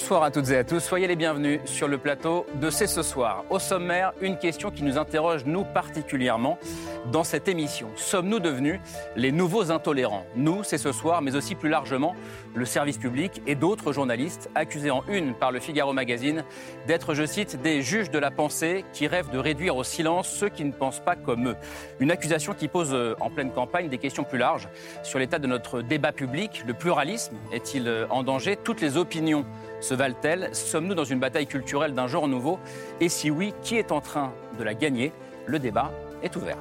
Bonsoir 0.00 0.22
à 0.22 0.30
toutes 0.30 0.48
et 0.48 0.56
à 0.56 0.64
tous, 0.64 0.80
soyez 0.80 1.06
les 1.06 1.14
bienvenus 1.14 1.60
sur 1.66 1.86
le 1.86 1.98
plateau 1.98 2.46
de 2.54 2.70
C'est 2.70 2.86
ce 2.86 3.02
soir. 3.02 3.44
Au 3.50 3.58
sommaire, 3.58 4.14
une 4.22 4.38
question 4.38 4.70
qui 4.70 4.82
nous 4.82 4.96
interroge 4.96 5.44
nous 5.44 5.62
particulièrement 5.62 6.58
dans 7.12 7.22
cette 7.22 7.48
émission. 7.48 7.90
Sommes-nous 7.96 8.38
devenus 8.38 8.80
les 9.14 9.30
nouveaux 9.30 9.70
intolérants? 9.70 10.24
Nous, 10.36 10.64
c'est 10.64 10.78
ce 10.78 10.90
soir, 10.90 11.20
mais 11.20 11.36
aussi 11.36 11.54
plus 11.54 11.68
largement 11.68 12.14
le 12.54 12.64
service 12.64 12.96
public 12.96 13.42
et 13.46 13.54
d'autres 13.54 13.92
journalistes 13.92 14.48
accusés 14.54 14.90
en 14.90 15.04
une 15.06 15.34
par 15.34 15.52
le 15.52 15.60
Figaro 15.60 15.92
Magazine 15.92 16.44
d'être, 16.86 17.12
je 17.12 17.26
cite, 17.26 17.60
des 17.60 17.82
juges 17.82 18.10
de 18.10 18.18
la 18.18 18.30
pensée 18.30 18.86
qui 18.94 19.06
rêvent 19.06 19.30
de 19.30 19.38
réduire 19.38 19.76
au 19.76 19.84
silence 19.84 20.28
ceux 20.28 20.48
qui 20.48 20.64
ne 20.64 20.72
pensent 20.72 21.00
pas 21.00 21.14
comme 21.14 21.48
eux. 21.48 21.56
Une 22.00 22.10
accusation 22.10 22.54
qui 22.54 22.68
pose 22.68 22.94
euh, 22.94 23.14
en 23.20 23.28
pleine 23.28 23.52
campagne 23.52 23.90
des 23.90 23.98
questions 23.98 24.24
plus 24.24 24.38
larges 24.38 24.68
sur 25.02 25.18
l'état 25.18 25.38
de 25.38 25.46
notre 25.46 25.82
débat 25.82 26.12
public. 26.12 26.64
Le 26.66 26.72
pluralisme 26.72 27.36
est-il 27.52 27.86
euh, 27.86 28.06
en 28.08 28.22
danger? 28.22 28.56
Toutes 28.56 28.80
les 28.80 28.96
opinions 28.96 29.44
se 29.80 29.94
valent-elles 29.94 30.50
Sommes-nous 30.52 30.94
dans 30.94 31.04
une 31.04 31.20
bataille 31.20 31.46
culturelle 31.46 31.94
d'un 31.94 32.06
genre 32.06 32.28
nouveau 32.28 32.58
Et 33.00 33.08
si 33.08 33.30
oui, 33.30 33.54
qui 33.62 33.76
est 33.76 33.92
en 33.92 34.00
train 34.00 34.32
de 34.58 34.64
la 34.64 34.74
gagner? 34.74 35.12
Le 35.46 35.58
débat 35.58 35.92
est 36.22 36.36
ouvert. 36.36 36.58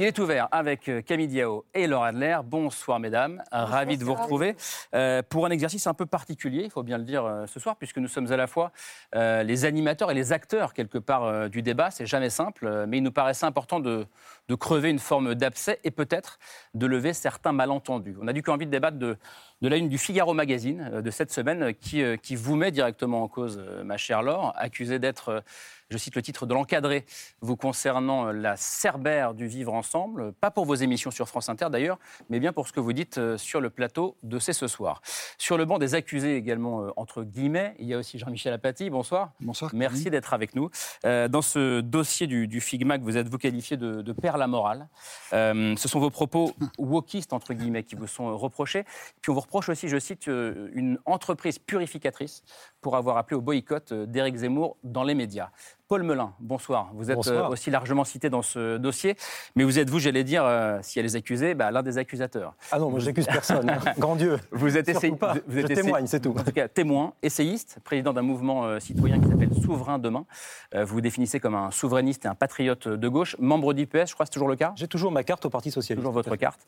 Il 0.00 0.04
est 0.04 0.16
ouvert 0.20 0.46
avec 0.52 0.88
euh, 0.88 1.02
Camille 1.02 1.26
Diao 1.26 1.64
et 1.74 1.88
Laura 1.88 2.08
Adler. 2.08 2.38
Bonsoir 2.44 3.00
mesdames, 3.00 3.42
ravi 3.50 3.98
de 3.98 4.04
vous 4.04 4.14
retrouver 4.14 4.54
euh, 4.94 5.22
pour 5.28 5.44
un 5.44 5.50
exercice 5.50 5.88
un 5.88 5.92
peu 5.94 6.06
particulier, 6.06 6.62
il 6.62 6.70
faut 6.70 6.84
bien 6.84 6.98
le 6.98 7.02
dire 7.02 7.24
euh, 7.24 7.46
ce 7.46 7.58
soir, 7.58 7.74
puisque 7.74 7.96
nous 7.96 8.06
sommes 8.06 8.30
à 8.30 8.36
la 8.36 8.46
fois 8.46 8.70
euh, 9.16 9.42
les 9.42 9.64
animateurs 9.64 10.12
et 10.12 10.14
les 10.14 10.32
acteurs 10.32 10.72
quelque 10.72 10.98
part 10.98 11.50
du 11.50 11.62
débat. 11.62 11.90
C'est 11.90 12.06
jamais 12.06 12.30
simple, 12.30 12.86
mais 12.86 12.98
il 12.98 13.02
nous 13.02 13.10
paraissait 13.10 13.44
important 13.44 13.80
de, 13.80 14.06
de 14.48 14.54
crever 14.54 14.88
une 14.88 15.00
forme 15.00 15.34
d'abcès 15.34 15.80
et 15.82 15.90
peut-être 15.90 16.38
de 16.74 16.86
lever 16.86 17.12
certains 17.12 17.50
malentendus. 17.50 18.14
On 18.22 18.28
a 18.28 18.32
du 18.32 18.44
coup 18.44 18.52
envie 18.52 18.66
de 18.66 18.70
débattre 18.70 18.98
de, 18.98 19.16
de 19.62 19.68
la 19.68 19.78
une 19.78 19.88
du 19.88 19.98
Figaro 19.98 20.32
Magazine 20.32 21.00
de 21.02 21.10
cette 21.10 21.32
semaine 21.32 21.74
qui, 21.74 22.04
qui 22.22 22.36
vous 22.36 22.54
met 22.54 22.70
directement 22.70 23.24
en 23.24 23.26
cause, 23.26 23.60
ma 23.82 23.96
chère 23.96 24.22
Laure, 24.22 24.52
accusée 24.56 25.00
d'être, 25.00 25.42
je 25.90 25.96
cite 25.96 26.16
le 26.16 26.22
titre 26.22 26.46
de 26.46 26.54
l'encadré, 26.54 27.04
vous 27.40 27.56
concernant 27.56 28.28
euh, 28.28 28.32
la 28.32 28.56
cerbère 28.56 29.34
du 29.34 29.46
vivre 29.46 29.72
ensemble, 29.72 30.32
pas 30.32 30.50
pour 30.50 30.66
vos 30.66 30.74
émissions 30.74 31.10
sur 31.10 31.28
France 31.28 31.48
Inter 31.48 31.68
d'ailleurs, 31.70 31.98
mais 32.28 32.40
bien 32.40 32.52
pour 32.52 32.68
ce 32.68 32.72
que 32.72 32.80
vous 32.80 32.92
dites 32.92 33.18
euh, 33.18 33.38
sur 33.38 33.60
le 33.60 33.70
plateau 33.70 34.16
de 34.22 34.38
C'est 34.38 34.52
ce 34.52 34.66
soir. 34.66 35.00
Sur 35.38 35.56
le 35.56 35.64
banc 35.64 35.78
des 35.78 35.94
accusés 35.94 36.36
également, 36.36 36.82
euh, 36.82 36.90
entre 36.96 37.22
guillemets, 37.22 37.74
il 37.78 37.86
y 37.86 37.94
a 37.94 37.98
aussi 37.98 38.18
Jean-Michel 38.18 38.52
Apathy, 38.52 38.90
bonsoir. 38.90 39.30
Bonsoir. 39.40 39.70
Merci 39.74 40.10
d'être 40.10 40.34
avec 40.34 40.54
nous. 40.54 40.70
Dans 41.04 41.42
ce 41.42 41.80
dossier 41.80 42.26
du, 42.26 42.48
du 42.48 42.60
FIGMA 42.60 42.98
que 42.98 43.04
vous 43.04 43.16
êtes 43.16 43.28
vous 43.28 43.38
qualifié 43.38 43.76
de, 43.76 44.02
de 44.02 44.12
père 44.12 44.36
la 44.36 44.46
morale, 44.46 44.88
ce 45.30 45.88
sont 45.88 46.00
vos 46.00 46.10
propos 46.10 46.52
wokistes, 46.78 47.32
entre 47.32 47.54
guillemets, 47.54 47.84
qui 47.84 47.94
vous 47.94 48.06
sont 48.06 48.36
reprochés. 48.36 48.84
Puis 49.20 49.30
on 49.30 49.34
vous 49.34 49.40
reproche 49.40 49.68
aussi, 49.68 49.88
je 49.88 49.98
cite, 49.98 50.26
une 50.26 50.98
entreprise 51.04 51.58
purificatrice 51.58 52.42
pour 52.80 52.96
avoir 52.96 53.16
appelé 53.16 53.36
au 53.36 53.40
boycott 53.40 53.92
d'Éric 53.92 54.36
Zemmour 54.36 54.76
dans 54.82 55.04
les 55.04 55.14
médias. 55.14 55.50
Paul 55.88 56.02
Melun, 56.02 56.34
bonsoir. 56.38 56.90
Vous 56.92 57.10
êtes 57.10 57.16
Bonsoir. 57.16 57.46
euh, 57.46 57.52
aussi 57.54 57.70
largement 57.70 58.04
cité 58.04 58.28
dans 58.28 58.42
ce 58.42 58.76
dossier, 58.76 59.16
mais 59.56 59.64
vous 59.64 59.78
êtes, 59.78 59.88
vous, 59.88 59.98
j'allais 59.98 60.22
dire, 60.22 60.44
euh, 60.44 60.78
si 60.82 60.98
elle 60.98 61.06
les 61.06 61.16
accusés, 61.16 61.54
bah, 61.54 61.70
l'un 61.70 61.82
des 61.82 61.96
accusateurs. 61.96 62.52
Ah 62.70 62.78
non, 62.78 62.90
moi 62.90 63.00
j'accuse 63.00 63.24
personne. 63.26 63.70
hein. 63.70 63.78
Grand 63.98 64.14
Dieu. 64.14 64.36
Vous 64.52 64.76
êtes 64.76 64.84
pas. 65.18 65.34
vous- 65.46 65.58
êtes 65.58 65.66
Je 65.70 65.74
témoigne, 65.80 66.06
c'est 66.06 66.20
tout. 66.20 66.34
En 66.38 66.44
tout 66.44 66.52
cas, 66.52 66.68
témoin, 66.68 67.14
essayiste, 67.22 67.78
président 67.84 68.12
d'un 68.12 68.20
mouvement 68.20 68.66
euh, 68.66 68.80
citoyen 68.80 69.18
qui 69.18 69.28
s'appelle 69.30 69.54
Souverain 69.64 69.98
Demain. 69.98 70.26
Euh, 70.74 70.84
vous 70.84 70.96
vous 70.96 71.00
définissez 71.00 71.40
comme 71.40 71.54
un 71.54 71.70
souverainiste 71.70 72.26
et 72.26 72.28
un 72.28 72.34
patriote 72.34 72.86
de 72.86 73.08
gauche, 73.08 73.34
membre 73.38 73.72
du 73.72 73.86
PS, 73.86 74.10
je 74.10 74.14
crois 74.14 74.26
c'est 74.26 74.32
toujours 74.32 74.48
le 74.48 74.56
cas? 74.56 74.74
J'ai 74.76 74.88
toujours 74.88 75.10
ma 75.10 75.24
carte 75.24 75.46
au 75.46 75.50
Parti 75.50 75.70
Socialiste. 75.70 76.00
Toujours 76.02 76.12
votre 76.12 76.36
carte. 76.36 76.60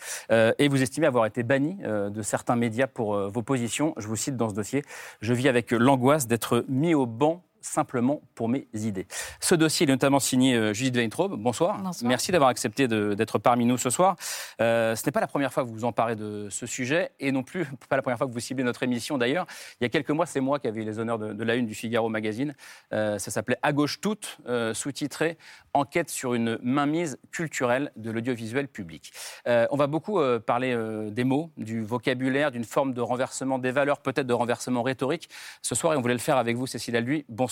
Et 0.59 0.69
vous 0.69 0.81
estimez 0.81 1.07
avoir 1.07 1.27
été 1.27 1.43
banni 1.43 1.77
de 1.85 2.23
certains 2.23 2.57
médias 2.57 2.87
pour 2.87 3.19
vos 3.29 3.43
positions. 3.43 3.93
Je 3.99 4.07
vous 4.07 4.17
cite 4.17 4.39
dans 4.39 4.49
ce 4.49 4.55
dossier. 4.55 4.83
Je 5.21 5.35
vis 5.35 5.49
avec 5.49 5.73
l'angoisse 5.73 6.27
d'être 6.27 6.65
mis 6.69 6.95
au 6.95 7.05
banc 7.05 7.43
simplement 7.61 8.23
pour 8.35 8.49
mes 8.49 8.69
idées. 8.75 9.07
Ce 9.41 9.55
dossier 9.55 9.85
est 9.85 9.91
notamment 9.91 10.21
signé 10.21 10.55
euh, 10.55 10.73
Judith 10.73 10.97
Weintraub. 10.97 11.37
Bonsoir. 11.37 11.79
Bonsoir. 11.79 12.09
Merci 12.09 12.33
d'avoir 12.33 12.51
accepté 12.51 12.89
d'être 12.89 13.39
parmi 13.39 13.67
nous 13.67 13.79
ce 13.79 13.91
soir. 13.91 14.17
Euh, 14.61 14.97
ce 14.97 15.05
n'est 15.07 15.13
pas 15.13 15.21
la 15.21 15.27
première 15.27 15.53
fois 15.53 15.63
que 15.63 15.69
vous 15.69 15.75
vous 15.75 15.85
emparez 15.85 16.17
de 16.17 16.49
ce 16.51 16.67
sujet 16.67 17.11
et 17.21 17.33
non 17.33 17.43
plus 17.43 17.67
pas 17.89 17.97
la 17.97 18.03
première 18.03 18.19
fois 18.19 18.27
que 18.27 18.33
vous 18.33 18.41
ciblez 18.41 18.65
notre 18.65 18.83
émission 18.83 19.19
d'ailleurs. 19.19 19.47
Il 19.81 19.85
y 19.85 19.87
a 19.87 19.89
quelques 19.89 20.11
mois, 20.11 20.27
c'est 20.27 20.41
moi 20.41 20.59
qui 20.59 20.69
avais 20.69 20.83
eu 20.83 20.85
les 20.85 20.99
honneurs 20.99 21.19
de, 21.19 21.33
de 21.33 21.45
la 21.45 21.55
une 21.55 21.67
du 21.67 21.75
Figaro 21.75 22.09
Magazine. 22.09 22.55
Euh, 22.93 23.19
ça 23.19 23.31
s'appelait 23.31 23.59
À 23.63 23.73
gauche 23.73 24.01
toute, 24.01 24.39
euh, 24.47 24.75
sous-titré 24.75 25.39
Enquête 25.73 26.11
sur 26.11 26.35
une 26.35 26.59
mainmise 26.63 27.19
culturelle 27.31 27.93
de 27.95 28.11
l'audiovisuel 28.11 28.67
public. 28.67 29.13
On 29.47 29.77
va 29.77 29.87
beaucoup 29.87 30.21
parler 30.45 30.77
des 31.13 31.23
mots, 31.23 31.53
du 31.57 31.85
vocabulaire, 31.85 32.51
d'une 32.51 32.65
forme 32.65 32.93
de 32.93 33.01
renversement 33.01 33.61
des 33.61 33.71
valeurs, 33.71 34.01
peut-être 34.01 34.27
de 34.27 34.33
renversement 34.35 34.83
rhétorique 34.83 35.29
ce 35.63 35.77
soir 35.77 35.95
et 35.95 35.97
on 35.97 36.01
voulait 36.01 36.15
le 36.15 36.19
faire 36.19 36.39
avec 36.39 36.57
vous, 36.57 36.67
Cécile 36.67 36.97
Alduy. 36.97 37.25
Bonsoir. 37.29 37.50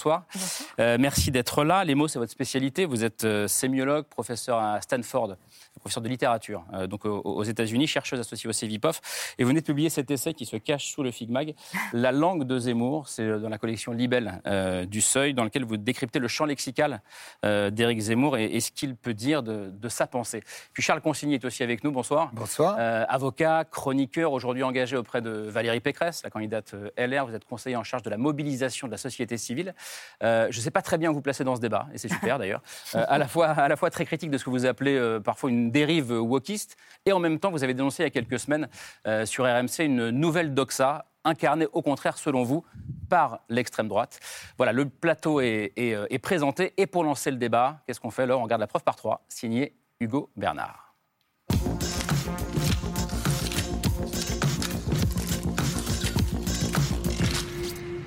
Euh, 0.81 0.97
merci 0.99 1.31
d'être 1.31 1.65
là. 1.65 1.85
Les 1.85 1.95
mots, 1.95 2.09
c'est 2.09 2.19
votre 2.19 2.33
spécialité. 2.33 2.85
Vous 2.85 3.05
êtes 3.05 3.25
euh, 3.25 3.49
sémiologue, 3.49 4.07
professeur 4.07 4.59
à 4.59 4.81
Stanford, 4.81 5.37
professeur 5.79 6.03
de 6.03 6.09
littérature, 6.09 6.65
euh, 6.75 6.87
donc 6.87 7.05
aux, 7.05 7.21
aux 7.21 7.45
États-Unis, 7.45 7.87
chercheuse 7.87 8.21
associée 8.21 8.49
au 8.49 8.53
CEVIPOF. 8.53 9.35
Et 9.39 9.45
vous 9.45 9.49
venez 9.49 9.61
de 9.61 9.67
publier 9.67 9.91
cet 9.91 10.11
essai 10.11 10.35
qui 10.35 10.47
se 10.47 10.57
cache 10.57 10.87
sous 10.87 11.03
le 11.03 11.11
FIGMAG, 11.11 11.55
La 11.93 12.13
langue 12.13 12.45
de 12.45 12.59
Zemmour. 12.59 13.09
C'est 13.09 13.23
euh, 13.23 13.39
dans 13.39 13.49
la 13.49 13.59
collection 13.59 13.93
Libelle 13.93 14.41
euh, 14.47 14.85
du 14.85 15.01
Seuil, 15.01 15.35
dans 15.35 15.45
lequel 15.45 15.65
vous 15.65 15.77
décryptez 15.77 16.19
le 16.19 16.29
champ 16.29 16.45
lexical 16.45 17.03
euh, 17.45 17.71
d'Éric 17.71 18.01
Zemmour 18.01 18.37
et, 18.37 18.45
et 18.45 18.61
ce 18.61 18.71
qu'il 18.71 18.97
peut 18.97 19.15
dire 19.15 19.43
de, 19.43 19.71
de 19.71 19.89
sa 19.89 20.07
pensée. 20.07 20.43
Puis 20.73 20.83
Charles 20.83 21.01
Consigny 21.01 21.35
est 21.35 21.45
aussi 21.45 21.63
avec 21.63 21.85
nous. 21.85 21.93
Bonsoir. 21.93 22.31
Bonsoir. 22.33 22.77
Euh, 22.79 23.05
avocat, 23.09 23.65
chroniqueur, 23.65 24.33
aujourd'hui 24.33 24.63
engagé 24.63 24.97
auprès 24.97 25.23
de 25.23 25.31
Valérie 25.31 25.81
Pécresse, 25.81 26.23
la 26.23 26.31
candidate 26.31 26.75
LR. 26.97 27.27
Vous 27.27 27.35
êtes 27.35 27.45
conseiller 27.45 27.77
en 27.77 27.85
charge 27.85 28.03
de 28.03 28.11
la 28.11 28.17
mobilisation 28.17 28.87
de 28.87 28.93
la 28.93 28.99
société 28.99 29.37
civile. 29.37 29.75
Euh, 30.23 30.49
je 30.51 30.59
ne 30.59 30.63
sais 30.63 30.71
pas 30.71 30.83
très 30.83 30.99
bien 30.99 31.11
où 31.11 31.15
vous 31.15 31.23
placer 31.23 31.45
dans 31.45 31.57
ce 31.57 31.61
débat, 31.61 31.87
et 31.93 31.99
c'est 31.99 32.09
super 32.09 32.39
d'ailleurs. 32.39 32.63
Euh, 32.95 33.05
à, 33.07 33.19
la 33.19 33.29
fois, 33.29 33.49
à 33.49 33.69
la 33.69 33.77
fois 33.77 33.91
très 33.91 34.07
critique 34.07 34.31
de 34.31 34.39
ce 34.39 34.45
que 34.45 34.51
vous 34.51 34.65
appelez 34.65 34.97
euh, 34.97 35.21
parfois 35.21 35.51
une 35.51 35.68
dérive 35.71 36.13
wokiste, 36.13 36.77
et 37.07 37.13
en 37.13 37.19
même 37.19 37.39
temps, 37.39 37.51
vous 37.51 37.65
avez 37.65 37.75
dénoncé 37.75 38.03
il 38.03 38.07
y 38.07 38.09
a 38.09 38.11
quelques 38.11 38.39
semaines 38.39 38.69
euh, 39.07 39.27
sur 39.27 39.45
RMC 39.45 39.85
une 39.85 40.11
nouvelle 40.11 40.55
doxa 40.55 41.07
incarnée 41.25 41.67
au 41.73 41.83
contraire, 41.83 42.19
selon 42.19 42.43
vous, 42.43 42.65
par 43.09 43.41
l'extrême 43.49 43.89
droite. 43.89 44.21
Voilà, 44.57 44.73
le 44.73 44.89
plateau 44.89 45.41
est, 45.41 45.73
euh, 45.79 46.07
présenté, 46.23 46.73
et 46.77 46.87
pour 46.87 47.05
lancer 47.05 47.31
le 47.31 47.37
débat, 47.37 47.81
qu'est-ce 47.87 48.01
qu'on 48.01 48.11
fait 48.11 48.23
alors 48.23 48.41
On 48.41 48.45
regarde 48.45 48.61
la 48.61 48.67
preuve 48.67 48.85
par 48.85 48.97
trois, 48.97 49.25
signé 49.29 49.75
Hugo 50.01 50.31
Bernard. 50.37 50.95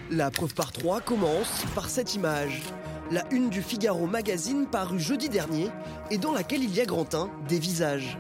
La 0.10 0.30
preuve 0.30 0.54
par 0.54 0.74
trois 0.74 1.00
commence 1.00 1.64
par 1.74 1.90
cette 1.90 2.16
image. 2.16 2.62
La 3.12 3.26
une 3.34 3.50
du 3.50 3.62
Figaro 3.62 4.08
magazine 4.08 4.68
parue 4.72 4.98
jeudi 4.98 5.28
dernier 5.28 5.68
et 6.12 6.18
dans 6.18 6.32
laquelle 6.32 6.64
il 6.64 6.74
y 6.74 6.80
a 6.80 6.86
grand 6.86 7.14
un 7.14 7.30
des 7.50 7.60
visages. 7.60 8.18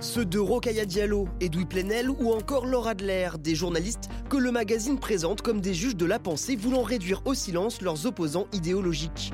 Ceux 0.00 0.24
de 0.24 0.40
Rokhaya 0.40 0.84
Diallo, 0.84 1.28
Edoui 1.40 1.66
Plenel 1.66 2.10
ou 2.10 2.32
encore 2.32 2.66
Laura 2.66 2.90
Adler, 2.90 3.28
des 3.38 3.54
journalistes 3.54 4.08
que 4.28 4.36
le 4.36 4.50
magazine 4.50 4.98
présente 4.98 5.42
comme 5.42 5.60
des 5.60 5.72
juges 5.72 5.94
de 5.94 6.04
la 6.04 6.18
pensée 6.18 6.56
voulant 6.56 6.82
réduire 6.82 7.22
au 7.26 7.34
silence 7.34 7.80
leurs 7.80 8.04
opposants 8.06 8.48
idéologiques. 8.52 9.32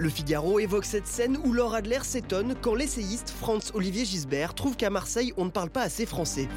Le 0.00 0.08
Figaro 0.08 0.58
évoque 0.58 0.86
cette 0.86 1.06
scène 1.06 1.38
où 1.44 1.52
Laura 1.52 1.76
Adler 1.76 1.98
s'étonne 2.04 2.54
quand 2.62 2.74
l'essayiste 2.74 3.34
Franz-Olivier 3.38 4.06
Gisbert 4.06 4.54
trouve 4.54 4.74
qu'à 4.74 4.88
Marseille 4.88 5.34
on 5.36 5.44
ne 5.44 5.50
parle 5.50 5.68
pas 5.68 5.82
assez 5.82 6.06
français. 6.06 6.48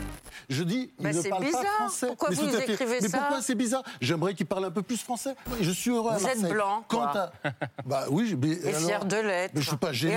Je 0.48 0.63
dis, 0.63 0.94
il 0.98 1.04
Bah, 1.04 1.12
ne 1.12 1.22
c'est 1.22 1.28
parle 1.28 1.44
bizarre. 1.44 1.62
pas 1.62 1.68
français. 1.75 2.07
Pourquoi 2.07 2.30
Mais 2.30 2.36
vous 2.38 2.48
tout 2.48 2.56
à 2.56 2.62
fait. 2.62 2.72
écrivez 2.72 3.00
Mais 3.01 3.10
ça 3.10 3.18
pourquoi 3.18 3.42
c'est 3.42 3.56
bizarre 3.56 3.84
J'aimerais 4.00 4.34
qu'il 4.34 4.45
parle 4.45 4.63
un 4.63 4.72
peu 4.72 4.81
plus 4.81 4.95
français. 4.95 5.36
Je 5.60 5.72
suis 5.72 5.92
heureux 5.92 6.12
à 6.13 6.18
Vous 6.19 6.25
êtes 6.28 6.40
blanc, 6.50 6.86
Quant 6.88 7.00
quoi. 7.12 7.31
à... 7.44 7.51
Bah 7.86 8.06
oui, 8.10 8.34
mais 8.42 8.51
Et 8.51 8.69
alors- 8.69 8.80
fier 8.81 9.04
de 9.06 9.18
l'être. 9.18 9.51
Mais 9.56 9.62
je 9.62 9.68
suis 9.68 9.75
pas 9.78 9.92
gêné. 9.92 10.16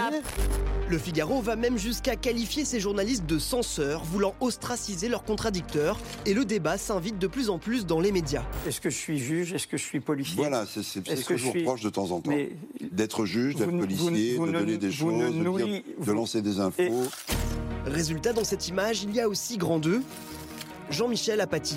Le 0.89 0.99
Figaro 0.99 1.41
va 1.43 1.57
même 1.57 1.77
jusqu'à 1.79 2.15
qualifier 2.15 2.65
ces 2.65 2.79
journalistes 2.79 3.27
de 3.27 3.41
censeurs, 3.41 4.05
voulant 4.05 4.35
ostraciser 4.41 5.09
leurs 5.09 5.25
contradicteurs, 5.25 5.99
et 6.27 6.33
le 6.35 6.45
débat 6.45 6.79
s'invite 6.79 7.19
de 7.19 7.27
plus 7.27 7.51
en 7.51 7.59
plus 7.59 7.87
dans 7.87 7.99
les 7.99 8.13
médias. 8.13 8.45
Est-ce 8.69 8.81
que 8.81 8.89
je 8.89 8.97
suis 8.97 9.19
juge? 9.19 9.53
Est-ce 9.53 9.67
que 9.67 9.77
je 9.77 9.83
suis 9.83 9.99
policier? 9.99 10.37
Voilà, 10.37 10.65
c'est 10.65 10.85
ce 10.85 11.01
que, 11.01 11.29
que 11.29 11.37
je 11.37 11.45
vous 11.45 11.51
suis- 11.51 11.61
reproche 11.65 11.81
de 11.83 11.91
temps 11.91 12.13
en 12.13 12.21
temps. 12.21 12.31
Mais 12.31 12.51
D'être 12.93 13.25
juge, 13.27 13.57
d'être 13.57 13.77
policier, 13.77 14.37
vous 14.37 14.47
de 14.47 14.53
donner 14.53 14.77
des 14.79 14.89
vous 14.91 15.11
ne 15.11 15.27
choses, 15.27 15.35
de, 15.35 15.65
dire- 16.05 16.15
lancer 16.15 16.41
des 16.41 16.61
infos. 16.61 16.81
Et- 16.83 17.91
Résultat, 17.91 18.33
dans 18.33 18.45
cette 18.45 18.69
image, 18.69 19.03
il 19.03 19.15
y 19.15 19.21
a 19.21 19.29
aussi 19.29 19.59
grand 19.59 19.79
2, 19.79 20.03
Jean-Michel 20.91 21.41
Apathy. 21.41 21.77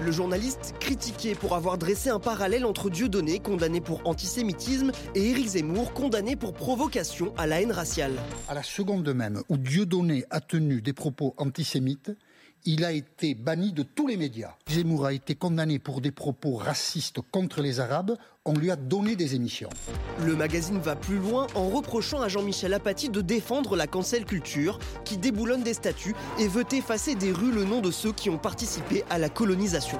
Le 0.00 0.10
journaliste, 0.10 0.74
critiqué 0.80 1.34
pour 1.34 1.54
avoir 1.54 1.78
dressé 1.78 2.10
un 2.10 2.18
parallèle 2.18 2.64
entre 2.64 2.90
Dieudonné, 2.90 3.38
condamné 3.38 3.80
pour 3.80 4.00
antisémitisme, 4.04 4.90
et 5.14 5.30
Éric 5.30 5.48
Zemmour, 5.48 5.92
condamné 5.92 6.34
pour 6.34 6.54
provocation 6.54 7.34
à 7.36 7.46
la 7.46 7.60
haine 7.60 7.72
raciale. 7.72 8.14
À 8.48 8.54
la 8.54 8.62
seconde 8.62 9.12
même 9.14 9.42
où 9.48 9.56
Dieudonné 9.56 10.24
a 10.30 10.40
tenu 10.40 10.82
des 10.82 10.92
propos 10.92 11.34
antisémites, 11.36 12.12
il 12.64 12.84
a 12.84 12.92
été 12.92 13.34
banni 13.34 13.72
de 13.72 13.82
tous 13.82 14.06
les 14.06 14.16
médias. 14.16 14.54
Zemmour 14.68 15.06
a 15.06 15.12
été 15.12 15.34
condamné 15.34 15.78
pour 15.78 16.00
des 16.00 16.12
propos 16.12 16.54
racistes 16.54 17.20
contre 17.30 17.60
les 17.60 17.80
Arabes. 17.80 18.16
On 18.44 18.54
lui 18.54 18.70
a 18.70 18.76
donné 18.76 19.16
des 19.16 19.34
émissions. 19.34 19.70
Le 20.20 20.36
magazine 20.36 20.78
va 20.78 20.96
plus 20.96 21.18
loin 21.18 21.46
en 21.54 21.68
reprochant 21.68 22.20
à 22.20 22.28
Jean-Michel 22.28 22.74
Apathy 22.74 23.08
de 23.08 23.20
défendre 23.20 23.76
la 23.76 23.86
cancel 23.86 24.24
culture, 24.24 24.78
qui 25.04 25.16
déboulonne 25.16 25.62
des 25.62 25.74
statues 25.74 26.14
et 26.38 26.48
veut 26.48 26.64
effacer 26.72 27.14
des 27.14 27.32
rues 27.32 27.52
le 27.52 27.64
nom 27.64 27.80
de 27.80 27.90
ceux 27.90 28.12
qui 28.12 28.30
ont 28.30 28.38
participé 28.38 29.04
à 29.10 29.18
la 29.18 29.28
colonisation. 29.28 29.98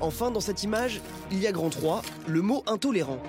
Enfin, 0.00 0.32
dans 0.32 0.40
cette 0.40 0.62
image, 0.64 1.00
il 1.30 1.38
y 1.38 1.46
a 1.46 1.52
grand 1.52 1.70
3, 1.70 2.02
le 2.26 2.42
mot 2.42 2.64
intolérant. 2.66 3.22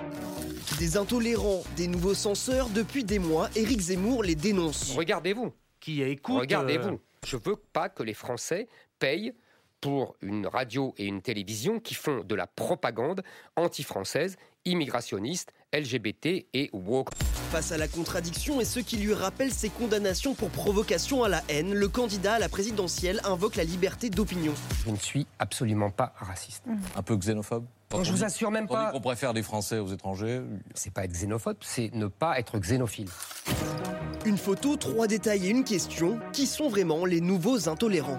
Des 0.80 0.96
intolérants, 0.96 1.62
des 1.76 1.86
nouveaux 1.86 2.14
censeurs, 2.14 2.68
depuis 2.70 3.04
des 3.04 3.20
mois, 3.20 3.48
Éric 3.54 3.78
Zemmour 3.80 4.24
les 4.24 4.34
dénonce. 4.34 4.92
Regardez-vous. 4.96 5.52
Qui 5.78 6.02
écoute. 6.02 6.40
Regardez-vous. 6.40 6.94
euh, 6.94 6.98
Je 7.24 7.36
veux 7.36 7.56
pas 7.56 7.88
que 7.88 8.02
les 8.02 8.14
Français 8.14 8.68
payent 8.98 9.34
pour 9.80 10.16
une 10.22 10.46
radio 10.46 10.94
et 10.96 11.06
une 11.06 11.22
télévision 11.22 11.80
qui 11.80 11.94
font 11.94 12.24
de 12.24 12.34
la 12.34 12.46
propagande 12.46 13.22
anti-française, 13.56 14.36
immigrationniste, 14.64 15.52
LGBT 15.74 16.46
et 16.54 16.70
woke. 16.72 17.08
Face 17.50 17.72
à 17.72 17.76
la 17.78 17.88
contradiction 17.88 18.60
et 18.60 18.64
ceux 18.64 18.82
qui 18.82 18.96
lui 18.96 19.12
rappellent 19.14 19.52
ses 19.52 19.68
condamnations 19.68 20.34
pour 20.34 20.50
provocation 20.50 21.22
à 21.24 21.28
la 21.28 21.42
haine, 21.48 21.72
le 21.74 21.88
candidat 21.88 22.34
à 22.34 22.38
la 22.38 22.48
présidentielle 22.48 23.20
invoque 23.24 23.56
la 23.56 23.64
liberté 23.64 24.10
d'opinion. 24.10 24.52
Je 24.86 24.90
ne 24.90 24.96
suis 24.96 25.26
absolument 25.38 25.90
pas 25.90 26.12
raciste. 26.16 26.64
Un 26.96 27.02
peu 27.02 27.16
xénophobe 27.16 27.64
Quand 27.90 28.02
je 28.04 28.10
on 28.10 28.12
vous 28.12 28.18
dit- 28.18 28.24
assure 28.24 28.50
même 28.50 28.66
quand 28.66 28.74
on 28.74 28.78
dit 28.80 28.84
pas. 28.86 28.92
qu'on 28.92 29.00
préfère 29.00 29.34
des 29.34 29.42
Français 29.42 29.78
aux 29.78 29.88
étrangers. 29.92 30.40
C'est 30.74 30.92
pas 30.92 31.04
être 31.04 31.12
xénophobe, 31.12 31.56
c'est 31.60 31.92
ne 31.94 32.06
pas 32.06 32.38
être 32.38 32.58
xénophile. 32.58 33.08
Une 34.24 34.38
photo, 34.38 34.76
trois 34.76 35.06
détails 35.06 35.46
et 35.46 35.50
une 35.50 35.64
question. 35.64 36.18
Qui 36.32 36.46
sont 36.46 36.68
vraiment 36.68 37.04
les 37.04 37.20
nouveaux 37.20 37.68
intolérants? 37.68 38.18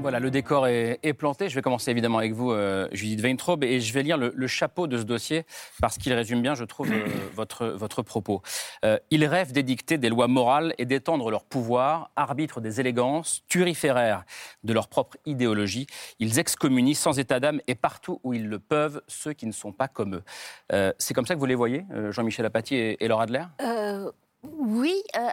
Voilà, 0.00 0.20
le 0.20 0.30
décor 0.30 0.66
est, 0.68 1.00
est 1.02 1.12
planté. 1.12 1.48
Je 1.48 1.54
vais 1.54 1.60
commencer 1.60 1.90
évidemment 1.90 2.18
avec 2.18 2.32
vous, 2.32 2.52
euh, 2.52 2.88
Judith 2.92 3.20
Weintraub, 3.20 3.62
et 3.64 3.80
je 3.80 3.92
vais 3.92 4.02
lire 4.02 4.16
le, 4.16 4.32
le 4.34 4.46
chapeau 4.46 4.86
de 4.86 4.96
ce 4.96 5.02
dossier 5.02 5.44
parce 5.80 5.98
qu'il 5.98 6.12
résume 6.14 6.40
bien, 6.40 6.54
je 6.54 6.64
trouve, 6.64 6.90
euh, 6.90 7.04
votre, 7.34 7.66
votre 7.66 8.02
propos. 8.02 8.40
Euh, 8.84 8.98
ils 9.10 9.24
rêvent 9.26 9.52
d'édicter 9.52 9.98
des 9.98 10.08
lois 10.08 10.28
morales 10.28 10.72
et 10.78 10.86
d'étendre 10.86 11.30
leur 11.30 11.44
pouvoir, 11.44 12.10
arbitres 12.16 12.60
des 12.60 12.80
élégances, 12.80 13.42
turiféraires 13.48 14.24
de 14.64 14.72
leur 14.72 14.88
propre 14.88 15.16
idéologie. 15.26 15.86
Ils 16.20 16.38
excommunient 16.38 16.94
sans 16.94 17.18
état 17.18 17.40
d'âme 17.40 17.60
et 17.66 17.74
partout 17.74 18.20
où 18.22 18.32
ils 18.32 18.48
le 18.48 18.60
peuvent 18.60 19.02
ceux 19.08 19.32
qui 19.32 19.46
ne 19.46 19.52
sont 19.52 19.72
pas 19.72 19.88
comme 19.88 20.14
eux. 20.14 20.22
Euh, 20.72 20.92
C'est 20.98 21.12
comme 21.12 21.26
ça 21.26 21.34
que 21.34 21.40
vous 21.40 21.46
les 21.46 21.54
voyez, 21.54 21.84
euh, 21.92 22.12
Jean-Michel 22.12 22.46
Apathy 22.46 22.76
et, 22.76 23.04
et 23.04 23.08
Laura 23.08 23.24
Adler? 23.24 23.44
Euh, 23.60 24.10
oui, 24.44 25.02
euh, 25.16 25.28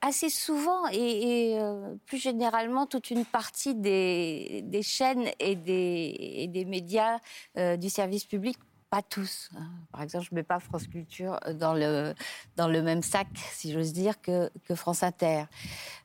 assez, 0.00 0.30
souvent 0.30 0.86
et, 0.88 1.58
euh, 1.58 1.94
plus 2.06 2.16
généralement 2.16 2.86
toute 2.86 3.10
une 3.10 3.26
partie 3.26 3.74
des, 3.74 4.80
chaînes 4.82 5.28
et 5.38 5.56
des, 5.56 6.64
médias 6.66 7.18
euh, 7.58 7.76
du 7.76 7.90
service 7.90 8.24
public. 8.24 8.56
Pas 8.88 9.02
tous. 9.02 9.50
hein. 9.56 9.66
Par 9.92 10.00
exemple, 10.00 10.26
je 10.26 10.30
ne 10.30 10.36
mets 10.36 10.42
pas 10.44 10.60
France 10.60 10.86
Culture 10.86 11.38
dans 11.54 11.74
le, 11.74 12.14
dans 12.56 12.68
le 12.68 12.82
même 12.82 13.02
sac, 13.02 13.26
si 13.34 13.72
j'ose 13.72 13.92
dire, 13.92 14.20
que, 14.22 14.48
France 14.74 15.02
Inter. 15.02 15.44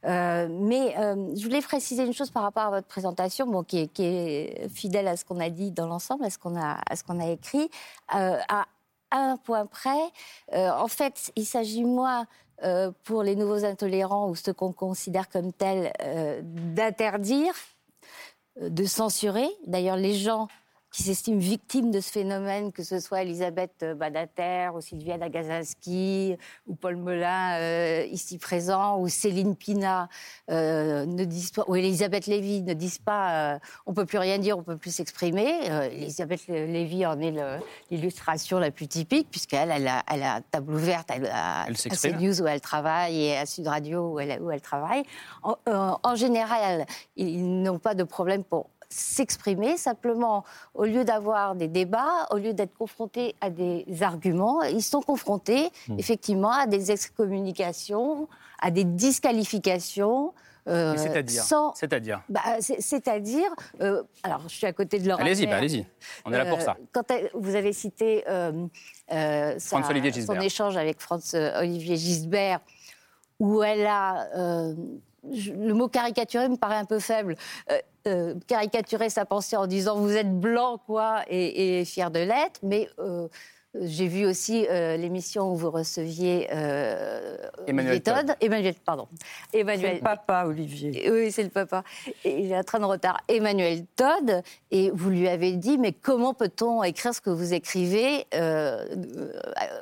Mais 0.04 0.96
je 1.36 1.44
voulais 1.44 1.62
préciser 1.62 2.04
une 2.04 2.14
chose 2.14 2.32
par 2.32 2.42
rapport 2.44 2.64
à 2.64 2.70
votre 2.72 2.88
présentation, 2.88 3.46
bon, 3.46 3.64
qui, 3.64 3.88
est, 4.00 4.68
fidèle 4.70 5.08
à 5.08 5.16
ce 5.16 5.24
qu'on 5.24 5.40
a 5.40 5.50
dit 5.50 5.72
dans 5.72 5.88
l'ensemble, 5.88 6.26
à 6.26 6.30
ce 6.32 6.38
qu'on 6.40 6.58
a, 6.58 7.28
écrit. 7.30 7.70
Un 9.12 9.38
point 9.38 9.66
près, 9.66 10.12
euh, 10.54 10.70
en 10.72 10.88
fait, 10.88 11.32
il 11.36 11.46
s'agit 11.46 11.84
moins 11.84 12.26
euh, 12.64 12.92
pour 13.06 13.24
les 13.24 13.36
nouveaux 13.36 13.66
intolérants 13.66 14.30
ou 14.30 14.36
ceux 14.36 14.54
qu'on 14.54 14.72
considère 14.72 15.30
comme 15.30 15.52
tels 15.52 15.92
euh, 16.02 16.42
d'interdire, 16.44 17.54
euh, 18.62 18.70
de 18.70 18.86
censurer. 18.86 19.50
D'ailleurs, 19.66 19.96
les 19.96 20.14
gens 20.14 20.48
qui 20.92 21.04
s'estiment 21.04 21.40
victimes 21.40 21.90
de 21.92 22.02
ce 22.02 22.12
phénomène, 22.12 22.72
que 22.72 22.84
ce 22.84 23.00
soit 23.00 23.22
Elisabeth 23.22 23.86
Badater 23.98 24.72
ou 24.76 24.82
Sylvia 24.82 25.18
Nagasinski 25.18 26.36
ou 26.68 26.76
Paul 26.76 26.98
Melun 26.98 27.60
euh, 27.60 28.06
ici 28.12 28.38
présent 28.38 29.00
ou 29.00 29.08
Céline 29.08 29.56
Pina 29.56 30.10
euh, 30.50 31.06
ne 31.06 31.24
disent 31.24 31.52
pas, 31.52 31.64
ou 31.68 31.76
Elisabeth 31.76 32.28
Lévy 32.28 32.62
ne 32.62 32.74
disent 32.74 33.00
pas 33.00 33.54
euh, 33.54 33.60
on 33.86 33.94
peut 33.94 34.06
plus 34.06 34.18
rien 34.18 34.38
dire, 34.38 34.58
on 34.58 34.64
peut 34.64 34.78
plus 34.78 34.94
s'exprimer. 34.94 35.70
Euh, 35.70 35.90
Elisabeth 35.90 36.48
Lévy 36.48 37.06
en 37.06 37.20
est 37.22 37.34
l'illustration 37.90 38.60
la 38.60 38.72
plus 38.72 38.88
typique 38.88 39.30
puisqu'elle 39.32 39.72
elle 39.72 39.88
a, 39.88 40.04
elle 40.12 40.24
a 40.24 40.42
table 40.42 40.74
ouverte 40.74 41.10
elle 41.14 41.28
a, 41.28 41.66
Elle 41.68 41.76
à. 41.76 41.96
CNews 41.96 42.42
où 42.42 42.48
elle 42.48 42.62
travaille 42.62 43.24
et 43.24 43.38
à 43.38 43.46
Sud 43.46 43.68
Radio 43.68 44.14
où 44.14 44.20
elle, 44.20 44.42
où 44.42 44.52
elle 44.52 44.62
travaille. 44.62 45.04
En, 45.44 45.56
euh, 45.68 45.92
en 46.04 46.16
général, 46.16 46.86
ils 47.16 47.62
n'ont 47.62 47.80
pas 47.80 47.96
de 47.96 48.04
problème 48.04 48.44
pour 48.44 48.70
s'exprimer. 48.92 49.78
Simplement, 49.78 50.44
au 50.74 50.86
lieu 50.86 51.04
d'avoir 51.04 51.56
des 51.56 51.68
débats, 51.68 52.28
au 52.32 52.38
lieu 52.38 52.54
d'être 52.54 52.74
confrontés 52.78 53.36
à 53.42 53.50
des 53.50 53.86
arguments, 54.02 54.62
ils 54.64 54.84
sont 54.84 55.02
confrontés 55.02 55.70
effectivement 55.98 56.52
à 56.52 56.68
des 56.68 56.92
excommunications, 56.92 58.28
à 58.60 58.70
des 58.72 58.84
disqualifications. 58.84 60.34
euh, 60.68 60.94
C'est-à-dire 60.96 61.42
sans- 61.44 61.74
C'est-à-dire 61.74 62.22
bah, 62.30 62.42
c'est- 62.60 62.80
C'est-à-dire, 62.82 63.50
euh, 63.82 64.04
alors 64.22 64.44
je 64.48 64.50
suis 64.56 64.68
à 64.68 64.74
côté 64.74 65.00
de 65.00 65.10
Laura 65.10 65.20
Allez-y, 65.24 65.48
bah, 65.48 65.56
allez-y. 65.58 65.88
On 66.24 66.32
est 66.32 66.38
là 66.38 66.46
pour 66.46 66.60
Euh, 66.60 66.62
ça. 66.62 66.78
Quand 66.92 67.12
vous 67.34 67.56
avez 67.56 67.74
cité 67.74 68.24
euh, 68.30 68.68
sa- 69.10 69.82
son 69.82 70.40
échange 70.40 70.78
avec 70.78 71.02
Franz-Olivier 71.02 71.98
Gisbert, 71.98 72.60
où 73.40 73.64
elle 73.64 73.88
a. 73.88 74.28
le 75.24 75.74
mot 75.74 75.88
caricaturer 75.88 76.48
me 76.50 76.56
paraît 76.58 76.78
un 76.78 76.86
peu 76.86 76.98
faible. 77.00 77.36
Euh, 77.72 77.78
euh, 78.08 78.36
caricaturer 78.48 79.10
sa 79.10 79.26
pensée 79.26 79.56
en 79.58 79.68
disant 79.68 79.98
vous 80.00 80.16
êtes 80.16 80.32
blanc, 80.40 80.78
quoi, 80.86 81.24
et, 81.30 81.84
fier 81.86 82.12
de 82.12 82.20
l'être, 82.20 82.60
mais. 82.64 82.90
euh, 83.00 83.28
j'ai 83.80 84.08
vu 84.08 84.26
aussi 84.26 84.68
euh, 84.70 84.98
l'émission 84.98 85.52
où 85.52 85.56
vous 85.56 85.72
receviez 85.72 86.50
euh, 86.52 87.38
Emmanuel 87.68 88.02
Todd. 88.02 88.28
Todd. 88.28 88.36
Emmanuel, 88.42 88.76
pardon. 88.86 89.08
C'est 89.52 89.60
Emmanuel, 89.60 89.96
le 89.96 90.02
papa, 90.02 90.44
Olivier. 90.46 91.10
oui, 91.10 91.32
c'est 91.32 91.44
le 91.44 91.50
papa. 91.50 91.84
Et 92.26 92.42
il 92.42 92.52
est 92.52 92.58
en 92.58 92.64
train 92.64 92.80
de 92.80 92.86
retard. 92.86 93.22
Emmanuel 93.30 93.86
Todd, 93.96 94.44
et 94.72 94.92
vous 94.92 95.10
lui 95.10 95.28
avez 95.30 95.56
dit, 95.56 95.78
mais 95.78 95.94
comment 95.94 96.34
peut-on 96.34 96.84
écrire 96.84 97.14
ce 97.14 97.22
que 97.22 97.30
vous 97.30 97.54
écrivez 97.54 98.26
euh, 98.34 98.86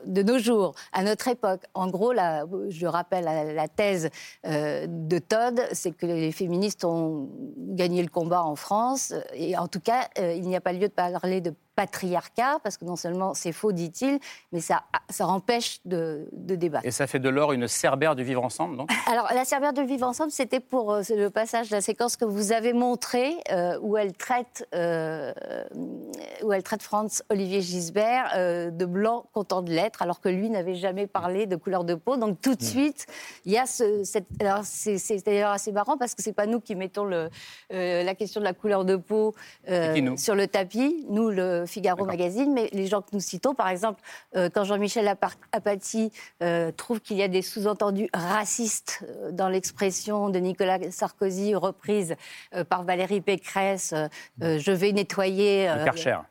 de 0.06 0.22
nos 0.22 0.38
jours, 0.38 0.76
à 0.94 1.04
notre 1.04 1.28
époque? 1.28 1.62
En 1.74 1.88
gros, 1.88 2.14
là, 2.14 2.46
je 2.70 2.86
rappelle 2.86 3.24
la, 3.24 3.44
la 3.54 3.68
thèse 3.68 4.10
euh, 4.46 4.86
de 4.88 5.18
Todd, 5.18 5.62
c'est 5.72 5.92
que 5.92 6.06
les 6.06 6.32
féministes 6.32 6.86
ont 6.86 7.30
gagné 7.58 8.04
le 8.04 8.10
combat 8.10 8.44
en 8.44 8.56
France, 8.56 9.14
et 9.34 9.58
en 9.58 9.68
tout 9.68 9.80
cas, 9.80 10.10
euh, 10.20 10.34
il 10.34 10.48
n'y 10.48 10.56
a 10.56 10.62
pas 10.62 10.74
lieu 10.74 10.88
de 10.88 10.94
parler 10.94 11.42
de 11.42 11.54
patriarcat, 11.80 12.60
parce 12.62 12.76
que 12.78 12.84
non 12.84 12.98
seulement 12.98 13.34
c'est 13.34 13.54
faux, 13.54 13.72
dit-il, 13.72 14.20
mais 14.52 14.60
ça, 14.60 14.84
ça 15.10 15.26
empêche 15.28 15.80
de, 15.86 16.28
de 16.34 16.56
débattre. 16.56 16.86
Et 16.86 16.92
ça 16.92 17.08
fait 17.08 17.20
de 17.20 17.30
l'or 17.30 17.54
une 17.54 17.70
cerbère 17.70 18.16
du 18.18 18.24
vivre 18.24 18.44
ensemble, 18.44 18.76
donc? 18.76 18.90
Alors, 19.08 19.28
la 19.34 19.46
Cerbère 19.46 19.72
de 19.72 19.82
vivre 19.82 20.06
ensemble, 20.06 20.32
c'était 20.32 20.60
pour 20.60 20.92
euh, 20.92 21.02
le 21.10 21.30
passage 21.30 21.70
de 21.70 21.76
la 21.76 21.82
séquence 21.82 22.18
que 22.18 22.26
vous 22.26 22.52
avez 22.52 22.74
montrée, 22.74 23.34
euh, 23.50 23.80
où 23.82 23.96
elle 23.96 24.12
traite, 24.12 24.68
euh, 24.76 25.32
où 26.44 26.52
elle 26.52 26.64
traite 26.64 26.84
Franz 26.84 27.24
Olivier 27.30 27.62
Gisbert 27.62 28.32
euh, 28.36 28.72
de 28.72 28.86
blanc 28.86 29.26
content 29.32 29.62
de 29.62 29.72
l'être, 29.72 30.02
alors 30.02 30.20
que 30.20 30.28
lui 30.28 30.50
n'avait 30.50 30.76
jamais 30.76 31.08
parlé 31.08 31.46
de 31.46 31.56
couleur 31.56 31.86
de 31.86 31.96
peau. 31.96 32.18
Donc 32.18 32.42
tout 32.42 32.56
de 32.56 32.64
suite, 32.64 33.06
il 33.46 33.54
y 33.54 33.58
a 33.58 33.66
ce, 33.66 34.04
cette. 34.04 34.28
Alors 34.42 34.64
c'est 34.66 34.98
c'est 34.98 35.26
d'ailleurs 35.26 35.52
assez 35.52 35.72
marrant 35.72 35.98
parce 35.98 36.14
que 36.14 36.22
c'est 36.22 36.34
pas 36.34 36.46
nous 36.46 36.60
qui 36.60 36.76
mettons 36.76 37.06
le, 37.06 37.30
euh, 37.72 38.04
la 38.04 38.16
question 38.16 38.42
de 38.42 38.46
la 38.46 38.54
couleur 38.54 38.84
de 38.84 38.98
peau 38.98 39.34
sur 40.18 40.36
le 40.36 40.48
tapis, 40.48 41.06
nous 41.10 41.30
le 41.30 41.66
Figaro. 41.70 42.06
Magazine, 42.06 42.54
mais 42.54 42.70
les 42.74 42.88
gens 42.88 43.02
que 43.02 43.10
nous 43.14 43.20
citons, 43.20 43.54
par 43.54 43.70
exemple, 43.70 44.02
euh, 44.36 44.50
quand 44.54 44.64
Jean-Michel 44.64 45.08
Apathy 45.52 46.12
euh, 46.42 46.72
trouve 46.72 47.00
qu'il 47.00 47.18
y 47.18 47.24
a 47.24 47.28
des 47.28 47.42
sous-entendus 47.42 48.10
racistes 48.14 49.04
euh, 49.04 49.32
dans 49.32 49.50
l'expression 49.50 50.30
de 50.30 50.40
Nicolas 50.40 50.80
Sarkozy 50.92 51.56
reprise 51.56 52.16
euh, 52.56 52.64
par 52.64 52.84
Valérie 52.84 53.22
Pécresse, 53.22 53.94
je 54.42 54.72
vais 54.72 54.92
nettoyer 54.92 55.70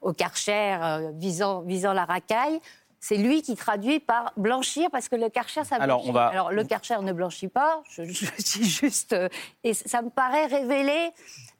au 0.02 0.12
Karcher 0.12 0.78
visant, 1.14 1.62
visant 1.62 1.92
la 1.92 2.04
racaille. 2.04 2.60
C'est 3.00 3.16
lui 3.16 3.42
qui 3.42 3.54
traduit 3.54 4.00
par 4.00 4.32
blanchir 4.36 4.88
parce 4.90 5.08
que 5.08 5.14
le 5.16 5.28
Karcher, 5.28 5.64
ça 5.64 5.76
Alors, 5.76 5.98
blanchit. 5.98 6.10
on 6.10 6.12
va- 6.12 6.26
Alors, 6.28 6.50
le 6.50 6.64
Karcher 6.64 6.98
ne 7.00 7.12
blanchit 7.12 7.48
pas, 7.48 7.82
je, 7.90 8.02
je 8.04 8.26
dis 8.58 8.64
juste. 8.68 9.12
euh, 9.12 9.28
et 9.64 9.72
ça 9.74 10.02
me 10.02 10.10
paraît 10.10 10.46
révéler 10.46 11.10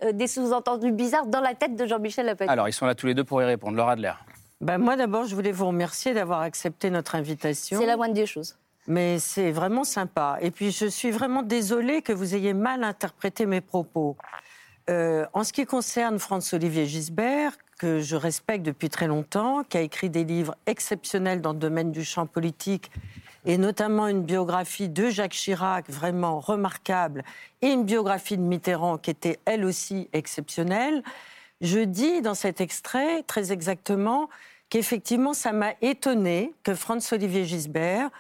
euh, 0.03 0.13
des 0.13 0.27
sous-entendus 0.27 0.93
bizarres 0.93 1.27
dans 1.27 1.41
la 1.41 1.55
tête 1.55 1.77
de 1.77 1.87
Jean-Michel 1.87 2.29
Apathy. 2.29 2.51
Alors, 2.51 2.69
ils 2.69 2.73
sont 2.73 2.87
là 2.87 2.95
tous 2.95 3.07
les 3.07 3.15
deux 3.15 3.25
pour 3.25 3.41
y 3.41 3.45
répondre. 3.45 3.77
Laura 3.77 3.93
Adler. 3.93 4.13
Ben, 4.61 4.79
moi, 4.79 4.97
d'abord, 4.97 5.25
je 5.27 5.35
voulais 5.37 5.53
vous 5.53 5.69
remercier 5.69 6.15
d'avoir 6.15 6.41
accepté 6.41 6.91
notre 6.91 7.15
invitation. 7.15 7.79
C'est 7.79 7.87
la 7.87 7.97
moindre 7.97 8.15
des 8.15 8.27
choses. 8.27 8.57
Mais 8.89 9.19
c'est 9.21 9.53
vraiment 9.53 9.85
sympa. 9.85 10.39
Et 10.41 10.51
puis, 10.51 10.73
je 10.73 10.87
suis 10.87 11.11
vraiment 11.13 11.43
désolée 11.43 12.03
que 12.03 12.13
vous 12.13 12.35
ayez 12.35 12.55
mal 12.55 12.83
interprété 12.83 13.45
mes 13.47 13.61
propos. 13.61 14.17
Euh, 14.89 15.27
en 15.33 15.45
ce 15.45 15.53
qui 15.53 15.67
concerne 15.67 16.19
Franz-Olivier 16.19 16.87
Gisbert, 16.87 17.53
que 17.79 18.01
je 18.01 18.17
respecte 18.17 18.65
depuis 18.65 18.89
très 18.89 19.07
longtemps, 19.07 19.63
qui 19.63 19.77
a 19.77 19.81
écrit 19.81 20.11
des 20.11 20.25
livres 20.25 20.57
exceptionnels 20.67 21.41
dans 21.41 21.53
le 21.53 21.59
domaine 21.59 21.93
du 21.93 22.05
champ 22.05 22.27
politique, 22.27 22.91
et 23.45 23.59
notamment 23.59 24.09
une 24.09 24.23
biographie 24.23 24.89
de 24.89 25.11
Jacques 25.11 25.33
Chirac 25.33 25.89
vraiment 25.89 26.41
remarquable, 26.41 27.23
et 27.63 27.69
une 27.69 27.85
biographie 27.85 28.37
de 28.37 28.43
Mitterrand 28.43 28.99
qui 28.99 29.11
était 29.11 29.39
elle 29.45 29.65
aussi 29.65 30.09
exceptionnelle, 30.13 31.03
je 31.61 31.81
dis 31.81 32.23
dans 32.23 32.35
cet 32.35 32.61
extrait 32.61 33.23
très 33.25 33.53
exactement 33.53 34.29
qu'effectivement 34.71 35.35
ça 35.35 35.53
m'a 35.53 35.73
étonné 35.83 36.53
que 36.63 36.75
Franz-Olivier 36.75 37.45
Gisbert, 37.45 38.11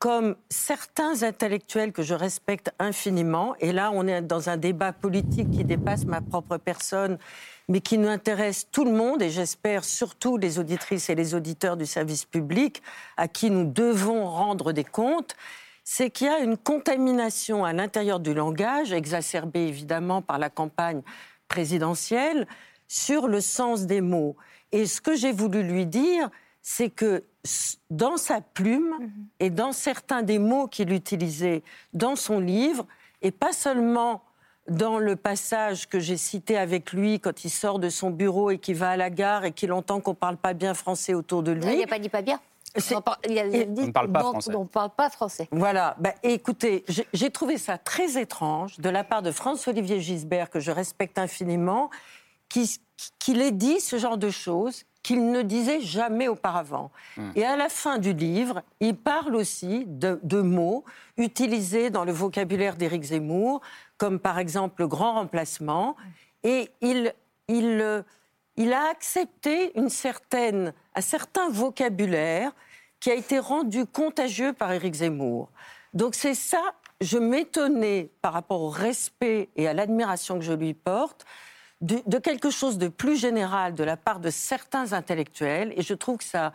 comme 0.00 0.34
certains 0.48 1.22
intellectuels 1.24 1.92
que 1.92 2.02
je 2.02 2.14
respecte 2.14 2.72
infiniment, 2.78 3.54
et 3.60 3.70
là 3.70 3.90
on 3.92 4.06
est 4.08 4.22
dans 4.22 4.48
un 4.48 4.56
débat 4.56 4.94
politique 4.94 5.50
qui 5.50 5.62
dépasse 5.62 6.06
ma 6.06 6.22
propre 6.22 6.56
personne, 6.56 7.18
mais 7.68 7.82
qui 7.82 7.98
nous 7.98 8.08
intéresse 8.08 8.66
tout 8.72 8.86
le 8.86 8.92
monde, 8.92 9.20
et 9.20 9.28
j'espère 9.28 9.84
surtout 9.84 10.38
les 10.38 10.58
auditrices 10.58 11.10
et 11.10 11.14
les 11.14 11.34
auditeurs 11.34 11.76
du 11.76 11.84
service 11.84 12.24
public, 12.24 12.82
à 13.18 13.28
qui 13.28 13.50
nous 13.50 13.70
devons 13.70 14.24
rendre 14.24 14.72
des 14.72 14.84
comptes, 14.84 15.36
c'est 15.84 16.08
qu'il 16.08 16.28
y 16.28 16.30
a 16.30 16.38
une 16.38 16.56
contamination 16.56 17.66
à 17.66 17.74
l'intérieur 17.74 18.20
du 18.20 18.32
langage, 18.32 18.94
exacerbée 18.94 19.68
évidemment 19.68 20.22
par 20.22 20.38
la 20.38 20.48
campagne 20.48 21.02
présidentielle, 21.46 22.46
sur 22.88 23.28
le 23.28 23.42
sens 23.42 23.84
des 23.84 24.00
mots. 24.00 24.34
Et 24.72 24.86
ce 24.86 25.02
que 25.02 25.14
j'ai 25.14 25.32
voulu 25.32 25.62
lui 25.62 25.84
dire, 25.84 26.30
c'est 26.62 26.88
que 26.88 27.22
dans 27.88 28.16
sa 28.16 28.40
plume 28.40 28.96
mhm. 29.00 29.10
et 29.40 29.50
dans 29.50 29.72
certains 29.72 30.22
des 30.22 30.38
mots 30.38 30.66
qu'il 30.66 30.92
utilisait 30.92 31.62
dans 31.92 32.16
son 32.16 32.38
livre, 32.38 32.86
et 33.22 33.30
pas 33.30 33.52
seulement 33.52 34.22
dans 34.68 34.98
le 34.98 35.16
passage 35.16 35.88
que 35.88 35.98
j'ai 35.98 36.16
cité 36.16 36.56
avec 36.56 36.92
lui 36.92 37.18
quand 37.18 37.44
il 37.44 37.50
sort 37.50 37.78
de 37.78 37.88
son 37.88 38.10
bureau 38.10 38.50
et 38.50 38.58
qu'il 38.58 38.76
va 38.76 38.90
à 38.90 38.96
la 38.96 39.10
gare 39.10 39.44
et 39.44 39.52
qu'il 39.52 39.72
entend 39.72 40.00
qu'on 40.00 40.12
ne 40.12 40.16
parle 40.16 40.36
pas 40.36 40.52
bien 40.52 40.74
français 40.74 41.14
autour 41.14 41.42
de 41.42 41.52
lui. 41.52 41.72
Il 41.72 41.80
n'a 41.80 41.86
pas 41.86 41.98
dit 41.98 42.08
pas 42.08 42.22
bien. 42.22 42.40
On, 42.76 42.78
ne 42.78 43.90
parle 43.90 44.12
pas 44.12 44.20
français. 44.20 44.54
On 44.54 44.66
parle 44.66 44.90
pas 44.90 45.10
français. 45.10 45.48
Voilà. 45.50 45.96
Bah, 45.98 46.14
écoutez, 46.22 46.84
j'ai 47.12 47.30
trouvé 47.30 47.58
ça 47.58 47.78
très 47.78 48.20
étrange 48.20 48.78
de 48.78 48.88
la 48.88 49.02
part 49.02 49.22
de 49.22 49.32
François-Olivier 49.32 50.00
Gisbert, 50.00 50.50
que 50.50 50.60
je 50.60 50.70
respecte 50.70 51.18
infiniment, 51.18 51.90
qu'il 52.48 53.42
ait 53.42 53.50
dit 53.50 53.80
ce 53.80 53.98
genre 53.98 54.18
de 54.18 54.30
choses 54.30 54.84
qu'il 55.02 55.30
ne 55.30 55.42
disait 55.42 55.80
jamais 55.80 56.28
auparavant. 56.28 56.90
Hmm. 57.16 57.30
Et 57.34 57.44
à 57.44 57.56
la 57.56 57.68
fin 57.68 57.98
du 57.98 58.12
livre, 58.12 58.62
il 58.80 58.96
parle 58.96 59.34
aussi 59.34 59.84
de, 59.86 60.40
mots 60.40 60.84
utilisés 61.16 61.90
dans 61.90 62.04
le 62.04 62.12
vocabulaire 62.12 62.76
d'Éric 62.76 63.04
Zemmour, 63.04 63.60
comme 63.96 64.18
par 64.18 64.38
exemple 64.38 64.82
le 64.82 64.88
grand 64.88 65.14
remplacement. 65.14 65.96
Et 66.42 66.70
il, 66.80 67.14
il, 67.48 68.04
il 68.56 68.72
a 68.72 68.88
accepté 68.90 69.72
une 69.78 69.88
certaine, 69.88 70.74
un 70.94 71.00
certain 71.00 71.48
vocabulaire 71.48 72.52
qui 73.00 73.10
a 73.10 73.14
été 73.14 73.38
rendu 73.38 73.86
contagieux 73.86 74.52
par 74.52 74.72
Éric 74.72 74.94
Zemmour. 74.94 75.48
Donc 75.94 76.14
c'est 76.14 76.34
ça, 76.34 76.62
je 77.00 77.18
m'étonnais 77.18 78.10
par 78.20 78.34
rapport 78.34 78.60
au 78.60 78.68
respect 78.68 79.48
et 79.56 79.66
à 79.66 79.72
l'admiration 79.72 80.38
que 80.38 80.44
je 80.44 80.52
lui 80.52 80.74
porte, 80.74 81.24
de, 81.80 82.18
quelque 82.18 82.50
chose 82.50 82.78
de 82.78 82.88
plus 82.88 83.16
général 83.16 83.74
de 83.74 83.84
la 83.84 83.96
part 83.96 84.20
de 84.20 84.30
certains 84.30 84.92
intellectuels, 84.92 85.72
et 85.76 85.82
je 85.82 85.94
trouve 85.94 86.18
que 86.18 86.24
ça, 86.24 86.52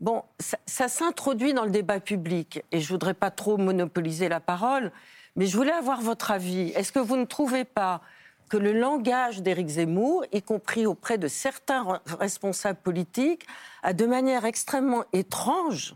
bon, 0.00 0.22
ça, 0.66 0.88
s'introduit 0.88 1.54
dans 1.54 1.64
le 1.64 1.70
débat 1.70 2.00
public, 2.00 2.62
et 2.70 2.80
je 2.80 2.88
voudrais 2.88 3.14
pas 3.14 3.30
trop 3.30 3.56
monopoliser 3.56 4.28
la 4.28 4.40
parole, 4.40 4.92
mais 5.36 5.46
je 5.46 5.56
voulais 5.56 5.72
avoir 5.72 6.00
votre 6.00 6.30
avis. 6.30 6.70
Est-ce 6.70 6.92
que 6.92 6.98
vous 6.98 7.16
ne 7.16 7.24
trouvez 7.24 7.64
pas 7.64 8.00
que 8.48 8.56
le 8.56 8.72
langage 8.72 9.42
d'Éric 9.42 9.68
Zemmour, 9.68 10.24
y 10.32 10.42
compris 10.42 10.86
auprès 10.86 11.18
de 11.18 11.28
certains 11.28 12.00
responsables 12.18 12.80
politiques, 12.80 13.46
a 13.82 13.92
de 13.92 14.06
manière 14.06 14.44
extrêmement 14.44 15.04
étrange 15.12 15.94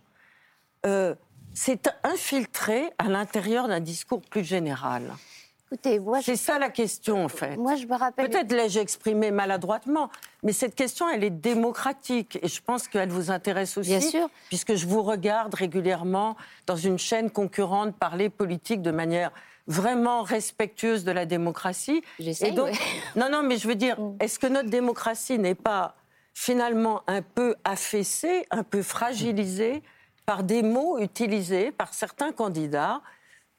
euh, 0.87 1.15
s'est 1.53 1.83
infiltré 2.03 2.91
à 2.99 3.09
l'intérieur 3.09 3.69
d'un 3.69 3.81
discours 3.81 4.21
plus 4.21 4.45
général? 4.45 5.13
C'est 6.23 6.37
ça 6.37 6.59
la 6.59 6.71
question 6.71 7.25
en 7.25 7.29
fait. 7.29 7.57
Moi, 7.57 7.77
je 7.77 7.87
me 7.87 7.97
rappelle. 7.97 8.29
Peut-être 8.29 8.53
l'ai-je 8.53 8.79
exprimé 8.79 9.31
maladroitement, 9.31 10.11
mais 10.43 10.53
cette 10.53 10.75
question, 10.75 11.09
elle 11.09 11.25
est 11.25 11.31
démocratique 11.31 12.39
et 12.43 12.49
je 12.49 12.61
pense 12.61 12.89
qu'elle 12.89 13.11
vous 13.11 13.31
intéresse 13.31 13.77
aussi. 13.77 13.91
Bien 13.91 14.01
sûr. 14.01 14.29
Puisque 14.49 14.75
je 14.75 14.87
vous 14.87 15.03
regarde 15.03 15.55
régulièrement 15.55 16.37
dans 16.67 16.77
une 16.77 16.99
chaîne 16.99 17.31
concurrente 17.31 17.97
parler 17.97 18.29
politique 18.29 18.83
de 18.83 18.91
manière 18.91 19.31
vraiment 19.67 20.23
respectueuse 20.23 21.05
de 21.05 21.13
la 21.13 21.27
démocratie. 21.27 22.03
J'essaie. 22.19 22.53
Donc... 22.53 22.71
Non, 23.17 23.29
non, 23.31 23.43
mais 23.43 23.57
je 23.57 23.69
veux 23.69 23.75
dire, 23.75 23.99
mm. 24.01 24.17
est-ce 24.21 24.39
que 24.39 24.47
notre 24.47 24.69
démocratie 24.69 25.39
n'est 25.39 25.55
pas 25.55 25.95
finalement 26.35 27.03
un 27.07 27.23
peu 27.23 27.55
affaissée, 27.65 28.47
un 28.51 28.65
peu 28.65 28.83
fragilisée 28.83 29.83
par 30.27 30.43
des 30.43 30.63
mots 30.63 30.99
utilisés 30.99 31.71
par 31.71 31.95
certains 31.95 32.33
candidats 32.33 33.01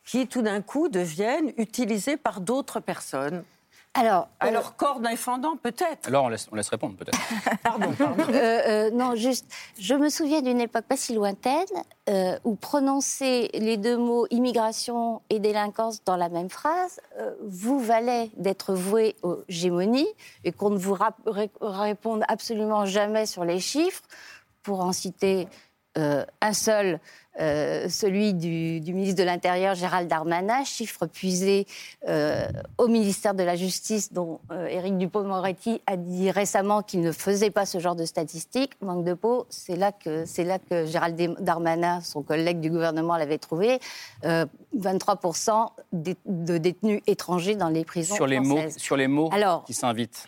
qui 0.06 0.28
tout 0.28 0.42
d'un 0.42 0.62
coup 0.62 0.88
deviennent 0.88 1.52
utilisés 1.58 2.18
par 2.18 2.40
d'autres 2.40 2.80
personnes. 2.80 3.44
Alors, 3.98 4.28
alors 4.42 4.68
euh, 4.68 4.72
corps 4.76 5.00
défendant, 5.00 5.56
peut-être. 5.56 6.08
Alors, 6.08 6.26
on 6.26 6.28
laisse, 6.28 6.50
on 6.52 6.56
laisse 6.56 6.68
répondre, 6.68 6.98
peut-être. 6.98 7.18
pardon, 7.64 7.94
pardon. 7.94 8.24
Euh, 8.28 8.62
euh, 8.68 8.92
non, 8.92 9.16
juste, 9.16 9.46
je 9.80 9.94
me 9.94 10.10
souviens 10.10 10.42
d'une 10.42 10.60
époque 10.60 10.84
pas 10.84 10.98
si 10.98 11.16
lointaine 11.16 11.66
où 12.44 12.56
prononcer 12.56 13.50
les 13.54 13.78
deux 13.78 13.98
mots 13.98 14.28
immigration 14.30 15.22
et 15.30 15.40
délinquance 15.40 16.04
dans 16.04 16.18
la 16.18 16.30
même 16.30 16.50
phrase 16.50 17.00
vous 17.42 17.80
valait 17.80 18.30
d'être 18.38 18.74
voué 18.74 19.16
aux 19.24 19.40
gémonies 19.48 20.08
et 20.44 20.52
qu'on 20.52 20.70
ne 20.70 20.78
vous 20.78 20.98
réponde 21.62 22.24
absolument 22.28 22.86
jamais 22.86 23.26
sur 23.26 23.46
les 23.46 23.60
chiffres. 23.60 24.04
Pour 24.62 24.82
en 24.82 24.92
citer 24.92 25.48
un 25.96 26.54
seul, 26.54 27.00
euh, 27.40 27.90
celui 27.90 28.34
du, 28.34 28.82
ministre 28.94 29.20
de 29.20 29.24
l'Intérieur 29.24 29.76
Gérald 29.76 30.08
Darmanin, 30.08 30.64
chiffre 30.64 31.06
puisé 31.06 31.68
euh, 32.08 32.48
au 32.78 32.88
ministère 32.88 33.34
de 33.34 33.44
la 33.44 33.56
Justice, 33.56 34.14
dont 34.14 34.40
euh, 34.52 34.68
Éric 34.68 34.98
Dupond-Moretti 34.98 35.82
a 35.86 35.98
dit 35.98 36.32
récemment 36.32 36.82
qu'il 36.82 37.02
ne 37.02 37.12
faisait 37.12 37.52
pas 37.52 37.66
ce 37.66 37.80
genre 37.80 37.96
de 37.96 38.06
statistiques. 38.06 38.74
Manque 38.82 39.04
de 39.04 39.14
peau, 39.14 39.46
c'est 39.50 39.76
là 39.76 39.92
que 39.92 40.26
c'est 40.26 40.44
là 40.44 40.60
que 40.60 40.86
Gérald 40.86 41.20
Darmanin, 41.40 42.02
son 42.02 42.22
collègue 42.22 42.60
du 42.60 42.70
gouvernement, 42.70 43.18
l'avait 43.18 43.38
trouvé. 43.38 43.80
23% 44.24 45.70
de 45.94 46.58
détenus 46.58 47.02
étrangers 47.08 47.56
dans 47.56 47.70
les 47.70 47.86
prisons 47.86 48.16
sur 48.16 48.28
les 48.28 48.38
françaises. 48.38 48.74
mots 48.74 48.80
sur 48.80 48.98
les 48.98 49.08
mots 49.08 49.30
qui 49.66 49.74
s'invitent. 49.74 50.28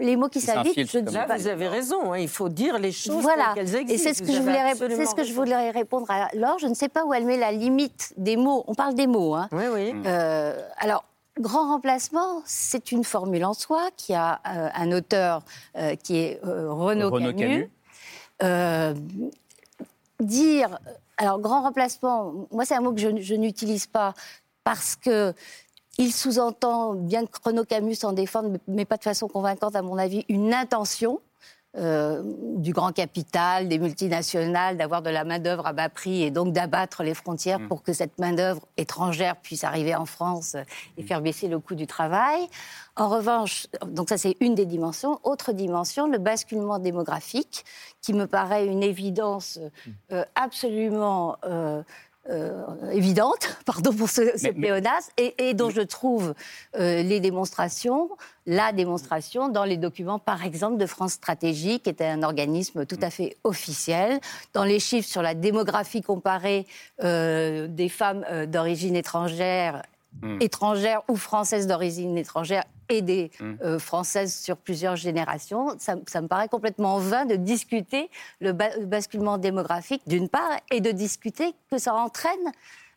Les 0.00 0.16
mots 0.16 0.28
qui, 0.28 0.40
s'invitent, 0.40 0.90
je 0.90 0.98
dis 0.98 1.14
pas. 1.14 1.36
Vous 1.36 1.46
avez 1.48 1.68
raison, 1.68 2.12
hein, 2.12 2.18
il 2.18 2.28
faut 2.28 2.48
dire 2.48 2.78
les 2.78 2.92
choses 2.92 3.22
voilà. 3.22 3.52
qu'elles 3.54 3.74
existent. 3.74 3.94
Et 3.94 3.98
c'est 3.98 4.14
ce 4.14 4.22
que 4.22 4.32
je 4.32 4.40
voulais, 4.40 4.74
c'est 4.74 5.06
ce 5.06 5.14
que 5.14 5.24
je 5.24 5.32
voulais 5.32 5.70
répondre 5.70 6.10
à 6.10 6.15
alors, 6.32 6.58
je 6.58 6.66
ne 6.66 6.74
sais 6.74 6.88
pas 6.88 7.04
où 7.04 7.14
elle 7.14 7.24
met 7.24 7.36
la 7.36 7.52
limite 7.52 8.12
des 8.16 8.36
mots. 8.36 8.64
On 8.66 8.74
parle 8.74 8.94
des 8.94 9.06
mots. 9.06 9.34
Hein. 9.34 9.48
Oui, 9.52 9.64
oui. 9.72 9.94
Euh, 10.06 10.58
alors, 10.78 11.04
Grand 11.38 11.68
remplacement, 11.68 12.40
c'est 12.46 12.92
une 12.92 13.04
formule 13.04 13.44
en 13.44 13.52
soi 13.52 13.90
qui 13.94 14.14
a 14.14 14.40
euh, 14.48 14.70
un 14.74 14.90
auteur 14.90 15.42
euh, 15.76 15.94
qui 15.94 16.16
est 16.16 16.40
Renaud, 16.42 17.10
Camus. 17.10 17.68
dire, 20.18 20.78
alors 21.18 21.38
grand 21.38 21.60
remplacement, 21.60 22.32
moi 22.50 22.64
c'est 22.64 22.74
un 22.74 22.80
mot 22.80 22.94
que 22.94 23.00
je, 23.00 23.20
je 23.20 23.34
n'utilise 23.34 23.86
pas 23.86 24.14
parce 24.64 24.96
que 24.96 25.34
il 25.98 26.12
sous-entend, 26.12 26.94
bien 26.94 27.26
que 27.26 27.38
Renaud 27.44 27.64
Camus 27.64 27.96
s'en 27.96 28.12
défende, 28.12 28.58
mais 28.66 28.84
pas 28.84 28.96
de 28.96 29.02
façon 29.02 29.28
convaincante 29.28 29.76
à 29.76 29.82
mon 29.82 29.98
avis, 29.98 30.24
une 30.28 30.52
intention. 30.52 31.20
Euh, 31.78 32.22
du 32.56 32.72
grand 32.72 32.90
capital, 32.90 33.68
des 33.68 33.78
multinationales, 33.78 34.78
d'avoir 34.78 35.02
de 35.02 35.10
la 35.10 35.24
main-d'œuvre 35.24 35.66
à 35.66 35.74
bas 35.74 35.90
prix 35.90 36.22
et 36.22 36.30
donc 36.30 36.54
d'abattre 36.54 37.02
les 37.02 37.12
frontières 37.12 37.60
mm. 37.60 37.68
pour 37.68 37.82
que 37.82 37.92
cette 37.92 38.18
main-d'œuvre 38.18 38.62
étrangère 38.78 39.36
puisse 39.36 39.62
arriver 39.62 39.94
en 39.94 40.06
France 40.06 40.56
et 40.96 41.02
faire 41.02 41.20
baisser 41.20 41.48
le 41.48 41.58
coût 41.58 41.74
du 41.74 41.86
travail. 41.86 42.40
En 42.96 43.10
revanche, 43.10 43.66
donc 43.86 44.08
ça 44.08 44.16
c'est 44.16 44.38
une 44.40 44.54
des 44.54 44.64
dimensions. 44.64 45.20
Autre 45.22 45.52
dimension, 45.52 46.06
le 46.06 46.16
basculement 46.16 46.78
démographique, 46.78 47.66
qui 48.00 48.14
me 48.14 48.26
paraît 48.26 48.66
une 48.66 48.82
évidence 48.82 49.58
mm. 49.58 49.90
euh, 50.12 50.24
absolument. 50.34 51.36
Euh, 51.44 51.82
euh, 52.28 52.90
évidente, 52.90 53.56
pardon 53.66 53.92
pour 53.92 54.08
ce, 54.08 54.50
pléonasme, 54.52 55.10
et, 55.16 55.54
dont 55.54 55.70
je 55.70 55.80
trouve 55.80 56.34
euh, 56.76 57.02
les 57.02 57.20
démonstrations, 57.20 58.10
la 58.46 58.72
démonstration 58.72 59.48
dans 59.48 59.64
les 59.64 59.76
documents, 59.76 60.18
par 60.18 60.44
exemple, 60.44 60.76
de 60.76 60.86
France 60.86 61.12
Stratégie, 61.12 61.80
qui 61.80 61.90
était 61.90 62.06
un 62.06 62.22
organisme 62.22 62.84
tout 62.84 62.98
à 63.00 63.10
fait 63.10 63.36
officiel, 63.44 64.20
dans 64.54 64.64
les 64.64 64.80
chiffres 64.80 65.08
sur 65.08 65.22
la 65.22 65.34
démographie 65.34 66.02
comparée 66.02 66.66
euh, 67.04 67.68
des 67.68 67.88
femmes 67.88 68.24
d'origine 68.46 68.96
étrangère 68.96 69.82
Hmm. 70.22 70.38
étrangères 70.40 71.02
ou 71.08 71.16
françaises 71.16 71.66
d'origine 71.66 72.16
étrangère 72.16 72.64
et 72.88 73.02
des 73.02 73.30
hmm. 73.38 73.54
euh, 73.62 73.78
françaises 73.78 74.34
sur 74.34 74.56
plusieurs 74.56 74.96
générations. 74.96 75.76
Ça, 75.78 75.96
me 75.96 76.26
paraît 76.26 76.48
complètement 76.48 76.98
vain 76.98 77.26
de 77.26 77.36
discuter 77.36 78.10
le, 78.40 78.52
basculement 78.52 79.36
démographique 79.36 80.02
d'une 80.06 80.28
part 80.28 80.50
et 80.70 80.80
de 80.80 80.90
discuter 80.90 81.52
que 81.70 81.78
ça 81.78 81.94
entraîne 81.94 82.52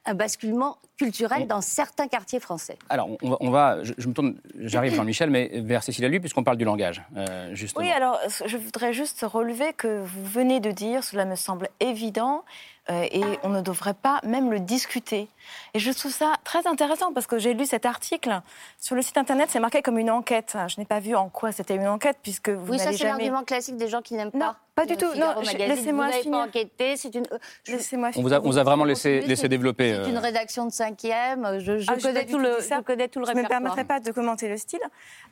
un 0.06 0.14
basculement 0.14 0.78
culturel 0.98 1.46
dans 1.46 1.62
certains 1.62 2.08
quartiers 2.08 2.40
français. 2.40 2.78
Alors, 2.90 3.10
on 3.22 3.30
va, 3.30 3.38
on 3.42 3.50
va- 3.50 3.84
je, 3.84 3.94
je 3.98 4.08
me 4.08 4.14
tourne, 4.14 4.36
j'arrive 4.60 4.96
Jean-Michel, 4.96 5.30
mais 5.30 5.52
vers 5.56 5.84
Cécilia 5.84 6.10
Lui, 6.10 6.20
puisqu'on 6.20 6.44
parle 6.44 6.58
du 6.58 6.66
langage, 6.66 7.02
euh, 7.16 7.54
justement. 7.54 7.86
Oui, 7.86 7.92
alors 7.92 8.18
je 8.46 8.58
voudrais 8.58 8.94
juste 8.94 9.24
relever 9.24 9.74
que 9.74 10.02
vous 10.02 10.26
venez 10.26 10.60
de 10.60 10.72
dire, 10.72 11.04
cela 11.04 11.26
me 11.26 11.36
semble 11.36 11.70
évident, 11.80 12.44
euh, 12.44 12.79
et 12.90 13.22
on 13.44 13.50
ne 13.50 13.62
devrait 13.62 13.94
pas 13.94 14.20
même 14.24 14.50
le 14.52 14.60
discuter. 14.60 15.28
Et 15.74 15.80
je 15.80 15.92
trouve 15.92 16.12
ça 16.12 16.34
très 16.44 16.66
intéressant 16.68 17.14
parce 17.14 17.28
que 17.28 17.38
j'ai 17.38 17.54
lu 17.54 17.66
cet 17.66 17.86
article 17.86 18.42
sur 18.80 18.96
le 18.96 19.02
site 19.02 19.18
internet, 19.18 19.50
c'est 19.52 19.60
marqué 19.60 19.82
comme 19.82 20.00
une 20.00 20.10
enquête. 20.12 20.58
Je 20.68 20.80
n'ai 20.80 20.86
pas 20.86 21.00
vu 21.00 21.16
en 21.16 21.30
quoi 21.30 21.52
c'était 21.52 21.76
une 21.76 21.88
enquête 21.88 22.18
puisque 22.24 22.50
vous 22.50 22.72
Oui, 22.74 22.80
ça 22.80 22.86
c'est 22.92 22.98
jamais. 22.98 23.12
l'argument 23.12 23.44
classique 23.44 23.78
des 23.78 23.88
gens 23.88 24.02
qui 24.02 24.16
n'aiment 24.16 24.32
pas. 24.32 24.38
Non, 24.40 24.54
pas 24.76 24.86
du 24.86 24.94
le 24.94 25.00
tout. 25.00 25.14
Non, 25.16 25.40
laissez-moi 25.42 26.10
finir. 26.12 26.32
pas 26.40 26.46
enquêté, 26.48 26.98
c'est 26.98 27.14
une. 27.14 27.26
euh, 27.32 27.38
je- 27.64 27.74
Laissez-moi 27.74 28.10
On 28.16 28.22
vous 28.22 28.34
a, 28.34 28.40
on 28.40 28.44
vous 28.44 28.58
a 28.58 28.64
vraiment 28.64 28.86
laissé, 28.86 29.22
laissé 29.22 29.48
développer. 29.48 29.96
C'est 30.04 30.10
une 30.10 30.18
euh, 30.18 30.20
rédaction 30.22 30.66
de 30.66 30.72
cinquième. 30.72 31.60
Je, 31.60 31.80
je 31.80 31.86
Ah, 31.90 31.96
connais, 32.02 32.26
tout 32.26 32.38
le, 32.40 32.58
je 32.60 32.82
connais 32.82 33.08
tout 33.08 33.20
le 33.20 33.26
Je 33.26 33.32
ne 33.34 33.42
me 33.44 33.48
permettrai 33.48 33.84
pas 33.84 34.00
de 34.00 34.12
commenter 34.12 34.48
le 34.50 34.58
style. 34.58 34.80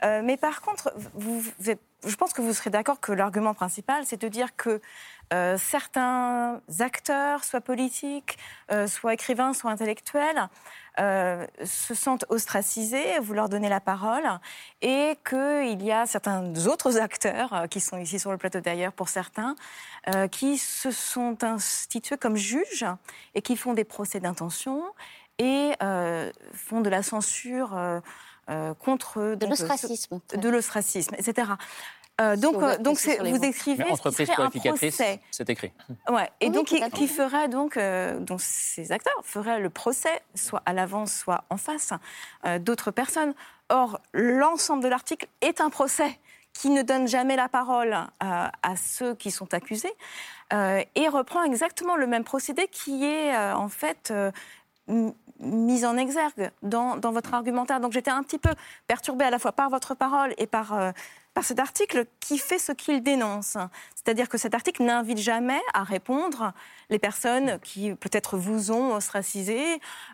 Euh, 0.03 0.21
mais 0.23 0.37
par 0.37 0.61
contre, 0.61 0.93
vous, 1.15 1.39
vous 1.39 1.69
êtes- 1.69 1.81
je 2.05 2.15
pense 2.15 2.33
que 2.33 2.41
vous 2.41 2.53
serez 2.53 2.69
d'accord 2.69 2.99
que 2.99 3.11
l'argument 3.11 3.53
principal, 3.55 4.03
c'est 4.05 4.21
de 4.21 4.27
dire 4.27 4.55
que 4.55 4.79
euh, 5.33 5.57
certains 5.57 6.61
acteurs, 6.79 7.43
soit 7.43 7.61
politiques, 7.61 8.37
euh, 8.71 8.87
soit 8.87 9.13
écrivains, 9.13 9.53
soit 9.53 9.71
intellectuels, 9.71 10.47
euh, 10.99 11.45
se 11.63 11.93
sentent 11.93 12.25
ostracisés, 12.29 13.19
vous 13.21 13.33
leur 13.33 13.49
donnez 13.49 13.69
la 13.69 13.79
parole, 13.79 14.23
et 14.81 15.17
qu'il 15.27 15.83
y 15.83 15.91
a 15.91 16.05
certains 16.05 16.53
autres 16.65 16.97
acteurs, 16.97 17.53
euh, 17.53 17.67
qui 17.67 17.79
sont 17.81 17.97
ici 17.97 18.19
sur 18.19 18.31
le 18.31 18.37
plateau 18.37 18.61
d'ailleurs 18.61 18.93
pour 18.93 19.09
certains, 19.09 19.55
euh, 20.15 20.27
qui 20.27 20.57
se 20.57 20.91
sont 20.91 21.43
institués 21.43 22.17
comme 22.17 22.35
juges 22.35 22.85
et 23.35 23.41
qui 23.41 23.57
font 23.57 23.73
des 23.73 23.83
procès 23.83 24.19
d'intention 24.19 24.83
et 25.37 25.73
euh, 25.83 26.31
font 26.53 26.81
de 26.81 26.89
la 26.89 27.03
censure 27.03 27.77
euh, 28.49 28.73
contre... 28.75 29.35
De 29.35 29.45
l'ostracisme. 29.45 30.19
De 30.35 30.49
l'ostracisme, 30.49 31.13
etc. 31.15 31.51
Euh, 32.19 32.35
donc, 32.35 32.55
euh, 32.55 32.77
donc 32.77 32.97
vous 32.97 33.43
écrivez 33.43 33.83
mais 33.83 33.91
entreprise 33.91 34.27
qualificatrice, 34.27 34.95
procès. 34.95 35.19
c'est 35.29 35.49
écrit. 35.51 35.71
Ouais. 36.09 36.29
Et 36.41 36.47
Oui, 36.47 36.51
donc, 36.51 36.65
qui, 36.65 36.81
qui 36.89 37.07
ferait 37.07 37.47
donc, 37.47 37.77
euh, 37.77 38.19
donc 38.19 38.41
ces 38.41 38.91
acteurs 38.91 39.19
feraient 39.23 39.59
le 39.59 39.69
procès, 39.69 40.21
soit 40.33 40.63
à 40.65 40.73
l'avance, 40.73 41.13
soit 41.13 41.43
en 41.51 41.57
face, 41.57 41.93
euh, 42.45 42.57
d'autres 42.57 42.89
personnes. 42.89 43.35
Or, 43.69 43.99
l'ensemble 44.13 44.81
de 44.81 44.87
l'article 44.87 45.27
est 45.41 45.61
un 45.61 45.69
procès 45.69 46.19
qui 46.53 46.71
ne 46.71 46.81
donne 46.81 47.07
jamais 47.07 47.35
la 47.35 47.49
parole 47.49 47.93
euh, 47.93 48.47
à 48.63 48.75
ceux 48.77 49.13
qui 49.13 49.29
sont 49.29 49.53
accusés 49.53 49.93
euh, 50.53 50.81
et 50.95 51.07
reprend 51.09 51.43
exactement 51.43 51.95
le 51.95 52.07
même 52.07 52.23
procédé 52.23 52.67
qui 52.71 53.05
est 53.05 53.35
euh, 53.35 53.53
en 53.55 53.69
fait 53.69 54.09
euh, 54.09 54.31
mise 55.39 55.85
en 55.85 55.97
exergue 55.97 56.49
dans, 56.63 56.97
dans 56.97 57.11
votre 57.11 57.33
argumentaire. 57.33 57.79
Donc 57.79 57.91
j'étais 57.91 58.09
un 58.09 58.23
petit 58.23 58.39
peu 58.39 58.49
perturbée 58.87 59.25
à 59.25 59.29
la 59.29 59.37
fois 59.37 59.51
par 59.51 59.69
votre 59.69 59.93
parole 59.93 60.33
et 60.37 60.47
par, 60.47 60.73
euh, 60.73 60.91
par 61.37 61.45
cet 61.45 61.59
article 61.59 62.05
qui 62.19 62.39
fait 62.39 62.57
ce 62.57 62.71
qu'il 62.71 63.03
dénonce. 63.03 63.57
C'est-à-dire 63.93 64.27
que 64.27 64.39
cet 64.39 64.55
article 64.55 64.81
n'invite 64.81 65.19
jamais 65.19 65.61
à 65.75 65.83
répondre 65.83 66.51
les 66.89 66.97
personnes 66.97 67.59
qui 67.59 67.93
peut-être 67.93 68.37
vous 68.37 68.71
ont 68.71 68.95
ostracisé 68.95 69.61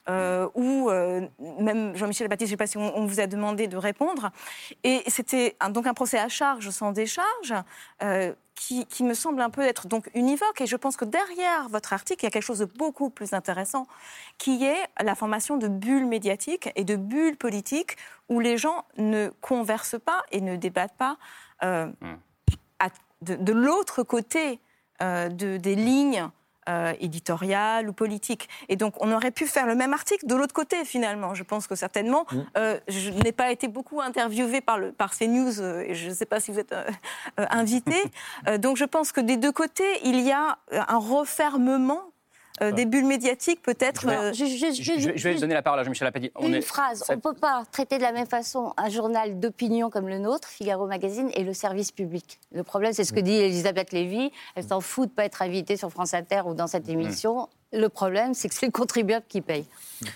euh, 0.10 0.50
ou 0.54 0.90
euh, 0.90 1.26
même 1.62 1.96
Jean-Michel 1.96 2.28
Baptiste, 2.28 2.50
je 2.50 2.56
ne 2.56 2.58
sais 2.58 2.58
pas 2.58 2.68
si 2.68 2.78
on, 2.78 3.06
vous 3.06 3.22
a 3.22 3.28
demandé 3.28 3.68
de 3.68 3.78
répondre. 3.78 4.32
Et 4.84 5.02
c'était 5.08 5.56
donc 5.70 5.88
un 5.88 5.94
procès 5.94 6.20
à 6.20 6.28
charge 6.28 6.72
sans 6.72 6.92
décharge 6.92 7.54
euh, 8.02 8.34
qui, 8.56 8.86
qui 8.86 9.04
me 9.04 9.14
semble 9.14 9.42
un 9.42 9.50
peu 9.50 9.62
être 9.62 9.88
donc 9.88 10.10
univoque. 10.14 10.62
Et 10.62 10.68
je 10.68 10.76
pense 10.76 10.96
que 10.96 11.06
derrière 11.06 11.70
votre 11.70 11.94
article, 11.94 12.24
il 12.24 12.26
y 12.26 12.28
a 12.28 12.32
quelque 12.32 12.44
chose 12.46 12.60
de 12.60 12.66
beaucoup 12.66 13.10
plus 13.10 13.34
intéressant, 13.34 13.88
qui 14.38 14.64
est 14.64 14.88
la 15.02 15.16
formation 15.16 15.58
de 15.58 15.68
bulles 15.68 16.06
médiatiques 16.06 16.70
et 16.76 16.84
de 16.84 16.96
bulles 16.96 17.38
politiques 17.38 17.98
où 18.30 18.40
les 18.40 18.58
gens 18.58 18.86
ne 18.98 19.30
conversent 19.42 20.00
pas 20.04 20.22
et 20.32 20.40
ne 20.42 20.56
débattent 20.56 20.96
pas 20.98 21.18
euh, 21.64 21.92
à- 22.80 22.90
de, 23.22 23.36
de 23.36 23.54
l'autre 23.54 24.04
côté 24.04 24.60
euh, 25.02 25.30
de- 25.30 25.58
des 25.58 25.76
lignes 25.76 26.30
euh, 26.70 26.94
ou 27.88 27.94
politiques. 27.94 28.50
Et 28.70 28.76
donc, 28.76 28.96
on 29.00 29.12
aurait 29.12 29.32
pu 29.32 29.46
faire 29.46 29.68
le 29.68 29.76
même 29.76 29.94
article 29.94 30.26
de 30.26 30.36
l'autre 30.36 30.54
côté, 30.54 30.86
finalement. 30.86 31.34
Je 31.34 31.44
pense 31.44 31.68
que 31.68 31.76
certainement, 31.76 32.26
euh, 32.58 32.80
je 32.88 33.10
n'ai 33.12 33.32
pas 33.32 33.52
été 33.52 33.68
beaucoup 33.68 34.02
interviewée 34.02 34.62
par, 34.62 34.78
le, 34.78 34.92
par 34.92 35.16
CNews, 35.18 35.62
euh, 35.62 35.84
et 35.88 35.96
je 35.96 36.10
ne 36.10 36.14
sais 36.14 36.26
pas 36.26 36.40
si 36.40 36.52
vous 36.52 36.60
êtes 36.60 36.74
euh, 36.74 36.84
euh, 37.40 37.46
invité. 37.50 37.96
Euh, 38.48 38.58
donc, 38.58 38.78
je 38.78 38.86
pense 38.86 39.12
que 39.12 39.22
des 39.22 39.38
deux 39.38 39.52
côtés, 39.52 40.00
il 40.04 40.20
y 40.20 40.32
a 40.32 40.58
un 40.72 40.98
refermement 40.98 42.13
euh, 42.62 42.72
des 42.72 42.86
bulles 42.86 43.06
médiatiques, 43.06 43.62
peut-être. 43.62 44.02
Je 44.02 44.08
vais- 44.08 44.16
euh, 44.16 44.34
Je- 44.34 44.46
je- 44.46 44.74
je- 44.74 44.82
Je, 44.84 45.00
je 45.00 45.08
vais- 45.10 45.18
je 45.18 45.24
vais 45.24 45.32
juste 45.32 45.42
donner 45.42 45.54
la 45.56 45.62
parole 45.64 45.80
à 45.80 45.84
Jean-Michel 45.84 46.08
Apathy. 46.08 46.32
On 46.36 46.48
une 46.48 46.56
est- 46.56 46.62
phrase. 46.62 47.00
ça- 47.00 47.14
On 47.14 47.16
ne 47.16 47.22
peut 47.22 47.34
pas 47.34 47.64
traiter 47.72 47.98
de 47.98 48.04
la 48.04 48.12
même 48.12 48.28
façon 48.28 48.74
un 48.78 48.90
journal 48.90 49.40
d'opinion 49.40 49.90
comme 49.90 50.08
le 50.08 50.20
nôtre, 50.20 50.48
Figaro 50.48 50.86
Magazine, 50.88 51.30
et 51.34 51.44
le 51.44 51.54
service 51.54 51.92
public. 51.92 52.40
Le 52.54 52.64
problème, 52.64 52.94
c'est 52.94 53.04
ce 53.06 53.14
que 53.14 53.20
dit 53.20 53.34
Elisabeth 53.34 53.92
Lévy. 53.92 54.32
Elle 54.56 54.64
s'en 54.64 54.82
fout 54.82 55.06
de 55.08 55.12
ne 55.12 55.16
pas 55.16 55.26
être 55.26 55.42
invitée 55.42 55.78
sur 55.78 55.90
France 55.90 56.14
Inter 56.14 56.42
ou 56.46 56.54
dans 56.54 56.68
cette 56.68 56.88
émission. 56.90 57.48
Le 57.76 57.90
problème, 57.90 58.36
c'est 58.36 58.50
que 58.50 58.54
c'est 58.54 58.68
le 58.68 58.72
contribuable 58.72 59.26
qui 59.28 59.42
paye. 59.42 59.66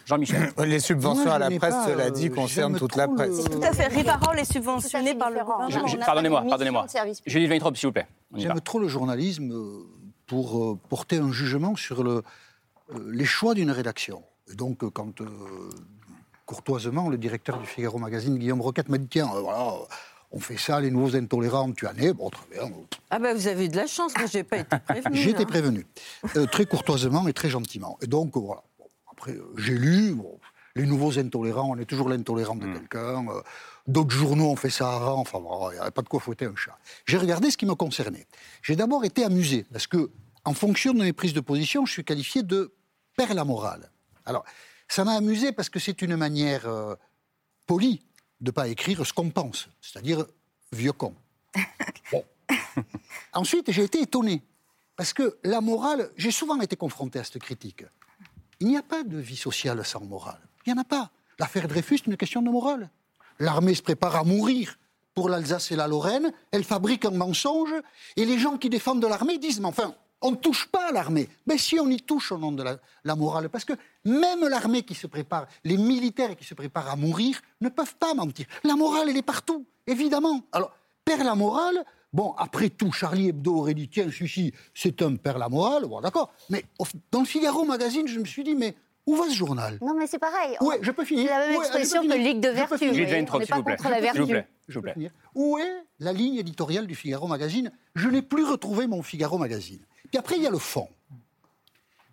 Jean-Michel. 0.06 0.52
Les 0.64 0.80
subventions 0.80 1.24
Moi, 1.26 1.34
à 1.34 1.40
la 1.40 1.48
presse, 1.48 1.74
pas, 1.74 1.86
cela 1.88 2.04
euh, 2.06 2.10
dit, 2.12 2.30
concernent 2.30 2.78
toute 2.78 2.96
la 2.96 3.08
presse. 3.08 3.46
tout 3.46 3.60
à 3.64 3.72
fait. 3.74 3.88
Rivarol 3.88 4.38
est 4.38 4.52
subventionné 4.52 5.16
par 5.16 5.32
le 5.32 5.40
gouvernement. 5.40 6.06
Pardonnez-moi, 6.06 6.44
pardonnez-moi. 6.48 6.86
Julie 7.26 7.48
Weintraub, 7.48 7.76
s'il 7.76 7.88
vous 7.88 7.94
plaît. 7.94 8.06
J'aime 8.36 8.62
trop 8.62 8.78
le 8.78 8.88
journalisme 8.88 9.52
euh, 9.52 9.86
pour 10.28 10.64
euh, 10.64 10.80
porter 10.90 11.18
un 11.18 11.32
jugement 11.32 11.76
sur 11.76 12.04
le, 12.04 12.22
euh, 12.94 13.12
les 13.12 13.26
choix 13.26 13.54
d'une 13.54 13.72
rédaction. 13.72 14.24
Et 14.52 14.56
donc, 14.56 14.84
euh, 14.84 14.90
quand 14.90 15.22
euh, 15.22 15.26
courtoisement, 16.46 17.10
le 17.10 17.18
directeur 17.18 17.58
du 17.60 17.66
Figaro 17.66 17.98
Magazine, 17.98 18.38
Guillaume 18.38 18.62
Roquette, 18.62 18.90
m'a 18.90 18.98
dit 18.98 19.08
Tiens, 19.08 19.30
voilà, 19.34 19.74
on 20.32 20.40
fait 20.40 20.58
ça, 20.58 20.80
les 20.80 20.92
nouveaux 20.92 21.16
intolérants, 21.16 21.72
tu 21.72 21.88
en 21.88 21.96
es. 21.96 22.14
Bon, 22.14 22.30
très 22.30 22.46
bien. 22.52 22.72
Ah 23.10 23.20
ben 23.20 23.36
vous 23.36 23.48
avez 23.48 23.66
eu 23.66 23.70
de 23.70 23.76
la 23.78 23.88
chance, 23.88 24.14
moi 24.18 24.28
j'ai 24.28 24.44
pas 24.44 24.58
été 24.58 24.78
prévenue. 24.80 25.16
J'ai 25.18 25.30
été 25.32 25.44
hein. 25.44 25.46
prévenu, 25.48 25.86
Euh, 26.36 26.46
très 26.46 26.66
courtoisement 26.66 27.28
et 27.28 27.34
très 27.34 27.50
gentiment. 27.50 27.98
Et 28.02 28.08
donc, 28.08 28.36
voilà. 28.36 28.64
Bon, 28.78 28.86
après, 29.12 29.38
j'ai 29.58 29.74
lu, 29.78 30.14
bon, 30.14 30.38
les 30.76 30.86
nouveaux 30.86 31.18
intolérants, 31.18 31.72
on 31.72 31.78
est 31.78 31.86
toujours 31.86 32.10
l'intolérant 32.10 32.56
de 32.56 32.66
quelqu'un. 32.66 33.26
euh, 33.30 33.42
D'autres 33.88 34.12
journaux 34.12 34.50
ont 34.50 34.56
fait 34.56 34.70
ça 34.70 34.96
avant, 34.96 35.20
enfin, 35.20 35.40
il 35.72 35.76
n'y 35.76 35.80
avait 35.80 35.92
pas 35.92 36.02
de 36.02 36.10
quoi 36.10 36.20
fouetter 36.20 36.46
un 36.46 36.56
chat. 36.56 36.78
J'ai 37.06 37.18
regardé 37.18 37.50
ce 37.50 37.58
qui 37.58 37.66
me 37.66 37.76
concernait. 37.76 38.28
J'ai 38.62 38.76
d'abord 38.76 39.06
été 39.06 39.24
amusé, 39.24 39.66
parce 39.72 39.88
que, 39.88 40.12
en 40.44 40.54
fonction 40.54 40.94
de 40.94 41.00
mes 41.00 41.14
prises 41.14 41.34
de 41.34 41.40
position, 41.40 41.86
je 41.86 41.94
suis 41.94 42.04
qualifié 42.04 42.44
de 42.44 42.74
père 43.16 43.34
la 43.34 43.46
morale. 43.46 43.90
Alors, 44.26 44.44
ça 44.90 45.06
m'a 45.06 45.14
amusé 45.14 45.52
parce 45.52 45.70
que 45.70 45.80
c'est 45.80 46.02
une 46.02 46.16
manière 46.16 46.68
euh, 46.68 46.96
polie 47.66 48.02
de 48.42 48.50
ne 48.50 48.52
pas 48.52 48.68
écrire 48.68 49.06
ce 49.06 49.14
qu'on 49.14 49.30
pense, 49.30 49.70
c'est-à-dire 49.82 50.26
vieux 50.72 50.94
con. 50.94 51.16
Bon. 52.12 52.24
Ensuite, 53.34 53.70
j'ai 53.72 53.84
été 53.84 54.02
étonné. 54.02 54.42
Parce 54.96 55.12
que 55.14 55.38
la 55.44 55.60
morale, 55.62 56.10
j'ai 56.16 56.32
souvent 56.32 56.60
été 56.62 56.76
confronté 56.76 57.20
à 57.20 57.24
cette 57.24 57.40
critique. 57.40 57.84
Il 58.60 58.68
n'y 58.68 58.78
a 58.78 58.84
pas 58.84 59.04
de 59.04 59.18
vie 59.18 59.36
sociale 59.36 59.86
sans 59.86 60.02
morale. 60.02 60.40
Il 60.66 60.74
n'y 60.74 60.80
en 60.80 60.82
a 60.82 60.86
pas. 60.86 61.12
L'affaire 61.38 61.68
Dreyfus, 61.68 62.00
c'est 62.00 62.08
une 62.08 62.18
question 62.18 62.42
de 62.42 62.50
morale. 62.50 62.90
L'armée 63.40 63.76
se 63.76 63.82
prépare 63.82 64.16
à 64.16 64.24
mourir 64.24 64.78
pour 65.14 65.30
l'Alsace 65.30 65.72
et 65.72 65.76
la 65.76 65.88
Lorraine. 65.88 66.32
Elle 66.52 66.64
fabrique 66.64 67.06
un 67.06 67.12
mensonge. 67.12 67.74
Et 68.16 68.26
les 68.26 68.38
gens 68.38 68.58
qui 68.58 68.70
défendent 68.70 69.04
l'armée 69.04 69.38
disent 69.38 69.60
Mais 69.60 69.68
enfin, 69.68 69.96
on 70.22 70.32
ne 70.32 70.36
touche 70.36 70.68
pas 70.68 70.90
à 70.90 70.92
l'armée. 70.92 71.30
Mais 71.46 71.58
si 71.58 71.80
on 71.80 71.90
y 71.90 72.02
touche 72.02 72.32
au 72.32 72.38
nom 72.38 72.52
de 72.52 72.64
la, 72.64 73.16
morale, 73.16 73.50
parce 73.50 73.66
que 73.66 73.74
même 74.06 74.48
l'armée 74.48 74.84
qui 74.84 74.96
se 74.96 75.08
prépare, 75.08 75.48
les 75.64 75.78
militaires 75.78 76.36
qui 76.36 76.46
se 76.46 76.54
préparent 76.54 76.90
à 76.90 76.96
mourir, 76.96 77.40
ne 77.62 77.70
peuvent 77.70 77.96
pas 77.96 78.14
mentir. 78.14 78.46
La 78.64 78.76
morale, 78.76 79.10
elle 79.10 79.18
est 79.18 79.22
partout, 79.22 79.66
évidemment. 79.86 80.42
Alors, 80.52 80.76
père 81.06 81.24
la 81.24 81.36
morale, 81.36 81.84
bon, 82.14 82.34
après 82.38 82.70
tout, 82.70 82.92
Charlie 82.92 83.30
Hebdo 83.30 83.58
aurait 83.58 83.74
dit 83.74 83.90
tiens, 83.90 84.06
celui-ci, 84.12 84.54
c'est 84.74 85.02
un 85.02 85.16
père 85.16 85.38
la 85.38 85.50
morale, 85.50 85.86
bon, 85.86 86.02
d'accord. 86.02 86.32
Mais 86.50 86.66
dans 87.12 87.20
le 87.20 87.26
Figaro 87.26 87.64
magazine, 87.66 88.08
je 88.08 88.20
me 88.20 88.26
suis 88.26 88.44
dit 88.44 88.56
mais 88.56 88.76
où 89.08 89.16
va 89.16 89.30
ce 89.30 89.34
journal? 89.34 89.80
Non, 89.82 89.96
mais 89.98 90.06
c'est 90.06 90.20
pareil. 90.20 90.58
Ouais, 90.62 90.80
je 90.82 90.92
peux 90.92 91.06
finir. 91.06 91.28
C'est 91.28 91.34
la 91.34 91.40
même 91.40 91.50
allez, 91.50 91.58
expression 91.58 92.02
que. 92.04 92.14
Ligue 92.14 92.40
de 92.42 92.50
vertu. 92.50 92.88
voyez. 92.88 93.06
Weintraub, 93.06 93.38
On 93.38 93.40
n'est 93.40 93.46
s'il 93.46 93.52
pas 93.52 93.58
vous 93.58 93.64
plaît. 93.64 93.76
contre 93.78 93.90
la 93.90 94.02
vertu. 94.02 94.20
vous 94.22 94.28
plaît. 94.28 94.48
Je 94.68 94.80
peux 94.80 94.92
finir. 94.92 95.12
Où 95.34 95.58
est 95.58 95.84
la 96.00 96.14
ligne 96.14 96.36
éditoriale 96.36 96.86
du 96.86 96.94
Figaro 96.94 97.28
Magazine? 97.28 97.72
Je 97.96 98.10
n'ai 98.10 98.22
plus 98.22 98.44
retrouvé 98.44 98.86
mon 98.86 99.02
Figaro 99.02 99.38
Magazine. 99.38 99.80
Puis 100.10 100.18
après, 100.20 100.36
il 100.36 100.44
y 100.44 100.48
a 100.48 100.52
le 100.52 100.58
fond. 100.60 100.90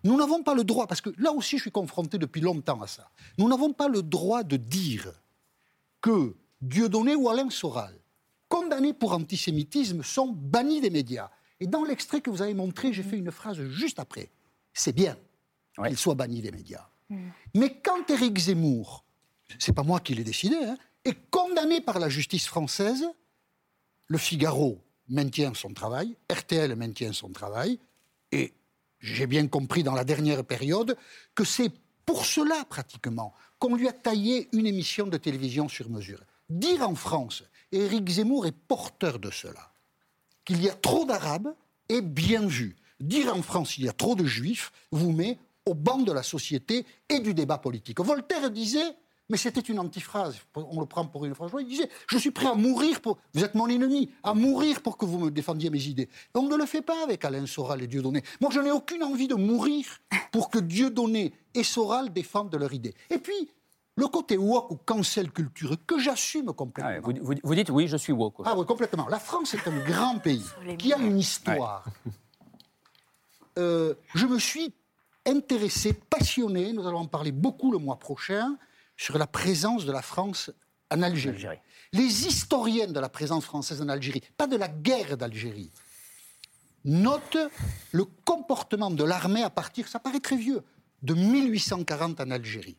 Nous 0.05 0.15
n'avons 0.17 0.43
pas 0.43 0.53
le 0.53 0.63
droit, 0.63 0.87
parce 0.87 1.01
que 1.01 1.09
là 1.17 1.31
aussi, 1.31 1.57
je 1.57 1.63
suis 1.63 1.71
confronté 1.71 2.17
depuis 2.17 2.39
longtemps 2.41 2.81
à 2.81 2.87
ça. 2.87 3.09
Nous 3.37 3.49
n'avons 3.49 3.73
pas 3.73 3.87
le 3.87 4.01
droit 4.01 4.43
de 4.43 4.55
dire 4.55 5.11
que 5.99 6.35
Dieudonné 6.61 7.15
ou 7.15 7.29
Alain 7.29 7.49
Soral, 7.49 7.93
condamnés 8.47 8.93
pour 8.93 9.13
antisémitisme, 9.13 10.03
sont 10.03 10.27
bannis 10.27 10.79
des 10.79 10.91
médias. 10.91 11.29
Et 11.59 11.67
dans 11.67 11.83
l'extrait 11.83 12.21
que 12.21 12.29
vous 12.29 12.41
avez 12.41 12.53
montré, 12.53 12.93
j'ai 12.93 13.03
fait 13.03 13.17
une 13.17 13.31
phrase 13.31 13.59
juste 13.63 13.99
après. 13.99 14.29
C'est 14.73 14.93
bien 14.93 15.17
Ouais. 15.77 15.89
qu'ils 15.89 15.97
soient 15.97 16.15
bannis 16.15 16.41
des 16.41 16.51
médias. 16.51 16.87
Mais 17.53 17.79
quand 17.83 18.09
Éric 18.09 18.37
Zemmour, 18.37 19.03
c'est 19.59 19.73
pas 19.73 19.83
moi 19.83 19.99
qui 19.99 20.15
l'ai 20.15 20.23
décidé, 20.23 20.55
hein, 20.55 20.77
est 21.03 21.17
condamné 21.29 21.81
par 21.81 21.99
la 21.99 22.09
justice 22.09 22.47
française, 22.47 23.05
le 24.07 24.17
Figaro 24.17 24.81
maintient 25.07 25.53
son 25.53 25.73
travail, 25.73 26.15
RTL 26.31 26.75
maintient 26.75 27.13
son 27.13 27.29
travail, 27.29 27.79
et 28.31 28.53
j'ai 28.99 29.27
bien 29.27 29.47
compris 29.47 29.83
dans 29.83 29.93
la 29.93 30.03
dernière 30.03 30.43
période 30.43 30.97
que 31.35 31.43
c'est 31.43 31.71
pour 32.05 32.25
cela 32.25 32.65
pratiquement, 32.65 33.33
qu'on 33.59 33.75
lui 33.75 33.87
a 33.87 33.93
taillé 33.93 34.49
une 34.51 34.65
émission 34.65 35.07
de 35.07 35.17
télévision 35.17 35.69
sur 35.69 35.89
mesure. 35.89 36.21
Dire 36.49 36.87
en 36.87 36.95
France, 36.95 37.43
et 37.71 37.85
Éric 37.85 38.09
Zemmour 38.09 38.45
est 38.47 38.51
porteur 38.51 39.19
de 39.19 39.31
cela, 39.31 39.71
qu'il 40.43 40.61
y 40.61 40.69
a 40.69 40.73
trop 40.73 41.05
d'Arabes 41.05 41.53
est 41.89 42.01
bien 42.01 42.45
vu. 42.45 42.75
Dire 42.99 43.35
en 43.35 43.41
France 43.41 43.73
qu'il 43.73 43.85
y 43.85 43.89
a 43.89 43.93
trop 43.93 44.15
de 44.15 44.25
Juifs 44.25 44.71
vous 44.91 45.11
met 45.11 45.37
au 45.65 45.73
banc 45.73 45.99
de 45.99 46.11
la 46.11 46.23
société 46.23 46.85
et 47.09 47.19
du 47.19 47.33
débat 47.33 47.57
politique. 47.57 47.99
Voltaire 47.99 48.49
disait, 48.51 48.95
mais 49.29 49.37
c'était 49.37 49.61
une 49.61 49.79
antiphrase, 49.79 50.37
on 50.55 50.79
le 50.79 50.85
prend 50.85 51.05
pour 51.07 51.25
une 51.25 51.33
phrase, 51.33 51.51
il 51.59 51.65
disait, 51.67 51.89
je 52.07 52.17
suis 52.19 52.29
prêt 52.31 52.45
à 52.47 52.53
mourir 52.53 53.01
pour, 53.01 53.17
vous 53.33 53.43
êtes 53.43 53.55
mon 53.55 53.67
ennemi, 53.67 54.11
à 54.23 54.33
mourir 54.35 54.81
pour 54.81 54.97
que 54.97 55.05
vous 55.05 55.17
me 55.17 55.31
défendiez 55.31 55.71
mes 55.71 55.83
idées. 55.87 56.07
On 56.35 56.43
ne 56.43 56.55
le 56.55 56.65
fait 56.67 56.83
pas 56.83 57.01
avec 57.03 57.25
Alain 57.25 57.45
Soral 57.47 57.81
et 57.81 57.87
Dieudonné. 57.87 58.21
Moi, 58.41 58.51
je 58.51 58.59
n'ai 58.59 58.69
aucune 58.71 59.03
envie 59.03 59.27
de 59.27 59.33
mourir 59.35 59.85
pour 60.31 60.49
que 60.51 60.59
Dieudonné 60.59 61.33
et 61.55 61.63
Soral 61.63 62.13
défendent 62.13 62.53
leurs 62.55 62.73
idées. 62.73 62.93
Et 63.09 63.17
puis, 63.17 63.49
le 63.97 64.07
côté 64.07 64.37
woke 64.37 64.69
ou 64.71 64.75
cancel 64.75 65.31
culture 65.31 65.75
que 65.87 65.97
j'assume 65.97 66.53
complètement. 66.53 66.91
Ah 66.93 67.07
ouais, 67.07 67.17
vous, 67.19 67.25
vous- 67.25 67.39
vous 67.41 67.55
dites 67.55 67.69
oui, 67.71 67.87
je 67.87 67.95
suis 67.97 68.11
woke. 68.13 68.35
Ah 68.45 68.53
oui, 68.55 68.65
complètement. 68.65 69.07
La 69.07 69.19
France 69.19 69.53
est 69.55 69.67
un 69.67 69.79
grand 69.85 70.19
pays 70.19 70.43
qui 70.77 70.93
a 70.93 70.97
une 70.97 71.17
histoire. 71.17 71.85
Euh, 73.57 73.93
je 74.13 74.25
me 74.27 74.37
suis 74.37 74.73
intéressé, 75.25 75.93
passionné, 75.93 76.73
nous 76.73 76.87
allons 76.87 76.99
en 76.99 77.07
parler 77.07 77.31
beaucoup 77.31 77.71
le 77.71 77.77
mois 77.77 77.99
prochain, 77.99 78.57
sur 78.97 79.17
la 79.17 79.27
présence 79.27 79.85
de 79.85 79.91
la 79.91 80.01
France 80.01 80.51
en 80.91 81.01
Algérie. 81.01 81.35
Algérie. 81.35 81.59
Les 81.93 82.27
historiennes 82.27 82.93
de 82.93 82.99
la 82.99 83.09
présence 83.09 83.45
française 83.45 83.81
en 83.81 83.89
Algérie, 83.89 84.21
pas 84.37 84.47
de 84.47 84.55
la 84.55 84.67
guerre 84.67 85.17
d'Algérie, 85.17 85.71
notent 86.83 87.37
le 87.91 88.05
comportement 88.05 88.91
de 88.91 89.03
l'armée 89.03 89.43
à 89.43 89.49
partir, 89.49 89.87
ça 89.87 89.99
paraît 89.99 90.19
très 90.19 90.37
vieux, 90.37 90.63
de 91.01 91.13
1840 91.13 92.21
en 92.21 92.31
Algérie. 92.31 92.77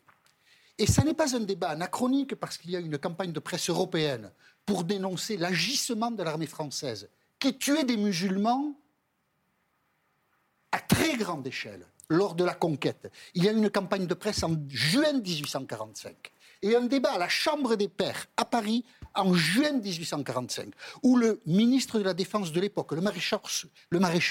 Et 0.79 0.87
ça 0.87 1.03
n'est 1.03 1.15
pas 1.15 1.35
un 1.35 1.41
débat 1.41 1.71
anachronique 1.71 2.35
parce 2.35 2.59
qu'il 2.59 2.71
y 2.71 2.77
a 2.77 2.81
une 2.81 2.99
campagne 2.99 3.33
de 3.33 3.41
presse 3.41 3.71
européenne 3.71 4.31
pour 4.65 4.85
dénoncer 4.85 5.37
l'agissement 5.37 6.11
de 6.11 6.23
l'armée 6.23 6.47
française 6.47 7.09
qui 7.39 7.57
tuait 7.57 7.85
des 7.85 7.97
musulmans 7.97 8.75
à 10.73 10.81
très 10.81 11.17
grande 11.17 11.47
échelle 11.47 11.87
lors 12.09 12.35
de 12.35 12.45
la 12.45 12.55
conquête. 12.55 13.11
Il 13.35 13.45
y 13.45 13.49
a 13.49 13.53
eu 13.53 13.57
une 13.57 13.71
campagne 13.71 14.07
de 14.07 14.15
presse 14.15 14.43
en 14.43 14.57
juin 14.69 15.15
1845 15.15 16.15
et 16.63 16.77
un 16.77 16.83
débat 16.83 17.13
à 17.13 17.19
la 17.19 17.29
Chambre 17.29 17.77
des 17.77 17.89
Pairs 17.89 18.27
à 18.37 18.45
Paris 18.45 18.85
en 19.15 19.35
juin 19.35 19.73
1845 19.73 20.73
où 21.03 21.17
le 21.17 21.41
ministre 21.47 21.99
de 21.99 22.05
la 22.05 22.15
Défense 22.15 22.53
de 22.53 22.61
l'époque, 22.61 22.93
le 22.93 23.01
maréchal, 23.01 23.41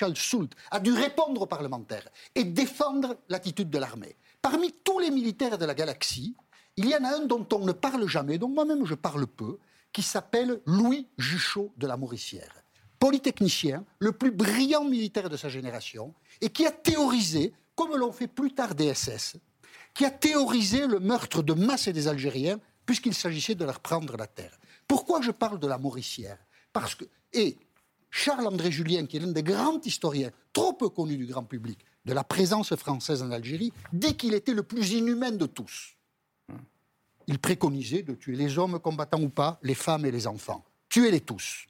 le 0.09 0.15
Soult, 0.15 0.49
a 0.71 0.79
dû 0.79 0.93
répondre 0.93 1.41
aux 1.41 1.47
parlementaires 1.47 2.07
et 2.33 2.43
défendre 2.43 3.17
l'attitude 3.29 3.69
de 3.69 3.77
l'armée. 3.77 4.15
Parmi 4.41 4.71
tous 4.83 4.99
les 4.99 5.11
militaires 5.11 5.57
de 5.57 5.65
la 5.65 5.73
galaxie, 5.73 6.35
il 6.77 6.87
y 6.89 6.95
en 6.95 7.03
a 7.03 7.15
un 7.15 7.25
dont 7.25 7.47
on 7.53 7.65
ne 7.65 7.71
parle 7.71 8.07
jamais, 8.07 8.37
dont 8.37 8.49
moi-même 8.49 8.85
je 8.85 8.95
parle 8.95 9.27
peu, 9.27 9.57
qui 9.93 10.01
s'appelle 10.01 10.61
Louis 10.65 11.07
Juchot 11.17 11.71
de 11.77 11.87
la 11.87 11.95
Mauricière 11.95 12.65
polytechnicien, 13.05 13.85
le 13.99 14.13
plus 14.13 14.31
brillant 14.31 14.83
militaire 14.83 15.29
de 15.29 15.37
sa 15.37 15.47
génération, 15.47 16.13
et 16.41 16.49
qui 16.49 16.65
a 16.65 16.71
théorisé, 16.71 17.53
comme 17.75 17.95
l'ont 17.95 18.11
fait 18.11 18.27
plus 18.27 18.53
tard 18.53 18.75
des 18.75 18.93
SS, 18.93 19.37
qui 19.93 20.05
a 20.05 20.11
théorisé 20.11 20.87
le 20.87 20.99
meurtre 20.99 21.41
de 21.41 21.53
masse 21.53 21.89
des 21.89 22.07
Algériens, 22.07 22.59
puisqu'il 22.85 23.13
s'agissait 23.13 23.55
de 23.55 23.65
leur 23.65 23.79
prendre 23.79 24.15
la 24.17 24.27
terre. 24.27 24.57
Pourquoi 24.87 25.21
je 25.21 25.31
parle 25.31 25.59
de 25.59 25.67
la 25.67 25.77
Mauricière? 25.77 26.37
Parce 26.71 26.95
que, 26.95 27.05
et 27.33 27.57
Charles-André 28.11 28.71
Julien, 28.71 29.05
qui 29.05 29.17
est 29.17 29.19
l'un 29.19 29.31
des 29.31 29.43
grands 29.43 29.81
historiens, 29.81 30.31
trop 30.53 30.73
peu 30.73 30.89
connu 30.89 31.17
du 31.17 31.25
grand 31.25 31.43
public, 31.43 31.79
de 32.05 32.13
la 32.13 32.23
présence 32.23 32.75
française 32.75 33.21
en 33.23 33.31
Algérie, 33.31 33.73
dit 33.91 34.15
qu'il 34.15 34.33
était 34.33 34.53
le 34.53 34.63
plus 34.63 34.91
inhumain 34.91 35.31
de 35.31 35.45
tous. 35.45 35.95
Il 37.27 37.39
préconisait 37.39 38.03
de 38.03 38.13
tuer 38.13 38.35
les 38.35 38.57
hommes 38.59 38.79
combattants 38.79 39.21
ou 39.21 39.29
pas, 39.29 39.59
les 39.63 39.73
femmes 39.73 40.05
et 40.05 40.11
les 40.11 40.27
enfants. 40.27 40.63
Tuez-les 40.89 41.21
tous. 41.21 41.65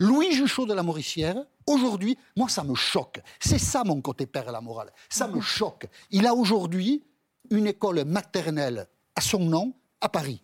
Louis 0.00 0.32
Juchot 0.32 0.64
de 0.64 0.74
la 0.74 0.84
Mauricière, 0.84 1.36
aujourd'hui, 1.66 2.16
moi, 2.36 2.48
ça 2.48 2.62
me 2.62 2.76
choque. 2.76 3.20
C'est 3.40 3.58
ça 3.58 3.82
mon 3.84 4.00
côté 4.00 4.26
père 4.26 4.48
à 4.48 4.52
la 4.52 4.60
morale. 4.60 4.92
Ça 5.08 5.26
me 5.26 5.40
choque. 5.40 5.86
Il 6.12 6.26
a 6.26 6.34
aujourd'hui 6.34 7.02
une 7.50 7.66
école 7.66 8.04
maternelle 8.04 8.86
à 9.16 9.20
son 9.20 9.40
nom 9.40 9.74
à 10.00 10.08
Paris. 10.08 10.40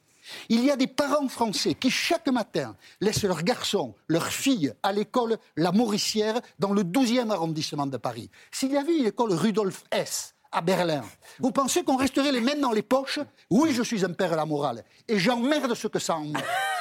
Il 0.48 0.64
y 0.64 0.72
a 0.72 0.76
des 0.76 0.88
parents 0.88 1.28
français 1.28 1.74
qui, 1.74 1.88
chaque 1.88 2.26
matin, 2.28 2.74
laissent 3.00 3.22
leurs 3.22 3.44
garçons, 3.44 3.94
leurs 4.08 4.26
filles 4.26 4.72
à 4.82 4.90
l'école 4.90 5.38
La 5.56 5.70
Mauricière 5.70 6.40
dans 6.58 6.72
le 6.72 6.82
12e 6.82 7.30
arrondissement 7.30 7.86
de 7.86 7.98
Paris. 7.98 8.30
S'il 8.50 8.72
y 8.72 8.76
avait 8.76 8.96
une 8.96 9.06
école 9.06 9.34
Rudolf 9.34 9.84
S 9.92 10.34
à 10.50 10.62
Berlin, 10.62 11.04
vous 11.38 11.52
pensez 11.52 11.84
qu'on 11.84 11.96
resterait 11.96 12.32
les 12.32 12.40
mains 12.40 12.58
dans 12.58 12.72
les 12.72 12.82
poches? 12.82 13.20
Oui, 13.50 13.72
je 13.72 13.82
suis 13.84 14.04
un 14.04 14.14
père 14.14 14.32
à 14.32 14.36
la 14.36 14.46
morale. 14.46 14.84
Et 15.06 15.18
j'emmerde 15.18 15.74
ce 15.74 15.86
que 15.86 16.00
ça 16.00 16.16
en 16.16 16.32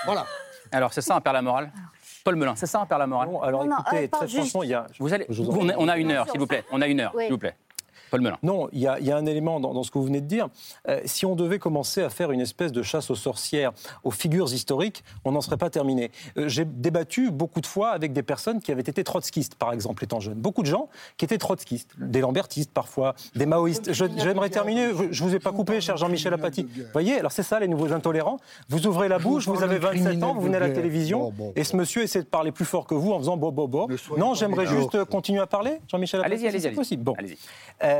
Voilà. 0.05 0.25
Alors, 0.71 0.91
c'est 0.91 1.01
ça 1.01 1.15
un 1.15 1.21
père 1.21 1.33
la 1.33 1.41
morale? 1.43 1.71
Paul 2.23 2.35
Melun, 2.37 2.55
c'est 2.55 2.67
ça 2.67 2.79
un 2.79 2.85
père 2.85 2.97
la 2.99 3.07
morale 3.07 3.29
alors 3.43 3.65
Non, 3.65 3.71
non, 3.71 3.75
écoutez, 3.81 4.03
euh, 4.03 4.07
pas 4.07 4.17
très 4.19 4.27
juste. 4.27 4.39
franchement, 4.39 4.63
il 4.63 4.69
y 4.69 4.73
a. 4.73 4.87
Vous 4.99 5.13
allez, 5.13 5.25
vous 5.27 5.43
on, 5.51 5.67
a, 5.69 5.73
on 5.77 5.87
a 5.89 5.97
une 5.97 6.07
Non, 6.07 6.13
heure, 6.15 6.29
s'il 6.29 6.39
vous 6.39 6.47
plaît. 6.47 6.63
On 6.71 6.81
a 6.81 6.87
une 6.87 7.01
heure, 7.01 7.11
Oui. 7.15 7.23
s'il 7.25 7.33
vous 7.33 7.37
plaît. 7.37 7.55
Paul 8.13 8.21
Melun. 8.21 8.37
Non, 8.43 8.69
il 8.73 8.79
y, 8.79 8.85
a, 8.87 8.99
il 8.99 9.07
y 9.07 9.11
a 9.11 9.17
un 9.17 9.25
élément 9.25 9.59
dans, 9.59 9.73
dans 9.73 9.81
ce 9.81 9.89
que 9.89 9.97
vous 9.97 10.03
venez 10.05 10.21
de 10.21 10.27
dire. 10.27 10.47
Euh, 10.87 11.01
si 11.05 11.25
on 11.25 11.35
devait 11.35 11.57
commencer 11.57 12.03
à 12.03 12.11
faire 12.11 12.31
une 12.31 12.41
espèce 12.41 12.71
de 12.71 12.83
chasse 12.83 13.09
aux 13.09 13.15
sorcières, 13.15 13.71
aux 14.03 14.11
figures 14.11 14.53
historiques, 14.53 15.03
on 15.25 15.31
n'en 15.31 15.41
serait 15.41 15.57
pas 15.57 15.71
terminé. 15.71 16.11
Euh, 16.37 16.47
J'ai 16.47 16.63
débattu 16.63 17.31
beaucoup 17.31 17.59
de 17.59 17.65
fois 17.65 17.89
avec 17.89 18.13
des 18.13 18.21
personnes 18.21 18.59
qui 18.59 18.71
avaient 18.71 18.81
été 18.81 19.03
trotskistes, 19.03 19.55
par 19.55 19.73
exemple, 19.73 20.03
étant 20.03 20.19
jeunes. 20.19 20.35
Beaucoup 20.35 20.61
de 20.61 20.67
gens 20.67 20.89
qui 21.17 21.25
étaient 21.25 21.39
trotskistes, 21.39 21.89
des 21.97 22.21
lambertistes 22.21 22.69
parfois, 22.71 23.15
des 23.35 23.47
maoïstes. 23.47 23.93
Je- 23.93 24.05
J'aimerais 24.17 24.51
terminer, 24.51 24.89
je 25.09 25.23
ne 25.23 25.29
vous 25.29 25.35
ai 25.35 25.39
pas 25.39 25.51
coupé, 25.51 25.81
cher 25.81 25.97
Jean-Michel 25.97 26.33
Apathy. 26.35 26.63
Vous 26.63 26.83
voyez, 26.93 27.17
alors 27.17 27.31
c'est 27.31 27.41
ça 27.41 27.59
les 27.59 27.67
nouveaux 27.67 27.93
intolérants. 27.93 28.37
Vous 28.69 28.85
ouvrez 28.85 29.07
la 29.07 29.17
bouche, 29.17 29.47
vous 29.47 29.63
avez 29.63 29.79
d'un 29.79 29.87
27 29.89 30.21
ans, 30.23 30.33
vous 30.35 30.41
venez 30.41 30.57
à 30.57 30.59
la 30.59 30.69
télévision, 30.69 31.19
Bon, 31.19 31.31
bon, 31.31 31.53
et 31.55 31.63
ce 31.63 31.75
monsieur 31.75 32.03
essaie 32.03 32.21
de 32.21 32.27
parler 32.27 32.51
plus 32.51 32.65
fort 32.65 32.85
que 32.85 32.93
vous 32.93 33.11
en 33.11 33.17
faisant 33.17 33.37
bo 33.37 33.49
bo 33.51 33.67
bo. 33.67 33.87
Non, 34.17 34.35
j'aimerais 34.35 34.67
juste 34.67 35.03
continuer 35.05 35.39
à 35.41 35.47
parler, 35.47 35.79
Jean-Michel 35.87 36.19
Apathy. 36.19 36.33
Allez-y, 36.35 36.47
allez-y, 36.49 36.61
c'est 36.61 36.69
possible. 36.71 37.03
Bon. 37.03 37.15
Allez-y. 37.17 37.37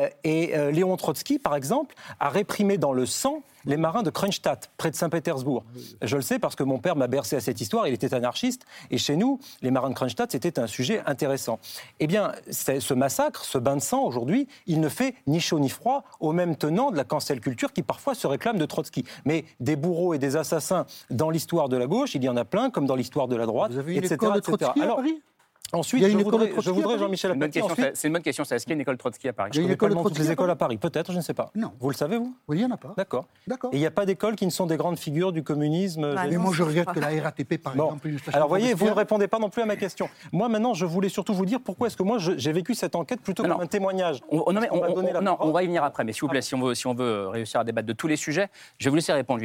Euh, 0.04 0.10
et 0.24 0.56
euh, 0.56 0.72
Léon 0.72 0.96
Trotsky, 0.98 1.40
par 1.40 1.56
exemple, 1.56 1.96
a 2.20 2.30
réprimé 2.30 2.78
dans 2.78 2.94
le 2.94 3.06
sang 3.06 3.44
les 3.66 3.78
marins 3.78 4.04
de 4.04 4.10
Kronstadt, 4.10 4.72
près 4.78 4.92
de 4.92 4.96
Saint-Pétersbourg. 4.96 5.64
Je 6.02 6.16
le 6.18 6.22
sais 6.22 6.38
parce 6.38 6.56
que 6.56 6.64
mon 6.64 6.80
père 6.80 6.96
m'a 6.98 7.08
bercé 7.08 7.38
à 7.38 7.40
cette 7.40 7.62
histoire, 7.62 7.88
il 7.88 7.94
était 7.94 8.14
anarchiste, 8.14 8.66
et 8.92 8.98
chez 8.98 9.16
nous, 9.16 9.40
les 9.62 9.72
marins 9.72 9.90
de 9.90 9.96
Kronstadt, 9.96 10.32
c'était 10.32 10.60
un 10.60 10.68
sujet 10.68 11.02
intéressant. 11.06 11.60
Eh 12.02 12.08
bien, 12.08 12.34
ce 12.52 12.94
massacre, 12.94 13.46
ce 13.46 13.58
bain 13.58 13.78
de 13.78 13.82
sang, 13.82 14.04
aujourd'hui, 14.04 14.48
il 14.68 14.82
ne 14.82 14.90
fait 14.90 15.16
ni 15.28 15.40
chaud 15.40 15.60
ni 15.60 15.70
froid 15.70 16.04
au 16.20 16.34
même 16.34 16.58
tenant 16.58 16.92
de 16.92 16.98
la 16.98 17.06
cancel 17.06 17.40
culture 17.40 17.72
qui 17.72 17.84
parfois 17.84 18.16
se 18.16 18.28
réclame 18.28 18.58
de 18.58 18.66
Trotsky. 18.66 19.06
Mais 19.24 19.46
des 19.60 19.78
bourreaux 19.78 20.14
et 20.14 20.18
des 20.18 20.36
assassins 20.36 20.86
dans 21.10 21.30
l'histoire 21.30 21.70
de 21.70 21.78
la 21.78 21.88
gauche, 21.88 22.16
il 22.16 22.24
y 22.24 22.30
en 22.30 22.36
a 22.36 22.46
plein, 22.46 22.70
comme 22.70 22.86
dans 22.86 22.96
l'histoire 22.96 23.28
de 23.28 23.36
la 23.36 23.46
droite, 23.46 23.72
Vous 23.72 23.80
avez 23.80 23.96
etc. 23.96 24.16
école 24.16 24.34
de 24.34 24.38
etc. 24.40 24.58
Trotsky 24.58 24.80
à 24.82 24.84
Alors, 24.84 24.98
Paris? 24.98 25.22
Ensuite, 25.72 26.02
Il 26.02 26.04
y 26.04 26.06
a 26.06 26.10
je 26.10 26.14
une 26.14 26.20
école 26.20 26.34
de 26.34 26.38
voudrais, 26.48 26.62
je 26.62 26.70
voudrais 26.72 26.98
Jean-Michel 27.00 27.32
C'est 27.32 27.34
une 27.34 27.40
bonne 27.40 27.44
Apathy, 27.50 27.60
question, 27.60 27.72
ensuite, 27.84 27.98
c'est 27.98 28.08
une 28.08 28.14
bonne 28.14 28.22
question. 28.22 28.44
ça. 28.44 28.56
Est-ce 28.56 28.66
qu'il 28.66 28.72
y 28.72 28.74
a 28.74 28.76
une 28.76 28.82
école 28.82 28.98
Trotsky 28.98 29.28
à 29.30 29.34
Paris 29.34 29.52
Il 29.54 29.58
y 29.58 29.64
a 29.64 29.66
une 29.66 29.72
école 29.72 29.92
Trotsky 29.96 30.20
les 30.22 30.32
écoles 30.32 30.50
à 30.50 30.56
Paris. 30.56 30.78
Peut-être, 30.78 31.12
je 31.12 31.18
ne 31.18 31.22
sais 31.24 31.34
pas. 31.34 31.52
Non. 31.56 31.72
Vous 31.80 31.90
le 31.90 31.96
savez, 31.96 32.18
vous? 32.18 32.36
Oui, 32.48 32.58
il 32.58 32.66
n'y 32.66 32.72
en 32.72 32.76
a 32.76 32.78
pas. 32.78 32.94
D'accord. 32.98 33.26
D'accord. 33.48 33.72
Et 33.74 33.78
il 33.78 33.80
n'y 33.80 33.86
a 33.86 33.92
pas 33.92 34.06
d'écoles 34.06 34.36
qui 34.36 34.46
ne 34.46 34.52
sont 34.52 34.66
des 34.66 34.78
grandes 34.78 35.00
figures 35.00 35.32
du 35.32 35.44
communisme 35.44 36.14
Bah, 36.16 36.24
Mais 36.30 36.36
non, 36.36 36.44
moi, 36.44 36.54
je 36.54 36.64
regrette 36.64 36.92
que 36.92 37.00
la 37.00 37.24
RATP, 37.24 37.58
par 37.58 37.76
Bon. 37.76 37.86
exemple, 37.86 38.08
une 38.08 38.20
Alors, 38.34 38.48
voyez, 38.48 38.74
vous 38.74 38.86
ne 38.86 38.92
répondez 38.92 39.28
pas 39.28 39.40
non 39.40 39.50
plus 39.50 39.62
à 39.62 39.66
ma 39.66 39.76
question. 39.76 40.10
Moi, 40.32 40.50
maintenant, 40.50 40.74
je 40.74 40.86
voulais 40.86 41.10
surtout 41.10 41.34
vous 41.34 41.46
dire 41.46 41.60
pourquoi 41.64 41.88
est-ce 41.88 41.98
que 41.98 42.04
moi, 42.04 42.18
j'ai 42.20 42.52
vécu 42.52 42.76
cette 42.76 42.96
enquête 42.96 43.22
plutôt 43.22 43.44
comme 43.44 43.52
non. 43.54 43.60
un 43.62 43.68
témoignage. 43.68 44.22
On, 44.30 44.44
on- 44.48 44.54
non, 44.54 44.62
mais 44.62 44.68
On 44.72 44.78
on- 44.78 45.02
va 45.12 45.22
non, 45.22 45.38
on 45.40 45.60
y 45.60 45.66
venir 45.66 45.84
après, 45.84 46.04
mais 46.04 46.14
s'il 46.14 46.22
vous 46.22 46.28
plaît, 46.28 46.42
si 46.42 46.54
on 46.56 46.62
veut, 46.62 46.76
si 46.76 46.88
on 46.88 46.94
veut 46.94 47.28
réussir 47.28 47.60
à 47.60 47.64
débattre 47.64 47.88
de 47.88 47.94
tous 47.94 48.08
les 48.08 48.16
sujets, 48.16 48.50
je 48.78 48.86
vais 48.86 48.90
vous 48.90 48.96
laisser 48.96 49.14
répondre, 49.14 49.42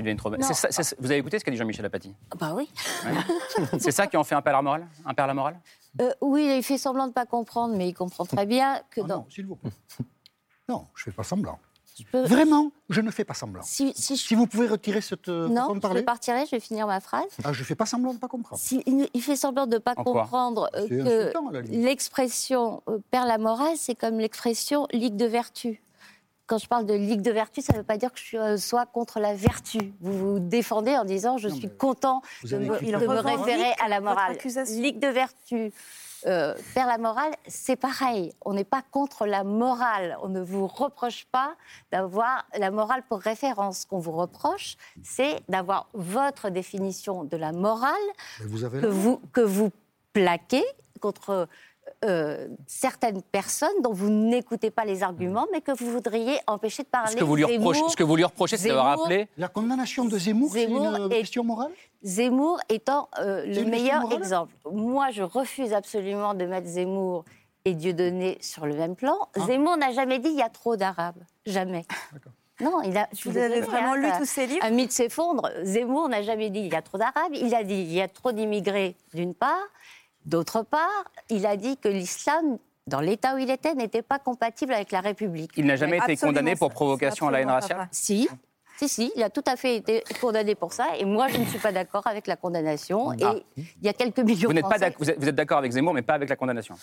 ça- 0.70 0.82
c'est- 0.82 0.96
vous 1.00 1.06
avez 1.10 1.18
écouté 1.18 1.38
ce 1.38 1.44
qu'a 1.44 1.50
dit 1.50 1.56
Jean-Michel 1.56 1.84
Apathy 1.86 2.14
Bah 2.38 2.52
oui. 2.54 2.68
C'est 3.78 3.92
ça 3.92 4.06
qui 4.06 4.16
en 4.16 4.24
fait 4.24 4.34
un 4.34 4.42
père 4.42 4.52
la 4.54 4.62
morale? 4.62 5.56
Euh, 6.00 6.12
oui, 6.20 6.54
il 6.56 6.62
fait 6.62 6.78
semblant 6.78 7.04
de 7.04 7.08
ne 7.10 7.14
pas 7.14 7.26
comprendre, 7.26 7.74
mais 7.76 7.88
il 7.88 7.94
comprend 7.94 8.24
très 8.24 8.46
bien 8.46 8.80
que 8.90 9.00
Ah 9.02 9.06
dans. 9.06 9.16
non, 9.18 9.26
s'il 9.30 9.46
vous 9.46 9.56
plaît. 9.56 9.70
Non, 10.68 10.86
je 10.94 11.02
ne 11.08 11.12
fais 11.12 11.16
pas 11.16 11.22
semblant. 11.24 11.58
Je 11.98 12.04
peux- 12.12 12.24
Vraiment, 12.24 12.70
je 12.90 13.00
ne 13.00 13.10
fais 13.10 13.24
pas 13.24 13.32
semblant. 13.34 13.62
Si, 13.64 13.92
si 13.96 14.16
je... 14.16 14.22
Si 14.22 14.34
vous 14.34 14.46
pouvez 14.46 14.68
retirer 14.68 15.00
cette 15.00 15.28
euh, 15.30 15.48
Non, 15.48 15.66
je 15.82 15.88
ne 15.94 16.00
partirai, 16.02 16.44
je 16.46 16.50
vais 16.52 16.60
finir 16.60 16.86
ma 16.86 17.00
phrase. 17.00 17.24
Ah, 17.42 17.52
je 17.54 17.60
ne 17.60 17.64
fais 17.64 17.74
pas 17.74 17.86
semblant 17.86 18.10
de 18.10 18.16
ne 18.16 18.20
pas 18.20 18.28
comprendre. 18.28 18.60
Si, 18.62 18.82
il, 18.86 19.08
il 19.14 19.22
fait 19.22 19.34
semblant 19.34 19.66
de 19.66 19.74
ne 19.76 19.78
pas 19.78 19.94
En 19.96 20.04
comprendre 20.04 20.68
euh, 20.76 20.86
que 20.86 21.32
l'expression 21.72 22.82
perd 23.10 23.26
la 23.26 23.38
morale, 23.38 23.76
c'est 23.76 23.94
comme 23.94 24.18
l'expression 24.18 24.86
ligue 24.92 25.16
de 25.16 25.24
vertu. 25.24 25.82
Quand 26.48 26.56
je 26.56 26.66
parle 26.66 26.86
de 26.86 26.94
ligue 26.94 27.20
de 27.20 27.30
vertu, 27.30 27.60
ça 27.60 27.74
ne 27.74 27.78
veut 27.78 27.84
pas 27.84 27.98
dire 27.98 28.10
que 28.10 28.18
je 28.18 28.36
euh, 28.38 28.56
sois 28.56 28.86
contre 28.86 29.20
la 29.20 29.34
vertu. 29.34 29.92
Vous 30.00 30.12
vous 30.12 30.38
défendez 30.40 30.96
en 30.96 31.04
disant 31.04 31.36
je 31.36 31.48
Non, 31.48 31.54
suis 31.54 31.68
content 31.68 32.22
de 32.42 32.56
me, 32.56 32.80
de 32.80 33.06
référer 33.06 33.70
à 33.84 33.88
la 33.88 34.00
morale. 34.00 34.36
Ligue 34.70 34.98
de 34.98 35.08
vertu. 35.08 35.72
Euh, 36.26 36.54
perd 36.74 36.88
la 36.88 36.98
morale, 36.98 37.32
c'est 37.46 37.76
pareil. 37.76 38.32
On 38.44 38.54
n'est 38.54 38.64
pas 38.64 38.82
contre 38.90 39.26
la 39.26 39.44
morale. 39.44 40.16
On 40.22 40.28
ne 40.28 40.40
vous 40.40 40.66
reproche 40.66 41.26
pas 41.30 41.54
d'avoir 41.92 42.46
la 42.58 42.70
morale 42.70 43.02
pour 43.08 43.20
référence. 43.20 43.80
Ce 43.80 43.86
qu'on 43.86 43.98
vous 44.00 44.12
reproche, 44.12 44.76
c'est 45.04 45.40
d'avoir 45.48 45.88
votre 45.92 46.48
définition 46.50 47.24
de 47.24 47.36
la 47.36 47.52
morale 47.52 47.92
Mais 48.40 48.46
vous 48.46 48.64
avez 48.64 48.80
que 48.80 48.86
raison. 48.86 48.98
vous, 48.98 49.20
que 49.32 49.40
vous 49.42 49.70
plaquez 50.12 50.64
contre 51.00 51.46
euh, 52.04 52.48
certaines 52.66 53.22
personnes 53.22 53.80
dont 53.82 53.92
vous 53.92 54.10
n'écoutez 54.10 54.70
pas 54.70 54.84
les 54.84 55.02
arguments, 55.02 55.46
mais 55.52 55.60
que 55.60 55.72
vous 55.72 55.90
voudriez 55.90 56.38
empêcher 56.46 56.82
de 56.82 56.88
parler. 56.88 57.10
Ce 57.12 57.16
que 57.16 57.24
vous 57.24 57.36
lui 57.36 57.44
Zemmour- 57.44 57.68
reprochez, 57.74 57.88
ce 57.90 57.96
que 57.96 58.04
vous 58.04 58.16
lui 58.16 58.24
reprochez, 58.24 58.56
c'est 58.56 58.68
d'avoir 58.68 59.00
appelé. 59.02 59.28
La 59.36 59.48
condamnation 59.48 60.04
de 60.04 60.18
Zemmour, 60.18 60.50
c'est 60.52 60.66
Zemmour 60.66 60.94
une 60.96 61.12
est- 61.12 61.16
question 61.16 61.44
morale? 61.44 61.70
Zemmour 62.02 62.60
étant 62.68 63.08
euh, 63.20 63.42
C'est 63.52 63.62
le 63.62 63.70
meilleur 63.70 64.12
exemple. 64.12 64.54
Moi, 64.70 65.10
je 65.10 65.22
refuse 65.22 65.72
absolument 65.72 66.34
de 66.34 66.44
mettre 66.46 66.68
Zemmour 66.68 67.24
et 67.64 67.74
Dieudonné 67.74 68.38
sur 68.40 68.66
le 68.66 68.74
même 68.76 68.94
plan. 68.96 69.16
Ah. 69.36 69.40
Zemmour 69.46 69.76
n'a 69.76 69.92
jamais 69.92 70.18
dit 70.20 70.28
il 70.28 70.36
y 70.36 70.42
a 70.42 70.48
trop 70.48 70.76
d'Arabes. 70.76 71.22
Jamais. 71.44 71.84
Non, 72.60 72.82
il 72.82 72.96
a. 72.96 73.08
Vous 73.24 73.36
avez 73.36 73.60
vraiment 73.60 73.92
hein, 73.92 73.96
lu 73.96 74.08
tous 74.18 74.24
ces 74.24 74.46
livres? 74.46 74.64
Un 74.64 74.70
mythe 74.70 74.90
s'effondre. 74.90 75.48
Zemmour 75.62 76.08
n'a 76.08 76.22
jamais 76.22 76.50
dit 76.50 76.58
il 76.60 76.72
y 76.72 76.74
a 76.74 76.82
trop 76.82 76.98
d'Arabes. 76.98 77.32
Il 77.34 77.54
a 77.54 77.62
dit 77.62 77.74
il 77.74 77.92
y 77.92 78.00
a 78.00 78.08
trop 78.08 78.32
d'immigrés, 78.32 78.96
d'une 79.14 79.32
part. 79.34 79.58
D'autre 80.28 80.62
part, 80.62 81.04
il 81.30 81.46
a 81.46 81.56
dit 81.56 81.78
que 81.78 81.88
l'islam, 81.88 82.58
dans 82.86 83.00
l'état 83.00 83.34
où 83.34 83.38
il 83.38 83.50
était, 83.50 83.74
n'était 83.74 84.02
pas 84.02 84.18
compatible 84.18 84.74
avec 84.74 84.92
la 84.92 85.00
République. 85.00 85.50
Il 85.56 85.64
n'a 85.64 85.76
jamais 85.76 85.96
été 85.96 86.18
condamné 86.18 86.54
pour 86.54 86.70
provocation 86.70 87.28
à 87.28 87.30
la 87.30 87.40
haine 87.40 87.48
raciale. 87.48 87.88
Si. 87.92 88.28
Si, 88.78 88.88
si, 88.88 89.12
il 89.16 89.22
a 89.24 89.28
tout 89.30 89.42
à 89.46 89.56
fait 89.56 89.74
été 89.74 90.04
condamné 90.20 90.54
pour 90.54 90.72
ça. 90.72 90.96
Et 91.00 91.04
moi, 91.04 91.26
je 91.26 91.36
ne 91.38 91.44
suis 91.46 91.58
pas 91.58 91.72
d'accord 91.72 92.06
avec 92.06 92.28
la 92.28 92.36
condamnation. 92.36 93.10
Ah. 93.10 93.34
Et 93.34 93.44
il 93.56 93.84
y 93.84 93.88
a 93.88 93.92
quelques 93.92 94.20
millions 94.20 94.48
Vous 94.48 94.54
n'êtes 94.54 94.62
pas 94.62 94.68
Français- 94.78 94.80
d'accord- 94.92 94.98
vous 95.18 95.28
êtes, 95.28 95.34
d'accord 95.34 95.58
avec 95.58 95.72
Zemmour, 95.72 95.94
mais 95.94 96.02
pas 96.02 96.14
avec 96.14 96.28
la 96.28 96.36
condamnation. 96.36 96.76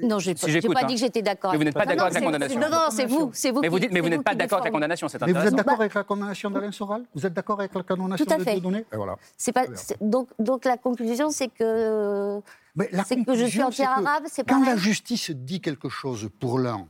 Non, 0.00 0.20
j'ai 0.20 0.36
Si 0.36 0.60
pas, 0.60 0.74
pas 0.74 0.80
hein. 0.82 0.86
dit 0.86 0.94
que 0.94 1.00
j'étais 1.00 1.22
d'accord. 1.22 1.50
Mais 1.50 1.58
vous 1.58 1.64
n'êtes 1.64 1.74
pas 1.74 1.86
d'accord 1.86 2.06
avec 2.06 2.14
la 2.14 2.20
condamnation. 2.24 2.60
Non, 2.60 2.68
non, 2.70 2.78
c'est 2.90 3.06
vous, 3.06 3.30
c'est 3.34 3.50
vous. 3.50 3.60
Mais 3.62 3.68
vous 3.68 3.76
qui- 3.76 3.80
dites, 3.82 3.92
mais 3.92 4.00
vous 4.00 4.08
n'êtes 4.10 4.22
pas 4.22 4.36
d'accord 4.36 4.58
avec 4.60 4.72
la 4.72 4.76
condamnation, 4.76 5.08
c'est 5.08 5.20
Mais 5.22 5.26
vous 5.26 5.30
êtes 5.32 5.36
intéressant. 5.38 5.56
d'accord 5.56 5.80
avec 5.80 5.94
la 5.94 6.04
condamnation 6.04 6.50
d'Alain 6.50 6.70
Soral? 6.72 7.02
Vous 7.16 7.26
êtes 7.26 7.32
d'accord 7.34 7.58
avec 7.58 7.74
la 7.74 7.82
condamnation 7.82 8.24
Tout 8.24 8.32
à 8.32 8.38
de 8.38 8.44
fait. 8.44 8.52
Dieudonné 8.52 8.84
voilà. 8.92 9.16
Pas, 9.52 9.64
donc, 10.00 10.28
donc 10.38 10.64
la 10.64 10.76
conclusion, 10.76 11.30
c'est 11.30 11.48
que 11.48 12.40
Mais 12.76 12.88
la 12.92 13.02
c'est 13.02 13.16
que 13.16 13.34
je 13.34 13.44
suis 13.46 13.58
conclusion, 13.58 13.70
c'est 13.72 13.82
que 13.82 13.88
anti-arabe, 13.88 14.22
c'est 14.28 14.46
Quand 14.48 14.60
pareil. 14.60 14.66
la 14.74 14.76
justice 14.76 15.32
dit 15.32 15.60
quelque 15.60 15.88
chose 15.88 16.28
pour 16.40 16.60
l'un 16.60 16.86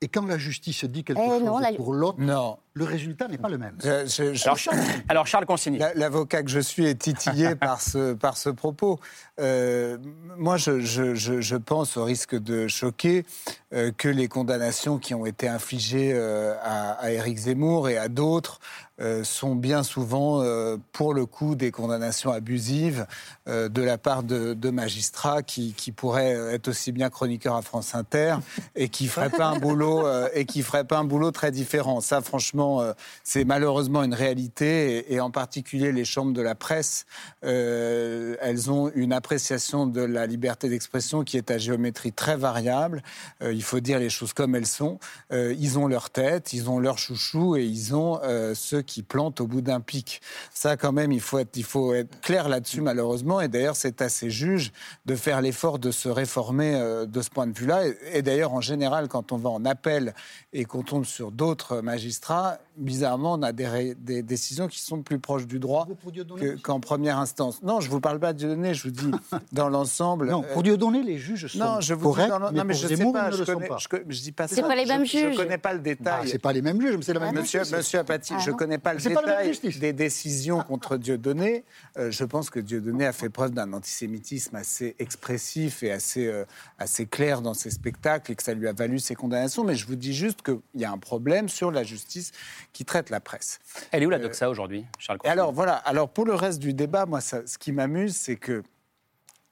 et 0.00 0.06
quand 0.08 0.26
la 0.26 0.38
justice 0.38 0.84
dit 0.84 1.02
quelque 1.04 1.20
Eh 1.24 1.28
chose 1.28 1.42
non, 1.42 1.58
la- 1.58 1.72
pour 1.72 1.92
l'autre, 1.92 2.20
Non. 2.20 2.58
Le 2.78 2.84
résultat 2.84 3.28
n'est 3.28 3.38
pas 3.38 3.48
le 3.48 3.58
même. 3.58 3.76
Je- 3.82 4.32
je- 4.34 4.44
Alors, 4.44 4.56
Charles- 4.58 4.78
alors, 5.08 5.26
Charles 5.26 5.46
Consigny. 5.46 5.78
La- 5.78 5.94
L'avocat 5.94 6.42
que 6.42 6.50
je 6.50 6.60
suis 6.60 6.86
est 6.86 6.94
titillé 7.00 7.54
par 7.56 7.80
ce, 7.82 8.14
par 8.14 8.36
ce 8.36 8.48
propos. 8.50 8.98
Euh, 9.40 9.98
moi, 10.36 10.56
je, 10.56 10.80
je- 10.80 11.14
je- 11.14 11.40
je 11.40 11.56
pense, 11.56 11.96
au 11.96 12.04
risque 12.04 12.34
de 12.36 12.68
choquer, 12.68 13.24
euh, 13.74 13.90
que 13.96 14.08
les 14.08 14.28
condamnations 14.28 14.98
qui 14.98 15.14
ont 15.14 15.26
été 15.26 15.48
infligées 15.48 16.12
euh, 16.14 16.54
à, 16.62 16.92
à 16.92 17.10
Éric 17.10 17.36
Zemmour 17.38 17.88
et 17.88 17.98
à 17.98 18.08
d'autres 18.08 18.60
euh, 19.00 19.22
sont 19.22 19.54
bien 19.54 19.84
souvent, 19.84 20.42
euh, 20.42 20.76
pour 20.92 21.14
le 21.14 21.24
coup, 21.24 21.54
des 21.54 21.70
condamnations 21.70 22.32
abusives 22.32 23.06
euh, 23.48 23.68
de 23.68 23.80
la 23.80 23.96
part 23.96 24.24
de, 24.24 24.54
de 24.54 24.70
magistrats 24.70 25.42
qui, 25.44 25.72
qui 25.72 25.92
pourraient 25.92 26.32
être 26.52 26.66
aussi 26.68 26.90
bien 26.90 27.08
chroniqueurs 27.08 27.54
à 27.54 27.62
France 27.62 27.94
Inter 27.94 28.34
et 28.74 28.88
qui 28.88 29.06
feraient 29.06 29.30
pas 29.30 29.46
un 29.46 29.58
boulot 29.60 30.04
euh, 30.04 30.28
et 30.34 30.46
qui 30.46 30.62
feraient 30.62 30.82
pas 30.82 30.98
un 30.98 31.04
boulot 31.04 31.30
très 31.30 31.52
différent. 31.52 32.00
Ça, 32.00 32.20
franchement, 32.22 32.67
euh, 32.76 32.92
c'est 33.24 33.44
malheureusement 33.44 34.02
une 34.02 34.14
réalité 34.14 35.12
et, 35.12 35.20
en 35.20 35.30
particulier 35.30 35.92
les 35.92 36.04
chambres 36.04 36.32
de 36.32 36.42
la 36.42 36.54
presse, 36.54 37.06
euh, 37.44 38.36
elles 38.40 38.70
ont 38.70 38.90
une 38.94 39.12
appréciation 39.12 39.86
de 39.86 40.00
la 40.00 40.26
liberté 40.26 40.68
d'expression 40.68 41.24
qui 41.24 41.36
est 41.36 41.50
à 41.50 41.58
géométrie 41.58 42.12
très 42.12 42.36
variable. 42.36 43.02
Euh, 43.42 43.52
il 43.52 43.62
faut 43.62 43.80
dire 43.80 43.98
les 43.98 44.10
choses 44.10 44.32
comme 44.32 44.54
elles 44.54 44.66
sont. 44.66 44.98
Ils 45.30 45.78
ont 45.78 45.86
leur 45.86 46.10
tête, 46.10 46.52
ils 46.52 46.70
ont 46.70 46.78
leur 46.78 46.98
chouchou 46.98 47.56
et 47.56 47.64
ils 47.64 47.94
ont 47.94 48.20
ceux 48.54 48.82
qui 48.82 49.02
plantent 49.02 49.40
au 49.40 49.46
bout 49.46 49.60
d'un 49.60 49.80
pic. 49.80 50.20
Ça, 50.52 50.76
quand 50.76 50.92
même, 50.92 51.12
il 51.12 51.20
faut 51.20 51.38
être, 51.38 52.20
clair 52.20 52.48
là-dessus, 52.48 52.80
malheureusement. 52.80 53.40
Et 53.40 53.48
d'ailleurs, 53.48 53.76
c'est 53.76 54.02
à 54.02 54.08
ces 54.08 54.30
juges 54.30 54.72
de 55.06 55.14
faire 55.14 55.40
l'effort 55.40 55.78
de 55.78 55.90
se 55.90 56.08
réformer 56.08 56.72
de 57.06 57.22
ce 57.22 57.30
point 57.30 57.46
de 57.46 57.56
vue-là. 57.56 57.82
Et 58.12 58.22
d'ailleurs, 58.22 58.52
en 58.52 58.60
général, 58.60 59.08
quand 59.08 59.32
on 59.32 59.36
va 59.36 59.50
en 59.50 59.64
appel 59.64 60.14
et 60.52 60.64
qu'on 60.64 60.82
tombe 60.82 61.04
sur 61.04 61.30
d'autres 61.30 61.80
magistrats, 61.80 62.57
bizarrement, 62.76 63.34
on 63.34 63.42
a 63.42 63.52
des, 63.52 63.66
ré- 63.66 63.96
des 63.98 64.22
décisions 64.22 64.68
qui 64.68 64.80
sont 64.80 65.02
plus 65.02 65.18
proches 65.18 65.46
du 65.46 65.58
droit 65.58 65.88
qu'en 66.62 66.78
première 66.80 67.18
instance. 67.18 67.60
Non, 67.62 67.80
je 67.80 67.90
vous 67.90 68.00
parle 68.00 68.20
pas 68.20 68.32
de 68.32 68.38
Dieudonné, 68.38 68.72
je 68.74 68.84
vous 68.84 68.90
dis 68.92 69.10
dans 69.52 69.68
l'ensemble. 69.68 70.28
Non, 70.28 70.44
euh, 70.44 70.52
pour 70.52 70.62
Dieudonné, 70.62 71.02
les 71.02 71.18
juges 71.18 71.46
sont 71.48 71.58
non, 71.58 71.80
je 71.80 71.94
vous 71.94 72.04
corrects, 72.10 72.26
dis 72.26 72.30
dans 72.30 72.38
mais 72.38 72.58
non, 72.58 72.64
mais 72.64 72.74
pour 72.74 72.82
je 72.82 72.86
sais 72.88 72.96
Zemmour, 72.96 73.12
pas, 73.14 73.22
ils 73.24 73.26
ne 73.26 73.32
je 73.32 73.38
le 73.40 73.44
sont 73.46 73.54
connais, 73.54 73.66
pas. 73.68 73.78
je, 73.78 73.86
je 74.08 74.20
dis 74.22 74.32
pas 74.32 74.46
C'est 74.48 74.54
ça. 74.56 74.62
pas 74.62 74.76
les 74.76 74.86
mêmes 74.86 75.04
je, 75.04 75.10
Je 75.10 75.18
juges. 75.18 75.36
connais 75.36 75.58
pas 75.58 75.72
le 75.72 75.80
Ah, 75.80 75.82
détail. 75.82 76.28
c'est 76.28 76.38
pas 76.38 76.52
les 76.52 76.62
mêmes 76.62 76.80
juges, 76.80 76.96
mais 76.96 77.02
c'est 77.02 77.14
la 77.14 77.20
même 77.20 77.34
Monsieur, 77.34 77.60
justice. 77.60 77.76
monsieur 77.76 77.98
Apathy, 77.98 78.32
Ah 78.36 78.40
je 78.44 78.50
non. 78.50 78.56
connais 78.56 78.78
pas 78.78 78.94
le 78.94 79.00
pas 79.02 79.08
détail 79.08 79.58
des 79.80 79.92
décisions 79.92 80.60
contre 80.62 80.96
Dieudonné. 80.98 81.64
Euh, 81.98 82.10
je 82.12 82.24
pense 82.24 82.48
que 82.50 82.60
Dieudonné 82.60 83.06
a 83.06 83.12
fait 83.12 83.28
preuve 83.28 83.50
d'un 83.52 83.72
antisémitisme 83.72 84.54
assez 84.54 84.94
expressif 85.00 85.82
et 85.82 85.90
assez, 85.90 86.26
euh, 86.26 86.44
assez 86.78 87.06
clair 87.06 87.42
dans 87.42 87.54
ses 87.54 87.70
spectacles 87.70 88.30
et 88.32 88.34
que 88.36 88.42
ça 88.42 88.54
lui 88.54 88.68
a 88.68 88.72
valu 88.72 88.98
ses 89.00 89.16
condamnations. 89.16 89.64
Mais 89.64 89.74
je 89.74 89.86
vous 89.86 89.96
dis 89.96 90.14
juste 90.14 90.42
qu'il 90.42 90.58
y 90.76 90.84
a 90.84 90.92
un 90.92 90.98
problème 90.98 91.48
sur 91.48 91.70
la 91.72 91.82
justice 91.82 92.30
qui 92.72 92.84
traite 92.84 93.10
la 93.10 93.20
presse. 93.20 93.58
Elle 93.92 94.02
est 94.02 94.06
où 94.06 94.10
la 94.10 94.18
doxa 94.18 94.48
aujourd'hui, 94.50 94.84
Charles 94.98 95.18
Et 95.24 95.28
alors 95.28 95.52
voilà, 95.52 95.74
alors 95.76 96.08
pour 96.08 96.24
le 96.24 96.34
reste 96.34 96.58
du 96.58 96.74
débat, 96.74 97.06
moi, 97.06 97.20
ça- 97.20 97.46
ce 97.46 97.58
qui 97.58 97.72
m'amuse, 97.72 98.14
c'est 98.16 98.36
que, 98.36 98.62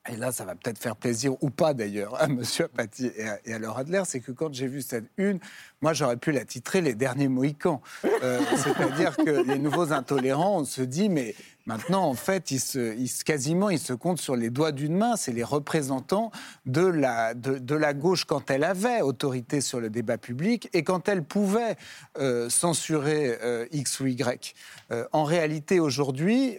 et 0.09 0.14
là, 0.16 0.31
ça 0.31 0.44
va 0.44 0.55
peut-être 0.55 0.79
faire 0.79 0.94
plaisir 0.94 1.33
ou 1.42 1.51
pas 1.51 1.75
d'ailleurs 1.75 2.14
à 2.20 2.25
M. 2.31 2.42
Apathy 2.61 3.11
et 3.16 3.29
à, 3.29 3.38
et 3.44 3.55
à 3.55 3.59
Laura 3.59 3.81
Adler, 3.81 4.03
c'est 4.07 4.20
que 4.20 4.31
quand 4.33 4.55
j'ai 4.55 4.68
vu 4.68 4.81
cette 4.83 5.07
une, 5.16 5.40
moi 5.81 5.92
j'aurais 5.94 6.16
pu 6.16 6.31
la 6.31 6.44
titrer 6.44 6.81
Les 6.81 6.94
derniers 6.94 7.29
Mohicans. 7.29 7.81
Euh, 8.22 8.40
C'est-à-dire 8.57 9.16
que 9.16 9.42
les 9.46 9.59
nouveaux 9.59 9.92
intolérants, 9.92 10.61
on 10.61 10.64
se 10.64 10.83
dit, 10.83 11.09
mais 11.09 11.35
maintenant, 11.66 12.05
en 12.05 12.14
fait, 12.14 12.50
ils 12.50 12.61
se, 12.61 12.96
ils 12.96 13.11
quasiment, 13.24 13.70
ils 13.70 13.79
se 13.79 13.92
comptent 13.92 14.20
sur 14.20 14.37
les 14.37 14.50
doigts 14.50 14.72
d'une 14.72 14.96
main. 14.96 15.16
C'est 15.16 15.33
les 15.33 15.44
représentants 15.44 16.31
de 16.64 16.85
la, 16.85 17.35
de, 17.35 17.59
de 17.59 17.74
la 17.74 17.92
gauche 17.92 18.24
quand 18.24 18.50
elle 18.50 18.64
avait 18.64 19.02
autorité 19.02 19.61
sur 19.61 19.81
le 19.81 19.90
débat 19.90 20.18
public 20.18 20.68
et 20.72 20.83
quand 20.83 21.09
elle 21.09 21.22
pouvait 21.22 21.76
euh, 22.18 22.48
censurer 22.48 23.38
euh, 23.42 23.66
X 23.72 24.00
ou 24.00 24.07
Y. 24.07 24.55
Euh, 24.92 25.07
en 25.12 25.24
réalité, 25.24 25.81
aujourd'hui, 25.81 26.59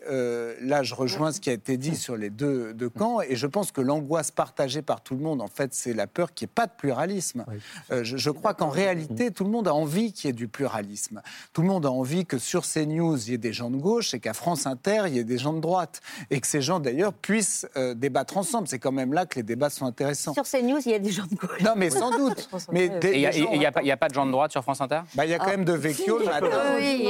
là, 0.62 0.84
je 0.84 0.94
rejoins 0.96 1.32
ce 1.32 1.40
qui 1.40 1.50
a 1.50 1.54
été 1.54 1.78
dit 1.78 1.96
sur 1.96 2.18
les 2.18 2.30
deux, 2.30 2.74
deux 2.74 2.90
camps, 2.90 3.22
et 3.22 3.36
je 3.36 3.48
pense 3.48 3.72
que 3.72 3.82
l'angoisse 3.82 4.32
partagée 4.32 4.82
par 4.82 5.02
tout 5.02 5.16
le 5.16 5.22
monde, 5.22 5.42
en 5.42 5.48
fait, 5.48 5.74
c'est 5.74 5.94
la 5.94 6.08
peur 6.08 6.34
qu'il 6.34 6.46
n'y 6.46 6.52
ait 6.52 6.54
pas 6.56 6.68
de 6.68 6.72
pluralisme. 6.78 7.46
Je, 7.90 8.18
je 8.18 8.30
crois 8.30 8.54
qu'en 8.54 8.70
réalité, 8.70 9.32
tout 9.32 9.44
le 9.44 9.50
monde 9.50 9.68
a 9.68 9.74
envie 9.74 10.12
qu'il 10.14 10.28
y 10.28 10.32
ait 10.32 10.34
du 10.34 10.48
pluralisme. 10.48 11.22
Tout 11.54 11.62
le 11.62 11.68
monde 11.68 11.86
a 11.86 11.92
envie 11.92 12.26
que 12.26 12.38
sur 12.38 12.64
CNews, 12.66 13.18
il 13.18 13.32
y 13.32 13.34
ait 13.34 13.38
des 13.38 13.54
gens 13.54 13.70
de 13.70 13.78
gauche, 13.78 14.14
et 14.14 14.20
qu'à 14.20 14.34
France 14.34 14.66
Inter, 14.66 14.97
il 15.06 15.16
y 15.16 15.20
ait 15.20 15.24
des 15.24 15.38
gens 15.38 15.54
de 15.54 15.60
droite, 15.60 16.02
et 16.32 16.40
que 16.40 16.48
ces 16.48 16.62
gens, 16.62 16.80
d'ailleurs, 16.80 17.14
puissent 17.14 17.68
euh, 17.78 17.94
débattre 17.94 18.38
ensemble. 18.38 18.68
C'est 18.68 18.80
quand 18.80 18.92
même 18.92 19.14
là 19.14 19.26
que 19.26 19.36
les 19.36 19.44
débats 19.44 19.70
sont 19.70 19.86
intéressants. 19.86 20.34
Sur 20.34 20.44
CNews, 20.46 20.80
il 20.86 20.92
y 20.92 20.96
a 20.96 21.00
des 21.00 21.12
gens 21.12 21.26
de 21.30 21.36
gauche. 21.36 21.62
Non, 21.62 21.74
mais 21.76 21.90
sans 21.90 22.10
doute. 22.18 22.50
Mais 22.72 22.90
des- 22.90 23.10
Et 23.10 23.20
il 23.54 23.60
n'y 23.60 23.66
a, 23.66 23.72
pas- 23.72 23.84
y 23.84 23.92
a 23.92 23.98
pas 23.98 24.08
de 24.08 24.14
gens 24.14 24.26
de 24.26 24.32
droite 24.32 24.52
sur 24.52 24.64
France 24.64 24.82
Inter? 24.82 25.02
Bah, 25.16 25.26
il 25.26 25.32
y 25.32 25.34
a 25.34 25.38
quand 25.40 25.48
même 25.50 25.66
De 25.66 25.74
Vecchio 25.74 26.20
Oui, 26.20 26.28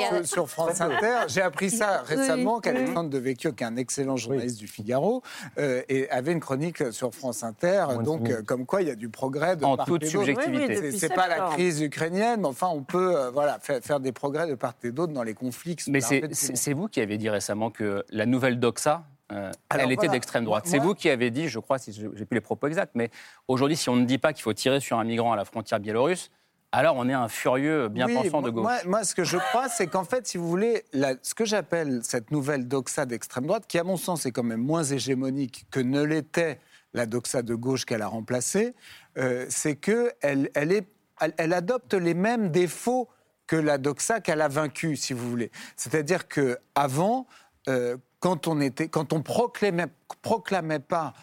a- 0.02 0.18
sur, 0.24 0.28
sur 0.28 0.50
France 0.50 0.82
Inter. 0.82 1.20
J'ai 1.28 1.42
appris 1.42 1.70
ça 1.70 2.02
récemment 2.06 2.60
qu'Alexandre 2.60 3.10
De 3.10 3.18
Vecchio, 3.18 3.52
qui 3.54 3.64
est 3.64 3.68
un 3.68 3.78
excellent 3.78 4.18
journaliste 4.18 4.58
du 4.58 4.68
Figaro, 4.68 5.22
euh, 5.58 5.82
et 5.90 6.10
avait 6.10 6.32
une 6.32 6.40
chronique 6.40 6.92
sur 6.92 7.14
France 7.14 7.44
Inter. 7.44 7.86
Donc, 8.04 8.30
euh, 8.30 8.42
comme 8.44 8.66
quoi, 8.66 8.82
il 8.82 8.88
y 8.88 8.92
a 8.92 8.96
du 8.96 9.10
progrès 9.10 9.56
de 9.56 9.66
En 9.66 9.78
part 9.78 9.86
toute 9.86 10.04
et 10.04 10.06
d'autre. 10.10 10.26
subjectivité. 10.26 10.80
Oui, 10.80 10.90
oui, 10.92 10.98
C'est- 11.00 11.14
pas 11.14 11.28
la 11.28 11.50
crise 11.52 11.82
ukrainienne, 11.82 12.42
mais 12.42 12.48
enfin, 12.48 12.68
on 12.74 12.84
peut 12.84 13.16
euh, 13.18 13.30
voilà, 13.32 13.60
faire, 13.60 13.80
faire 13.82 14.00
des 14.00 14.12
progrès 14.12 14.48
de 14.48 14.56
part 14.56 14.74
et 14.84 14.92
d'autre 14.92 15.14
dans 15.14 15.24
les 15.24 15.34
conflits. 15.34 15.76
qui 15.76 15.84
sont 15.86 15.92
Mais 15.92 16.02
c'est 16.02 16.74
vous 16.74 16.88
qui 16.88 17.02
avez 17.02 17.18
dit 17.18 17.30
récemment 17.30 17.70
que 17.78 18.04
la 18.10 18.26
nouvelle 18.26 18.60
doxa, 18.60 19.06
euh, 19.32 19.52
Alors 19.70 19.86
elle 19.86 19.92
était 19.92 19.96
voilà. 20.08 20.12
d'extrême 20.14 20.46
droite. 20.46 20.64
C'est 20.68 20.80
vous 20.80 20.96
qui 20.96 21.10
avez 21.10 21.30
dit, 21.32 21.48
je 21.48 21.60
crois, 21.60 21.78
si 21.78 21.94
j'ai 21.94 22.08
plus 22.26 22.36
les 22.36 22.42
propos 22.42 22.68
exacts, 22.68 22.94
mais 22.96 23.10
aujourd'hui, 23.48 23.78
si 23.78 23.90
on 23.90 23.96
ne 23.96 24.06
dit 24.06 24.18
pas 24.18 24.34
qu'il 24.34 24.42
faut 24.44 24.54
tirer 24.54 24.80
sur 24.80 24.98
un 25.00 25.04
migrant 25.04 25.32
à 25.32 25.36
la 25.36 25.46
frontière 25.46 25.80
biélorusse, 25.80 26.32
alors 26.72 26.96
on 26.98 27.08
est 27.08 27.14
un 27.14 27.28
furieux 27.30 27.88
bien 27.88 28.08
Oui, 28.08 28.16
pensant 28.16 28.42
de 28.42 28.50
gauche. 28.50 28.64
Moi, 28.64 28.78
moi, 28.86 29.04
ce 29.04 29.16
que 29.16 29.24
je 29.24 29.38
crois, 29.38 29.70
c'est 29.70 29.88
qu'en 29.88 30.04
fait, 30.04 30.28
si 30.28 30.38
vous 30.38 30.48
voulez, 30.50 30.84
la- 30.92 31.14
ce 31.22 31.34
que 31.34 31.46
j'appelle 31.46 32.02
cette 32.04 32.32
nouvelle 32.32 32.68
doxa 32.68 33.06
d'extrême 33.06 33.46
droite, 33.48 33.66
qui 33.68 33.78
à 33.80 33.84
mon 33.84 33.96
sens 33.98 34.26
est 34.26 34.32
quand 34.32 34.44
même 34.44 34.62
moins 34.62 34.84
hégémonique 34.84 35.66
que 35.72 35.80
ne 35.80 36.02
l'était 36.04 36.60
la 36.94 37.06
doxa 37.06 37.42
de 37.42 37.54
gauche 37.56 37.86
qu'elle 37.86 38.02
a 38.02 38.08
remplacée, 38.08 38.74
euh, 39.18 39.46
c'est 39.50 39.76
qu'elle 39.76 40.50
elle 40.56 40.72
est, 40.72 40.88
elle, 41.22 41.34
elle 41.38 41.54
adopte 41.54 41.94
les 41.94 42.14
mêmes 42.14 42.50
défauts 42.50 43.08
que 43.46 43.56
la 43.56 43.78
doxa 43.78 44.20
qu'elle 44.20 44.42
a 44.42 44.48
vaincue, 44.50 44.96
si 44.98 45.14
vous 45.14 45.30
voulez. 45.30 45.52
C'est-à-dire 45.78 46.28
que 46.28 46.58
avant, 46.76 47.28
euh, 47.68 47.98
quand 48.20 48.48
on 48.48 48.60
était, 48.62 48.88
quand 48.88 49.14
on 49.14 49.22
proclamait, 49.22 50.80
pas 50.80 51.14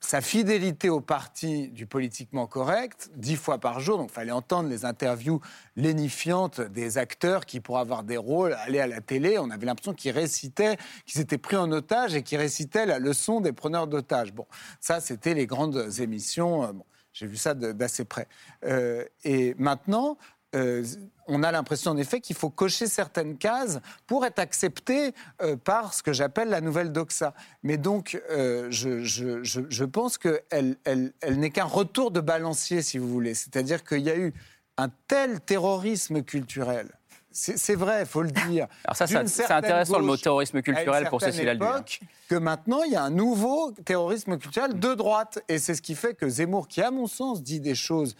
sa 0.00 0.20
fidélité 0.20 0.88
au 0.88 1.00
parti 1.00 1.68
du 1.68 1.86
politiquement 1.86 2.46
correct, 2.46 3.10
dix 3.16 3.36
fois 3.36 3.58
par 3.58 3.80
jour, 3.80 3.98
donc 3.98 4.10
fallait 4.10 4.30
entendre 4.30 4.68
les 4.68 4.84
interviews 4.84 5.40
lénifiantes 5.74 6.60
des 6.60 6.98
acteurs 6.98 7.46
qui, 7.46 7.60
pour 7.60 7.78
avoir 7.78 8.04
des 8.04 8.16
rôles, 8.16 8.52
allaient 8.52 8.80
à 8.80 8.86
la 8.86 9.00
télé, 9.00 9.38
on 9.38 9.50
avait 9.50 9.66
l'impression 9.66 9.94
qu'ils 9.94 10.12
récitaient, 10.12 10.76
qu'ils 11.06 11.20
étaient 11.20 11.38
pris 11.38 11.56
en 11.56 11.72
otage 11.72 12.14
et 12.14 12.22
qu'ils 12.22 12.38
récitaient 12.38 12.86
la 12.86 12.98
leçon 12.98 13.40
des 13.40 13.52
preneurs 13.52 13.86
d'otages. 13.86 14.32
Bon, 14.32 14.46
ça, 14.80 15.00
c'était 15.00 15.34
les 15.34 15.46
grandes 15.46 15.90
émissions. 15.98 16.64
euh, 16.64 16.72
j'ai 17.12 17.26
vu 17.26 17.38
ça 17.38 17.54
d'assez 17.54 18.04
près. 18.04 18.28
Euh, 18.64 19.02
et 19.24 19.54
maintenant, 19.58 20.18
euh, 20.54 20.84
on 21.26 21.42
a 21.42 21.50
l'impression 21.50 21.90
en 21.90 21.96
effet 21.96 22.20
qu'il 22.20 22.36
faut 22.36 22.50
cocher 22.50 22.86
certaines 22.86 23.36
cases 23.36 23.80
pour 24.06 24.24
être 24.24 24.38
accepté 24.38 25.12
euh, 25.42 25.56
par 25.56 25.92
ce 25.92 26.02
que 26.02 26.12
j'appelle 26.12 26.48
la 26.48 26.60
nouvelle 26.60 26.92
doxa. 26.92 27.34
Mais 27.62 27.76
donc, 27.78 28.20
euh, 28.30 28.68
je, 28.70 29.02
je- 29.02 29.42
je- 29.42 29.60
je 29.68 29.84
pense 29.84 30.18
qu'elle 30.18 30.76
elle, 30.84 31.12
elle 31.20 31.38
n'est 31.40 31.50
qu'un 31.50 31.64
retour 31.64 32.10
de 32.12 32.20
balancier, 32.20 32.80
si 32.82 32.98
vous 32.98 33.08
voulez. 33.08 33.34
C'est-à-dire 33.34 33.82
qu'il 33.84 34.00
y 34.02 34.10
a 34.10 34.16
eu 34.16 34.32
un 34.78 34.88
tel 35.08 35.40
terrorisme 35.40 36.22
culturel. 36.22 36.88
C'est 37.32 37.58
c'est 37.58 37.74
vrai, 37.74 38.00
il 38.02 38.06
faut 38.06 38.22
le 38.22 38.30
dire. 38.30 38.66
Alors 38.84 38.96
ça, 38.96 39.06
c'est 39.06 39.50
intéressant, 39.50 39.98
le 39.98 40.04
mot 40.06 40.16
terrorisme 40.16 40.62
culturel 40.62 41.08
pour 41.10 41.20
Cécile 41.20 41.48
époque, 41.48 42.00
que 42.30 42.34
maintenant, 42.36 42.82
il 42.84 42.92
y 42.92 42.96
a 42.96 43.02
un 43.02 43.10
nouveau 43.10 43.72
terrorisme 43.84 44.38
culturel 44.38 44.78
de 44.78 44.94
droite. 44.94 45.40
Et 45.48 45.58
c'est 45.58 45.74
ce 45.74 45.82
qui 45.82 45.94
fait 45.96 46.14
que 46.14 46.28
Zemmour, 46.28 46.66
qui, 46.68 46.80
à 46.80 46.90
mon 46.90 47.06
sens, 47.06 47.42
dit 47.42 47.60
des 47.60 47.74
choses 47.74 48.16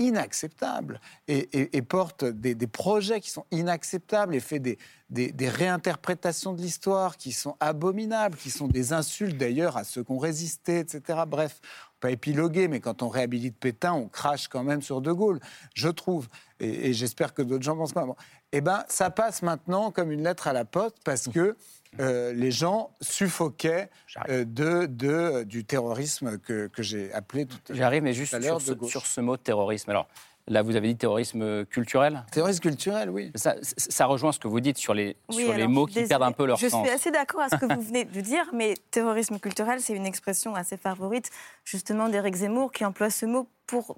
inacceptables 0.00 1.00
et, 1.28 1.82
porte 1.82 2.24
des, 2.24 2.66
projets 2.66 3.20
qui 3.20 3.30
sont 3.30 3.44
inacceptables 3.50 4.34
et 4.34 4.40
fait 4.40 4.58
des, 4.58 4.78
des- 5.10 5.48
réinterprétations 5.48 6.54
de 6.54 6.62
l'histoire 6.62 7.16
qui 7.16 7.32
sont 7.32 7.56
abominables, 7.60 8.36
qui 8.36 8.50
sont 8.50 8.66
des 8.66 8.92
insultes 8.92 9.36
d'ailleurs 9.36 9.76
à 9.76 9.84
ceux 9.84 10.02
qui 10.02 10.10
ont 10.10 10.18
résisté, 10.18 10.78
etc. 10.78 11.20
Bref, 11.28 11.60
pas 12.00 12.10
épiloguer, 12.10 12.66
mais 12.66 12.80
quand 12.80 13.02
on 13.02 13.08
réhabilite 13.08 13.58
Pétain, 13.58 13.92
on 13.92 14.08
crache 14.08 14.48
quand 14.48 14.64
même 14.64 14.80
sur 14.80 15.02
De 15.02 15.12
Gaulle, 15.12 15.38
je 15.74 15.88
trouve. 15.88 16.28
Et, 16.58 16.92
j'espère 16.94 17.34
que 17.34 17.42
d'autres 17.42 17.62
gens 17.62 17.76
pensent 17.76 17.92
comme 17.92 18.06
moi. 18.06 18.16
Eh 18.52 18.62
bien, 18.62 18.84
ça 18.88 19.10
passe 19.10 19.42
maintenant 19.42 19.90
comme 19.90 20.10
une 20.10 20.24
lettre 20.24 20.48
à 20.48 20.54
la 20.54 20.64
poste 20.64 20.96
parce 21.04 21.28
que 21.28 21.56
euh, 21.98 22.32
les 22.32 22.50
gens 22.52 22.90
suffoquaient 23.00 23.90
euh, 24.28 24.44
de, 24.44 24.86
de- 24.86 25.42
du 25.42 25.64
terrorisme 25.64 26.38
que, 26.38 26.68
que 26.68 26.82
j'ai 26.82 27.12
appelé 27.12 27.46
tout 27.46 27.58
à 27.70 27.74
J'arrive, 27.74 28.02
mais 28.02 28.12
juste 28.12 28.32
l'heure 28.40 28.60
sur 28.60 28.76
ce, 28.80 28.86
sur 28.86 29.06
ce 29.06 29.20
mot 29.20 29.36
terrorisme. 29.36 29.90
Alors, 29.90 30.06
là, 30.46 30.62
vous 30.62 30.76
avez 30.76 30.86
dit 30.88 30.96
terrorisme 30.96 31.64
culturel? 31.66 32.24
Terrorisme 32.30 32.60
culturel, 32.60 33.10
oui. 33.10 33.32
Ça, 33.34 33.56
ça 33.62 34.06
rejoint 34.06 34.30
ce 34.32 34.38
que 34.38 34.46
vous 34.48 34.60
dites 34.60 34.78
sur 34.78 34.94
les, 34.94 35.16
Oui, 35.30 35.42
sur 35.44 35.52
les 35.52 35.66
mots 35.66 35.88
je 35.88 36.00
qui 36.00 36.06
perdent 36.06 36.22
un 36.22 36.32
peu 36.32 36.46
leur 36.46 36.58
je 36.58 36.68
sens. 36.68 36.84
suis 36.86 36.94
assez 36.94 37.10
d'accord 37.10 37.40
à 37.40 37.48
ce 37.48 37.56
que 37.56 37.66
vous 37.74 37.80
venez 37.86 38.04
de 38.04 38.20
dire, 38.20 38.48
mais 38.52 38.74
terrorisme 38.92 39.38
culturel, 39.40 39.80
c'est 39.80 39.94
une 39.94 40.06
expression 40.06 40.54
assez 40.54 40.76
favorite, 40.76 41.30
justement, 41.64 42.08
d'Éric 42.08 42.36
Zemmour, 42.36 42.70
qui 42.72 42.84
emploie 42.84 43.10
ce 43.10 43.26
mot 43.26 43.48
pour 43.66 43.96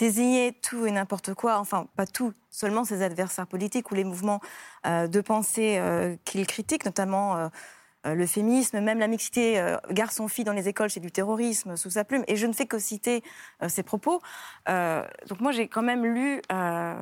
désigner 0.00 0.52
tout 0.66 0.86
et 0.86 0.90
n'importe 0.90 1.34
quoi, 1.34 1.58
enfin, 1.58 1.86
pas 1.94 2.06
tout, 2.06 2.32
seulement 2.50 2.84
ses 2.84 3.02
adversaires 3.02 3.46
politiques 3.46 3.90
ou 3.92 3.94
les 3.94 4.04
mouvements 4.04 4.40
euh, 4.86 5.06
de 5.06 5.20
pensée 5.20 5.76
euh, 5.78 6.16
qu'il 6.24 6.44
critique, 6.46 6.84
notamment. 6.84 7.36
euh, 7.36 7.48
euh, 8.06 8.14
le 8.14 8.26
féminisme, 8.26 8.80
même 8.80 8.98
la 8.98 9.08
mixité 9.08 9.60
euh, 9.60 9.76
garçon-fille 9.90 10.44
dans 10.44 10.54
les 10.54 10.68
écoles, 10.68 10.88
c'est 10.88 11.00
du 11.00 11.12
terrorisme 11.12 11.76
sous 11.76 11.90
sa 11.90 12.02
plume. 12.02 12.24
Et 12.28 12.36
je 12.36 12.46
ne 12.46 12.54
fais 12.54 12.64
que 12.64 12.78
citer 12.78 13.22
euh, 13.62 13.68
ces 13.68 13.82
propos. 13.82 14.22
Euh, 14.70 15.04
donc 15.28 15.40
moi, 15.40 15.52
j'ai 15.52 15.68
quand 15.68 15.82
même 15.82 16.06
lu 16.06 16.40
euh, 16.50 16.94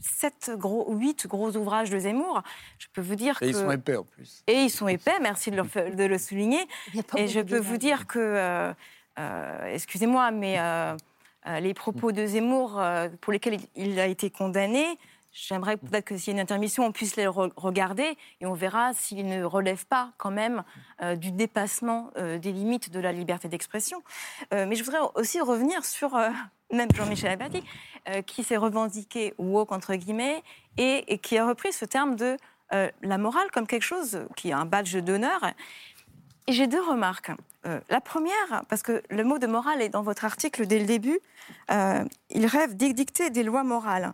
sept 0.00 0.50
gros, 0.56 0.90
huit 0.94 1.26
gros 1.26 1.54
ouvrages 1.58 1.90
de 1.90 1.98
Zemmour. 1.98 2.40
Je 2.78 2.86
peux 2.94 3.02
vous 3.02 3.16
dire 3.16 3.36
Et 3.42 3.44
que 3.44 3.50
ils 3.50 3.54
sont 3.54 3.70
épais 3.70 3.96
en 3.96 4.04
plus. 4.04 4.42
et 4.46 4.62
ils 4.64 4.70
sont 4.70 4.88
épais, 4.88 5.18
merci 5.20 5.50
de, 5.50 5.56
le- 5.60 5.94
de 5.94 6.04
le 6.04 6.16
souligner. 6.16 6.66
Et 7.18 7.28
je 7.28 7.40
peux 7.40 7.58
vous 7.58 7.76
dire 7.76 8.06
que, 8.06 8.18
euh, 8.18 8.72
euh, 9.18 9.74
excusez-moi, 9.74 10.30
mais 10.30 10.56
les 11.46 11.74
propos 11.74 12.12
de 12.12 12.24
Zemmour 12.24 12.78
euh, 12.78 13.08
pour 13.20 13.32
lesquels 13.32 13.58
il, 13.74 13.98
a 13.98 14.06
été 14.06 14.30
condamné, 14.30 14.84
j'aimerais 15.32 15.76
peut-être 15.76 16.04
que 16.04 16.16
s'il 16.16 16.28
y 16.28 16.30
a 16.30 16.34
une 16.34 16.40
intermission, 16.40 16.84
on 16.84 16.92
puisse 16.92 17.16
les 17.16 17.26
re- 17.26 17.52
regarder 17.56 18.16
et 18.40 18.46
on 18.46 18.54
verra 18.54 18.92
s'il 18.94 19.26
ne 19.26 19.42
relève 19.42 19.86
pas 19.86 20.12
quand 20.18 20.30
même 20.30 20.62
euh, 21.02 21.16
du 21.16 21.32
dépassement 21.32 22.10
euh, 22.16 22.38
des 22.38 22.52
limites 22.52 22.90
de 22.90 23.00
la 23.00 23.12
liberté 23.12 23.48
d'expression. 23.48 24.02
Euh, 24.52 24.66
mais 24.66 24.76
je 24.76 24.84
voudrais 24.84 25.00
aussi 25.14 25.40
revenir 25.40 25.84
sur 25.84 26.14
euh, 26.16 26.30
même 26.72 26.88
Jean-Michel 26.94 27.38
euh, 28.08 28.22
qui 28.22 28.44
s'est 28.44 28.56
revendiqué 28.56 29.34
woke 29.38 29.72
entre 29.72 29.94
guillemets 29.94 30.42
et, 30.76 31.12
et 31.12 31.18
qui 31.18 31.38
a 31.38 31.46
repris 31.46 31.72
ce 31.72 31.84
terme 31.84 32.14
de 32.14 32.36
euh, 32.72 32.90
la 33.02 33.18
morale 33.18 33.50
comme 33.52 33.66
quelque 33.66 33.82
chose 33.82 34.26
qui 34.36 34.50
est 34.50 34.54
un 34.54 34.64
badge 34.64 34.96
d'honneur. 34.96 35.44
Et 36.46 36.52
j'ai 36.52 36.66
deux 36.66 36.82
remarques. 36.82 37.32
Euh, 37.66 37.80
la 37.90 38.00
première, 38.00 38.64
parce 38.68 38.82
que 38.82 39.02
le 39.08 39.24
mot 39.24 39.38
de 39.38 39.46
morale 39.46 39.82
est 39.82 39.88
dans 39.88 40.02
votre 40.02 40.24
article 40.24 40.66
dès 40.66 40.78
le 40.78 40.86
début, 40.86 41.20
euh, 41.70 42.04
il 42.30 42.46
rêve 42.46 42.76
d'édicter 42.76 43.30
des 43.30 43.42
lois 43.42 43.62
morales. 43.62 44.12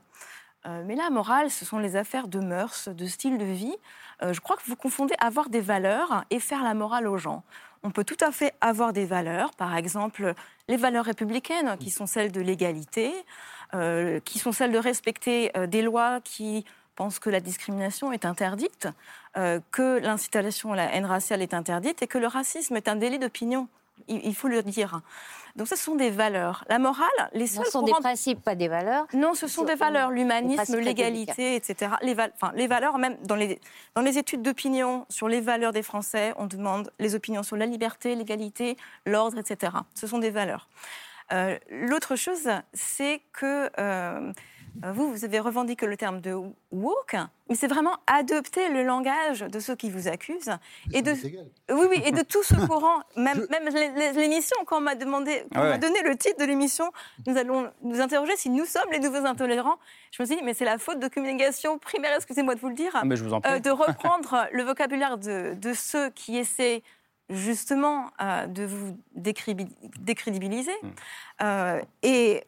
Euh, 0.66 0.82
mais 0.86 0.96
la 0.96 1.08
morale, 1.08 1.50
ce 1.50 1.64
sont 1.64 1.78
les 1.78 1.96
affaires 1.96 2.28
de 2.28 2.40
mœurs, 2.40 2.88
de 2.88 3.06
style 3.06 3.38
de 3.38 3.44
vie. 3.44 3.76
Je 4.20 4.40
crois 4.40 4.56
que 4.56 4.62
vous 4.66 4.74
confondez 4.74 5.14
avoir 5.20 5.48
des 5.48 5.60
valeurs 5.60 6.24
et 6.30 6.40
faire 6.40 6.64
la 6.64 6.74
morale 6.74 7.06
aux 7.06 7.18
gens. 7.18 7.44
On 7.84 7.92
peut 7.92 8.02
tout 8.02 8.16
à 8.20 8.32
fait 8.32 8.52
avoir 8.60 8.92
des 8.92 9.06
valeurs, 9.06 9.52
par 9.52 9.76
exemple 9.76 10.34
les 10.66 10.76
valeurs 10.76 11.04
républicaines, 11.04 11.76
qui 11.78 11.90
sont 11.90 12.06
celles 12.06 12.32
de 12.32 12.40
l'égalité, 12.40 13.12
qui 14.24 14.38
sont 14.40 14.50
celles 14.50 14.72
de 14.72 14.78
respecter 14.78 15.52
des 15.68 15.82
lois 15.82 16.20
qui 16.20 16.64
pensent 16.96 17.20
que 17.20 17.30
la 17.30 17.38
discrimination 17.38 18.10
est 18.10 18.24
interdite, 18.24 18.88
euh, 19.38 19.60
que 19.70 19.98
l'incitation 20.00 20.72
à 20.72 20.76
la 20.76 20.92
haine 20.94 21.06
raciale 21.06 21.40
est 21.40 21.54
interdite 21.54 22.02
et 22.02 22.06
que 22.06 22.18
le 22.18 22.26
racisme 22.26 22.76
est 22.76 22.88
un 22.88 22.96
délit 22.96 23.18
d'opinion. 23.18 23.68
Il, 24.08 24.20
il 24.26 24.34
faut 24.34 24.48
le 24.48 24.62
dire. 24.62 25.00
Donc, 25.56 25.66
ce 25.66 25.74
sont 25.76 25.96
des 25.96 26.10
valeurs. 26.10 26.64
La 26.68 26.78
morale, 26.78 27.08
les 27.32 27.46
Ce 27.48 27.56
seuls 27.56 27.66
sont 27.66 27.80
pour 27.80 27.88
des 27.88 28.00
principes, 28.00 28.42
pas 28.42 28.54
des 28.54 28.68
valeurs. 28.68 29.06
non, 29.12 29.34
ce 29.34 29.48
sont 29.48 29.64
des 29.64 29.74
valeurs, 29.74 30.10
l'humanisme, 30.12 30.78
l'égalité, 30.78 31.56
etc. 31.56 31.92
Les, 32.02 32.14
val- 32.14 32.32
enfin, 32.40 32.52
les 32.54 32.68
valeurs, 32.68 32.96
même 32.98 33.16
dans 33.24 33.34
les, 33.34 33.60
dans 33.96 34.02
les 34.02 34.18
études 34.18 34.42
d'opinion 34.42 35.04
sur 35.08 35.28
les 35.28 35.40
valeurs 35.40 35.72
des 35.72 35.82
Français, 35.82 36.32
on 36.36 36.46
demande 36.46 36.92
les 37.00 37.14
opinions 37.16 37.42
sur 37.42 37.56
la 37.56 37.66
liberté, 37.66 38.14
l'égalité, 38.14 38.76
l'ordre, 39.04 39.38
etc. 39.38 39.72
Ce 39.94 40.06
sont 40.06 40.18
des 40.18 40.30
valeurs. 40.30 40.68
Euh, 41.32 41.58
L'autre 41.70 42.14
chose, 42.16 42.48
c'est 42.72 43.20
que 43.32 43.68
euh, 43.80 44.32
vous, 44.92 45.10
vous 45.12 45.24
avez 45.24 45.40
revendiqué 45.40 45.86
le 45.86 45.96
terme 45.96 46.20
de 46.20 46.34
woke, 46.70 47.16
mais 47.48 47.54
c'est 47.54 47.66
vraiment 47.66 47.96
adopter 48.06 48.68
le 48.68 48.82
langage 48.84 49.40
de 49.40 49.58
ceux 49.60 49.74
qui 49.74 49.90
vous 49.90 50.08
accusent 50.08 50.52
et 50.92 51.02
de, 51.02 51.12
oui, 51.12 51.86
oui, 51.90 52.02
et 52.04 52.12
de 52.12 52.22
tout 52.22 52.42
ce 52.42 52.54
courant, 52.66 53.00
même, 53.16 53.46
même 53.50 53.68
l'émission, 54.16 54.56
quand 54.66 54.78
on 54.78 54.80
m'a 54.82 54.94
demandé, 54.94 55.44
quand 55.52 55.60
on 55.60 55.68
m'a 55.70 55.78
donné 55.78 56.02
le 56.02 56.16
titre 56.16 56.38
de 56.38 56.44
l'émission, 56.44 56.90
nous 57.26 57.36
allons 57.36 57.70
nous 57.82 58.00
interroger 58.00 58.36
si 58.36 58.50
nous 58.50 58.64
sommes 58.66 58.90
les 58.92 59.00
nouveaux 59.00 59.26
intolérants. 59.26 59.78
Je 60.12 60.22
me 60.22 60.26
suis 60.26 60.36
dit, 60.36 60.42
mais 60.42 60.54
c'est 60.54 60.64
la 60.64 60.78
faute 60.78 61.00
de 61.00 61.08
communication 61.08 61.78
primaire, 61.78 62.14
excusez-moi 62.16 62.54
de 62.54 62.60
vous 62.60 62.68
le 62.68 62.74
dire, 62.74 62.90
Ah, 62.94 63.04
mais 63.04 63.16
je 63.16 63.24
vous 63.24 63.32
en 63.34 63.40
prie. 63.40 63.52
euh, 63.52 63.58
de 63.58 63.70
reprendre 63.70 64.46
le 64.52 64.62
vocabulaire 64.62 65.18
de, 65.18 65.54
de 65.54 65.72
ceux 65.72 66.10
qui 66.10 66.36
essaient 66.38 66.82
justement 67.30 68.06
euh, 68.22 68.46
de 68.46 68.64
vous 68.64 68.96
décrédibiliser. 69.14 70.72
Hmm. 70.82 70.88
Euh, 71.42 71.80
et 72.02 72.44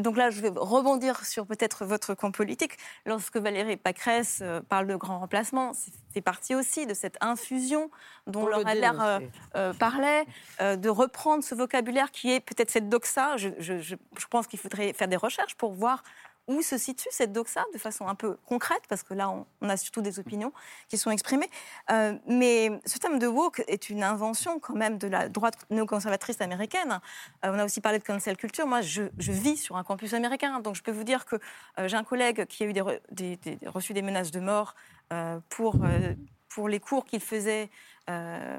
donc 0.00 0.16
là, 0.16 0.30
je 0.30 0.40
vais 0.40 0.50
rebondir 0.54 1.24
sur 1.24 1.46
peut-être 1.46 1.84
votre 1.84 2.14
camp 2.14 2.30
politique. 2.32 2.76
Lorsque 3.06 3.36
Valérie 3.36 3.76
Pécresse 3.76 4.40
euh, 4.42 4.60
parle 4.60 4.86
de 4.86 4.96
grand 4.96 5.18
remplacement, 5.20 5.72
c'est 5.72 5.92
c'est 6.12 6.20
parti 6.22 6.56
aussi 6.56 6.86
de 6.86 6.94
cette 6.94 7.16
infusion 7.20 7.88
dont 8.26 8.40
Laura 8.58 8.70
Adler 8.70 8.80
euh, 9.04 9.20
euh, 9.54 9.72
parlait, 9.74 10.24
euh, 10.60 10.74
de 10.74 10.88
reprendre 10.88 11.44
ce 11.44 11.54
vocabulaire 11.54 12.10
qui 12.10 12.32
est 12.32 12.40
peut-être 12.40 12.68
cette 12.70 12.88
doxa. 12.88 13.36
Je, 13.36 13.50
je- 13.58 13.78
je- 13.78 13.94
je 14.18 14.26
pense 14.26 14.48
qu'il 14.48 14.58
faudrait 14.58 14.92
faire 14.92 15.06
des 15.06 15.16
recherches 15.16 15.54
pour 15.54 15.72
voir 15.72 16.02
où 16.50 16.62
se 16.62 16.76
situe 16.76 17.08
cette 17.12 17.32
doxa 17.32 17.64
de 17.72 17.78
façon 17.78 18.08
un 18.08 18.16
peu 18.16 18.36
concrète, 18.44 18.82
parce 18.88 19.04
que 19.04 19.14
là, 19.14 19.30
on, 19.30 19.68
a 19.68 19.76
surtout 19.76 20.02
des 20.02 20.18
opinions 20.18 20.52
qui 20.88 20.98
sont 20.98 21.12
exprimées. 21.12 21.48
Euh, 21.90 22.14
mais 22.26 22.72
ce 22.84 22.98
terme 22.98 23.20
de 23.20 23.28
woke 23.28 23.62
est 23.68 23.88
une 23.88 24.02
invention 24.02 24.58
quand 24.58 24.74
même 24.74 24.98
de 24.98 25.06
la 25.06 25.28
droite 25.28 25.54
néoconservatrice 25.70 26.40
américaine. 26.40 27.00
Euh, 27.44 27.52
on 27.54 27.58
a 27.60 27.64
aussi 27.64 27.80
parlé 27.80 28.00
de 28.00 28.04
cancel 28.04 28.36
culture. 28.36 28.66
Moi, 28.66 28.80
je, 28.80 29.02
vis 29.16 29.58
sur 29.58 29.76
un 29.76 29.84
campus 29.84 30.12
américain, 30.12 30.58
donc 30.58 30.74
je 30.74 30.82
peux 30.82 30.90
vous 30.90 31.04
dire 31.04 31.24
que 31.24 31.36
euh, 31.78 31.86
j'ai 31.86 31.96
un 31.96 32.04
collègue 32.04 32.46
qui 32.46 32.64
a 32.64 32.66
eu 32.66 32.72
des 32.72 32.82
re- 32.82 33.00
des- 33.12 33.36
des- 33.36 33.58
reçu 33.68 33.92
des 33.92 34.02
menaces 34.02 34.32
de 34.32 34.40
mort 34.40 34.74
pour, 35.48 35.74
pour 36.48 36.68
les 36.68 36.78
cours 36.78 37.04
qu'il 37.04 37.20
faisait. 37.20 37.68
Euh, 38.10 38.58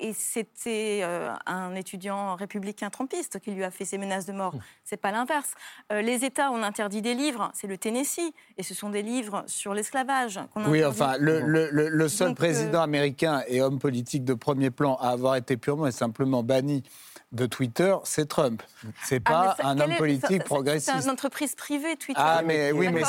et 0.00 0.12
c'était 0.12 1.00
euh, 1.02 1.32
un 1.46 1.74
étudiant 1.74 2.34
républicain 2.36 2.90
trumpiste 2.90 3.38
qui 3.40 3.50
lui 3.52 3.62
a 3.64 3.70
fait 3.70 3.84
ces 3.84 3.98
menaces 3.98 4.26
de 4.26 4.32
mort. 4.32 4.54
C'est 4.84 4.96
pas 4.96 5.10
l'inverse. 5.12 5.52
Euh, 5.92 6.02
les 6.02 6.24
États 6.24 6.50
ont 6.50 6.62
interdit 6.62 7.02
des 7.02 7.14
livres, 7.14 7.50
c'est 7.54 7.66
le 7.66 7.78
Tennessee, 7.78 8.32
et 8.56 8.62
ce 8.62 8.74
sont 8.74 8.90
des 8.90 9.02
livres 9.02 9.44
sur 9.46 9.74
l'esclavage 9.74 10.38
Oui, 10.56 10.78
interdit. 10.82 10.84
enfin, 10.84 11.16
le, 11.18 11.40
le- 11.40 11.70
le- 11.70 11.88
le 11.88 12.08
seul 12.08 12.28
Donc, 12.28 12.38
euh, 12.38 12.42
président 12.44 12.82
américain 12.82 13.42
et 13.48 13.62
homme 13.62 13.78
politique 13.78 14.24
de 14.24 14.34
premier 14.34 14.70
plan 14.70 14.96
à 14.96 15.10
avoir 15.10 15.36
été 15.36 15.56
purement 15.56 15.86
et 15.86 15.92
simplement 15.92 16.42
banni 16.42 16.82
de 17.30 17.44
Twitter, 17.44 17.94
c'est 18.04 18.26
Trump. 18.26 18.62
C'est 19.04 19.20
Ah, 19.26 19.30
pas 19.56 19.56
ça- 19.62 19.68
un 19.68 19.78
homme 19.80 19.96
politique 19.96 20.44
progressiste. 20.44 20.90
C'est 20.96 21.04
une 21.04 21.10
entreprise 21.10 21.54
privée, 21.54 21.96
Twitter. 21.96 22.18
Ah, 22.24 22.40
mais 22.42 22.72
oui, 22.72 22.88
mais 22.90 23.02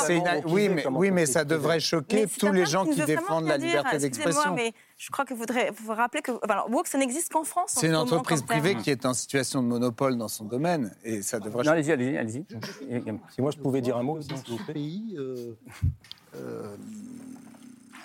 oui, 0.44 0.68
mais, 0.68 0.86
oui, 0.88 1.10
mais 1.10 1.24
ça 1.24 1.44
devrait 1.44 1.80
choquer 1.80 2.26
tous 2.26 2.52
les 2.52 2.66
gens 2.66 2.84
qui 2.84 3.00
défendent 3.02 3.46
la 3.46 3.56
liberté 3.56 3.96
Excusez-moi, 3.96 4.34
d'expression. 4.44 4.56
Je 5.00 5.10
crois 5.10 5.24
que 5.24 5.32
vous 5.32 5.40
voudrez 5.40 5.70
vous 5.82 5.94
rappeler 5.94 6.20
que 6.20 6.32
alors, 6.46 6.70
woke, 6.70 6.86
ça 6.86 6.98
n'existe 6.98 7.32
qu'en 7.32 7.42
France. 7.42 7.74
en 7.74 7.80
C'est 7.80 7.86
une 7.86 7.96
entreprise 7.96 8.42
privée 8.42 8.76
qui 8.76 8.90
est 8.90 9.06
en 9.06 9.14
situation 9.14 9.62
de 9.62 9.66
monopole 9.66 10.18
dans 10.18 10.28
son 10.28 10.44
domaine 10.44 10.94
et 11.02 11.22
ça 11.22 11.40
devrait. 11.40 11.64
Non, 11.64 11.72
allez-y, 11.72 11.92
allez-y, 11.92 12.18
allez-y. 12.18 12.44
Si 13.30 13.40
moi 13.40 13.50
je 13.50 13.56
pouvais 13.56 13.80
dire 13.80 13.96
un 13.96 14.02
mot 14.02 14.18
aussi, 14.18 14.28
Dans 14.28 14.36
s'il 14.36 14.52
vous 14.52 14.58
ce 14.58 14.64
plaît. 14.64 14.74
pays 14.74 15.16
euh, 15.18 15.56
euh, 16.36 16.76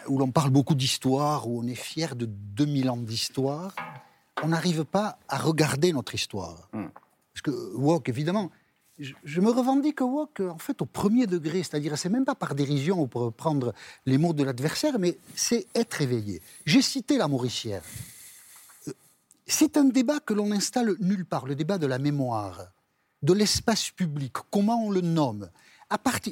où 0.08 0.18
l'on 0.18 0.32
parle 0.32 0.52
beaucoup 0.52 0.74
d'histoire, 0.74 1.50
où 1.50 1.60
on 1.62 1.68
est 1.68 1.76
fier 1.76 2.16
de 2.16 2.28
2000 2.28 2.90
ans 2.90 2.96
d'histoire, 2.96 3.76
on 4.42 4.48
n'arrive 4.48 4.86
pas 4.86 5.18
à 5.28 5.38
regarder 5.38 5.92
notre 5.92 6.16
histoire. 6.16 6.70
Hmm. 6.72 6.88
Parce 7.34 7.42
que 7.42 7.76
Wok, 7.76 8.08
évidemment, 8.08 8.52
je, 8.98 9.42
me 9.42 9.50
revendique 9.50 10.02
woke, 10.02 10.40
en 10.40 10.58
fait, 10.58 10.82
au 10.82 10.86
premier 10.86 11.28
degré. 11.28 11.64
C'est-à-dire, 11.64 11.98
c'est 11.98 12.10
même 12.10 12.26
pas 12.26 12.36
par 12.36 12.56
dérision 12.56 13.02
ou 13.02 13.08
pour 13.08 13.24
reprendre 13.24 13.74
les 14.06 14.18
mots 14.18 14.34
de 14.34 14.44
l'adversaire, 14.44 15.00
mais 15.00 15.18
c'est 15.36 15.68
être 15.76 16.02
éveillé. 16.02 16.42
J'ai 16.66 16.82
cité 16.82 17.18
la 17.18 17.28
Mauricière. 17.28 17.84
Euh, 18.88 18.94
C'est 19.46 19.78
un 19.78 19.86
débat 19.86 20.20
que 20.20 20.34
l'on 20.34 20.52
installe 20.52 20.96
nulle 21.00 21.26
part, 21.26 21.46
le 21.46 21.56
débat 21.56 21.78
de 21.78 21.88
la 21.88 22.00
mémoire, 22.00 22.68
de 23.22 23.34
l'espace 23.34 23.90
public, 23.90 24.34
comment 24.50 24.86
on 24.86 24.92
le 24.92 25.02
nomme. 25.02 25.50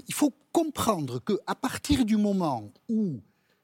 Il 0.07 0.13
faut 0.13 0.33
comprendre 0.51 1.19
que 1.19 1.39
à 1.47 1.55
partir 1.55 2.05
du 2.05 2.17
moment 2.17 2.71
où 2.89 3.19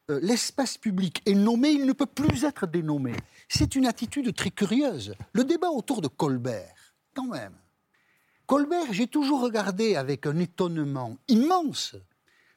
euh, 0.10 0.20
l'espace 0.22 0.78
public 0.78 1.22
est 1.26 1.36
nommé, 1.36 1.70
il 1.70 1.86
ne 1.86 1.94
peut 1.94 2.06
plus 2.06 2.44
être 2.44 2.68
dénommé. 2.68 3.14
C'est 3.48 3.76
une 3.76 3.86
attitude 3.86 4.34
très 4.36 4.52
curieuse. 4.52 5.14
Le 5.34 5.44
débat 5.44 5.70
autour 5.70 6.02
de 6.02 6.08
Colbert, 6.08 6.94
quand 7.14 7.28
même. 7.28 7.54
Colbert, 8.50 8.92
j'ai 8.92 9.06
toujours 9.06 9.42
regardé 9.42 9.96
avec 9.96 10.26
un 10.26 10.40
étonnement 10.40 11.20
immense 11.28 11.96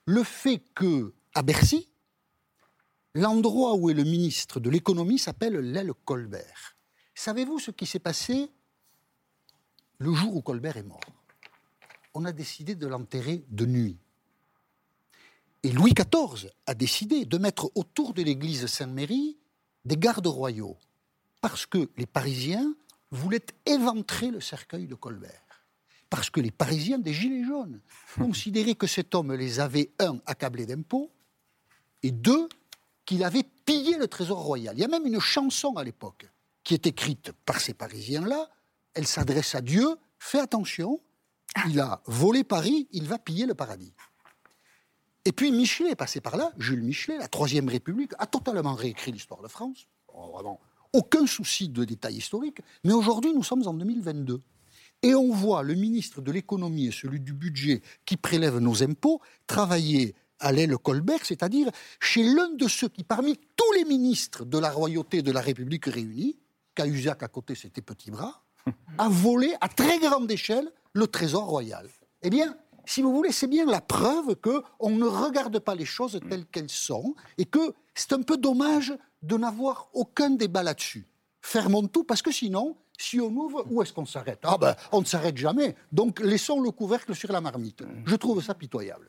le 0.06 0.24
fait 0.24 0.64
que, 0.74 1.12
à 1.34 1.42
Bercy, 1.42 1.86
l'endroit 3.14 3.74
où 3.74 3.90
est 3.90 3.94
le 3.94 4.04
ministre 4.04 4.58
de 4.58 4.70
l'économie 4.70 5.18
s'appelle 5.18 5.58
l'aile 5.58 5.92
Colbert. 6.06 6.78
Savez-vous 7.14 7.58
ce 7.58 7.72
qui 7.72 7.84
s'est 7.84 7.98
passé 7.98 8.50
le 9.98 10.14
jour 10.14 10.34
où 10.34 10.40
Colbert 10.40 10.78
est 10.78 10.82
mort? 10.82 10.98
On 12.14 12.24
a 12.24 12.32
décidé 12.32 12.74
de 12.74 12.86
l'enterrer 12.86 13.44
de 13.50 13.66
nuit. 13.66 13.98
Et 15.62 15.72
Louis 15.72 15.92
XIV 15.92 16.50
a 16.64 16.72
décidé 16.72 17.26
de 17.26 17.36
mettre 17.36 17.70
autour 17.74 18.14
de 18.14 18.22
l'église 18.22 18.64
Sainte-Mérie 18.64 19.36
des 19.84 19.98
gardes 19.98 20.26
royaux, 20.26 20.78
parce 21.42 21.66
que 21.66 21.90
les 21.98 22.06
Parisiens 22.06 22.74
voulaient 23.10 23.44
éventrer 23.66 24.30
le 24.30 24.40
cercueil 24.40 24.86
de 24.86 24.94
Colbert. 24.94 25.41
Parce 26.12 26.28
que 26.28 26.40
les 26.40 26.50
Parisiens 26.50 26.98
des 26.98 27.14
Gilets 27.14 27.42
jaunes 27.42 27.80
considéraient 28.18 28.74
que 28.74 28.86
cet 28.86 29.14
homme 29.14 29.32
les 29.32 29.60
avait, 29.60 29.92
un, 29.98 30.18
accablés 30.26 30.66
d'impôts, 30.66 31.10
et 32.02 32.10
deux, 32.10 32.50
qu'il 33.06 33.24
avait 33.24 33.44
pillé 33.64 33.96
le 33.96 34.06
trésor 34.08 34.38
royal. 34.38 34.76
Il 34.76 34.82
y 34.82 34.84
a 34.84 34.88
même 34.88 35.06
une 35.06 35.20
chanson 35.20 35.74
à 35.78 35.84
l'époque 35.84 36.28
qui 36.64 36.74
est 36.74 36.86
écrite 36.86 37.32
par 37.46 37.60
ces 37.60 37.72
Parisiens-là. 37.72 38.50
Elle 38.92 39.06
s'adresse 39.06 39.54
à 39.54 39.62
Dieu. 39.62 39.88
Fais 40.18 40.38
attention, 40.38 41.00
il 41.66 41.80
a 41.80 42.02
volé 42.04 42.44
Paris, 42.44 42.88
il 42.92 43.08
va 43.08 43.18
piller 43.18 43.46
le 43.46 43.54
paradis. 43.54 43.94
Et 45.24 45.32
puis 45.32 45.50
Michelet 45.50 45.92
est 45.92 45.96
passé 45.96 46.20
par 46.20 46.36
là, 46.36 46.52
Jules 46.58 46.82
Michelet, 46.82 47.16
la 47.16 47.28
Troisième 47.28 47.70
République, 47.70 48.12
a 48.18 48.26
totalement 48.26 48.74
réécrit 48.74 49.12
l'histoire 49.12 49.40
de 49.40 49.48
France. 49.48 49.88
Oh, 50.08 50.32
vraiment, 50.34 50.60
aucun 50.92 51.26
souci 51.26 51.70
de 51.70 51.86
détails 51.86 52.18
historiques. 52.18 52.60
Mais 52.84 52.92
aujourd'hui, 52.92 53.32
nous 53.32 53.42
sommes 53.42 53.66
en 53.66 53.72
2022. 53.72 54.42
Et 55.02 55.14
on 55.14 55.32
voit 55.32 55.62
le 55.62 55.74
ministre 55.74 56.20
de 56.20 56.30
l'économie 56.30 56.86
et 56.86 56.92
celui 56.92 57.20
du 57.20 57.32
budget 57.32 57.82
qui 58.04 58.16
prélève 58.16 58.58
nos 58.58 58.82
impôts 58.82 59.20
travailler 59.46 60.14
à 60.38 60.52
l'aile 60.52 60.76
Colbert, 60.78 61.24
c'est-à-dire 61.24 61.70
chez 62.00 62.22
l'un 62.22 62.50
de 62.50 62.68
ceux 62.68 62.88
qui, 62.88 63.04
parmi 63.04 63.38
tous 63.56 63.72
les 63.76 63.84
ministres 63.84 64.44
de 64.44 64.58
la 64.58 64.70
royauté 64.70 65.22
de 65.22 65.32
la 65.32 65.40
République 65.40 65.86
réunis, 65.86 66.38
Cahuzac 66.74 67.22
à 67.22 67.28
côté 67.28 67.54
c'était 67.54 67.82
petit 67.82 68.10
bras, 68.10 68.42
a 68.98 69.08
volé 69.08 69.54
à 69.60 69.68
très 69.68 69.98
grande 69.98 70.30
échelle 70.30 70.70
le 70.92 71.06
trésor 71.06 71.44
royal. 71.44 71.88
Eh 72.22 72.30
bien, 72.30 72.56
si 72.84 73.02
vous 73.02 73.14
voulez, 73.14 73.32
c'est 73.32 73.46
bien 73.46 73.66
la 73.66 73.80
preuve 73.80 74.36
que 74.36 74.62
on 74.78 74.90
ne 74.90 75.06
regarde 75.06 75.58
pas 75.58 75.74
les 75.74 75.84
choses 75.84 76.18
telles 76.28 76.46
qu'elles 76.46 76.70
sont 76.70 77.14
et 77.38 77.44
que 77.44 77.74
c'est 77.94 78.12
un 78.12 78.22
peu 78.22 78.36
dommage 78.36 78.94
de 79.22 79.36
n'avoir 79.36 79.88
aucun 79.92 80.30
débat 80.30 80.62
là-dessus. 80.62 81.06
Fermons 81.40 81.86
tout 81.86 82.04
parce 82.04 82.22
que 82.22 82.32
sinon, 82.32 82.76
si 82.98 83.20
on 83.20 83.30
ouvre, 83.30 83.64
où 83.70 83.82
est-ce 83.82 83.92
qu'on 83.92 84.06
s'arrête? 84.06 84.40
Ah 84.42 84.58
ben, 84.58 84.74
on 84.92 85.00
ne 85.00 85.06
s'arrête 85.06 85.36
jamais. 85.36 85.74
Donc 85.90 86.20
laissons 86.20 86.60
le 86.60 86.70
couvercle 86.70 87.14
sur 87.14 87.32
la 87.32 87.40
marmite. 87.40 87.82
Je 88.04 88.16
trouve 88.16 88.42
ça 88.42 88.54
pitoyable. 88.54 89.08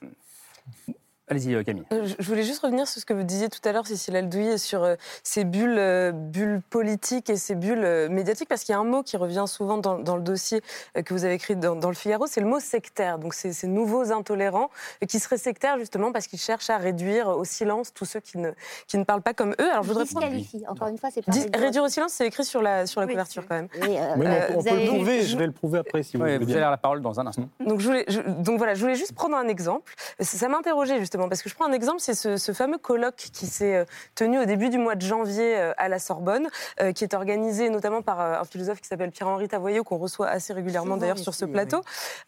Allez-y, 1.29 1.55
euh, 1.55 1.63
Camille. 1.63 1.85
Euh, 1.93 2.05
je- 2.19 2.27
voulais 2.27 2.43
juste 2.43 2.59
revenir 2.59 2.85
sur 2.85 2.99
ce 2.99 3.05
que 3.05 3.13
vous 3.13 3.23
disiez 3.23 3.47
tout 3.47 3.59
à 3.63 3.71
l'heure, 3.71 3.87
Cécile 3.87 4.15
Aldouy, 4.17 4.59
sur 4.59 4.83
euh, 4.83 4.95
ces 5.23 5.45
bulles, 5.45 6.11
bulles 6.13 6.61
politiques 6.69 7.29
et 7.29 7.37
ces 7.37 7.55
bulles 7.55 8.09
médiatiques, 8.09 8.49
parce 8.49 8.63
qu'il 8.65 8.73
y 8.73 8.75
a 8.75 8.79
un 8.79 8.83
mot 8.83 9.03
qui 9.03 9.15
revient 9.15 9.45
souvent 9.47 9.77
dans, 9.77 9.97
dans 9.99 10.17
le 10.17 10.21
dossier 10.21 10.61
que 11.05 11.13
vous 11.13 11.23
avez 11.23 11.35
écrit 11.35 11.55
dans, 11.55 11.77
dans 11.77 11.87
le 11.87 11.95
Figaro, 11.95 12.27
c'est 12.27 12.41
le 12.41 12.47
mot 12.47 12.59
sectaire. 12.59 13.19
Donc 13.19 13.33
c'est 13.35 13.53
ces 13.53 13.67
nouveaux 13.67 14.11
intolérants 14.11 14.69
qui 15.07 15.17
seraient 15.19 15.37
sectaires 15.37 15.77
justement 15.79 16.11
parce 16.11 16.27
qu'ils 16.27 16.39
cherchent 16.39 16.69
à 16.69 16.77
réduire 16.77 17.29
au 17.29 17.45
silence 17.45 17.93
tous 17.93 18.05
ceux 18.05 18.19
qui 18.19 18.37
ne, 18.37 18.51
qui 18.87 18.97
ne 18.97 19.05
parlent 19.05 19.21
pas 19.21 19.33
comme 19.33 19.51
eux. 19.61 19.71
Alors 19.71 19.83
je 19.83 19.87
voudrais 19.87 20.05
prendre- 20.05 20.27
Disqualifie. 20.27 20.63
Encore 20.67 20.89
une 20.89 20.97
fois, 20.97 21.09
c'est 21.09 21.21
pas 21.25 21.31
Dis- 21.31 21.43
réduire. 21.43 21.61
réduire 21.61 21.83
au 21.83 21.89
silence, 21.89 22.11
c'est 22.13 22.27
écrit 22.27 22.43
sur 22.43 22.61
la, 22.61 22.85
sur 22.85 22.99
la 22.99 23.07
couverture 23.07 23.43
quand 23.47 23.55
même. 23.55 23.69
Oui, 23.81 23.95
euh, 23.97 24.13
mais 24.17 24.25
on, 24.27 24.59
Euh, 24.59 24.61
peut 24.63 24.69
avez- 24.69 24.85
le 24.85 24.91
prouver, 24.91 25.21
je- 25.21 25.37
vais 25.37 25.45
le 25.45 25.51
prouver 25.53 25.79
après 25.79 26.03
si 26.03 26.17
vous 26.17 26.23
voulez 26.23 26.37
vous 26.37 26.51
allez 26.51 26.59
la 26.59 26.75
parole 26.77 27.01
dans 27.01 27.17
un 27.21 27.27
instant. 27.27 27.47
Donc, 27.65 27.79
je 27.79 27.87
voulais, 27.87 28.03
je- 28.09 28.19
donc 28.21 28.57
voilà, 28.57 28.73
je 28.73 28.81
voulais 28.81 28.95
juste 28.95 29.13
prendre 29.15 29.37
un 29.37 29.47
exemple. 29.47 29.93
Ça, 30.19 30.37
ça 30.37 30.47
m'interrogeait 30.49 30.99
justement, 31.13 31.29
parce 31.29 31.43
que 31.43 31.49
je 31.49 31.53
prends 31.53 31.67
un 31.67 31.73
exemple, 31.73 31.99
c'est 31.99 32.15
ce, 32.15 32.37
ce 32.37 32.53
fameux 32.53 32.79
colloque 32.79 33.17
qui 33.17 33.45
s'est 33.45 33.75
euh, 33.75 33.85
tenu 34.15 34.39
au 34.39 34.45
début 34.45 34.69
du 34.69 34.79
mois 34.79 34.95
de 34.95 35.01
janvier 35.01 35.59
euh, 35.59 35.71
à 35.77 35.87
la 35.87 35.99
Sorbonne, 35.99 36.49
euh, 36.81 36.91
qui 36.91 37.03
est 37.03 37.13
organisé 37.13 37.69
notamment 37.69 38.01
par 38.01 38.19
un 38.19 38.43
philosophe 38.45 38.81
qui 38.81 38.87
s'appelle 38.87 39.11
Pierre-Henri 39.11 39.47
Tavoyot, 39.47 39.83
qu'on 39.83 39.97
reçoit 39.97 40.27
assez 40.27 40.53
régulièrement 40.53 40.97
d'ailleurs 40.97 41.19
sur 41.19 41.35
ce 41.35 41.45
plateau, 41.45 41.81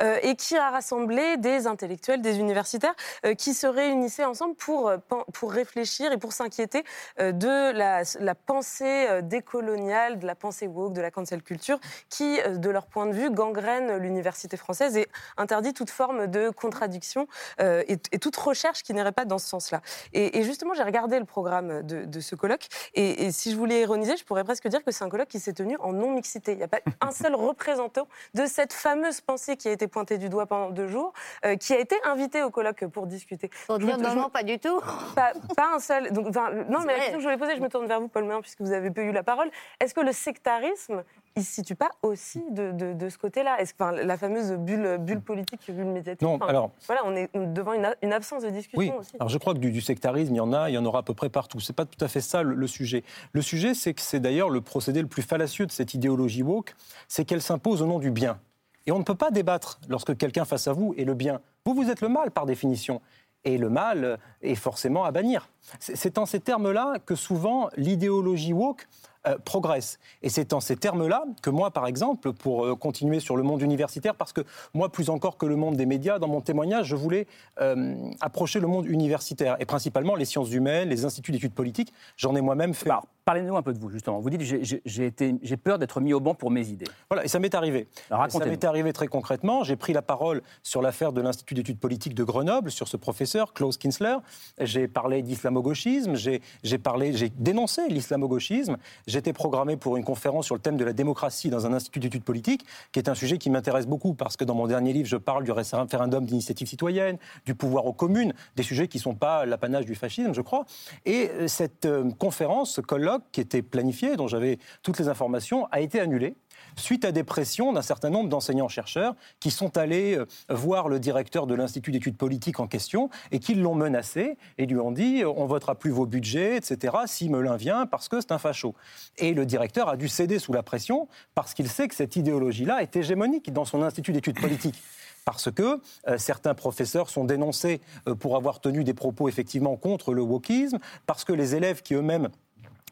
euh, 0.03 0.19
et 0.21 0.35
qui 0.35 0.55
a 0.55 0.69
rassemblé 0.69 1.37
des 1.37 1.65
intellectuels, 1.65 2.21
des 2.21 2.37
universitaires, 2.37 2.93
euh, 3.25 3.33
qui 3.33 3.55
se 3.55 3.65
réunissaient 3.65 4.25
ensemble 4.25 4.53
pour, 4.53 4.91
pour 5.33 5.51
réfléchir 5.51 6.11
et 6.11 6.17
pour 6.17 6.31
s'inquiéter 6.31 6.83
de 7.19 7.71
la, 7.71 8.03
la 8.19 8.35
pensée 8.35 9.07
décoloniale, 9.23 10.19
de 10.19 10.27
la 10.27 10.35
pensée 10.35 10.67
woke, 10.67 10.93
de 10.93 11.01
la 11.01 11.09
cancel 11.09 11.41
culture, 11.41 11.79
qui, 12.09 12.37
de 12.47 12.69
leur 12.69 12.85
point 12.85 13.07
de 13.07 13.13
vue, 13.13 13.31
gangrène 13.31 13.97
l'université 13.97 14.57
française 14.57 14.95
et 14.95 15.07
interdit 15.37 15.73
toute 15.73 15.89
forme 15.89 16.27
de 16.27 16.51
contradiction 16.51 17.27
et, 17.59 17.97
et 18.11 18.19
toute 18.19 18.35
recherche 18.35 18.74
qui 18.83 18.93
n'irait 18.93 19.11
pas 19.11 19.25
dans 19.25 19.37
ce 19.37 19.47
sens-là. 19.47 19.81
Et, 20.13 20.39
et 20.39 20.43
justement, 20.43 20.73
j'ai 20.73 20.83
regardé 20.83 21.19
le 21.19 21.25
programme 21.25 21.83
de, 21.83 22.05
de 22.05 22.19
ce 22.19 22.35
colloque, 22.35 22.67
et, 22.93 23.25
et 23.25 23.31
si 23.31 23.51
je 23.51 23.57
voulais 23.57 23.81
ironiser, 23.81 24.17
je 24.17 24.23
pourrais 24.23 24.43
presque 24.43 24.67
dire 24.67 24.83
que 24.83 24.91
c'est 24.91 25.03
un 25.03 25.09
colloque 25.09 25.27
qui 25.29 25.39
s'est 25.39 25.53
tenu 25.53 25.77
en 25.79 25.93
non-mixité. 25.93 26.53
Il 26.53 26.57
n'y 26.57 26.63
a 26.63 26.67
pas 26.67 26.79
un 27.01 27.11
seul 27.11 27.35
représentant 27.35 28.07
de 28.33 28.45
cette 28.45 28.73
fameuse 28.73 29.21
pensée 29.21 29.57
qui 29.57 29.67
a 29.67 29.71
été 29.71 29.87
pointée 29.87 30.17
du 30.17 30.29
doigt 30.29 30.45
pendant 30.45 30.69
deux 30.69 30.87
jours, 30.87 31.13
euh, 31.45 31.55
qui 31.55 31.73
a 31.73 31.79
été 31.79 31.95
invité 32.03 32.43
au 32.43 32.49
colloque 32.49 32.85
pour 32.87 33.07
discuter. 33.07 33.49
Pour 33.67 33.79
dire 33.79 33.97
non, 33.97 34.29
pas 34.29 34.43
du 34.43 34.59
tout. 34.59 34.79
pas, 35.15 35.33
pas 35.55 35.73
un 35.75 35.79
seul. 35.79 36.11
Donc, 36.11 36.27
enfin, 36.27 36.51
non, 36.69 36.79
mais 36.85 36.93
la 36.93 36.99
question 36.99 37.17
que 37.17 37.19
je 37.19 37.25
voulais 37.25 37.37
poser, 37.37 37.55
je 37.55 37.61
me 37.61 37.69
tourne 37.69 37.87
vers 37.87 37.99
vous, 37.99 38.07
Paul 38.07 38.25
Méen, 38.25 38.41
puisque 38.41 38.61
vous 38.61 38.71
avez 38.71 38.91
peu 38.91 39.01
eu 39.01 39.11
la 39.11 39.23
parole. 39.23 39.49
Est-ce 39.79 39.93
que 39.93 40.01
le 40.01 40.11
sectarisme, 40.11 41.03
il 41.35 41.39
ne 41.41 41.43
se 41.45 41.51
situe 41.51 41.75
pas 41.75 41.89
aussi 42.01 42.41
de, 42.51 42.71
de- 42.71 42.93
de 42.93 43.09
ce 43.09 43.17
côté-là 43.17 43.59
Est-ce 43.59 43.73
que 43.73 43.83
enfin, 43.83 43.91
la 43.91 44.17
fameuse 44.17 44.53
bulle, 44.53 44.97
bulle 44.99 45.19
politique, 45.21 45.59
bulle 45.69 45.85
médiatique 45.85 46.21
Non, 46.21 46.35
enfin, 46.35 46.47
alors- 46.47 46.71
Voilà, 46.87 47.01
on 47.05 47.15
est 47.15 47.29
devant 47.35 47.73
une, 47.73 48.13
absence 48.13 48.43
de 48.43 48.49
discussion 48.49 48.79
Oui, 48.79 48.91
aussi. 48.99 49.15
alors 49.19 49.29
je 49.29 49.37
crois 49.37 49.53
que 49.53 49.59
du, 49.59 49.71
du 49.71 49.81
sectarisme, 49.81 50.33
il 50.33 50.37
y 50.37 50.41
en 50.41 50.53
a, 50.53 50.69
il 50.69 50.73
y 50.73 50.77
en 50.77 50.85
aura 50.85 50.99
à 50.99 51.03
peu 51.03 51.13
près 51.13 51.29
partout. 51.29 51.59
C'est 51.59 51.73
pas 51.75 51.85
tout 51.85 52.03
à 52.03 52.07
fait 52.07 52.21
ça 52.21 52.41
le, 52.43 52.55
le 52.55 52.67
sujet. 52.67 53.03
Le 53.33 53.41
sujet, 53.41 53.73
c'est 53.73 53.93
que 53.93 54.01
c'est 54.01 54.19
d'ailleurs 54.19 54.49
le 54.49 54.61
procédé 54.61 55.01
le 55.01 55.07
plus 55.07 55.23
fallacieux 55.23 55.65
de 55.65 55.71
cette 55.71 55.93
idéologie 55.93 56.43
woke, 56.43 56.73
c'est 57.07 57.25
qu'elle 57.25 57.41
s'impose 57.41 57.81
au 57.81 57.85
nom 57.85 57.99
du 57.99 58.11
bien. 58.11 58.39
Et 58.87 58.91
on 58.91 58.99
ne 58.99 59.03
peut 59.03 59.15
pas 59.15 59.31
débattre 59.31 59.79
lorsque 59.89 60.15
quelqu'un 60.15 60.45
face 60.45 60.67
à 60.67 60.73
vous 60.73 60.93
est 60.97 61.03
le 61.05 61.15
bien. 61.15 61.41
Vous, 61.65 61.73
vous 61.73 61.89
êtes 61.89 62.01
le 62.01 62.07
mal 62.09 62.31
par 62.31 62.45
définition. 62.45 63.01
Et 63.43 63.57
le 63.59 63.69
mal 63.69 64.17
est 64.41 64.55
forcément 64.55 65.03
à 65.05 65.11
bannir. 65.11 65.49
C'est 65.79 66.17
en 66.17 66.25
ces 66.25 66.39
termes-là 66.39 66.95
que 67.05 67.13
souvent 67.15 67.69
l'idéologie 67.77 68.53
woke 68.53 68.87
euh, 69.27 69.37
progresse. 69.43 69.99
Et 70.21 70.29
c'est 70.29 70.53
en 70.53 70.59
ces 70.59 70.75
termes-là 70.75 71.23
que 71.41 71.49
moi, 71.49 71.71
par 71.71 71.87
exemple, 71.87 72.33
pour 72.33 72.65
euh, 72.65 72.75
continuer 72.75 73.19
sur 73.19 73.37
le 73.37 73.43
monde 73.43 73.61
universitaire, 73.61 74.15
parce 74.15 74.33
que 74.33 74.41
moi, 74.73 74.89
plus 74.89 75.09
encore 75.09 75.37
que 75.37 75.45
le 75.45 75.55
monde 75.55 75.75
des 75.75 75.85
médias, 75.85 76.19
dans 76.19 76.27
mon 76.27 76.41
témoignage, 76.41 76.87
je 76.87 76.95
voulais 76.95 77.27
euh, 77.61 77.95
approcher 78.21 78.59
le 78.59 78.67
monde 78.67 78.85
universitaire, 78.85 79.57
et 79.59 79.65
principalement 79.65 80.15
les 80.15 80.25
sciences 80.25 80.51
humaines, 80.51 80.89
les 80.89 81.05
instituts 81.05 81.31
d'études 81.31 81.53
politiques. 81.53 81.93
J'en 82.17 82.35
ai 82.35 82.41
moi-même 82.41 82.73
fait. 82.73 82.89
Alors, 82.89 83.07
parlez-nous 83.25 83.57
un 83.57 83.63
peu 83.63 83.73
de 83.73 83.79
vous, 83.79 83.89
justement. 83.89 84.19
Vous 84.19 84.29
dites, 84.29 84.41
j'ai- 84.41 85.57
peur 85.57 85.79
d'être 85.79 85.99
mis 85.99 86.13
au 86.13 86.19
banc 86.19 86.35
pour 86.35 86.51
mes 86.51 86.67
idées. 86.69 86.85
Voilà, 87.09 87.25
et 87.25 87.27
ça 87.27 87.39
m'est 87.39 87.55
arrivé. 87.55 87.87
Alors, 88.11 88.29
ça 88.29 88.45
m'est 88.45 88.63
arrivé 88.63 88.93
très 88.93 89.07
concrètement. 89.07 89.63
J'ai 89.63 89.75
pris 89.75 89.93
la 89.93 90.03
parole 90.03 90.43
sur 90.61 90.81
l'affaire 90.81 91.11
de 91.11 91.21
l'Institut 91.21 91.55
d'études 91.55 91.79
politiques 91.79 92.13
de 92.13 92.23
Grenoble, 92.23 92.69
sur 92.69 92.87
ce 92.87 92.97
professeur, 92.97 93.53
Klaus 93.53 93.77
Kinsler. 93.77 94.17
J'ai 94.61 94.87
parlé 94.87 95.23
d'islamo-gauchisme, 95.23 96.15
j'ai 96.15 96.41
j'ai 96.63 96.77
parlé, 96.77 97.13
j'ai 97.13 97.29
dénoncé 97.29 97.87
l'islamo-gauchisme. 97.89 98.77
J'étais 99.07 99.33
programmé 99.33 99.75
pour 99.77 99.97
une 99.97 100.03
conférence 100.03 100.45
sur 100.45 100.53
le 100.55 100.61
thème 100.61 100.77
de 100.77 100.85
la 100.85 100.93
démocratie 100.93 101.49
dans 101.49 101.65
un 101.65 101.73
institut 101.73 101.99
d'études 101.99 102.23
politiques, 102.23 102.65
qui 102.91 102.99
est 102.99 103.09
un 103.09 103.15
sujet 103.15 103.39
qui 103.39 103.49
m'intéresse 103.49 103.87
beaucoup 103.87 104.13
parce 104.13 104.37
que 104.37 104.43
dans 104.43 104.55
mon 104.55 104.67
dernier 104.67 104.93
livre, 104.93 105.07
je 105.07 105.17
parle 105.17 105.43
du 105.43 105.51
référendum 105.51 106.25
d'initiative 106.25 106.67
citoyenne, 106.67 107.17
du 107.45 107.55
pouvoir 107.55 107.85
aux 107.87 107.93
communes, 107.93 108.33
des 108.55 108.63
sujets 108.63 108.87
qui 108.87 108.97
ne 108.97 109.03
sont 109.03 109.15
pas 109.15 109.45
l'apanage 109.45 109.85
du 109.85 109.95
fascisme, 109.95 110.33
je 110.33 110.41
crois. 110.41 110.65
Et 111.05 111.29
euh, 111.31 111.47
cette 111.47 111.85
euh, 111.85 112.11
conférence, 112.19 112.73
ce 112.73 112.81
colloque, 112.81 113.14
qui 113.31 113.41
était 113.41 113.61
planifié, 113.61 114.15
dont 114.15 114.27
j'avais 114.27 114.59
toutes 114.83 114.99
les 114.99 115.07
informations, 115.07 115.67
a 115.71 115.81
été 115.81 115.99
annulé 115.99 116.35
suite 116.75 117.05
à 117.05 117.11
des 117.11 117.23
pressions 117.23 117.73
d'un 117.73 117.81
certain 117.81 118.09
nombre 118.09 118.29
d'enseignants-chercheurs 118.29 119.15
qui 119.39 119.51
sont 119.51 119.77
allés 119.77 120.17
euh, 120.17 120.25
voir 120.49 120.89
le 120.89 120.99
directeur 120.99 121.47
de 121.47 121.55
l'Institut 121.55 121.91
d'études 121.91 122.17
politiques 122.17 122.59
en 122.59 122.67
question 122.67 123.09
et 123.31 123.39
qui 123.39 123.55
l'ont 123.55 123.75
menacé 123.75 124.37
et 124.57 124.65
lui 124.65 124.79
ont 124.79 124.91
dit 124.91 125.23
euh, 125.23 125.29
on 125.29 125.45
votera 125.45 125.75
plus 125.75 125.91
vos 125.91 126.05
budgets, 126.05 126.57
etc., 126.57 126.95
si 127.05 127.29
Melun 127.29 127.57
vient 127.57 127.85
parce 127.85 128.09
que 128.09 128.19
c'est 128.19 128.31
un 128.31 128.37
facho. 128.37 128.75
Et 129.17 129.33
le 129.33 129.45
directeur 129.45 129.89
a 129.89 129.97
dû 129.97 130.07
céder 130.07 130.39
sous 130.39 130.53
la 130.53 130.63
pression 130.63 131.07
parce 131.33 131.53
qu'il 131.53 131.69
sait 131.69 131.87
que 131.87 131.95
cette 131.95 132.15
idéologie-là 132.15 132.81
est 132.81 132.95
hégémonique 132.95 133.51
dans 133.53 133.65
son 133.65 133.81
Institut 133.81 134.11
d'études 134.11 134.39
politiques 134.39 134.81
parce 135.25 135.51
que 135.51 135.81
euh, 136.07 136.17
certains 136.17 136.53
professeurs 136.53 137.09
sont 137.09 137.25
dénoncés 137.25 137.81
pour 138.19 138.35
avoir 138.35 138.59
tenu 138.59 138.83
des 138.83 138.93
propos 138.93 139.27
effectivement 139.27 139.75
contre 139.75 140.13
le 140.13 140.21
wokisme, 140.21 140.77
parce 141.07 141.23
que 141.23 141.33
les 141.33 141.55
élèves 141.55 141.81
qui 141.81 141.95
eux-mêmes 141.95 142.29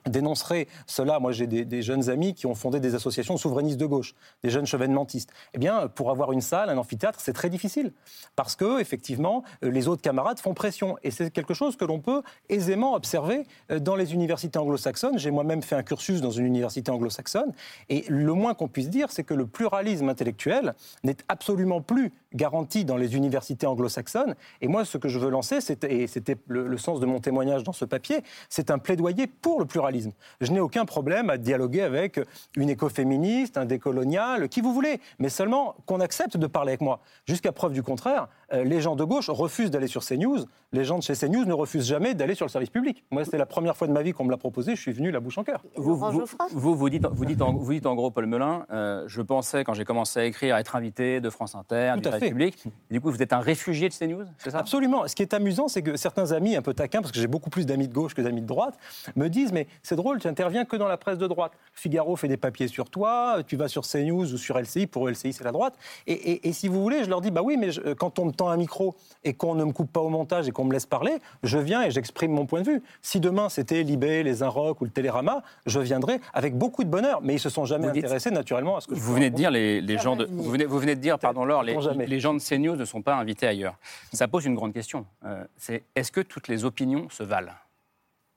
dénoncerait 0.07 0.67
cela. 0.87 1.19
Moi, 1.19 1.31
j'ai 1.31 1.47
des, 1.47 1.81
jeunes 1.81 2.09
amis 2.09 2.33
qui 2.33 2.45
ont 2.45 2.55
fondé 2.55 2.79
des 2.79 2.95
associations 2.95 3.37
souverainistes 3.37 3.77
de 3.77 3.85
gauche, 3.85 4.15
des 4.43 4.49
jeunes 4.49 4.65
chevènementistes. 4.65 5.31
Eh 5.53 5.57
bien, 5.57 5.87
pour 5.87 6.11
avoir 6.11 6.31
une 6.31 6.41
salle, 6.41 6.69
un 6.69 6.77
amphithéâtre, 6.77 7.19
c'est 7.21 7.33
très 7.33 7.49
difficile 7.49 7.91
parce 8.35 8.55
que, 8.55 8.79
effectivement, 8.79 9.43
euh, 9.63 9.71
les 9.71 9.87
autres 9.87 10.01
camarades 10.01 10.39
font 10.39 10.53
pression. 10.53 10.97
Et 11.03 11.11
c'est 11.11 11.31
quelque 11.31 11.53
chose 11.53 11.75
que 11.75 11.85
l'on 11.85 11.99
peut 11.99 12.21
aisément 12.49 12.93
observer 12.93 13.45
euh, 13.71 13.79
dans 13.79 13.95
les 13.95 14.13
universités 14.13 14.59
anglo-saxonnes. 14.59 15.17
J'ai 15.17 15.31
moi-même 15.31 15.61
fait 15.61 15.75
un 15.75 15.83
cursus 15.83 16.21
dans 16.21 16.31
une 16.31 16.45
université 16.45 16.91
anglo-saxonne. 16.91 17.53
Et 17.89 18.05
le 18.07 18.33
moins 18.33 18.53
qu'on 18.53 18.67
puisse 18.67 18.89
dire, 18.89 19.11
c'est 19.11 19.23
que 19.23 19.33
le 19.33 19.45
pluralisme 19.45 20.09
intellectuel 20.09 20.73
n'est 21.03 21.17
absolument 21.27 21.81
plus 21.81 22.11
garanti 22.33 22.85
dans 22.85 22.97
les 22.97 23.15
universités 23.15 23.67
anglo-saxonnes. 23.67 24.35
Et 24.61 24.67
moi, 24.67 24.85
ce 24.85 24.97
que 24.97 25.07
je 25.07 25.19
veux 25.19 25.29
lancer, 25.29 25.59
et 25.87 26.07
c'était 26.07 26.37
le, 26.47 26.67
le 26.67 26.77
sens 26.77 26.99
de 26.99 27.05
mon 27.05 27.19
témoignage 27.19 27.63
dans 27.63 27.73
ce 27.73 27.85
papier, 27.85 28.23
c'est 28.49 28.71
un 28.71 28.79
plaidoyer 28.79 29.27
pour 29.27 29.59
le 29.59 29.65
pluralisme 29.65 29.92
je 30.41 30.51
n'ai 30.51 30.59
aucun 30.59 30.85
problème 30.85 31.29
à 31.29 31.37
dialoguer 31.37 31.81
avec 31.81 32.19
une 32.55 32.69
écoféministe, 32.69 33.57
un 33.57 33.65
décolonial, 33.65 34.49
qui 34.49 34.61
vous 34.61 34.73
voulez, 34.73 34.99
mais 35.19 35.29
seulement 35.29 35.75
qu'on 35.85 35.99
accepte 35.99 36.37
de 36.37 36.47
parler 36.47 36.71
avec 36.71 36.81
moi. 36.81 37.01
Jusqu'à 37.25 37.51
preuve 37.51 37.73
du 37.73 37.83
contraire, 37.83 38.27
les 38.53 38.81
gens 38.81 38.95
de 38.95 39.03
gauche 39.03 39.29
refusent 39.29 39.71
d'aller 39.71 39.87
sur 39.87 40.03
CNews, 40.05 40.45
les 40.73 40.83
gens 40.83 40.97
de 40.97 41.03
chez 41.03 41.13
CNews 41.13 41.45
ne 41.45 41.53
refusent 41.53 41.87
jamais 41.87 42.13
d'aller 42.13 42.35
sur 42.35 42.45
le 42.45 42.49
service 42.49 42.69
public. 42.69 43.03
Moi, 43.11 43.23
c'est 43.25 43.37
la 43.37 43.45
première 43.45 43.77
fois 43.77 43.87
de 43.87 43.93
ma 43.93 44.01
vie 44.01 44.11
qu'on 44.11 44.25
me 44.25 44.31
l'a 44.31 44.37
proposé, 44.37 44.75
je 44.75 44.81
suis 44.81 44.91
venu 44.91 45.11
la 45.11 45.19
bouche 45.19 45.37
en 45.37 45.43
cœur. 45.43 45.63
Vous, 45.75 45.95
vous, 45.95 46.75
vous, 46.75 46.89
dites, 46.89 47.05
vous, 47.05 47.25
dites 47.25 47.41
en, 47.41 47.53
vous 47.53 47.73
dites 47.73 47.85
en 47.85 47.95
gros, 47.95 48.11
Paul 48.11 48.25
Melun, 48.25 48.65
euh, 48.71 49.03
je 49.07 49.21
pensais, 49.21 49.63
quand 49.63 49.73
j'ai 49.73 49.85
commencé 49.85 50.19
à 50.19 50.25
écrire, 50.25 50.55
à 50.55 50.59
être 50.59 50.75
invité 50.75 51.21
de 51.21 51.29
France 51.29 51.55
Inter, 51.55 51.93
du 51.97 52.03
Service 52.03 52.29
Public. 52.29 52.63
du 52.91 53.01
coup, 53.01 53.11
vous 53.11 53.21
êtes 53.21 53.33
un 53.33 53.39
réfugié 53.39 53.89
de 53.89 53.93
CNews, 53.93 54.25
c'est 54.37 54.49
ça? 54.49 54.59
Absolument. 54.59 55.07
Ce 55.07 55.15
qui 55.15 55.21
est 55.21 55.33
amusant, 55.33 55.67
c'est 55.67 55.81
que 55.81 55.95
certains 55.95 56.31
amis 56.31 56.55
un 56.55 56.61
peu 56.61 56.73
taquins, 56.73 57.01
parce 57.01 57.11
que 57.11 57.19
j'ai 57.19 57.27
beaucoup 57.27 57.49
plus 57.49 57.65
d'amis 57.65 57.87
de 57.87 57.93
gauche 57.93 58.13
que 58.13 58.21
d'amis 58.21 58.41
de 58.41 58.47
droite, 58.47 58.77
me 59.15 59.27
disent, 59.29 59.51
mais 59.51 59.67
c'est 59.83 59.95
drôle, 59.95 60.19
tu 60.19 60.27
interviens 60.27 60.65
que 60.65 60.75
dans 60.75 60.87
la 60.87 60.97
presse 60.97 61.17
de 61.17 61.27
droite. 61.27 61.53
Figaro 61.73 62.15
fait 62.15 62.27
des 62.27 62.37
papiers 62.37 62.67
sur 62.67 62.89
toi, 62.89 63.37
tu 63.45 63.55
vas 63.55 63.67
sur 63.67 63.83
CNews 63.83 64.33
ou 64.33 64.37
sur 64.37 64.59
LCI, 64.59 64.87
pour 64.87 65.09
LCI 65.09 65.33
c'est 65.33 65.43
la 65.43 65.51
droite. 65.51 65.75
Et, 66.07 66.51
si 66.53 66.67
vous 66.67 66.81
voulez, 66.81 67.03
je 67.03 67.09
leur 67.09 67.21
dis, 67.21 67.31
bah 67.31 67.41
oui, 67.43 67.57
mais 67.57 67.69
quand 67.97 68.19
on 68.19 68.25
me 68.25 68.31
un 68.49 68.57
micro 68.57 68.95
et 69.23 69.33
qu'on 69.33 69.55
ne 69.55 69.63
me 69.63 69.71
coupe 69.71 69.91
pas 69.91 69.99
au 70.01 70.09
montage 70.09 70.47
et 70.47 70.51
qu'on 70.51 70.65
me 70.65 70.73
laisse 70.73 70.85
parler, 70.85 71.17
je 71.43 71.57
viens 71.57 71.83
et 71.83 71.91
j'exprime 71.91 72.31
mon 72.31 72.45
point 72.45 72.61
de 72.61 72.69
vue. 72.69 72.83
Si 73.01 73.19
demain 73.19 73.49
c'était 73.49 73.83
Libé, 73.83 74.23
les 74.23 74.43
Inrocks 74.43 74.81
ou 74.81 74.85
le 74.85 74.91
Télérama, 74.91 75.43
je 75.65 75.79
viendrai 75.79 76.19
avec 76.33 76.57
beaucoup 76.57 76.83
de 76.83 76.89
bonheur. 76.89 77.21
Mais 77.21 77.35
ils 77.35 77.39
se 77.39 77.49
sont 77.49 77.65
jamais 77.65 77.87
intéressés 77.87 78.31
naturellement 78.31 78.77
à 78.77 78.81
ce 78.81 78.87
que 78.87 78.95
vous 78.95 79.13
venez 79.13 79.29
de 79.29 79.35
dire 79.35 79.51
les, 79.51 79.81
les 79.81 79.97
gens 79.97 80.15
de 80.15 80.25
vous 80.25 80.49
venez, 80.49 80.65
vous 80.65 80.79
venez 80.79 80.95
de 80.95 81.01
dire 81.01 81.19
pardon 81.19 81.45
Laure 81.45 81.63
les, 81.63 81.77
les, 82.05 82.19
gens 82.19 82.33
de 82.33 82.39
CNews 82.39 82.75
ne 82.75 82.85
sont 82.85 83.01
pas 83.01 83.15
invités 83.15 83.47
ailleurs. 83.47 83.75
Ça 84.13 84.27
pose 84.27 84.45
une 84.45 84.55
grande 84.55 84.73
question. 84.73 85.05
Euh, 85.25 85.43
c'est 85.57 85.83
est-ce 85.95 86.11
que 86.11 86.21
toutes 86.21 86.47
les 86.47 86.65
opinions 86.65 87.09
se 87.09 87.23
valent? 87.23 87.53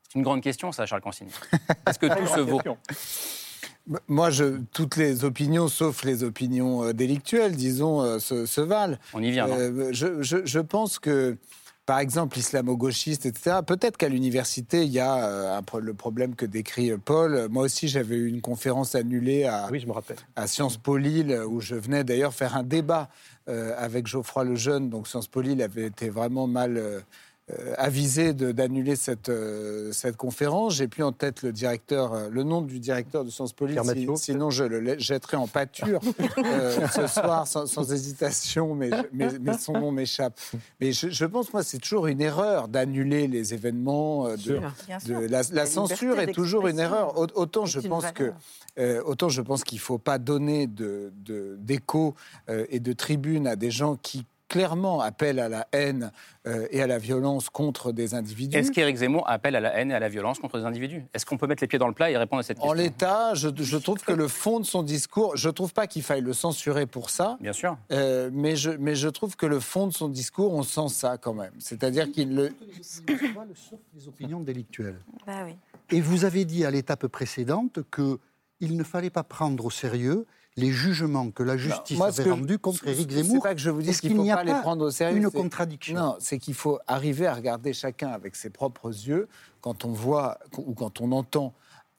C'est 0.03 0.19
une 0.19 0.23
grande 0.23 0.41
question 0.41 0.73
ça 0.73 0.87
Charles 0.87 1.03
Consigny. 1.03 1.33
Est-ce 1.89 1.99
que 1.99 2.07
tout 2.07 2.27
se 2.27 2.41
vaut? 2.41 2.61
Moi, 4.09 4.31
je, 4.31 4.59
toutes 4.73 4.97
les 4.97 5.25
opinions, 5.25 5.69
sauf 5.69 6.05
les 6.05 6.25
opinions 6.25 6.85
euh, 6.85 6.93
délictuelles, 6.93 7.55
disons, 7.55 8.03
euh, 8.03 8.19
se, 8.19 8.61
valent. 8.61 8.97
On 9.15 9.23
y 9.23 9.31
vient. 9.31 9.49
Euh, 9.49 9.91
je, 9.93 10.23
je, 10.23 10.59
pense 10.59 10.99
que, 10.99 11.37
par 11.87 12.01
exemple, 12.01 12.37
islamo-gauchiste, 12.37 13.27
etc., 13.27 13.59
peut-être 13.65 13.97
qu'à 13.97 14.09
l'université, 14.09 14.85
il 14.85 14.91
y 14.91 14.99
a 14.99 15.63
le 15.81 15.95
problème 15.95 16.35
que 16.35 16.47
décrit 16.47 16.93
Paul. 16.99 17.49
Moi 17.49 17.65
aussi, 17.65 17.87
j'avais 17.87 18.17
eu 18.17 18.29
une 18.29 18.41
conférence 18.41 18.97
annulée 18.97 19.45
à, 19.45 19.69
oui, 19.71 19.79
je 19.79 19.87
me 19.87 19.93
rappelle. 19.93 20.17
à 20.35 20.49
Sciences 20.49 20.79
Po 20.79 20.97
Lille, 20.97 21.41
où 21.47 21.61
je 21.61 21.77
venais 21.77 22.03
d'ailleurs 22.03 22.35
faire 22.35 22.57
un 22.57 22.65
débat 22.65 23.09
avec 23.47 24.09
Geoffroy 24.09 24.45
Lejeune. 24.45 24.91
Donc 24.91 25.07
Sciences 25.07 25.29
Po 25.29 25.41
Lille 25.41 25.63
avait 25.63 25.87
été 25.87 26.11
vraiment 26.11 26.49
mal 26.49 26.77
euh, 26.77 27.01
avisé 27.79 28.35
d'annuler 28.35 28.97
cette, 28.97 29.29
euh, 29.29 29.93
cette 29.93 30.17
conférence. 30.17 30.75
J'ai 30.75 30.89
plus 30.89 31.05
en 31.05 31.13
tête 31.13 31.43
le 31.43 31.53
directeur, 31.53 32.13
euh, 32.13 32.29
le 32.29 32.43
nom 32.43 32.61
du 32.61 32.81
directeur 32.81 33.25
de 33.25 33.31
Sciences 33.31 33.53
Po, 33.53 33.67
sinon 34.17 34.51
je 34.51 34.65
le 34.65 34.99
jetterai 34.99 35.37
en 35.37 35.47
pâture 35.47 36.01
ce 36.93 37.07
soir 37.07 37.47
sans, 37.47 37.93
hésitation, 37.93 38.75
mais, 38.75 38.91
mais, 39.13 39.29
son 39.59 39.75
nom 39.75 39.93
m'échappe. 39.93 40.41
Mais 40.81 40.91
je, 40.91 41.25
pense, 41.25 41.53
moi, 41.53 41.63
c'est 41.63 41.79
toujours 41.79 42.09
une 42.09 42.21
erreur 42.21 42.67
d'annuler 42.67 43.29
les 43.29 43.55
événements. 43.55 44.29
De, 44.35 44.61
la, 45.29 45.67
censure 45.67 46.19
est 46.19 46.33
toujours 46.33 46.67
une 46.67 46.81
erreur. 46.81 47.17
Autant 47.37 47.65
je 47.65 47.79
pense 47.79 48.11
que 48.11 48.33
autant 49.05 49.29
je 49.29 49.41
pense 49.41 49.63
qu'il 49.63 49.79
ne 49.79 49.83
faut 49.83 49.99
pas 49.99 50.19
donner 50.19 50.67
d'écho 50.67 52.15
de, 52.49 52.67
et 52.71 52.81
de 52.81 52.93
tribune 52.93 53.47
à 53.47 53.55
des 53.55 53.71
gens 53.71 53.97
qui 53.97 54.27
clairement 54.49 55.01
appelle 55.01 55.39
à 55.39 55.49
la 55.49 55.67
haine 55.73 56.13
euh, 56.47 56.67
et 56.71 56.83
à 56.83 56.87
la 56.87 56.99
violence 56.99 57.49
contre 57.49 57.93
des 57.93 58.15
individus. 58.15 58.57
Est-ce 58.57 58.71
qu'Éric 58.71 58.97
Zemmour 58.97 59.29
appelle 59.29 59.57
à 59.57 59.61
la 59.61 59.75
haine 59.75 59.91
et 59.91 59.95
à 59.95 59.99
la 59.99 60.09
violence 60.09 60.39
contre 60.39 60.59
des 60.59 60.65
individus? 60.65 61.05
Est-ce 61.15 61.27
qu'on 61.27 61.37
peut 61.37 61.47
mettre 61.47 61.63
les 61.63 61.67
pieds 61.67 61.79
dans 61.79 61.89
le 61.89 61.95
plat 61.95 62.11
et 62.11 62.17
répondre 62.17 62.41
à 62.41 62.43
cette 62.43 62.59
question? 62.59 62.71
En 62.71 62.75
l'état, 62.75 63.35
je, 63.35 63.77
trouve 63.77 64.03
que 64.03 64.13
le 64.13 64.29
fond 64.29 64.61
de 64.61 64.65
son 64.65 64.83
discours, 64.83 65.37
je 65.37 65.49
ne 65.49 65.53
trouve 65.53 65.73
pas 65.73 65.87
qu'il 65.87 66.03
faille 66.03 66.21
le 66.21 66.33
censurer 66.33 66.87
pour 66.87 67.11
ça. 67.11 67.37
Bien 67.41 67.53
sûr. 67.53 67.77
Euh, 67.93 68.31
mais, 68.33 68.57
je, 68.57 68.71
mais 68.71 68.95
je 68.95 69.09
trouve 69.09 69.37
que 69.37 69.47
le 69.47 69.61
fond 69.61 69.87
de 69.87 69.93
son 69.93 70.09
discours, 70.09 70.55
on 70.55 70.63
sent 70.63 70.89
ça 70.89 71.19
quand 71.19 71.35
même. 71.35 71.53
C'est-à-dire 71.59 72.11
qu'il 72.11 72.35
le... 72.35 72.53
Les 73.95 74.09
opinions 74.09 74.41
délictuelles. 74.41 75.01
Bah 75.27 75.43
oui. 75.45 75.57
Et 75.91 76.01
vous 76.01 76.25
avez 76.25 76.45
dit 76.45 76.65
à 76.65 76.71
l'étape 76.71 77.07
précédente 77.07 77.81
qu'il 77.95 78.77
ne 78.77 78.83
fallait 78.83 79.11
pas 79.11 79.23
prendre 79.23 79.65
au 79.65 79.71
sérieux 79.71 80.27
les 80.57 80.71
jugements 80.71 81.31
que 81.31 81.43
la 81.43 81.57
justice 81.57 82.01
avait 82.01 82.31
rendus 82.31 82.59
contre 82.59 82.87
Éric 82.89 83.11
Zemmour. 83.11 83.37
C'est 83.37 83.49
pas 83.49 83.55
que 83.55 83.61
je 83.61 83.71
vous 83.71 83.83
dis 83.83 83.93
qu'il 83.93 84.17
ne 84.17 84.23
faut 84.23 84.35
pas, 84.35 84.45
les 84.45 84.53
prendre 84.55 84.87
au 84.87 84.91
sérieux. 84.91 85.19
Une 85.19 85.31
contradiction? 85.31 85.95
Non, 85.95 86.17
c'est 86.19 86.39
qu'il 86.39 86.55
faut 86.55 86.79
arriver 86.87 87.27
à 87.27 87.35
regarder 87.35 87.73
chacun 87.73 88.09
avec 88.09 88.37
ses 88.37 88.51
propres 88.51 88.89
yeux 88.89 89.29
quand 89.61 89.85
on 89.85 89.93
voit 89.93 90.39
ou 90.57 90.75
quand 90.75 91.01
on 91.01 91.13
entend 91.13 91.53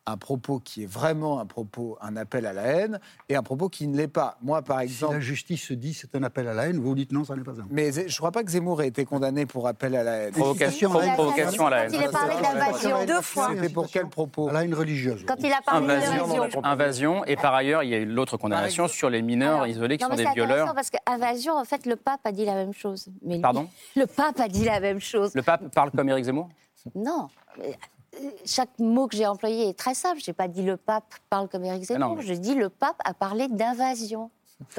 un 0.07 0.17
propos 0.17 0.59
qui 0.59 0.83
est 0.83 0.87
vraiment 0.87 1.39
un 1.39 1.45
propos, 1.45 1.97
un 2.01 2.15
appel 2.15 2.45
à 2.45 2.53
la 2.53 2.63
haine, 2.63 2.99
et 3.27 3.35
un 3.35 3.43
propos 3.43 3.67
qui 3.67 3.87
ne 3.87 3.97
l'est 3.97 4.07
pas. 4.07 4.37
Moi, 4.41 4.61
par 4.61 4.79
exemple. 4.79 5.13
Si 5.13 5.19
la 5.19 5.19
justice 5.19 5.63
se 5.63 5.73
dit 5.73 5.93
c'est 5.93 6.15
un 6.15 6.23
appel 6.23 6.47
à 6.47 6.53
la 6.53 6.67
haine, 6.67 6.79
vous 6.79 6.95
dites 6.95 7.11
non, 7.11 7.25
ça 7.25 7.35
n'est 7.35 7.43
pas 7.43 7.51
un. 7.51 7.67
Mais 7.69 7.91
je 7.91 8.01
ne 8.01 8.17
crois 8.17 8.31
pas 8.31 8.43
que 8.43 8.49
Zemmour 8.49 8.81
ait 8.81 8.87
été 8.87 9.03
condamné 9.03 9.45
pour 9.45 9.67
appel 9.67 9.95
à 9.95 10.03
la 10.03 10.13
haine. 10.13 10.31
Provocation, 10.31 10.89
provocation 10.89 11.67
à 11.67 11.69
la 11.69 11.83
haine. 11.83 11.91
Quand 11.91 11.97
il 11.97 12.05
a 12.05 12.09
parlé 12.09 12.35
d'invasion 12.41 13.05
deux 13.05 13.21
fois. 13.21 13.49
C'était 13.53 13.69
pour 13.69 13.87
quel 13.89 14.07
propos 14.07 14.47
À 14.47 14.53
la 14.53 14.63
haine 14.63 14.73
religieuse. 14.73 15.25
Quand 15.27 15.35
il 15.39 15.51
a 15.51 15.61
parlé 15.61 15.87
d'invasion. 15.87 16.63
Invasion, 16.63 17.25
et 17.25 17.35
par 17.35 17.53
ailleurs, 17.53 17.83
il 17.83 17.89
y 17.89 17.95
a 17.95 17.97
eu 17.97 18.05
l'autre 18.05 18.37
condamnation 18.37 18.87
sur 18.87 19.09
les 19.09 19.21
mineurs 19.21 19.67
isolés 19.67 19.97
qui 19.97 20.05
sont 20.05 20.15
des 20.15 20.27
violeurs. 20.33 20.73
parce 20.73 20.89
qu'invasion, 20.89 21.53
en 21.53 21.65
fait, 21.65 21.85
le 21.85 21.97
pape 21.97 22.21
a 22.23 22.31
dit 22.31 22.45
la 22.45 22.55
même 22.55 22.73
chose. 22.73 23.09
Mais 23.23 23.39
Pardon 23.39 23.67
Le 23.95 24.05
pape 24.05 24.39
a 24.39 24.47
dit 24.47 24.63
la 24.63 24.79
même 24.79 25.01
chose. 25.01 25.35
Le 25.35 25.41
pape 25.41 25.69
parle 25.73 25.91
comme 25.91 26.07
Éric 26.09 26.25
Zemmour 26.25 26.49
Non 26.95 27.29
chaque 28.45 28.77
mot 28.79 29.07
que 29.07 29.15
j'ai 29.15 29.25
employé 29.25 29.69
est 29.69 29.77
très 29.77 29.93
simple. 29.93 30.19
Je 30.23 30.29
n'ai 30.29 30.33
pas 30.33 30.47
dit 30.47 30.63
le 30.63 30.77
pape 30.77 31.13
parle 31.29 31.47
comme 31.47 31.63
Éric 31.63 31.83
Zemmour. 31.83 32.21
Je 32.21 32.33
dis 32.33 32.55
le 32.55 32.69
pape 32.69 32.97
a 33.03 33.13
parlé 33.13 33.47
d'invasion. 33.47 34.31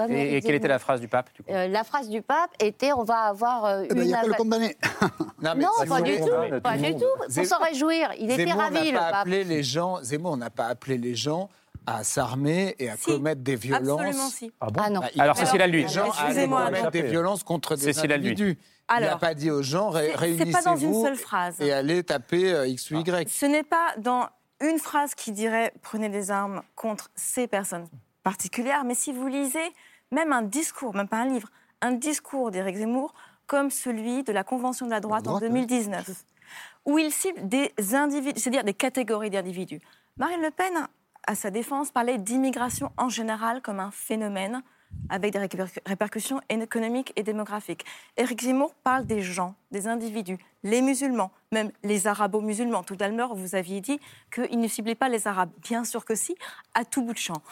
Et, 0.09 0.41
quelle 0.41 0.57
était 0.57 0.67
la 0.67 0.81
phrase 0.81 1.01
du 1.01 1.07
pape 1.07 1.31
euh, 1.49 1.69
La 1.69 1.85
phrase 1.85 2.09
du 2.09 2.21
pape 2.21 2.51
était 2.59 2.93
on 2.93 3.05
va 3.05 3.21
avoir 3.21 3.65
euh, 3.65 3.85
eh 3.85 3.95
ben, 3.95 4.03
une. 4.03 4.17
Il 4.25 4.29
le 4.29 4.35
condamné. 4.35 4.77
non, 5.43 5.55
pas, 5.89 6.01
du 6.03 6.17
tout, 6.17 6.61
pas 6.63 6.77
du 6.77 6.97
tout. 6.97 7.05
Pour 7.33 7.47
s'en 7.47 7.59
réjouir, 7.61 8.11
il 8.19 8.31
était 8.31 8.53
ravi 8.53 8.91
le 8.91 8.99
pape. 8.99 9.15
Appelé 9.15 9.45
les 9.45 9.63
gens, 9.63 10.03
Zemmour 10.03 10.37
n'a 10.37 10.51
pas 10.51 10.67
appelé 10.67 10.99
les 10.99 11.15
gens 11.15 11.49
à 11.87 12.03
s'armer 12.03 12.75
et 12.79 12.91
à 12.91 12.97
commettre 12.97 13.41
des 13.41 13.55
violences. 13.55 14.01
Absolument 14.01 14.29
si. 14.31 14.53
Ah, 14.61 14.67
bon 14.67 14.83
ah 14.85 14.91
non. 14.91 15.01
Alors 15.19 15.37
Cécile 15.37 15.63
lui. 15.63 15.83
Les 15.83 15.89
gens 15.89 16.11
à 16.11 16.35
commettre 16.35 16.91
des 16.91 17.03
violences 17.03 17.45
contre 17.45 17.77
des 17.77 17.99
individus. 17.99 18.59
Alors, 18.89 19.11
il 19.11 19.13
n'a 19.13 19.19
pas 19.19 19.35
dit 19.35 19.51
aux 19.51 19.63
gens 19.63 19.91
réunissez-vous 19.91 20.53
pas 20.53 20.63
dans 20.63 20.77
une 20.77 20.95
seule 20.95 21.17
phrase. 21.17 21.61
et 21.61 21.73
allez 21.73 22.03
taper 22.03 22.53
euh, 22.53 22.67
X 22.67 22.91
ou 22.91 22.99
Y. 23.01 23.29
Ce 23.29 23.47
n'est 23.47 23.63
pas 23.63 23.95
dans 23.99 24.29
une 24.61 24.79
phrase 24.79 25.15
qui 25.15 25.33
dirait 25.33 25.73
prenez 25.83 26.09
des 26.09 26.31
armes 26.31 26.63
contre 26.75 27.11
ces 27.15 27.47
personnes 27.47 27.87
particulières, 28.23 28.85
mais 28.85 28.95
si 28.95 29.13
vous 29.13 29.29
lisez 29.29 29.73
même 30.11 30.33
un 30.33 30.43
discours, 30.43 30.95
même 30.95 31.09
pas 31.09 31.19
un 31.19 31.29
livre, 31.29 31.51
un 31.81 31.93
discours 31.93 32.51
d'Éric 32.51 32.77
Zemmour 32.77 33.15
comme 33.47 33.71
celui 33.71 34.25
de 34.25 34.33
la 34.33 34.45
Convention 34.45 34.87
de 34.87 34.91
la 34.91 35.01
droite, 35.01 35.27
en 35.27 35.39
2019, 35.39 36.11
où 36.85 36.99
il 36.99 37.11
cible 37.11 37.49
des 37.49 37.73
individus, 37.95 38.41
c'est-à-dire 38.41 38.65
des 38.65 38.75
catégories 38.75 39.31
d'individus. 39.31 39.81
Marine 40.19 40.43
Le 40.43 40.51
Pen, 40.51 40.87
à 41.27 41.35
sa 41.35 41.51
défense, 41.51 41.91
parlait 41.91 42.19
d'immigration 42.19 42.93
en 42.97 43.09
général 43.09 43.63
comme 43.63 43.81
un 43.81 43.91
phénomène 43.91 44.63
avec 45.09 45.33
des 45.33 45.39
réper- 45.39 45.81
répercussions 45.87 46.41
économiques 46.49 47.13
et 47.17 47.23
démographiques. 47.23 47.85
Éric 48.17 48.43
Zemmour 48.43 48.75
parle 48.75 49.07
des 49.07 49.23
gens, 49.23 49.55
des 49.71 49.87
individus, 49.87 50.39
les 50.63 50.83
musulmans, 50.83 51.31
même 51.53 51.71
les 51.83 52.07
arabo-musulmans. 52.07 52.83
Tout 52.83 52.97
à 53.01 53.09
vous 53.35 53.55
aviez 53.55 53.81
dit 53.81 54.01
qu'il 54.33 54.61
ne 54.61 54.69
ciblait 54.69 54.95
pas 54.95 55.09
les 55.09 55.27
arabes. 55.27 55.51
Bien 55.63 55.85
sûr 55.85 56.05
que 56.05 56.15
si, 56.15 56.37
à 56.75 56.85
tout 56.85 57.03
bout 57.03 57.13
de 57.13 57.19
champ. 57.19 57.43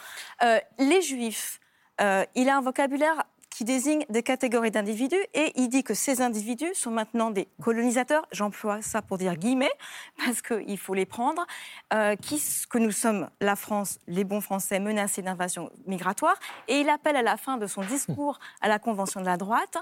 Euh, 0.43 0.59
les 0.77 1.01
juifs, 1.01 1.59
euh, 2.01 2.25
il 2.35 2.49
a 2.49 2.57
un 2.57 2.61
vocabulaire 2.61 3.23
qui 3.57 3.65
désigne 3.65 4.05
des 4.09 4.21
catégories 4.21 4.69
d'individus 4.69 5.17
et 5.33 5.51
il 5.55 5.67
dit 5.67 5.83
que 5.83 5.95
ces 5.95 6.21
individus 6.21 6.75
sont 6.75 6.91
maintenant 6.91 7.31
des 7.31 7.47
colonisateurs, 7.59 8.23
j'emploie 8.31 8.83
ça 8.83 9.01
pour 9.01 9.17
dire 9.17 9.35
guillemets, 9.35 9.71
parce 10.23 10.43
qu'il 10.43 10.77
faut 10.77 10.93
les 10.93 11.07
prendre, 11.07 11.43
euh, 11.91 12.15
qui, 12.15 12.39
que 12.69 12.77
nous 12.77 12.91
sommes, 12.91 13.27
la 13.41 13.55
France, 13.55 13.97
les 14.05 14.25
bons 14.25 14.41
Français, 14.41 14.79
menacés 14.79 15.23
d'invasion 15.23 15.71
migratoire. 15.87 16.35
Et 16.67 16.81
il 16.81 16.89
appelle 16.89 17.15
à 17.15 17.23
la 17.23 17.35
fin 17.35 17.57
de 17.57 17.65
son 17.65 17.81
discours 17.81 18.37
à 18.61 18.67
la 18.67 18.77
Convention 18.77 19.21
de 19.21 19.25
la 19.25 19.37
droite 19.37 19.77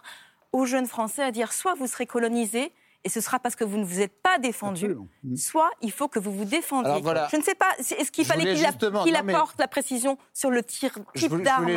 aux 0.54 0.66
jeunes 0.66 0.88
Français 0.88 1.24
à 1.24 1.32
dire 1.32 1.52
soit 1.52 1.74
vous 1.74 1.88
serez 1.88 2.06
colonisés, 2.06 2.72
et 3.04 3.10
ce 3.10 3.20
sera 3.20 3.40
parce 3.40 3.58
que 3.58 3.66
vous 3.66 3.78
ne 3.78 3.84
vous 3.84 4.00
êtes 4.00 4.22
pas 4.22 4.40
défendus, 4.40 4.96
soit 5.36 5.70
il 5.82 5.92
faut 5.92 6.08
que 6.08 6.18
vous 6.18 6.32
vous 6.32 6.46
défendiez. 6.46 6.92
Alors 6.92 7.04
voilà. 7.04 7.28
Je 7.30 7.36
ne 7.36 7.44
sais 7.44 7.56
pas, 7.56 7.72
est-ce 7.78 8.10
qu'il 8.10 8.26
fallait 8.26 8.56
qu'il 8.56 8.66
mais- 9.26 9.34
apporte 9.34 9.60
la 9.60 9.68
précision 9.68 10.18
sur 10.34 10.50
le 10.50 10.64
tir, 10.64 10.98
type 11.14 11.34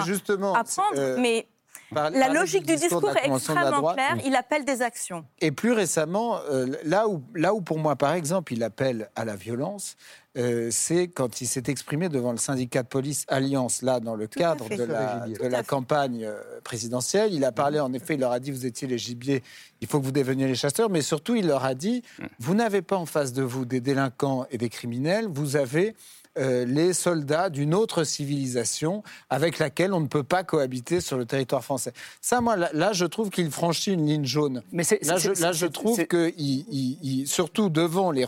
justement, 0.07 0.55
à 0.55 0.63
prendre, 0.63 0.97
euh, 0.97 1.19
mais 1.19 1.49
parler- 1.95 2.19
la 2.19 2.29
logique 2.29 2.67
du 2.67 2.77
discours 2.77 3.11
est 3.17 3.29
extrêmement 3.29 3.71
droite. 3.79 3.97
claire. 3.97 4.17
Il 4.25 4.35
appelle 4.35 4.65
des 4.65 4.83
actions. 4.83 5.25
Et 5.41 5.51
plus 5.53 5.73
récemment, 5.73 6.39
euh, 6.51 6.67
là, 6.85 7.09
où, 7.09 7.23
là 7.35 7.55
où 7.55 7.61
pour 7.61 7.79
moi, 7.79 7.97
par 7.97 8.13
exemple, 8.15 8.53
il 8.53 8.63
appelle 8.63 9.11
à 9.17 9.25
la 9.25 9.37
violence, 9.37 9.97
euh, 10.37 10.69
c'est 10.71 11.09
quand 11.09 11.41
il 11.41 11.47
s'est 11.47 11.65
exprimé 11.67 12.09
devant 12.09 12.31
le 12.31 12.39
syndicat 12.39 12.83
de 12.85 12.89
police 12.89 13.25
Alliance, 13.29 13.83
là, 13.83 13.99
dans 13.99 14.15
le 14.15 14.29
Tout 14.29 14.39
cadre 14.39 14.69
de 14.69 14.85
la, 14.85 15.27
de 15.27 15.47
la 15.49 15.63
campagne 15.65 16.25
euh, 16.25 16.61
présidentielle. 16.63 17.33
Il 17.35 17.45
a 17.45 17.51
parlé, 17.51 17.81
en 17.81 17.93
effet, 17.93 18.15
il 18.15 18.21
leur 18.21 18.31
a 18.33 18.39
dit, 18.39 18.51
vous 18.53 18.67
étiez 18.67 18.87
les 18.87 18.99
gibiers, 18.99 19.43
il 19.81 19.89
faut 19.89 19.99
que 19.99 20.05
vous 20.05 20.13
deveniez 20.13 20.47
les 20.47 20.55
chasseurs, 20.55 20.91
mais 20.91 21.01
surtout, 21.03 21.35
il 21.35 21.47
leur 21.47 21.65
a 21.65 21.75
dit, 21.75 22.03
vous 22.39 22.55
n'avez 22.55 22.83
pas 22.83 22.97
en 22.97 23.07
face 23.07 23.33
de 23.33 23.43
vous 23.43 23.65
des 23.65 23.81
délinquants 23.81 24.47
et 24.51 24.59
des 24.59 24.69
criminels, 24.69 25.27
vous 25.29 25.57
avez 25.57 25.97
euh, 26.39 26.65
les 26.65 26.93
soldats 26.93 27.51
d'une 27.51 27.75
autre 27.75 28.05
civilisation 28.05 29.03
avec 29.31 29.59
laquelle 29.59 29.93
on 29.93 30.01
ne 30.01 30.07
peut 30.07 30.23
pas 30.23 30.45
cohabiter 30.45 31.01
sur 31.01 31.19
le 31.19 31.25
territoire 31.27 31.65
français. 31.65 31.93
Ça, 32.21 32.41
moi, 32.41 32.57
là, 32.57 32.71
là, 32.73 32.93
je 32.93 33.05
trouve 33.05 33.31
qu'il 33.31 33.51
franchit 33.51 33.93
une 33.93 34.07
ligne 34.07 34.25
jaune. 34.25 34.63
Mais 34.73 34.85
c'est- 34.85 35.05
là, 35.05 35.17
je, 35.19 35.31
là, 35.41 35.53
je 35.53 35.67
trouve 35.67 36.05
que, 36.07 36.33
il- 36.37 36.65
il- 36.71 36.99
il- 37.03 37.27
surtout 37.29 37.69
devant 37.71 38.11
les 38.11 38.25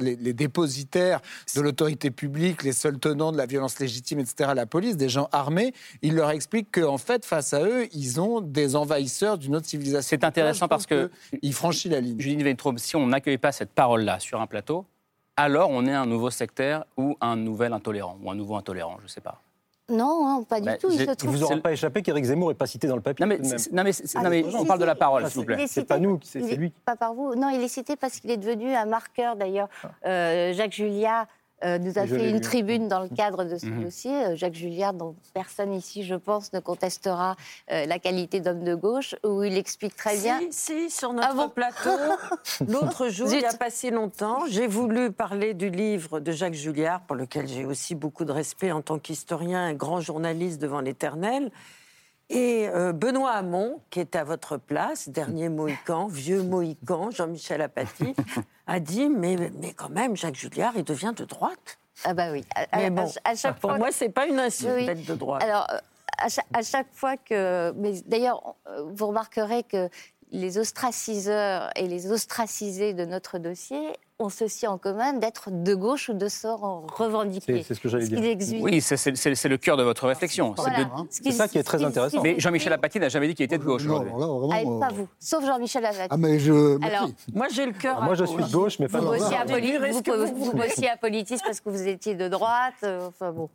les, 0.00 0.16
les 0.16 0.32
dépositaires 0.32 1.20
de 1.54 1.60
l'autorité 1.60 2.10
publique, 2.10 2.62
les 2.62 2.72
seuls 2.72 2.98
tenants 2.98 3.32
de 3.32 3.36
la 3.36 3.46
violence 3.46 3.78
légitime, 3.78 4.18
etc., 4.20 4.50
la 4.54 4.66
police, 4.66 4.96
des 4.96 5.08
gens 5.08 5.28
armés, 5.32 5.72
il 6.02 6.14
leur 6.14 6.30
explique 6.30 6.68
qu'en 6.72 6.98
fait, 6.98 7.24
face 7.24 7.52
à 7.54 7.62
eux, 7.62 7.86
ils 7.92 8.20
ont 8.20 8.40
des 8.40 8.76
envahisseurs 8.76 9.38
d'une 9.38 9.56
autre 9.56 9.66
civilisation. 9.66 10.08
C'est 10.08 10.24
intéressant 10.24 10.68
parce 10.68 10.86
que 10.86 11.10
il 11.42 11.52
franchit 11.52 11.88
la 11.88 12.00
ligne. 12.00 12.18
Judith 12.20 12.42
Weintraub, 12.44 12.78
si 12.78 12.96
on 12.96 13.06
n'accueille 13.06 13.38
pas 13.38 13.52
cette 13.52 13.70
parole-là 13.70 14.18
sur 14.20 14.40
un 14.40 14.46
plateau, 14.46 14.86
alors 15.36 15.70
on 15.70 15.86
est 15.86 15.92
un 15.94 16.06
nouveau 16.06 16.30
sectaire 16.30 16.84
ou 16.96 17.16
un 17.20 17.36
nouvel 17.36 17.72
intolérant, 17.72 18.16
ou 18.22 18.30
un 18.30 18.34
nouveau 18.34 18.56
intolérant, 18.56 18.96
je 18.98 19.04
ne 19.04 19.08
sais 19.08 19.20
pas. 19.20 19.40
Non, 19.90 20.26
hein, 20.26 20.42
pas 20.48 20.60
du 20.60 20.66
Bah, 20.66 20.78
tout. 20.78 20.88
Il 20.90 20.96
se 20.98 21.02
Il 21.02 21.14
trouve 21.16 21.30
vous 21.32 21.42
aura 21.42 21.56
pas 21.58 21.72
échappé 21.72 22.00
qu'Éric 22.00 22.24
Zemmour 22.24 22.48
n'est 22.48 22.54
pas 22.54 22.66
cité 22.66 22.86
dans 22.88 22.96
le 22.96 23.02
papier. 23.02 23.22
Non 23.26 23.28
mais, 23.28 23.38
non, 23.38 23.84
mais, 23.84 23.90
Ah, 24.14 24.22
non, 24.22 24.30
mais 24.30 24.42
si, 24.42 24.54
on 24.56 24.60
si, 24.60 24.66
parle 24.66 24.80
de 24.80 24.84
la 24.86 24.94
parole, 24.94 25.24
Ah, 25.26 25.28
s'il 25.28 25.40
vous 25.40 25.44
plaît. 25.44 25.62
est 25.62 25.66
C'est 25.66 25.84
pas 25.84 25.98
nous, 25.98 26.18
c'est 26.22 26.40
lui. 26.56 26.70
Pas 26.86 26.96
par 26.96 27.12
vous. 27.12 27.34
Non, 27.34 27.50
il 27.50 27.62
est 27.62 27.68
cité 27.68 27.94
parce 27.94 28.18
qu'il 28.18 28.30
est 28.30 28.38
devenu 28.38 28.74
un 28.74 28.86
marqueur 28.86 29.36
d'ailleurs. 29.36 29.68
Euh, 30.06 30.54
Jacques 30.54 30.72
Julliard 30.72 31.26
euh, 31.64 31.78
nous 31.78 31.98
a 31.98 32.06
Je 32.06 32.14
fait 32.14 32.30
une 32.30 32.40
tribune 32.40 32.88
dans 32.88 33.00
le 33.00 33.08
cadre 33.08 33.44
de 33.44 33.56
ce 33.58 33.66
Mhm. 33.66 33.84
dossier. 33.84 34.12
Euh, 34.24 34.36
Jacques 34.36 34.54
Julliard, 34.54 34.92
dont 34.94 35.14
personne 35.32 35.72
ici, 35.74 36.02
je 36.04 36.14
pense, 36.14 36.52
ne 36.52 36.60
contestera 36.60 37.36
euh, 37.72 37.86
la 37.86 37.98
qualité 37.98 38.40
d'homme 38.40 38.64
de 38.64 38.74
gauche, 38.74 39.14
où 39.24 39.42
il 39.42 39.56
explique 39.56 39.96
très 39.96 40.16
bien. 40.18 40.38
Si, 40.50 40.88
si, 40.88 40.90
sur 40.90 41.12
notre 41.12 41.28
Ah 41.30 41.34
bon 41.34 41.48
plateau, 41.48 41.90
l'autre 42.68 43.08
jour, 43.08 43.28
il 43.32 43.38
n'y 43.38 43.44
a 43.44 43.52
pas 43.54 43.70
si 43.70 43.90
longtemps, 43.90 44.40
j'ai 44.48 44.66
voulu 44.66 45.10
parler 45.12 45.54
du 45.54 45.70
livre 45.70 46.20
de 46.20 46.32
Jacques 46.32 46.54
Julliard, 46.54 47.00
pour 47.02 47.16
lequel 47.16 47.48
j'ai 47.48 47.64
aussi 47.64 47.94
beaucoup 47.94 48.24
de 48.24 48.32
respect 48.32 48.72
en 48.72 48.82
tant 48.82 48.98
qu'historien, 48.98 49.64
un 49.64 49.74
grand 49.74 50.00
journaliste 50.00 50.60
devant 50.60 50.80
l'éternel. 50.80 51.50
Et 52.30 52.68
euh, 52.68 52.92
Benoît 52.92 53.32
Hamon, 53.32 53.80
qui 53.90 54.00
est 54.00 54.16
à 54.16 54.24
votre 54.24 54.56
place, 54.56 55.08
dernier 55.08 55.48
Mohican, 55.48 56.06
vieux 56.06 56.42
Mohican, 56.42 57.10
Jean-Michel 57.10 57.60
Apathy, 57.60 58.14
a 58.66 58.80
dit 58.80 59.08
mais, 59.08 59.36
mais 59.60 59.72
quand 59.72 59.90
même, 59.90 60.16
Jacques 60.16 60.36
Julliard, 60.36 60.72
il 60.76 60.84
devient 60.84 61.12
de 61.14 61.24
droite. 61.24 61.78
Ah 62.04 62.14
bah 62.14 62.32
oui. 62.32 62.44
À, 62.54 62.78
Mais 62.78 62.90
bon, 62.90 63.08
à 63.24 63.34
chaque 63.34 63.58
pour 63.60 63.70
fois 63.70 63.78
moi, 63.78 63.92
c'est 63.92 64.08
pas 64.08 64.26
une 64.26 64.40
insulte 64.40 64.72
Oui, 64.74 64.80
oui. 64.80 64.86
d'être 64.86 65.06
de 65.06 65.14
droite. 65.14 65.42
Alors, 65.42 65.66
euh, 65.70 65.78
à 66.18 66.28
chaque, 66.28 66.46
à 66.52 66.62
chaque 66.62 66.92
fois 66.92 67.16
que. 67.16 67.72
Mais 67.76 67.92
d'ailleurs, 68.06 68.54
euh, 68.66 68.84
vous 68.94 69.06
remarquerez 69.06 69.62
que 69.62 69.88
les 70.32 70.58
ostraciseurs 70.58 71.70
et 71.76 71.86
les 71.86 72.10
ostracisés 72.10 72.94
de 72.94 73.04
notre 73.04 73.38
dossier 73.38 73.78
ont 74.18 74.28
ceci 74.28 74.66
en 74.66 74.78
commun 74.78 75.12
d'être 75.14 75.50
de 75.50 75.74
gauche 75.74 76.08
ou 76.08 76.14
de 76.14 76.28
sort 76.28 76.86
revendiqué. 76.96 77.58
C'est- 77.58 77.62
c'est 77.68 77.74
ce 77.74 77.80
que 77.80 77.88
j'allais 77.88 78.06
dire. 78.06 78.20
exige- 78.20 78.62
Oui, 78.62 78.80
c'est- 78.80 78.96
le 79.48 79.56
cœur 79.56 79.76
de 79.76 79.82
votre 79.82 80.06
réflexion. 80.06 80.54
c'est 80.56 80.62
Voilà. 80.62 80.84
de- 80.84 80.90
Ce 81.10 81.20
qui- 81.20 81.32
C'est 81.32 81.38
ça 81.38 81.48
qui 81.48 81.58
est 81.58 81.62
très 81.64 81.82
intéressant. 81.84 82.22
Mais 82.22 82.38
Jean-Michel 82.38 82.72
Apathy 82.72 83.00
n'a 83.00 83.08
jamais 83.08 83.26
dit 83.28 83.34
qu'il 83.34 83.44
était 83.44 83.58
de 83.58 83.64
gauche. 83.64 83.84
Non, 83.84 83.98
là, 84.02 84.10
vraiment, 84.10 84.50
Ah, 84.52 84.58
euh, 84.60 84.78
pas 84.80 84.94
vous, 84.94 85.08
sauf 85.18 85.44
Jean-Michel 85.44 85.84
Apathy. 85.84 86.08
Ah, 86.10 86.16
mais 86.16 86.38
je. 86.38 86.78
Alors, 86.84 87.08
Moi, 87.32 87.48
j'ai 87.52 87.66
le 87.66 87.72
cœur. 87.72 88.00
Moi, 88.02 88.12
à 88.12 88.14
je 88.14 88.24
gauche. 88.24 88.34
suis 88.34 88.44
de 88.44 88.52
gauche, 88.52 88.78
mais 88.78 88.88
pas 88.88 89.00
vous 89.00 89.10
de 89.10 89.14
Est-ce 89.84 89.96
vous- 89.96 90.02
que 90.02 90.10
vous- 90.32 90.44
vous 90.44 90.52
bossiez 90.52 90.90
à 90.90 90.96
Politis 90.96 91.38
parce 91.44 91.60
que 91.60 91.68
vous 91.70 91.86
étiez 91.88 92.14
de 92.14 92.28
droite. 92.28 92.74
euh, 92.84 93.08
enfin 93.08 93.32
bon. 93.32 93.48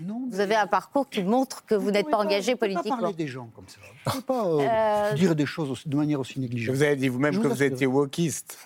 Non, 0.00 0.28
Vous 0.30 0.40
avez 0.40 0.54
un 0.54 0.66
parcours 0.66 1.08
qui 1.08 1.22
montre 1.22 1.64
que 1.64 1.74
vous 1.74 1.90
n'êtes 1.90 2.10
pas 2.10 2.18
engagé 2.18 2.52
Vous 2.52 2.56
ne 2.56 2.56
pouvez 2.56 2.74
pas 2.74 2.80
politiquement. 2.82 2.98
parler 3.00 3.14
des 3.14 3.26
gens 3.28 3.48
comme 3.54 3.64
ça. 3.66 3.78
Vous 3.80 4.16
ne 4.18 4.20
pouvez 4.20 4.22
pas 4.24 4.46
euh, 4.46 5.10
Euh, 5.12 5.14
dire 5.14 5.34
des 5.34 5.46
choses 5.46 5.70
aussi- 5.70 5.88
de 5.88 5.96
manière 5.96 6.20
aussi 6.20 6.34
Je 6.34 6.40
négligente. 6.40 6.74
vous 6.76 6.82
avez 6.82 6.96
dit 6.96 7.08
vous-même 7.08 7.32
Je 7.34 7.40
que 7.40 7.48
vous 7.48 7.62
étiez 7.62 7.86
wokiste. 7.86 8.58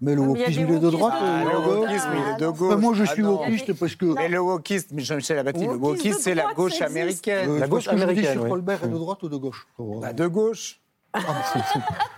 Mais 0.00 0.14
le 0.14 0.22
Ah, 0.22 0.26
mais 0.26 0.32
il 0.32 0.38
y 0.40 0.42
a 0.42 0.46
wokisme, 0.46 0.66
il 0.68 0.74
est 0.74 0.78
de 0.80 0.90
droite. 0.90 1.14
Ah, 1.16 1.44
le 1.44 1.58
wokisme, 1.58 2.08
il 2.14 2.32
est 2.34 2.40
de 2.40 2.48
gauche. 2.50 2.76
moi, 2.80 2.94
je 2.94 3.02
Ah 3.04 3.06
suis 3.06 3.22
non. 3.22 3.38
wokiste 3.40 3.72
parce 3.74 3.94
que. 3.96 4.06
Mais 4.06 4.28
le 4.28 4.40
wokiste, 4.40 4.90
mais 4.92 5.02
Jean-Michel 5.02 5.38
Apathy, 5.38 5.64
le 5.66 5.76
Wokiste 5.76 6.20
c'est 6.20 6.34
la 6.34 6.52
gauche 6.52 6.80
américaine. 6.82 7.48
Euh, 7.48 7.58
La 7.60 7.68
gauche 7.68 7.84
que 7.86 7.90
je 7.92 7.96
dis, 7.96 8.02
américaine, 8.02 8.32
sur. 8.40 8.48
Colbert 8.48 8.84
est 8.84 8.88
de 8.88 8.94
droite 8.98 9.22
ou 9.22 9.28
de 9.28 9.36
gauche 9.36 9.66
Bah, 9.78 10.12
de 10.12 10.26
gauche. 10.26 10.80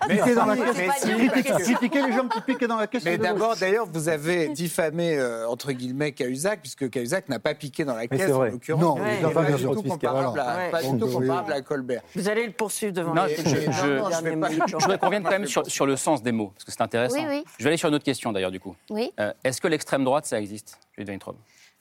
Piquer 0.09 0.34
dans 0.34 0.47
la 0.47 0.55
mais 0.55 0.72
caisse. 0.72 1.03
si, 1.03 1.74
Critiquer- 1.74 2.07
les 2.07 2.12
gens 2.12 2.28
qui 2.28 2.40
piquent 2.40 2.64
dans 2.66 2.76
la 2.76 2.86
caisse. 2.86 3.05
Mais 3.05 3.18
d'abord, 3.18 3.57
d'ailleurs, 3.57 3.86
vous 3.92 4.09
avez 4.09 4.49
diffamé, 4.49 5.18
euh, 5.18 5.49
entre 5.49 5.72
guillemets, 5.72 6.12
Cahuzac, 6.12 6.61
puisque 6.61 6.88
Cahuzac 6.90 7.28
n'a 7.28 7.38
pas 7.38 7.55
piqué 7.55 7.84
dans 7.84 7.94
la 7.94 8.03
Mais 8.03 8.09
caisse, 8.09 8.26
c'est 8.26 8.32
en 8.32 8.36
vrai. 8.38 8.51
l'occurrence. 8.51 8.82
Non, 8.82 8.97
Il 8.97 9.03
Ouais. 9.03 9.09
n'est 9.12 9.18
il 9.20 9.24
a 9.26 9.28
pas, 9.30 9.42
pas 9.44 9.53
du 9.53 9.62
tout 9.64 9.82
comparable, 9.82 10.40
à, 10.40 10.68
pas 10.70 10.82
du 10.82 10.99
tout 10.99 11.07
oui. 11.07 11.12
comparable 11.12 11.53
à 11.53 11.61
Colbert. 11.62 12.03
Vous 12.14 12.28
allez 12.28 12.47
le 12.47 12.53
poursuivre 12.53 12.92
devant 12.92 13.14
Non, 13.14 13.22
la 13.22 13.28
je, 13.28 13.34
télé. 13.42 13.66
je- 13.70 14.76
voudrais 14.78 14.99
qu'on 14.99 15.07
revienne 15.07 15.22
quand 15.24 15.30
même 15.30 15.47
sur, 15.47 15.66
sur 15.66 15.86
le 15.86 15.97
sens 15.97 16.22
des 16.22 16.32
mots, 16.32 16.53
parce 16.55 16.64
que 16.64 16.72
c'est 16.72 16.80
intéressant. 16.82 17.16
Oui, 17.18 17.24
oui. 17.28 17.44
Je 17.59 17.64
vais 17.64 17.70
aller 17.70 17.76
sur 17.76 17.88
une 17.88 17.94
autre 17.97 18.05
question 18.05 18.32
d'ailleurs, 18.32 18.51
du 18.51 18.61
coup. 18.61 18.74
Oui. 18.90 19.12
Euh, 19.20 19.32
Est-ce 19.44 19.61
que 19.61 19.68
l'extrême 19.68 20.05
droite, 20.05 20.26
ça 20.26 20.40
existe 20.40 20.78
Judith 20.97 21.11
Weintraub 21.11 21.36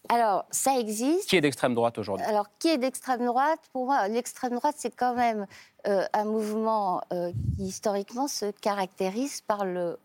Alors, 0.09 0.45
ça 0.51 0.77
existe. 0.77 1.29
Qui 1.29 1.37
est 1.37 1.41
d'extrême 1.41 1.73
droite 1.73 1.97
aujourd'hui? 1.97 2.25
Alors, 2.25 2.47
qui 2.59 2.69
est 2.69 2.77
d'extrême 2.77 3.25
droite? 3.25 3.59
Pour 3.73 3.85
moi, 3.85 4.07
l'extrême 4.07 4.53
droite, 4.53 4.75
c'est 4.77 4.95
quand 4.95 5.15
même 5.15 5.47
euh, 5.87 6.05
un 6.13 6.25
mouvement 6.25 7.01
euh, 7.13 7.31
qui, 7.57 7.63
historiquement, 7.65 8.27
se 8.27 8.51
caractérise 8.51 9.41
par 9.41 9.65
le 9.65 9.97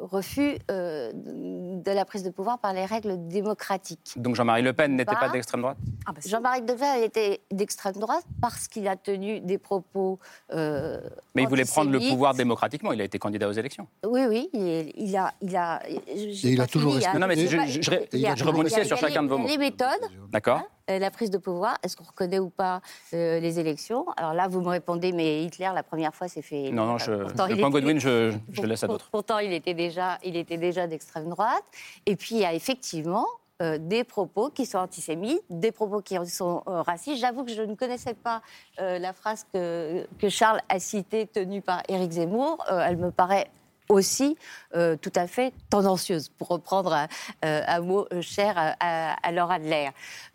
refus 0.00 0.58
euh, 0.70 1.12
de 1.14 1.90
la 1.92 2.04
prise 2.04 2.22
de 2.22 2.30
pouvoir 2.30 2.58
par 2.58 2.72
les 2.72 2.84
règles 2.84 3.28
démocratiques. 3.28 4.14
Donc 4.16 4.34
Jean-Marie 4.34 4.62
Le 4.62 4.72
Pen 4.72 4.92
n'était 4.96 5.14
pas 5.14 5.20
Pas. 5.20 5.28
d'extrême 5.30 5.60
droite? 5.62 5.76
Ah 6.06 6.12
bah, 6.12 6.20
Jean-Marie 6.24 6.60
Le 6.60 6.74
Pen 6.74 7.02
était 7.02 7.40
d'extrême 7.52 7.94
droite 7.94 8.24
parce 8.40 8.68
qu'il 8.68 8.86
a 8.88 8.96
tenu 8.96 9.40
des 9.40 9.58
propos. 9.58 10.18
euh, 10.52 11.00
Mais 11.34 11.42
il 11.44 11.48
voulait 11.48 11.64
prendre 11.64 11.90
le 11.90 11.98
pouvoir 12.00 12.34
démocratiquement. 12.34 12.92
Il 12.92 13.00
a 13.00 13.04
été 13.04 13.18
candidat 13.18 13.48
aux 13.48 13.52
élections. 13.52 13.86
Oui, 14.04 14.22
oui, 14.28 14.50
il, 14.52 15.16
a, 15.16 15.32
il 15.40 15.56
a. 15.56 15.80
Et 15.88 16.00
il 16.44 16.60
a 16.60 16.66
toujours 16.66 16.92
fini, 16.92 17.04
respecté- 17.04 17.18
Non, 17.20 17.26
mais 17.26 17.36
c'est- 17.36 18.08
il 18.12 18.26
a- 18.26 18.34
je- 18.34 18.44
rebondissais 18.44 18.84
sur 18.84 18.96
chacun 18.96 19.22
de 19.22 19.28
vos 19.28 19.38
mots. 19.38 19.46
Les 19.48 19.58
méthodes, 19.58 19.88
D'accord 20.30 20.58
euh, 20.60 20.75
la 20.88 21.10
prise 21.10 21.30
de 21.30 21.38
pouvoir, 21.38 21.76
est-ce 21.82 21.96
qu'on 21.96 22.04
reconnaît 22.04 22.38
ou 22.38 22.48
pas 22.48 22.80
euh, 23.12 23.40
les 23.40 23.58
élections? 23.58 24.06
Alors 24.16 24.34
là, 24.34 24.48
vous 24.48 24.60
me 24.60 24.68
répondez, 24.68 25.12
mais 25.12 25.42
Hitler, 25.42 25.70
la 25.74 25.82
première 25.82 26.14
fois, 26.14 26.28
s'est 26.28 26.42
fait. 26.42 26.70
Non, 26.70 26.86
non, 26.86 26.98
je, 26.98 27.12
Pourtant, 27.12 27.46
le 27.46 27.56
point 27.56 27.68
était- 27.68 27.80
Godwin, 27.80 27.98
je, 27.98 28.32
je 28.52 28.62
laisse 28.62 28.84
à 28.84 28.86
d'autres. 28.86 29.08
Pourtant, 29.10 29.38
il 29.38 29.52
était 29.52 29.74
déjà, 29.74 30.18
il 30.24 30.36
était 30.36 30.58
déjà 30.58 30.86
d'extrême 30.86 31.28
droite. 31.28 31.64
Et 32.06 32.16
puis, 32.16 32.36
il 32.36 32.40
y 32.40 32.44
a 32.44 32.54
effectivement 32.54 33.26
euh, 33.62 33.78
des 33.80 34.04
propos 34.04 34.50
qui 34.50 34.66
sont 34.66 34.78
antisémites, 34.78 35.42
des 35.50 35.72
propos 35.72 36.02
qui 36.02 36.14
sont 36.26 36.62
euh, 36.68 36.82
racistes. 36.82 37.20
J'avoue 37.20 37.42
que 37.44 37.52
je 37.52 37.62
ne 37.62 37.74
connaissais 37.74 38.14
pas 38.14 38.42
euh, 38.80 38.98
la 38.98 39.12
phrase 39.12 39.46
que, 39.52 40.06
que 40.18 40.28
Charles 40.28 40.60
a 40.68 40.78
citée, 40.78 41.26
tenue 41.26 41.62
par 41.62 41.82
Éric 41.88 42.12
Zemmour. 42.12 42.58
Euh, 42.70 42.84
elle 42.86 42.98
me 42.98 43.10
paraît 43.10 43.48
aussi 43.88 44.36
euh, 44.74 44.96
tout 44.96 45.12
à 45.14 45.26
fait 45.26 45.52
tendancieuse, 45.70 46.28
pour 46.28 46.48
reprendre 46.48 46.92
un, 46.92 47.06
euh, 47.44 47.62
un 47.66 47.80
mot 47.80 48.06
euh, 48.12 48.20
cher 48.20 48.54
à, 48.56 49.14
à, 49.26 49.32
Laura 49.32 49.54
Adler. 49.54 49.88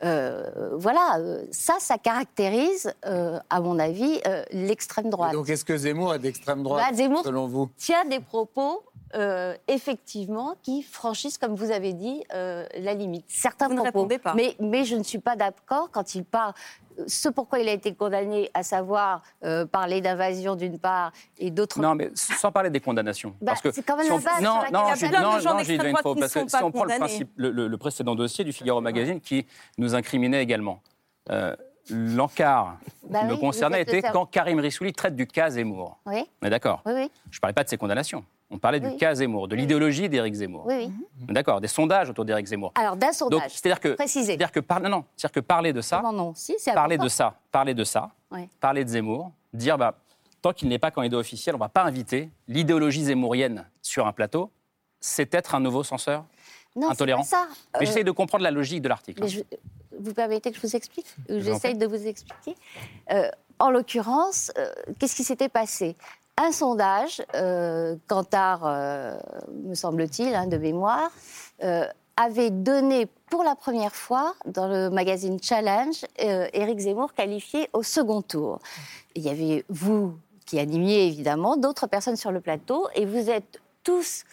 Euh, 0.03 0.71
voilà, 0.77 1.17
euh, 1.19 1.45
ça, 1.51 1.75
ça 1.79 1.97
caractérise, 1.97 2.93
euh, 3.05 3.39
à 3.49 3.61
mon 3.61 3.77
avis, 3.79 4.19
euh, 4.27 4.43
l'extrême 4.51 5.09
droite. 5.09 5.33
Donc, 5.33 5.49
est-ce 5.49 5.65
que 5.65 5.75
Zemmour 5.77 6.15
est 6.15 6.19
d'extrême 6.19 6.63
droite, 6.63 6.85
Bah, 6.89 6.95
Zemmour 6.95 7.23
selon 7.23 7.47
vous? 7.47 7.69
tient 7.77 8.05
des 8.05 8.19
propos 8.19 8.83
euh, 9.15 9.55
effectivement, 9.67 10.55
qui 10.63 10.81
franchissent, 10.83 11.37
comme 11.37 11.55
vous 11.55 11.71
avez 11.71 11.93
dit, 11.93 12.23
euh, 12.33 12.65
la 12.77 12.93
limite. 12.93 13.25
Certains 13.27 13.67
Vous 13.67 13.73
ne 13.73 13.79
propos. 13.81 13.99
répondez 13.99 14.17
pas. 14.19 14.33
Mais, 14.33 14.55
mais 14.59 14.83
je 14.85 14.95
ne 14.95 15.03
suis 15.03 15.19
pas 15.19 15.35
d'accord 15.35 15.89
quand 15.91 16.15
il 16.15 16.23
parle. 16.23 16.53
Ce 17.07 17.29
pourquoi 17.29 17.59
il 17.59 17.69
a 17.69 17.71
été 17.71 17.93
condamné, 17.95 18.51
à 18.53 18.63
savoir 18.63 19.23
euh, 19.43 19.65
parler 19.65 20.01
d'invasion 20.01 20.55
d'une 20.55 20.77
part 20.77 21.11
et 21.39 21.49
d'autre 21.49 21.79
Non, 21.79 21.95
mais 21.95 22.11
sans 22.13 22.51
parler 22.51 22.69
des 22.69 22.81
condamnations. 22.81 23.31
Bah, 23.41 23.51
parce 23.53 23.61
que 23.61 23.71
c'est 23.71 23.81
quand 23.83 23.95
même 23.95 24.05
si 24.05 24.11
la 24.11 24.15
on- 24.17 24.19
base 24.19 24.33
sur 24.35 24.43
non, 24.43 24.55
laquelle 24.59 24.71
non, 24.73 24.95
je- 24.95 25.05
non, 25.05 25.21
non, 25.21 25.57
d'extrême 25.57 25.63
Gilles 25.65 25.77
droite 25.77 25.93
Denfaux, 26.03 26.13
qui 26.15 26.19
parce 26.19 26.33
que 26.33 26.39
si 26.49 26.55
on 26.63 26.71
prend 26.71 26.83
le, 26.83 26.89
condamnés. 26.89 26.99
principe, 26.99 27.29
le, 27.37 27.49
le- 27.51 27.67
le 27.67 27.77
précédent 27.77 28.13
dossier 28.15 28.43
du 28.43 28.51
Figaro 28.53 28.81
Magazine 28.81 29.21
qui 29.21 29.47
nous 29.77 29.95
incriminait 29.95 30.43
également, 30.43 30.81
euh, 31.31 31.55
l'encart 31.89 32.77
Bah 33.09 33.19
qui 33.21 33.25
me 33.25 33.33
oui, 33.33 33.39
concernait 33.39 33.81
était 33.81 34.01
quand 34.01 34.25
Karim 34.25 34.59
Rissouli 34.59 34.93
traite 34.93 35.15
du 35.15 35.25
cas 35.27 35.49
Zemmour. 35.49 35.97
Oui, 36.05 36.23
On 36.41 36.47
est 36.47 36.49
d'accord 36.49 36.81
oui, 36.85 36.93
oui. 36.95 37.11
Je 37.31 37.37
ne 37.37 37.41
parlais 37.41 37.53
pas 37.53 37.63
de 37.63 37.69
ses 37.69 37.77
condamnations. 37.77 38.23
On 38.51 38.57
parlait 38.59 38.79
du 38.81 38.95
cas 38.97 39.15
Zemmour, 39.15 39.47
de 39.47 39.55
l'idéologie 39.55 40.09
d'Éric 40.09 40.33
Zemmour. 40.33 40.65
oui, 40.67 40.87
oui. 40.89 41.25
D'accord, 41.29 41.61
des 41.61 41.67
sondages 41.69 42.09
autour 42.09 42.25
d'Éric 42.25 42.45
Zemmour. 42.47 42.71
Alors, 42.75 42.95
d'un 42.97 43.13
sondage, 43.13 43.51
c'est-à-dire 43.51 43.79
que, 43.79 43.89
précisé. 43.93 44.25
c'est-à-dire 44.27 44.51
que, 44.51 44.59
par- 44.59 44.81
non, 44.81 44.89
non, 44.89 45.05
c'est-à-dire 45.15 45.33
que 45.35 45.39
parler 45.39 45.71
de 45.73 45.81
ça, 45.81 46.01
Non, 46.01 46.11
non, 46.11 46.33
si, 46.35 46.55
c'est 46.57 46.73
parler 46.73 46.97
de 46.97 47.07
ça, 47.07 47.35
parler 47.51 47.73
de 47.73 47.83
ça, 47.83 48.09
parler 48.59 48.83
de 48.83 48.89
Zemmour, 48.89 49.31
dire 49.53 49.77
bah, 49.77 49.95
tant 50.41 50.51
qu'il 50.53 50.67
n'est 50.67 50.79
pas 50.79 50.91
candidat 50.91 51.17
officiel, 51.17 51.55
on 51.55 51.59
ne 51.59 51.63
va 51.63 51.69
pas 51.69 51.83
inviter 51.83 52.29
l'idéologie 52.47 53.03
zémourienne 53.05 53.69
sur 53.81 54.05
un 54.07 54.11
plateau, 54.11 54.51
c'est 54.99 55.33
être 55.33 55.55
un 55.55 55.59
nouveau 55.59 55.83
censeur 55.83 56.25
Non, 56.75 56.87
c'est 56.87 56.93
intolérant. 56.93 57.21
pas 57.21 57.27
ça. 57.27 57.47
Mais 57.75 57.83
Euh, 57.83 57.85
j'essaie 57.85 58.03
de 58.03 58.11
comprendre 58.11 58.43
la 58.43 58.51
logique 58.51 58.81
de 58.81 58.89
l'article. 58.89 59.21
Mais 59.23 59.29
je- 59.29 59.41
vous 59.99 60.13
permettez 60.13 60.51
que 60.51 60.57
je 60.57 60.61
vous 60.61 60.75
explique 60.75 61.05
J'essaye 61.29 61.75
de 61.77 61.85
vous 61.85 62.07
expliquer? 62.07 62.55
Euh, 63.11 63.29
en 63.59 63.69
l'occurrence, 63.69 64.51
euh, 64.57 64.71
qu'est-ce 64.97 65.15
qui 65.15 65.23
s'était 65.23 65.49
passé? 65.49 65.95
Un 66.37 66.51
sondage, 66.51 67.21
euh, 67.35 67.95
Cantar, 68.07 68.61
euh, 68.65 69.17
me 69.53 69.75
semble-t-il, 69.75 70.33
hein, 70.33 70.47
de 70.47 70.57
mémoire, 70.57 71.11
euh, 71.63 71.85
avait 72.15 72.49
donné 72.49 73.07
pour 73.29 73.43
la 73.43 73.55
première 73.55 73.95
fois 73.95 74.33
dans 74.45 74.67
le 74.67 74.89
magazine 74.89 75.41
Challenge 75.41 76.05
euh, 76.23 76.47
Éric 76.53 76.79
Zemmour 76.79 77.13
qualifié 77.13 77.69
au 77.73 77.83
second 77.83 78.21
tour. 78.21 78.59
Il 79.15 79.23
y 79.23 79.29
avait 79.29 79.65
vous 79.69 80.17
qui 80.45 80.59
animiez 80.59 81.07
évidemment, 81.07 81.57
d'autres 81.57 81.87
personnes 81.87 82.17
sur 82.17 82.31
le 82.31 82.41
plateau, 82.41 82.87
et 82.95 83.05
vous 83.05 83.29
êtes 83.29 83.61
tous 83.83 84.23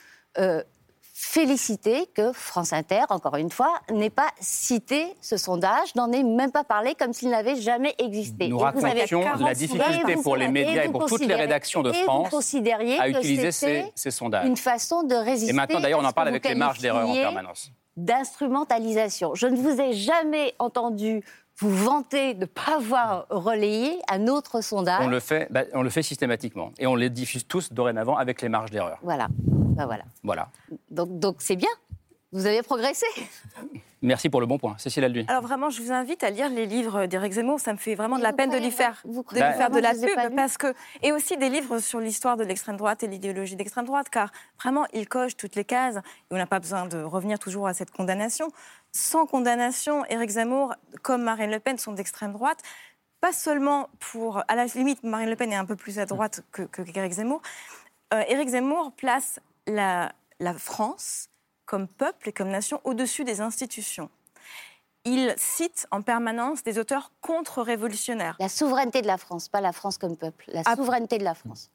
félicités 1.20 2.06
que 2.14 2.32
France 2.32 2.72
Inter, 2.72 3.02
encore 3.08 3.34
une 3.34 3.50
fois, 3.50 3.80
n'ait 3.90 4.08
pas 4.08 4.28
cité 4.38 5.16
ce 5.20 5.36
sondage, 5.36 5.96
n'en 5.96 6.12
ait 6.12 6.22
même 6.22 6.52
pas 6.52 6.62
parlé 6.62 6.94
comme 6.94 7.12
s'il 7.12 7.30
n'avait 7.30 7.56
jamais 7.56 7.96
existé. 7.98 8.46
Nous 8.46 8.58
racontions 8.58 9.22
40 9.22 9.40
la 9.40 9.54
difficulté 9.54 10.14
pour 10.22 10.36
les 10.36 10.46
médias 10.46 10.84
et 10.84 10.88
pour 10.88 11.06
toutes 11.06 11.26
les 11.26 11.34
rédactions 11.34 11.82
de 11.82 11.92
France 11.92 12.54
à 13.00 13.08
utiliser 13.08 13.50
ces, 13.50 13.90
ces 13.96 14.12
sondages. 14.12 14.46
une 14.46 14.56
façon 14.56 15.02
de 15.02 15.16
résister. 15.16 15.50
Et 15.50 15.56
maintenant, 15.56 15.80
d'ailleurs, 15.80 16.00
on 16.00 16.04
en 16.04 16.12
parle 16.12 16.28
avec 16.28 16.48
les 16.48 16.54
marges 16.54 16.78
d'erreur 16.78 17.08
en 17.08 17.14
permanence. 17.14 17.72
D'instrumentalisation. 17.96 19.34
Je 19.34 19.48
ne 19.48 19.56
vous 19.56 19.80
ai 19.80 19.94
jamais 19.94 20.54
entendu 20.60 21.24
vous 21.56 21.74
vanter 21.74 22.34
de 22.34 22.42
ne 22.42 22.46
pas 22.46 22.76
avoir 22.76 23.26
relayé 23.28 23.98
un 24.08 24.28
autre 24.28 24.60
sondage. 24.60 25.00
On 25.02 25.08
le, 25.08 25.18
fait, 25.18 25.48
bah, 25.50 25.64
on 25.74 25.82
le 25.82 25.90
fait 25.90 26.02
systématiquement. 26.04 26.70
Et 26.78 26.86
on 26.86 26.94
les 26.94 27.10
diffuse 27.10 27.44
tous 27.44 27.72
dorénavant 27.72 28.16
avec 28.16 28.40
les 28.40 28.48
marges 28.48 28.70
d'erreur. 28.70 28.98
Voilà. 29.02 29.26
Ben 29.78 29.86
voilà. 29.86 30.04
Voilà. 30.22 30.48
Donc 30.90 31.18
donc 31.18 31.36
c'est 31.38 31.56
bien. 31.56 31.68
Vous 32.32 32.44
avez 32.44 32.62
progressé. 32.62 33.06
Merci 34.02 34.28
pour 34.28 34.40
le 34.40 34.46
bon 34.46 34.58
point. 34.58 34.76
Cécile 34.78 35.02
Alduin. 35.04 35.24
Alors 35.28 35.42
vraiment, 35.42 35.70
je 35.70 35.82
vous 35.82 35.90
invite 35.92 36.22
à 36.22 36.30
lire 36.30 36.48
les 36.50 36.66
livres 36.66 37.06
d'Éric 37.06 37.32
Zemmour. 37.32 37.58
Ça 37.58 37.72
me 37.72 37.78
fait 37.78 37.94
vraiment 37.96 38.16
de 38.18 38.22
la 38.22 38.32
peine 38.32 38.50
de 38.50 38.56
lui 38.58 38.70
faire, 38.70 39.00
vous 39.04 39.22
de 39.24 39.34
lui 39.34 39.40
faire 39.40 39.70
de 39.70 39.78
la 39.80 39.92
pub, 39.94 40.36
parce 40.36 40.56
que 40.58 40.72
et 41.02 41.10
aussi 41.10 41.36
des 41.36 41.48
livres 41.48 41.78
sur 41.80 41.98
l'histoire 41.98 42.36
de 42.36 42.44
l'extrême 42.44 42.76
droite 42.76 43.02
et 43.02 43.08
l'idéologie 43.08 43.56
d'extrême 43.56 43.86
droite, 43.86 44.08
car 44.10 44.30
vraiment, 44.62 44.86
il 44.92 45.08
coche 45.08 45.36
toutes 45.36 45.56
les 45.56 45.64
cases. 45.64 45.96
Et 45.96 46.00
on 46.34 46.36
n'a 46.36 46.46
pas 46.46 46.60
besoin 46.60 46.86
de 46.86 47.02
revenir 47.02 47.38
toujours 47.40 47.66
à 47.66 47.74
cette 47.74 47.90
condamnation. 47.90 48.48
Sans 48.92 49.26
condamnation, 49.26 50.04
Éric 50.06 50.30
Zemmour, 50.30 50.74
comme 51.02 51.22
Marine 51.22 51.50
Le 51.50 51.58
Pen, 51.58 51.76
sont 51.78 51.92
d'extrême 51.92 52.32
droite. 52.32 52.60
Pas 53.20 53.32
seulement 53.32 53.88
pour, 53.98 54.44
à 54.46 54.54
la 54.54 54.66
limite, 54.66 55.02
Marine 55.02 55.28
Le 55.30 55.34
Pen 55.34 55.50
est 55.50 55.56
un 55.56 55.64
peu 55.64 55.74
plus 55.76 55.98
à 55.98 56.06
droite 56.06 56.42
que 56.52 56.62
que- 56.62 56.82
qu'Éric 56.82 57.12
Zemmour. 57.14 57.40
Euh, 58.14 58.22
Éric 58.28 58.48
Zemmour 58.50 58.92
place 58.92 59.40
la, 59.68 60.12
la 60.40 60.54
France 60.54 61.28
comme 61.66 61.86
peuple 61.86 62.30
et 62.30 62.32
comme 62.32 62.48
nation 62.48 62.80
au-dessus 62.84 63.24
des 63.24 63.40
institutions. 63.40 64.10
Il 65.04 65.32
cite 65.36 65.86
en 65.90 66.02
permanence 66.02 66.62
des 66.62 66.78
auteurs 66.78 67.12
contre-révolutionnaires. 67.20 68.36
La 68.40 68.48
souveraineté 68.48 69.00
de 69.02 69.06
la 69.06 69.16
France, 69.18 69.48
pas 69.48 69.60
la 69.60 69.72
France 69.72 69.96
comme 69.98 70.16
peuple. 70.16 70.44
La 70.48 70.62
Ah. 70.66 70.74
souveraineté 70.76 71.18
de 71.18 71.24
la 71.24 71.34
France. 71.34 71.70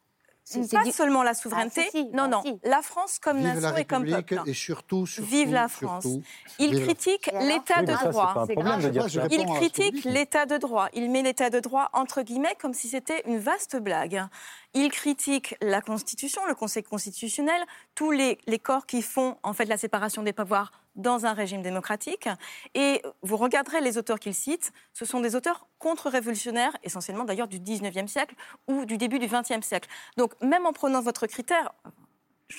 Pas 0.72 0.84
du- 0.84 0.92
seulement 0.92 1.24
la 1.24 1.34
souveraineté, 1.34 1.84
Ah, 1.86 1.90
si, 1.90 1.98
si, 2.00 2.04
non, 2.08 2.24
bah, 2.24 2.28
non, 2.28 2.42
si. 2.44 2.60
la 2.66 2.82
France 2.82 3.18
comme 3.18 3.38
Vive 3.38 3.62
nation 3.62 3.78
et 3.78 3.86
comme 3.86 4.06
peuple. 4.06 4.42
et 4.46 4.54
surtout, 4.54 5.06
surtout 5.08 5.30
Vive 5.30 5.54
la 5.54 5.70
France. 5.70 6.04
surtout, 6.04 6.22
Il 6.60 6.82
critique 6.84 7.32
l'état 7.40 7.82
de 7.82 7.96
ça, 7.96 8.10
droit. 8.10 8.34
pas 8.34 8.42
un 8.42 8.46
C'est 8.48 8.54
problème 8.54 8.74
grave. 8.74 8.84
de 8.84 8.90
dire 8.90 9.02
Moi, 9.04 9.08
je 9.08 9.20
ça. 9.22 9.28
réponds 9.28 9.36
Il 9.54 9.70
critique 9.70 10.04
l'état 10.04 10.46
de 10.46 10.58
droit. 10.58 10.90
Il 10.94 11.10
met 11.12 11.22
l'état 11.22 11.50
de 11.50 11.62
droit 11.62 11.90
entre 11.94 12.24
guillemets 12.24 12.58
comme 12.60 12.74
si 12.74 12.90
c'était 12.90 13.22
une 13.26 13.38
vaste 13.40 13.78
blague. 13.78 14.22
Il 14.76 14.90
critique 14.90 15.56
la 15.62 15.82
Constitution, 15.82 16.46
le 16.48 16.56
Conseil 16.56 16.82
constitutionnel, 16.82 17.62
tous 17.94 18.10
les, 18.10 18.38
corps 18.62 18.88
qui 18.88 19.04
font 19.04 19.38
en 19.44 19.54
fait 19.54 19.66
la 19.66 19.78
séparation 19.78 20.24
des 20.24 20.34
pouvoirs 20.34 20.72
dans 20.96 21.26
un 21.28 21.34
régime 21.34 21.62
démocratique. 21.62 22.28
Et 22.74 23.02
vous 23.22 23.38
regarderez 23.38 23.82
les 23.82 24.00
auteurs 24.00 24.20
qu'il 24.20 24.34
cite, 24.34 24.72
ce 24.94 25.06
sont 25.06 25.20
des 25.20 25.36
auteurs 25.36 25.68
contre-révolutionnaires, 25.78 26.76
essentiellement 26.84 27.24
d'ailleurs 27.24 27.48
du 27.48 27.60
19e 27.60 28.08
siècle 28.08 28.36
ou 28.68 28.86
du 28.86 28.98
début 28.98 29.20
du 29.20 29.28
20e 29.28 29.62
siècle. 29.62 29.90
Donc 30.18 30.34
même 30.42 30.66
en 30.66 30.74
prenant 30.74 31.02
votre 31.02 31.28
critère, 31.28 31.72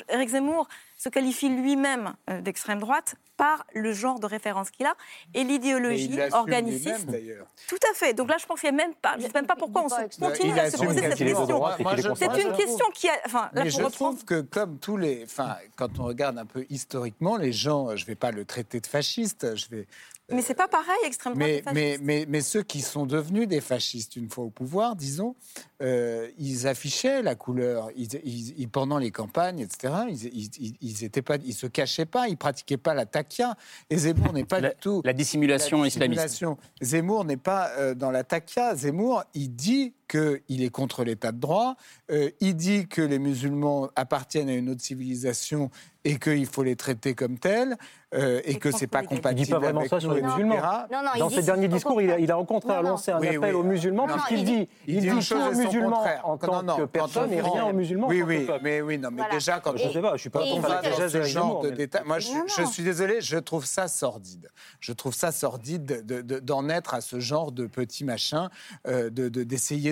Éric 0.09 0.31
Zemmour 0.31 0.69
se 0.99 1.09
qualifie 1.09 1.49
lui-même 1.49 2.15
euh, 2.31 2.41
d'extrême 2.41 2.81
droite 2.81 3.17
par 3.37 3.67
le 3.75 3.93
genre 3.93 4.21
de 4.21 4.27
référence 4.27 4.71
qu'il 4.71 4.87
a 4.87 4.95
et 5.35 5.45
l'idéologie 5.45 6.19
organiciste. 6.33 6.87
lui-même, 6.87 7.05
d'ailleurs. 7.05 7.47
Tout 7.69 7.79
à 7.91 7.95
fait. 7.95 8.15
Donc 8.15 8.31
là, 8.31 8.37
je 8.39 8.47
pense 8.47 8.61
qu'il 8.61 8.71
n'y 8.71 8.81
a 8.81 8.87
même 8.87 8.95
pas, 8.95 9.17
je 9.19 9.23
sais 9.23 9.33
même 9.35 9.47
pas 9.47 9.57
pourquoi 9.57 9.85
on 9.85 9.89
se 9.89 10.19
continue 10.19 10.59
à 10.59 10.71
se 10.71 10.77
poser 10.77 11.01
cette 11.01 11.19
question. 11.19 12.15
C'est 12.15 12.43
une 12.43 12.53
question 12.53 12.87
qui 12.95 13.09
a, 13.09 13.15
enfin, 13.27 13.51
là 13.53 13.65
Mais 13.65 13.71
je 13.71 13.83
reprendre, 13.83 13.95
trouve 13.95 14.25
que 14.25 14.41
comme 14.41 14.79
tous 14.79 14.97
les, 14.97 15.25
enfin, 15.25 15.57
quand 15.77 15.99
on 15.99 16.05
regarde 16.05 16.39
un 16.39 16.47
peu 16.47 16.65
historiquement, 16.71 17.37
les 17.37 17.53
gens, 17.53 17.97
je 17.97 18.07
vais 18.07 18.15
pas 18.15 18.31
le 18.31 18.45
traiter 18.45 18.81
de 18.81 18.87
fasciste, 18.87 19.57
je 19.57 19.69
vais. 19.69 19.87
Mais 20.33 20.43
c'est 20.43 20.55
pas 20.55 20.69
pareil, 20.69 20.97
extrême 21.07 21.35
droite. 21.35 21.63
Mais, 21.67 21.73
mais, 21.73 21.99
mais, 22.01 22.27
mais 22.29 22.41
ceux 22.41 22.63
qui 22.63 22.81
sont 22.81 23.05
devenus 23.07 23.47
des 23.47 23.61
fascistes 23.61 24.17
une 24.17 24.31
fois 24.31 24.45
au 24.45 24.51
pouvoir, 24.51 24.97
disons, 24.97 25.37
euh, 25.83 26.29
ils 26.39 26.67
affichaient 26.67 27.21
la 27.23 27.35
couleur. 27.35 27.91
Ils, 27.97 28.09
ils- 28.25 28.59
ils- 28.59 28.69
pendant 28.69 28.99
les 28.99 29.11
campagnes, 29.11 29.61
etc., 29.61 29.93
ils, 30.09 30.25
ils, 30.27 30.51
ils- 30.59 30.77
ils 30.81 31.05
étaient 31.05 31.23
pas, 31.23 31.37
ils 31.45 31.53
se 31.55 31.67
cachaient 31.67 32.07
pas, 32.07 32.29
ils 32.29 32.37
pratiquaient 32.39 32.77
pas 32.79 32.95
la 32.95 33.05
takia. 33.07 33.55
Et 33.91 33.99
Zemmour 33.99 34.33
n'est 34.33 34.45
pas 34.45 34.61
La, 34.61 34.71
du 34.71 34.77
tout 34.81 35.03
la 35.05 35.13
dissimulation 35.13 35.83
la 35.83 35.89
islamiste. 35.89 36.23
dissimulation. 36.25 36.59
Zemmour 36.81 37.25
n'est 37.25 37.37
pas 37.37 37.71
euh, 37.79 37.95
dans 37.95 38.11
la 38.11 38.25
takia. 38.25 38.75
Zemmour, 38.75 39.25
il 39.35 39.55
dit 39.55 39.93
qu'il 40.09 40.63
est 40.63 40.71
contre 40.71 41.05
l'état 41.05 41.33
de 41.33 41.39
droit. 41.41 41.77
euh, 42.11 42.31
il 42.41 42.55
dit 42.57 42.87
que 42.89 43.03
les 43.03 43.19
musulmans 43.19 43.89
appartiennent 43.97 44.49
à 44.49 44.55
une 44.55 44.69
autre 44.69 44.83
civilisation 44.83 45.71
et 46.07 46.19
qu'il 46.19 46.45
faut 46.47 46.63
les 46.63 46.77
traiter 46.77 47.15
comme 47.15 47.39
tels 47.39 47.77
euh, 48.15 48.41
et, 48.45 48.53
Et 48.53 48.59
que 48.59 48.71
c'est 48.71 48.87
pas 48.87 49.01
contre 49.01 49.17
compatible. 49.17 49.41
Il 49.41 49.45
dit 49.47 49.51
pas 49.51 49.59
vraiment 49.59 49.81
avec 49.81 49.91
ça 49.91 49.99
sur 50.01 50.13
les 50.13 50.21
musulmans. 50.23 50.57
Non, 50.93 51.03
non, 51.03 51.11
il 51.15 51.19
Dans 51.19 51.31
ses 51.31 51.43
derniers 51.43 51.67
discours, 51.69 52.01
il 52.03 52.11
a, 52.11 52.19
il 52.19 52.31
a 52.31 52.39
au 52.39 52.45
contraire 52.45 52.83
non. 52.83 52.91
lancé 52.91 53.11
un 53.11 53.19
Oui, 53.19 53.29
appel 53.29 53.41
oui. 53.43 53.61
aux 53.61 53.63
musulmans, 53.65 54.07
puisqu'il 54.07 54.39
il 54.41 54.45
dit, 54.45 54.69
Il 54.87 54.95
il 54.97 55.01
dit 55.01 55.07
dit 55.09 55.15
une 55.15 55.23
chose 55.23 55.43
aux 55.43 55.57
musulmans 55.59 55.97
contraire. 55.97 56.21
en 56.29 56.37
tant 56.37 56.63
non, 56.63 56.77
que 56.77 56.83
personne 56.85 57.31
on 57.31 57.33
et 57.33 57.41
rien 57.41 57.65
aux 57.65 57.73
musulmans 57.73 58.07
Oui, 58.09 58.23
oui, 58.23 58.47
mais 58.63 58.83
oui, 58.83 58.99
non, 58.99 59.09
mais 59.11 59.23
Voilà. 59.23 59.35
déjà 59.35 59.59
quand 59.61 59.77
Je 59.77 59.89
sais 59.89 60.01
pas, 60.03 60.13
je 60.17 60.21
suis 60.21 60.31
pas 60.31 60.43
on 60.45 60.61
va 60.61 60.83
dans 60.83 61.09
ce 61.09 61.23
genre 61.23 61.63
de 61.63 61.71
détails. 61.71 62.03
Moi, 62.07 62.19
je, 62.19 62.65
suis 62.71 62.83
désolé, 62.85 63.21
je 63.23 63.39
trouve 63.39 63.65
ça 63.65 63.89
sordide. 63.89 64.51
Je 64.81 64.93
trouve 64.93 65.15
ça 65.15 65.33
sordide 65.33 66.05
de- 66.07 66.21
de- 66.21 66.39
d'en 66.39 66.69
être 66.69 66.93
à 66.95 67.01
ce 67.01 67.19
genre 67.19 67.51
de 67.51 67.67
petit 67.67 68.05
machin, 68.05 68.51
euh, 68.87 69.09
de- 69.11 69.29
de- 69.31 69.43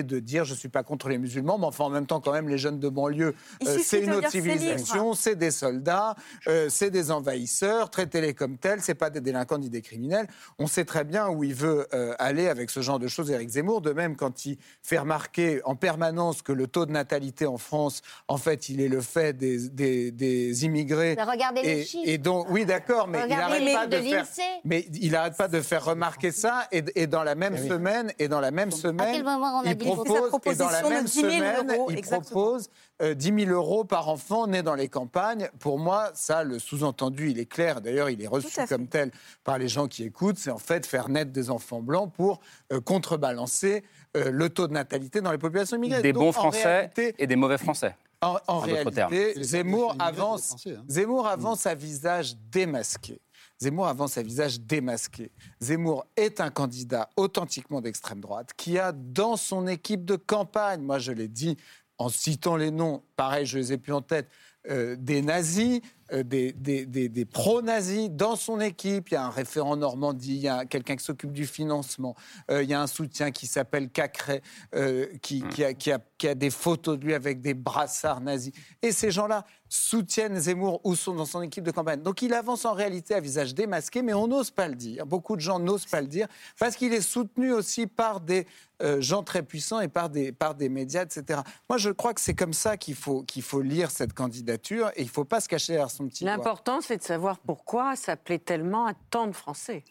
d'essayer 0.03 0.21
de, 0.21 0.25
dire 0.25 0.45
je 0.45 0.53
suis 0.53 0.69
pas 0.69 0.83
contre 0.83 1.09
les 1.09 1.17
musulmans, 1.17 1.57
mais 1.57 1.65
enfin 1.65 1.85
en 1.85 1.89
même 1.89 2.05
temps 2.05 2.19
quand 2.21 2.31
même 2.31 2.47
les 2.49 2.57
jeunes 2.57 2.79
de 2.79 2.89
banlieue, 2.89 3.33
euh, 3.67 3.77
c'est 3.83 4.01
une 4.01 4.13
autre 4.13 4.29
civilisation, 4.29 5.13
c'est 5.13 5.35
des 5.35 5.51
soldats, 5.51 6.15
euh, 6.47 6.67
c'est 6.69 6.89
des 6.91 7.11
envahisseurs, 7.11 7.89
traitez-les 7.89 8.33
comme 8.33 8.57
tels, 8.57 8.81
c'est 8.81 8.93
pas 8.95 9.09
des 9.09 9.21
délinquants 9.21 9.57
ni 9.57 9.69
des 9.69 9.81
criminels. 9.81 10.27
On 10.59 10.67
sait 10.67 10.85
très 10.85 11.03
bien 11.03 11.29
où 11.29 11.43
il 11.43 11.53
veut 11.55 11.87
euh, 11.93 12.13
aller 12.19 12.47
avec 12.47 12.69
ce 12.69 12.81
genre 12.81 12.99
de 12.99 13.07
choses, 13.07 13.31
Éric 13.31 13.49
Zemmour. 13.49 13.81
De 13.81 13.91
même, 13.93 14.15
quand 14.15 14.45
il 14.45 14.57
fait 14.81 14.97
remarquer 14.99 15.61
en 15.65 15.75
permanence 15.75 16.41
que 16.41 16.51
le 16.51 16.67
taux 16.67 16.85
de 16.85 16.91
natalité 16.91 17.45
en 17.45 17.57
France, 17.57 18.01
en 18.27 18.37
fait, 18.37 18.69
il 18.69 18.81
est 18.81 18.87
le 18.87 19.01
fait 19.01 19.33
des, 19.35 19.69
des- 19.69 20.11
des 20.11 20.65
immigrés. 20.65 21.15
Mais 21.17 21.23
regardez 21.23 21.61
les 21.63 21.79
Et, 21.81 21.83
chiffres. 21.85 22.03
et 22.09 22.17
donc, 22.17 22.47
oui, 22.49 22.65
d'accord, 22.65 23.07
mais 23.07 23.19
il 23.19 23.23
Regardez 23.23 23.43
arrête 23.43 23.61
les 23.63 23.73
pas 23.73 23.79
chiffres 23.83 23.89
de, 23.89 23.97
de 23.97 24.01
faire. 24.09 24.19
l'INSEE. 24.23 24.41
Mais 24.65 24.85
il 25.01 25.11
n'arrête 25.11 25.37
pas 25.37 25.47
de 25.47 25.61
faire 25.61 25.83
remarquer 25.85 26.31
ça, 26.31 26.67
et, 26.71 26.83
et 26.95 27.07
dans 27.07 27.23
la 27.23 27.35
même 27.35 27.57
semaine, 27.57 28.11
et 28.19 28.27
dans 28.27 28.39
la 28.39 28.51
même 28.51 28.71
semaine, 28.71 29.23
il 29.65 29.92
propose, 29.95 30.53
et 30.53 30.55
dans 30.55 30.69
la 30.69 30.89
même 30.89 31.05
10 31.05 31.11
000 31.13 31.31
semaine, 31.33 31.71
euros, 31.71 31.87
il 31.89 31.97
exactement. 31.97 32.41
propose 32.41 32.69
euh, 33.01 33.13
10 33.13 33.45
000 33.45 33.51
euros 33.51 33.83
par 33.83 34.09
enfant 34.09 34.47
né 34.47 34.61
dans 34.63 34.75
les 34.75 34.87
campagnes. 34.87 35.49
Pour 35.59 35.79
moi, 35.79 36.11
ça, 36.13 36.43
le 36.43 36.59
sous-entendu, 36.59 37.31
il 37.31 37.39
est 37.39 37.45
clair. 37.45 37.81
D'ailleurs, 37.81 38.09
il 38.09 38.21
est 38.21 38.27
reçu 38.27 38.59
comme 38.67 38.87
tel 38.87 39.11
par 39.43 39.57
les 39.57 39.67
gens 39.67 39.87
qui 39.87 40.03
écoutent. 40.03 40.37
C'est 40.37 40.51
en 40.51 40.57
fait 40.57 40.85
faire 40.85 41.09
naître 41.09 41.31
des 41.31 41.49
enfants 41.49 41.81
blancs 41.81 42.11
pour 42.13 42.39
euh, 42.71 42.79
contrebalancer 42.81 43.83
euh, 44.15 44.31
le 44.31 44.49
taux 44.49 44.67
de 44.67 44.73
natalité 44.73 45.21
dans 45.21 45.31
les 45.31 45.37
populations 45.37 45.77
immigrées. 45.77 46.01
Des 46.01 46.13
Donc, 46.13 46.23
bons 46.23 46.31
Français 46.31 46.63
réalité, 46.63 47.15
et 47.17 47.27
des 47.27 47.35
mauvais 47.35 47.57
Français. 47.57 47.95
En, 48.21 48.37
en 48.47 48.59
réalité, 48.59 49.33
Zemmour 49.43 49.95
avance, 49.99 50.55
hein. 50.65 50.81
Zemmour 50.87 51.27
avance 51.27 51.65
à 51.65 51.75
visage 51.75 52.37
démasqué. 52.51 53.19
Zemmour 53.63 53.87
avance 53.87 54.17
à 54.17 54.23
visage 54.23 54.59
démasqué. 54.59 55.31
Zemmour 55.61 56.05
est 56.17 56.41
un 56.41 56.49
candidat 56.49 57.09
authentiquement 57.15 57.79
d'extrême 57.79 58.19
droite 58.19 58.51
qui 58.57 58.77
a 58.77 58.91
dans 58.91 59.37
son 59.37 59.67
équipe 59.67 60.03
de 60.03 60.17
campagne, 60.17 60.81
moi 60.81 60.99
je 60.99 61.13
l'ai 61.13 61.29
dit 61.29 61.57
en 61.97 62.09
citant 62.09 62.57
les 62.57 62.71
noms, 62.71 63.03
pareil, 63.15 63.45
je 63.45 63.57
les 63.57 63.71
ai 63.71 63.77
plus 63.77 63.93
en 63.93 64.01
tête, 64.01 64.27
euh, 64.69 64.97
des 64.97 65.21
nazis, 65.21 65.79
des, 66.11 66.51
des- 66.53 66.85
des- 66.85 67.09
des 67.09 67.25
pro-nazis 67.25 68.09
dans 68.09 68.35
son 68.35 68.59
équipe. 68.59 69.09
Il 69.09 69.13
y 69.13 69.17
a 69.17 69.25
un 69.25 69.29
référent 69.29 69.77
Normandie, 69.77 70.35
il 70.35 70.41
y 70.41 70.47
a 70.47 70.65
quelqu'un 70.65 70.95
qui 70.95 71.03
s'occupe 71.05 71.31
du 71.31 71.45
financement, 71.47 72.15
euh, 72.51 72.63
il 72.63 72.69
y 72.69 72.73
a 72.73 72.81
un 72.81 72.87
soutien 72.87 73.31
qui 73.31 73.47
s'appelle 73.47 73.89
Cacré, 73.89 74.41
euh, 74.75 75.07
qui, 75.21 75.41
qui 75.43 75.63
a, 75.63 75.73
qui 75.73 75.91
a- 75.91 75.99
qui 76.17 76.27
a 76.27 76.35
des 76.35 76.49
photos 76.49 76.97
de 76.97 77.05
lui 77.05 77.13
avec 77.13 77.41
des 77.41 77.53
brassards 77.53 78.21
nazis. 78.21 78.53
Et 78.81 78.91
ces 78.93 79.11
gens-là 79.11 79.45
soutiennent 79.67 80.39
Zemmour 80.39 80.79
ou 80.85 80.95
sont 80.95 81.15
dans 81.15 81.25
son 81.25 81.41
équipe 81.41 81.63
de 81.63 81.71
campagne. 81.71 82.01
Donc 82.01 82.21
il 82.21 82.33
avance 82.33 82.63
en 82.63 82.73
réalité 82.73 83.13
à 83.15 83.19
visage 83.19 83.53
démasqué, 83.55 84.01
mais 84.03 84.13
on 84.13 84.27
n'ose 84.27 84.51
pas 84.51 84.67
le 84.67 84.75
dire. 84.75 85.05
Beaucoup 85.05 85.35
de 85.35 85.41
gens 85.41 85.59
n'osent 85.59 85.87
pas 85.87 85.99
le 85.99 86.07
dire 86.07 86.27
parce 86.59 86.75
qu'il 86.75 86.93
est 86.93 87.01
soutenu 87.01 87.51
aussi 87.51 87.87
par 87.87 88.21
des 88.21 88.45
euh, 88.81 89.01
gens 89.01 89.23
très 89.23 89.41
puissants 89.43 89.79
et 89.79 89.87
par 89.87 90.09
des, 90.09 90.31
par 90.31 90.55
des 90.55 90.69
médias, 90.69 91.03
etc. 91.03 91.41
Moi, 91.69 91.77
je 91.77 91.89
crois 91.89 92.13
que 92.13 92.21
c'est 92.21 92.35
comme 92.35 92.53
ça 92.53 92.77
qu'il 92.77 92.95
faut, 92.95 93.23
qu'il 93.23 93.41
faut 93.41 93.61
lire 93.61 93.89
cette 93.91 94.13
candidature 94.13 94.89
et 94.95 95.01
il 95.01 95.05
ne 95.05 95.09
faut 95.11 95.25
pas 95.25 95.41
se 95.41 95.49
cacher 95.49 95.73
derrière 95.73 95.91
L'important, 96.21 96.81
c'est 96.81 96.97
de 96.97 97.03
savoir 97.03 97.39
pourquoi 97.39 97.95
ça 97.95 98.15
plaît 98.15 98.39
tellement 98.39 98.85
à 98.85 98.93
tant 99.09 99.27
de 99.27 99.33
Français. 99.33 99.83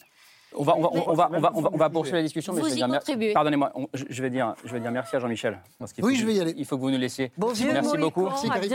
On 0.54 0.64
va, 0.64 0.76
on 0.76 0.80
va, 0.82 0.90
on 0.92 1.14
va, 1.14 1.30
on 1.32 1.38
va, 1.40 1.52
on 1.54 1.76
va, 1.76 1.86
on 1.86 1.90
poursuivre 1.90 2.16
la 2.18 2.22
discussion, 2.22 2.52
mais 2.52 2.60
Vous 2.60 2.66
je 2.68 2.74
vais 2.74 2.80
y 2.80 2.84
dire 2.84 2.88
contribuez. 2.98 3.32
Pardonnez-moi, 3.32 3.72
on- 3.74 3.88
je 3.94 4.04
je 4.08 4.22
vais 4.22 4.30
dire, 4.30 4.54
je 4.64 4.72
vais 4.72 4.80
dire 4.80 4.90
merci 4.90 5.16
à 5.16 5.18
Jean-Michel. 5.18 5.58
Oui, 5.80 5.88
faut 6.00 6.10
je 6.20 6.26
vais 6.26 6.34
y 6.34 6.40
aller. 6.40 6.54
Il 6.56 6.64
faut 6.66 6.76
que 6.76 6.82
vous 6.82 6.90
nous 6.90 6.98
laissiez. 6.98 7.32
Bon 7.36 7.52
Merci 7.72 7.96
beaucoup. 7.98 8.28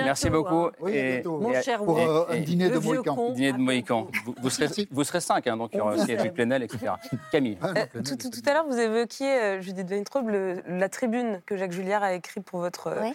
Merci, 0.03 0.30
bientôt, 0.30 0.43
beaucoup. 0.43 0.69
Oui, 0.82 0.91
Et-. 0.95 1.23
Mon 1.25 1.51
et- 1.51 1.61
cher 1.61 1.84
Pour 1.84 1.97
euh, 1.99 2.25
et- 2.34 2.38
un 2.38 2.41
dîner 2.41 2.69
de 2.69 2.80
Mohican. 2.80 3.15
con. 3.15 3.32
Dîner 3.34 3.53
de 3.53 3.57
Mohican. 3.57 4.07
Vous, 4.25 4.36
vous 4.41 4.49
serez, 4.49 4.65
Merci. 4.65 4.88
vous 4.91 5.03
serez 5.03 5.21
cinq, 5.21 5.47
hein, 5.47 5.57
donc 5.57 5.69
il 5.73 5.78
y 5.78 5.82
aura 5.82 5.93
aussi 5.93 6.05
Plenel, 6.34 6.63
etc. 6.63 6.91
Camille. 7.32 7.57
Ah, 7.61 7.67
non, 7.73 7.82
Euh, 7.82 7.86
tout, 7.93 8.15
tout- 8.15 8.30
c'est 8.34 8.41
tout 8.41 8.49
à 8.49 8.53
l'heure, 8.53 8.65
vous 8.67 8.78
évoquiez, 8.78 9.28
euh, 9.39 9.61
Judith 9.61 9.89
Weintraub, 9.89 10.28
le- 10.30 10.61
la 10.67 10.89
tribune 10.89 11.41
que 11.45 11.55
Jacques 11.57 11.71
Julliard 11.71 12.03
a 12.03 12.13
écrite 12.13 12.43
pour 12.43 12.59
votre, 12.59 12.88
euh, 12.88 13.01
Ouais. 13.01 13.13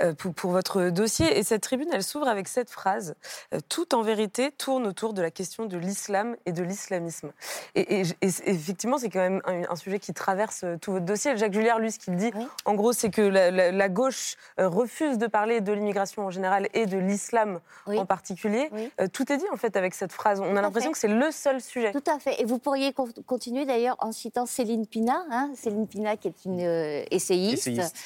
euh, 0.00 0.14
pour, 0.14 0.32
pour 0.34 0.50
votre 0.50 0.88
dossier. 0.90 1.38
Et 1.38 1.42
cette 1.42 1.62
tribune, 1.62 1.88
elle 1.92 2.02
s'ouvre 2.02 2.28
avec 2.28 2.48
cette 2.48 2.70
phrase 2.70 3.14
euh, 3.52 3.58
Tout 3.68 3.94
en 3.94 4.02
vérité 4.02 4.50
tourne 4.52 4.86
autour 4.86 5.12
de 5.14 5.22
la 5.22 5.30
question 5.30 5.66
de 5.66 5.76
l'islam 5.76 6.36
et 6.46 6.52
de 6.52 6.62
l'islamisme. 6.62 7.30
Et, 7.74 8.03
et- 8.20 8.28
effectivement, 8.46 8.98
c'est 8.98 9.08
quand 9.10 9.18
même 9.20 9.40
un, 9.44 9.62
un 9.70 9.76
sujet 9.76 9.98
qui 9.98 10.12
traverse 10.12 10.62
euh, 10.64 10.76
tout 10.80 10.92
votre 10.92 11.04
dossier. 11.04 11.36
Jacques 11.36 11.52
Julliard, 11.52 11.78
lui, 11.78 11.90
ce 11.92 11.98
qu'il 11.98 12.16
dit, 12.16 12.30
Oui. 12.34 12.46
en 12.64 12.74
gros, 12.74 12.92
c'est 12.92 13.10
que 13.10 13.22
la, 13.22 13.50
la- 13.50 13.72
la 13.72 13.88
gauche 13.88 14.36
euh, 14.60 14.68
refuse 14.68 15.18
de 15.18 15.26
parler 15.26 15.60
de 15.60 15.72
l'immigration 15.72 16.22
en 16.26 16.30
général 16.30 16.68
et 16.74 16.86
de 16.86 16.98
l'islam 16.98 17.60
Oui. 17.86 17.98
en 17.98 18.06
particulier. 18.06 18.68
Oui. 18.72 18.90
Euh, 19.00 19.06
tout 19.08 19.30
est 19.32 19.36
dit, 19.36 19.46
en 19.52 19.56
fait, 19.56 19.76
avec 19.76 19.94
cette 19.94 20.12
phrase. 20.12 20.40
On 20.40 20.56
a 20.56 20.62
l'impression 20.62 20.92
que 20.92 20.98
c'est 20.98 21.08
le 21.08 21.30
seul 21.30 21.60
sujet. 21.60 21.92
Tout 21.92 22.02
à 22.10 22.18
fait. 22.18 22.40
Et 22.40 22.44
vous 22.44 22.58
pourriez 22.58 22.92
con- 22.92 23.08
continuer 23.26 23.64
d'ailleurs 23.66 23.96
en 24.00 24.12
citant 24.12 24.46
Céline 24.46 24.86
Pina. 24.86 25.24
hein. 25.30 25.50
Céline 25.54 25.86
Pina, 25.86 26.16
qui 26.16 26.28
est 26.28 26.44
une 26.44 26.60
euh, 26.60 27.04
essayiste. 27.10 27.66
Essayiste. 27.66 27.96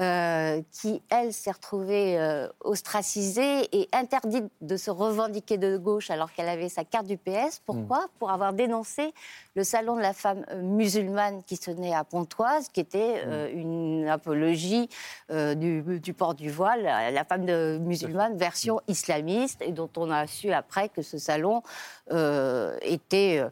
Euh, 0.00 0.60
qui, 0.72 1.02
elle, 1.08 1.32
s'est 1.32 1.52
retrouvée 1.52 2.18
euh, 2.18 2.48
ostracisée 2.60 3.68
et 3.70 3.88
interdite 3.92 4.46
de 4.60 4.76
se 4.76 4.90
revendiquer 4.90 5.56
de 5.56 5.76
gauche 5.76 6.10
alors 6.10 6.32
qu'elle 6.32 6.48
avait 6.48 6.68
sa 6.68 6.84
carte 6.84 7.06
du 7.06 7.16
PS. 7.16 7.62
Pourquoi? 7.64 8.06
Pour 8.18 8.32
avoir 8.32 8.52
dénoncé 8.52 9.14
le 9.54 9.62
salon 9.62 9.94
de 9.94 10.00
la 10.00 10.12
femme 10.12 10.44
euh, 10.50 10.60
musulmane 10.62 11.44
qui 11.44 11.54
se 11.54 11.70
tenait 11.70 11.94
à 11.94 12.02
Pontoise, 12.02 12.68
qui 12.70 12.80
était 12.80 13.22
euh, 13.24 13.48
une 13.52 14.08
apologie 14.08 14.88
du, 15.30 15.82
du 16.00 16.12
port 16.12 16.34
du 16.34 16.50
voile, 16.50 16.82
la 16.82 17.24
femme 17.24 17.46
de 17.46 17.78
musulmane 17.80 18.36
version 18.36 18.80
islamiste, 18.88 19.62
et 19.62 19.70
dont 19.70 19.90
on 19.96 20.10
a 20.10 20.26
su 20.26 20.52
après 20.52 20.88
que 20.88 21.02
ce 21.02 21.18
salon 21.18 21.62
était 22.82 23.42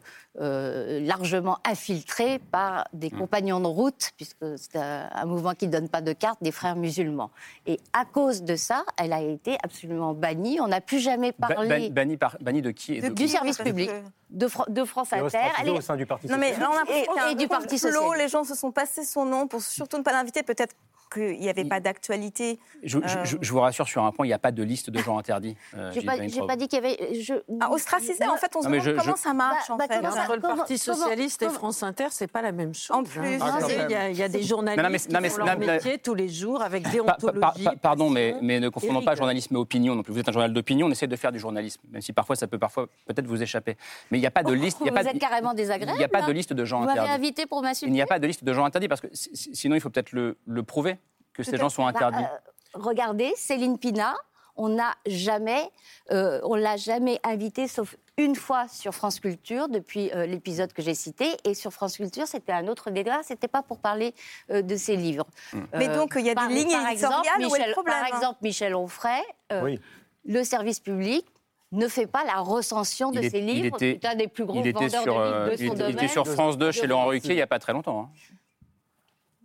euh, 0.41 0.99
largement 1.01 1.59
infiltré 1.65 2.39
par 2.39 2.87
des 2.93 3.09
compagnons 3.11 3.59
de 3.59 3.67
route, 3.67 4.11
puisque 4.17 4.57
c'est 4.57 4.77
un, 4.77 5.09
un 5.13 5.25
mouvement 5.25 5.53
qui 5.53 5.67
ne 5.67 5.71
donne 5.71 5.89
pas 5.89 6.01
de 6.01 6.13
carte, 6.13 6.39
des 6.41 6.51
frères 6.51 6.75
musulmans. 6.75 7.29
Et 7.67 7.79
à 7.93 8.05
cause 8.05 8.41
de 8.43 8.55
ça, 8.55 8.83
elle 8.97 9.13
a 9.13 9.21
été 9.21 9.57
absolument 9.63 10.13
bannie. 10.13 10.59
On 10.59 10.67
n'a 10.67 10.81
plus 10.81 10.99
jamais 10.99 11.33
Ba- 11.37 11.47
parlé 11.49 11.89
ban- 11.89 11.93
banni, 11.93 12.17
par, 12.17 12.37
banni 12.41 12.61
de 12.61 12.71
qui 12.71 12.95
et 12.95 13.01
de 13.01 13.09
du 13.09 13.27
service 13.27 13.57
public, 13.59 13.89
que- 13.89 13.93
de, 14.33 14.47
Fran- 14.47 14.65
de 14.67 14.83
France 14.83 15.13
Et 15.13 15.17
Inter. 15.17 15.37
Elle 15.61 15.67
est- 15.69 15.71
au 15.71 15.81
sein 15.81 15.95
du 15.95 16.05
Parti 16.05 16.27
Non, 16.27 16.37
mais 16.37 16.53
on 16.59 17.17
a 17.21 17.31
Et- 17.31 17.35
du 17.35 17.47
Parti 17.47 17.77
socialiste. 17.79 18.17
Les 18.17 18.27
gens 18.27 18.43
se 18.43 18.55
sont 18.55 18.71
passés 18.71 19.05
son 19.05 19.25
nom 19.25 19.47
pour 19.47 19.61
surtout 19.61 19.97
ne 19.97 20.03
pas 20.03 20.11
l'inviter. 20.11 20.43
Peut-être 20.43 20.75
qu'il 21.13 21.39
n'y 21.39 21.47
avait 21.49 21.63
pas 21.65 21.79
d'actualité. 21.79 22.57
Je, 22.81 22.97
je- 23.05 23.17
je- 23.23 23.37
je 23.39 23.51
vous 23.51 23.59
rassure 23.59 23.87
sur 23.87 24.03
un 24.03 24.11
point, 24.11 24.25
il 24.25 24.29
n'y 24.29 24.33
a 24.33 24.39
pas 24.39 24.51
de 24.51 24.63
liste 24.63 24.89
de 24.89 24.97
gens 24.97 25.19
interdits. 25.19 25.55
euh, 25.77 25.91
J'ai 25.93 26.01
pas, 26.01 26.17
dit 26.55 26.67
qu'il 26.67 26.83
y 26.83 26.85
avait. 26.85 27.21
Je, 27.21 27.35
Ah, 27.61 27.71
ostracisé, 27.71 28.25
en 28.25 28.35
fait, 28.35 28.51
on 28.55 28.61
se 28.63 28.67
demande 28.67 28.81
je- 28.81 28.91
comment 28.91 29.15
je- 29.15 29.21
ça 29.21 29.31
marche, 29.33 29.67
Bah, 29.67 29.73
en 29.75 29.77
bah, 29.77 29.85
fait. 29.87 29.99
comment 29.99 30.11
ça- 30.11 30.21
Entre 30.23 30.35
le 30.35 30.41
Parti 30.41 30.79
comment- 30.83 30.97
Socialiste 30.97 31.43
et 31.43 31.49
France 31.49 31.83
Inter, 31.83 32.07
c'est 32.09 32.25
pas 32.25 32.41
la 32.41 32.51
même 32.51 32.73
chose. 32.73 32.89
En 32.97 33.03
plus. 33.03 33.19
hein. 33.35 33.37
Ah, 33.41 33.57
quand 33.61 33.67
Il 33.67 33.73
y 33.75 33.79
a- 33.79 33.87
même. 33.99 34.11
il 34.11 34.17
y, 34.17 34.23
a 34.23 34.27
des 34.27 34.41
journalistes 34.41 34.77
Non, 34.77 34.83
non, 34.85 34.89
mais- 34.91 34.99
qui 34.99 35.13
non, 35.13 35.19
mais- 35.21 35.29
font 35.29 35.37
non, 35.41 35.45
leur 35.45 35.59
mais- 35.59 35.67
métier 35.67 35.97
tous 35.99 36.15
les 36.15 36.29
jours 36.29 36.63
avec 36.63 36.81
Pa- 36.81 36.89
pa- 36.89 36.93
déontologie. 36.95 37.63
pa- 37.63 37.71
pa- 37.71 37.75
pardon, 37.77 38.09
mais, 38.09 38.35
ne 38.41 38.69
confondons 38.69 39.03
pas 39.03 39.13
journalisme 39.15 39.55
et 39.55 39.59
opinion 39.59 39.93
non 39.93 40.01
plus. 40.01 40.13
Vous 40.13 40.19
êtes 40.19 40.29
un 40.29 40.31
journal 40.31 40.51
d'opinion, 40.51 40.87
on 40.87 40.91
essaie 40.91 41.05
de 41.05 41.15
faire 41.15 41.31
du 41.31 41.37
journalisme, 41.39 41.79
même 41.91 42.01
si 42.01 42.11
parfois 42.11 42.35
ça 42.35 42.47
peut 42.47 42.57
parfois 42.57 42.87
peut-être 43.05 43.27
vous 43.27 43.41
échapper. 43.43 43.77
Mais 44.09 44.17
n'y 44.23 44.27
a 44.27 44.31
pas 44.31 44.43
de 44.43 44.53
liste. 44.53 44.77
il 44.81 44.85
y 44.85 44.89
a 44.89 44.91
Vous 44.91 44.95
pas 44.97 45.03
de- 45.03 45.09
êtes 45.09 45.19
carrément 45.19 45.53
désagréable. 45.53 45.95
Il 45.95 45.99
n'y 45.99 46.03
a 46.05 46.09
pas 46.09 46.21
de 46.23 46.31
liste 46.31 46.53
de 46.53 46.65
gens 46.65 46.79
Vous 46.81 46.85
m'avez 46.87 46.99
interdits. 46.99 47.15
invité 47.25 47.45
pour 47.45 47.59
Il 47.59 47.61
n'y 47.61 47.67
m'insulter. 47.67 48.01
a 48.01 48.05
pas 48.07 48.19
de 48.19 48.27
liste 48.27 48.43
de 48.43 48.53
gens 48.53 48.65
interdits 48.65 48.87
parce 48.87 49.01
que 49.01 49.07
si- 49.13 49.35
si- 49.35 49.55
sinon 49.55 49.75
il 49.75 49.81
faut 49.81 49.89
peut-être 49.89 50.11
le, 50.11 50.37
le 50.45 50.63
prouver 50.63 50.97
que 51.33 51.43
ces 51.43 51.57
gens 51.57 51.69
sont 51.69 51.83
Bah, 51.83 51.89
interdits. 51.89 52.23
euh, 52.23 52.37
regardez, 52.73 53.33
Céline 53.35 53.77
Pina, 53.77 54.15
on 54.55 54.69
n'a 54.69 54.93
jamais, 55.07 55.69
euh, 56.11 56.39
on 56.43 56.53
l'a 56.55 56.77
jamais 56.77 57.19
invitée, 57.23 57.67
sauf 57.67 57.95
une 58.17 58.35
fois 58.35 58.67
sur 58.67 58.93
France 58.93 59.19
Culture 59.19 59.67
depuis 59.67 60.11
euh, 60.13 60.27
l'épisode 60.27 60.71
que 60.73 60.83
j'ai 60.83 60.93
cité. 60.93 61.25
Et 61.43 61.55
sur 61.55 61.73
France 61.73 61.97
Culture, 61.97 62.27
c'était 62.27 62.51
un 62.51 62.67
autre 62.67 62.91
débat. 62.91 63.21
C'était 63.23 63.47
pas 63.47 63.63
pour 63.63 63.79
parler 63.79 64.13
euh, 64.51 64.61
de 64.61 64.75
ses 64.75 64.95
livres. 64.95 65.25
Mais 65.73 65.87
donc, 65.87 66.13
il 66.15 66.21
y 66.25 66.29
a 66.29 66.33
des 66.33 66.35
par- 66.35 66.49
lignes 66.49 66.69
par 66.71 66.87
exemple, 66.89 67.15
éditoriales, 67.25 67.39
où 67.39 67.55
est 67.55 67.57
le 67.57 67.63
Michel- 67.63 67.71
problème 67.73 67.95
Par 67.95 68.03
hein 68.13 68.15
exemple, 68.15 68.37
Michel 68.43 68.75
Onfray, 68.75 69.23
euh, 69.51 69.61
Oui. 69.63 69.79
le 70.25 70.43
service 70.43 70.79
public 70.79 71.25
ne 71.73 71.87
fait 71.87 72.07
pas 72.07 72.23
la 72.23 72.39
recension 72.39 73.11
de 73.11 73.19
est- 73.19 73.29
ses 73.29 73.41
livres. 73.41 73.75
était- 73.75 73.99
C'est 74.01 74.07
un 74.07 74.15
des 74.15 74.27
plus 74.27 74.45
gros 74.45 74.59
Il 74.59 74.67
était 74.67 74.71
vendeurs 74.87 75.01
sur, 75.03 75.15
de 75.15 75.19
euh, 75.19 75.45
livres 75.49 75.57
de 75.57 75.63
il 75.63 75.67
son 75.67 75.73
était- 75.73 75.83
il 75.83 75.85
était 75.89 75.93
domaine. 75.95 76.09
sur 76.09 76.27
France 76.27 76.57
2 76.57 76.71
chez 76.71 76.87
Laurent 76.87 77.05
Ruquier 77.07 77.31
il 77.31 77.35
n'y 77.35 77.41
a 77.41 77.47
pas 77.47 77.59
très 77.59 77.73
longtemps. 77.73 78.01
hein. 78.01 78.09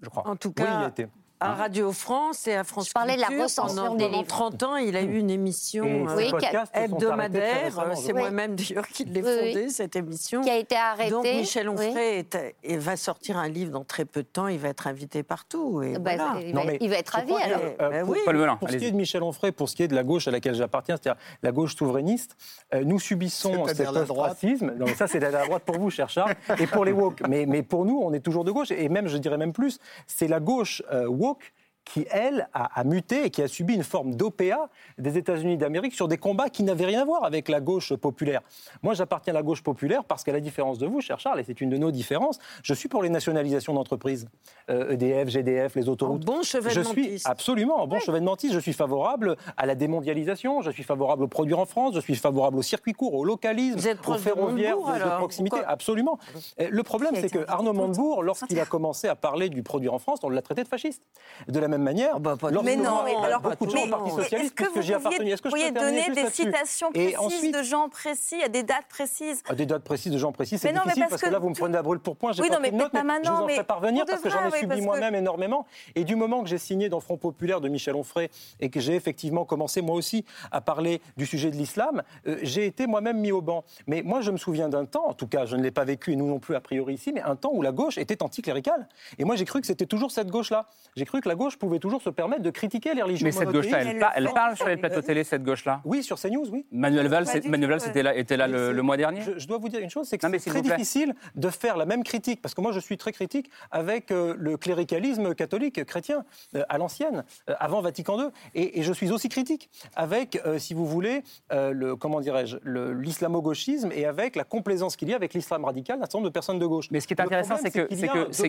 Je 0.02 0.08
crois. 0.08 0.26
En 0.28 0.36
tout 0.36 0.48
Oui, 0.48 0.54
cas, 0.54 0.82
il 0.84 0.88
était. 0.88 1.08
À 1.40 1.54
Radio 1.54 1.92
France 1.92 2.46
et 2.48 2.54
à 2.54 2.64
France 2.64 2.88
Je 2.88 2.92
parlais 2.92 3.14
de 3.16 3.20
la 3.20 3.26
Culture, 3.28 3.44
recension 3.44 3.76
pendant, 3.82 3.94
des 3.94 4.04
pendant 4.06 4.18
livres. 4.18 4.28
30 4.28 4.62
ans, 4.64 4.76
il 4.76 4.96
a 4.96 5.02
eu 5.02 5.18
une 5.18 5.30
émission 5.30 5.84
euh, 6.08 6.16
Oui, 6.16 6.30
hebdomadaire. 6.74 7.72
C'est 7.96 8.12
moi-même 8.12 8.56
d'ailleurs 8.56 8.88
qui 8.88 9.04
l'ai 9.04 9.22
Oui, 9.22 9.28
oui. 9.42 9.48
fondée, 9.54 9.68
cette 9.68 9.96
émission. 9.96 10.40
qui 10.42 10.50
a 10.50 10.56
été 10.56 10.76
arrêté. 10.76 11.10
Donc 11.10 11.24
Michel 11.24 11.68
Oui. 11.68 11.86
Onfray 11.88 12.18
est- 12.18 12.54
et 12.64 12.76
va 12.76 12.96
sortir 12.96 13.36
un 13.38 13.48
livre 13.48 13.70
dans 13.72 13.84
très 13.84 14.04
peu 14.04 14.22
de 14.22 14.28
temps. 14.28 14.48
Il 14.48 14.58
va 14.58 14.68
être 14.68 14.86
invité 14.86 15.22
partout. 15.22 15.82
Et 15.82 15.92
Bah, 15.98 16.14
voilà. 16.16 16.40
il, 16.40 16.54
Non, 16.54 16.62
va, 16.62 16.66
mais 16.72 16.78
il 16.80 16.90
va 16.90 16.96
être 16.96 17.10
ravi 17.10 17.32
que, 17.32 17.42
alors. 17.42 17.60
euh, 17.80 17.88
Ben 17.90 18.04
pour- 18.04 18.10
oui. 18.14 18.18
Paul 18.24 18.36
Melun, 18.36 18.56
Pour 18.56 18.70
ce 18.70 18.76
qui 18.76 18.84
est 18.86 18.90
de 18.90 18.96
Michel 18.96 19.22
Onfray, 19.22 19.52
pour 19.52 19.68
ce 19.68 19.76
qui 19.76 19.82
est 19.84 19.88
de 19.88 19.94
la 19.94 20.02
gauche 20.04 20.26
à 20.28 20.30
laquelle 20.30 20.54
j'appartiens, 20.54 20.96
c'est-à-dire 21.00 21.20
la 21.42 21.52
gauche 21.52 21.76
souverainiste, 21.76 22.36
euh, 22.74 22.82
nous 22.84 22.98
subissons 22.98 23.66
cet 23.68 23.88
ostracisme. 23.88 24.72
Non, 24.76 24.86
mais 24.86 24.94
ça, 24.94 25.06
c'est 25.06 25.20
la 25.20 25.30
la 25.30 25.44
droite 25.44 25.62
pour 25.64 25.78
vous, 25.78 25.90
cher 25.90 26.08
Charles, 26.08 26.34
et 26.58 26.66
pour 26.66 26.84
les 26.84 26.92
woke. 26.92 27.20
Mais, 27.28 27.46
mais 27.46 27.62
pour 27.62 27.84
nous, 27.84 28.00
on 28.02 28.12
est 28.12 28.20
toujours 28.20 28.44
de 28.44 28.50
gauche. 28.50 28.70
Et 28.70 28.88
même, 28.88 29.06
je 29.08 29.18
dirais 29.18 29.36
même 29.36 29.52
plus, 29.52 29.78
c'est 30.06 30.26
la 30.26 30.40
gauche 30.40 30.82
euh, 30.92 31.06
woke 31.28 31.52
qui, 31.88 32.06
elle, 32.10 32.48
a, 32.52 32.80
a 32.80 32.84
muté 32.84 33.26
et 33.26 33.30
qui 33.30 33.42
a 33.42 33.48
subi 33.48 33.74
une 33.74 33.82
forme 33.82 34.14
d'OPA 34.14 34.68
des 34.98 35.16
États-Unis 35.16 35.56
d'Amérique 35.56 35.94
sur 35.94 36.06
des 36.06 36.18
combats 36.18 36.50
qui 36.50 36.62
n'avaient 36.62 36.84
rien 36.84 37.02
à 37.02 37.04
voir 37.04 37.24
avec 37.24 37.48
la 37.48 37.60
gauche 37.60 37.94
populaire. 37.94 38.42
Moi, 38.82 38.94
j'appartiens 38.94 39.32
à 39.32 39.36
la 39.36 39.42
gauche 39.42 39.62
populaire 39.62 40.04
parce 40.04 40.22
qu'à 40.22 40.32
la 40.32 40.40
différence 40.40 40.78
de 40.78 40.86
vous, 40.86 41.00
cher 41.00 41.18
Charles, 41.18 41.40
et 41.40 41.44
c'est 41.44 41.60
une 41.60 41.70
de 41.70 41.78
nos 41.78 41.90
différences, 41.90 42.38
je 42.62 42.74
suis 42.74 42.88
pour 42.88 43.02
les 43.02 43.08
nationalisations 43.08 43.72
d'entreprises. 43.72 44.28
Euh, 44.70 44.90
EDF, 44.92 45.28
GDF, 45.28 45.74
les 45.76 45.88
En 45.88 45.92
autoroutes. 45.92 46.24
bon 46.24 46.42
Je 46.42 46.82
suis 46.82 47.22
absolument, 47.24 47.86
bon 47.86 47.98
chevènementiste, 48.00 48.52
je 48.52 48.58
suis 48.60 48.72
favorable 48.74 49.36
à 49.56 49.64
la 49.64 49.74
démondialisation, 49.74 50.60
je 50.60 50.70
suis 50.70 50.82
favorable 50.82 51.22
au 51.24 51.28
produire 51.28 51.58
en 51.58 51.66
France, 51.66 51.94
je 51.94 52.00
suis 52.00 52.16
favorable 52.16 52.58
au 52.58 52.62
circuit 52.62 52.92
court, 52.92 53.14
au 53.14 53.24
localisme, 53.24 53.78
Vous 53.78 53.88
êtes 53.88 53.98
au 54.00 54.02
proche 54.02 54.24
de 54.24 54.30
de, 54.30 55.16
proximité, 55.16 55.56
Pourquoi 55.56 55.72
absolument. 55.72 56.18
Euh, 56.60 56.68
Le 56.70 56.82
problème, 56.82 57.14
c'est 57.16 57.30
que 57.30 57.44
Arnaud 57.48 57.72
Montebourg, 57.72 58.22
lorsqu'il 58.22 58.60
a 58.60 58.66
commencé 58.66 59.08
à 59.08 59.16
parler 59.16 59.48
du 59.48 59.62
produire 59.62 59.94
en 59.94 59.98
France, 59.98 60.20
on 60.22 60.28
l'a 60.28 60.42
traité 60.42 60.62
de 60.62 60.68
fasciste. 60.68 61.02
De 61.48 61.58
la 61.58 61.68
même 61.68 61.77
manière, 61.82 62.12
Ah 62.16 62.18
bah, 62.18 62.36
pas 62.40 62.50
Mais 62.50 62.76
non, 62.76 63.02
mais 63.04 63.14
alors, 63.14 63.40
beaucoup 63.40 63.66
de 63.66 63.70
gens 63.70 63.84
au 63.84 63.88
Parti 63.88 64.10
socialiste, 64.10 64.54
que 64.54 64.62
puisque 64.64 64.76
vous 64.76 64.82
j'y 64.82 64.94
appartenais, 64.94 65.30
est-ce 65.30 65.42
que 65.42 65.48
je 65.48 65.54
pourriez 65.54 65.72
peux 65.72 65.80
donner 65.80 66.08
des 66.10 66.30
citations 66.30 66.90
précises 66.92 67.16
ensuite- 67.18 67.54
de 67.54 67.62
gens 67.62 67.88
précis, 67.88 68.42
à 68.42 68.48
des 68.48 68.62
dates 68.62 68.86
précises 68.88 69.42
Ah, 69.48 69.54
Des 69.54 69.66
dates 69.66 69.84
précises, 69.84 70.12
de 70.12 70.18
gens 70.18 70.32
précis, 70.32 70.58
c'est 70.58 70.68
Mais 70.68 70.72
non, 70.78 70.82
mais 70.86 70.92
difficile 70.92 71.02
parce 71.02 71.10
parce, 71.10 71.22
que, 71.22 71.26
que 71.28 71.32
là, 71.32 71.38
vous 71.38 71.48
me 71.50 71.54
prenez 71.54 71.76
à 71.78 71.82
brûle 71.82 71.98
pour 72.00 72.16
point. 72.16 72.32
Oui, 72.38 72.48
pas 72.48 72.54
non, 72.54 72.60
mais 72.60 72.70
peut-être 72.70 72.90
pas 72.90 72.98
je 72.98 73.02
vous 73.02 73.06
maintenant, 73.06 73.44
en 73.44 73.48
ferai 73.48 73.64
parvenir 73.64 74.04
parce 74.06 74.20
que 74.20 74.30
j'en 74.30 74.46
ai 74.48 74.58
subi 74.58 74.80
moi-même 74.80 75.14
énormément. 75.14 75.66
Et 75.94 76.04
du 76.04 76.16
moment 76.16 76.42
que 76.42 76.48
j'ai 76.48 76.58
signé 76.58 76.88
dans 76.88 77.00
Front 77.00 77.16
Populaire 77.16 77.60
de 77.60 77.68
Michel 77.68 77.94
Onfray 77.94 78.28
et 78.60 78.70
que 78.70 78.80
j'ai 78.80 78.94
effectivement 78.94 79.44
commencé 79.44 79.80
moi 79.82 79.94
aussi 79.96 80.24
à 80.52 80.60
parler 80.60 81.00
du 81.16 81.26
sujet 81.26 81.50
de 81.50 81.56
l'islam, 81.56 82.02
euh, 82.26 82.38
j'ai 82.42 82.66
été 82.66 82.86
moi-même 82.86 83.18
mis 83.18 83.32
au 83.32 83.40
banc. 83.42 83.64
Mais 83.86 84.02
moi, 84.02 84.20
je 84.20 84.30
me 84.30 84.36
souviens 84.36 84.68
d'un 84.68 84.84
temps, 84.86 85.06
en 85.08 85.14
tout 85.14 85.26
cas, 85.26 85.44
je 85.44 85.56
ne 85.56 85.62
l'ai 85.62 85.70
pas 85.70 85.84
vécu 85.84 86.12
et 86.12 86.16
nous 86.16 86.26
non 86.26 86.38
plus 86.38 86.54
a 86.54 86.60
priori 86.60 86.94
ici, 86.94 87.12
mais 87.12 87.20
un 87.22 87.36
temps 87.36 87.50
où 87.52 87.62
la 87.62 87.72
gauche 87.72 87.98
était 87.98 88.22
anticléricale. 88.22 88.88
Et 89.18 89.24
moi, 89.24 89.36
j'ai 89.36 89.44
cru 89.44 89.60
que 89.60 89.66
c'était 89.66 89.86
toujours 89.86 90.10
cette 90.10 90.28
gauche-là. 90.30 90.66
J'ai 90.96 91.04
cru 91.04 91.20
que 91.20 91.28
la 91.28 91.34
gauche 91.34 91.56
pouvait 91.58 91.67
pouvait 91.68 91.78
toujours 91.78 92.02
se 92.02 92.10
permettre 92.10 92.42
de 92.42 92.50
critiquer 92.50 92.94
les 92.94 93.02
religions. 93.02 93.24
Mais 93.24 93.32
cette 93.32 93.50
gauche-là, 93.50 93.80
elle, 94.14 94.30
parle 94.32 94.56
sur 94.56 94.68
les 94.68 94.76
plateaux 94.76 95.02
télé, 95.02 95.24
cette 95.24 95.42
gauche-là 95.42 95.80
Oui, 95.84 96.02
sur 96.02 96.18
CNews, 96.18 96.48
oui. 96.50 96.64
Manuel 96.72 97.08
Valls, 97.08 97.26
Manuel 97.46 97.70
Valls 97.70 98.14
était 98.16 98.36
là, 98.36 98.48
le, 98.48 98.82
mois 98.82 98.96
dernier 98.96 99.20
je, 99.36 99.46
dois 99.46 99.58
vous 99.58 99.68
dire 99.68 99.80
une 99.80 99.90
chose, 99.90 100.06
c'est 100.08 100.18
que 100.18 100.38
c'est 100.38 100.50
très 100.50 100.62
difficile 100.62 101.14
de 101.34 101.48
faire 101.50 101.76
la 101.76 101.86
même 101.86 102.04
critique, 102.04 102.40
parce 102.42 102.54
que 102.54 102.60
moi 102.60 102.72
je 102.72 102.80
suis 102.80 102.96
très 102.96 103.12
critique 103.12 103.50
avec 103.70 104.10
euh, 104.10 104.34
le 104.38 104.56
cléricalisme 104.56 105.34
catholique 105.34 105.84
chrétien 105.84 106.24
euh, 106.54 106.62
à 106.68 106.78
l'ancienne, 106.78 107.24
euh, 107.48 107.54
avant 107.58 107.80
Vatican 107.80 108.18
II, 108.20 108.28
et, 108.54 108.82
je 108.82 108.92
suis 108.92 109.10
aussi 109.10 109.28
critique 109.28 109.70
avec, 109.96 110.40
si 110.58 110.72
vous 110.72 110.86
voulez, 110.86 111.22
le, 111.50 111.94
comment 111.94 112.20
dirais-je, 112.20 112.56
l'islamo-gauchisme 112.64 113.90
et 113.92 114.06
avec 114.06 114.36
la 114.36 114.44
complaisance 114.44 114.96
qu'il 114.96 115.08
y 115.08 115.12
a 115.12 115.16
avec 115.16 115.34
l'islam 115.34 115.64
radical 115.64 115.98
d'un 115.98 116.04
certain 116.04 116.18
nombre 116.18 116.28
de 116.28 116.32
personnes 116.32 116.58
de 116.58 116.66
gauche. 116.66 116.88
Mais 116.90 117.00
ce 117.00 117.06
qui 117.08 117.14
est 117.14 117.20
intéressant, 117.20 117.56
c'est 117.60 117.70
que, 117.70 117.88
c'est 118.30 118.48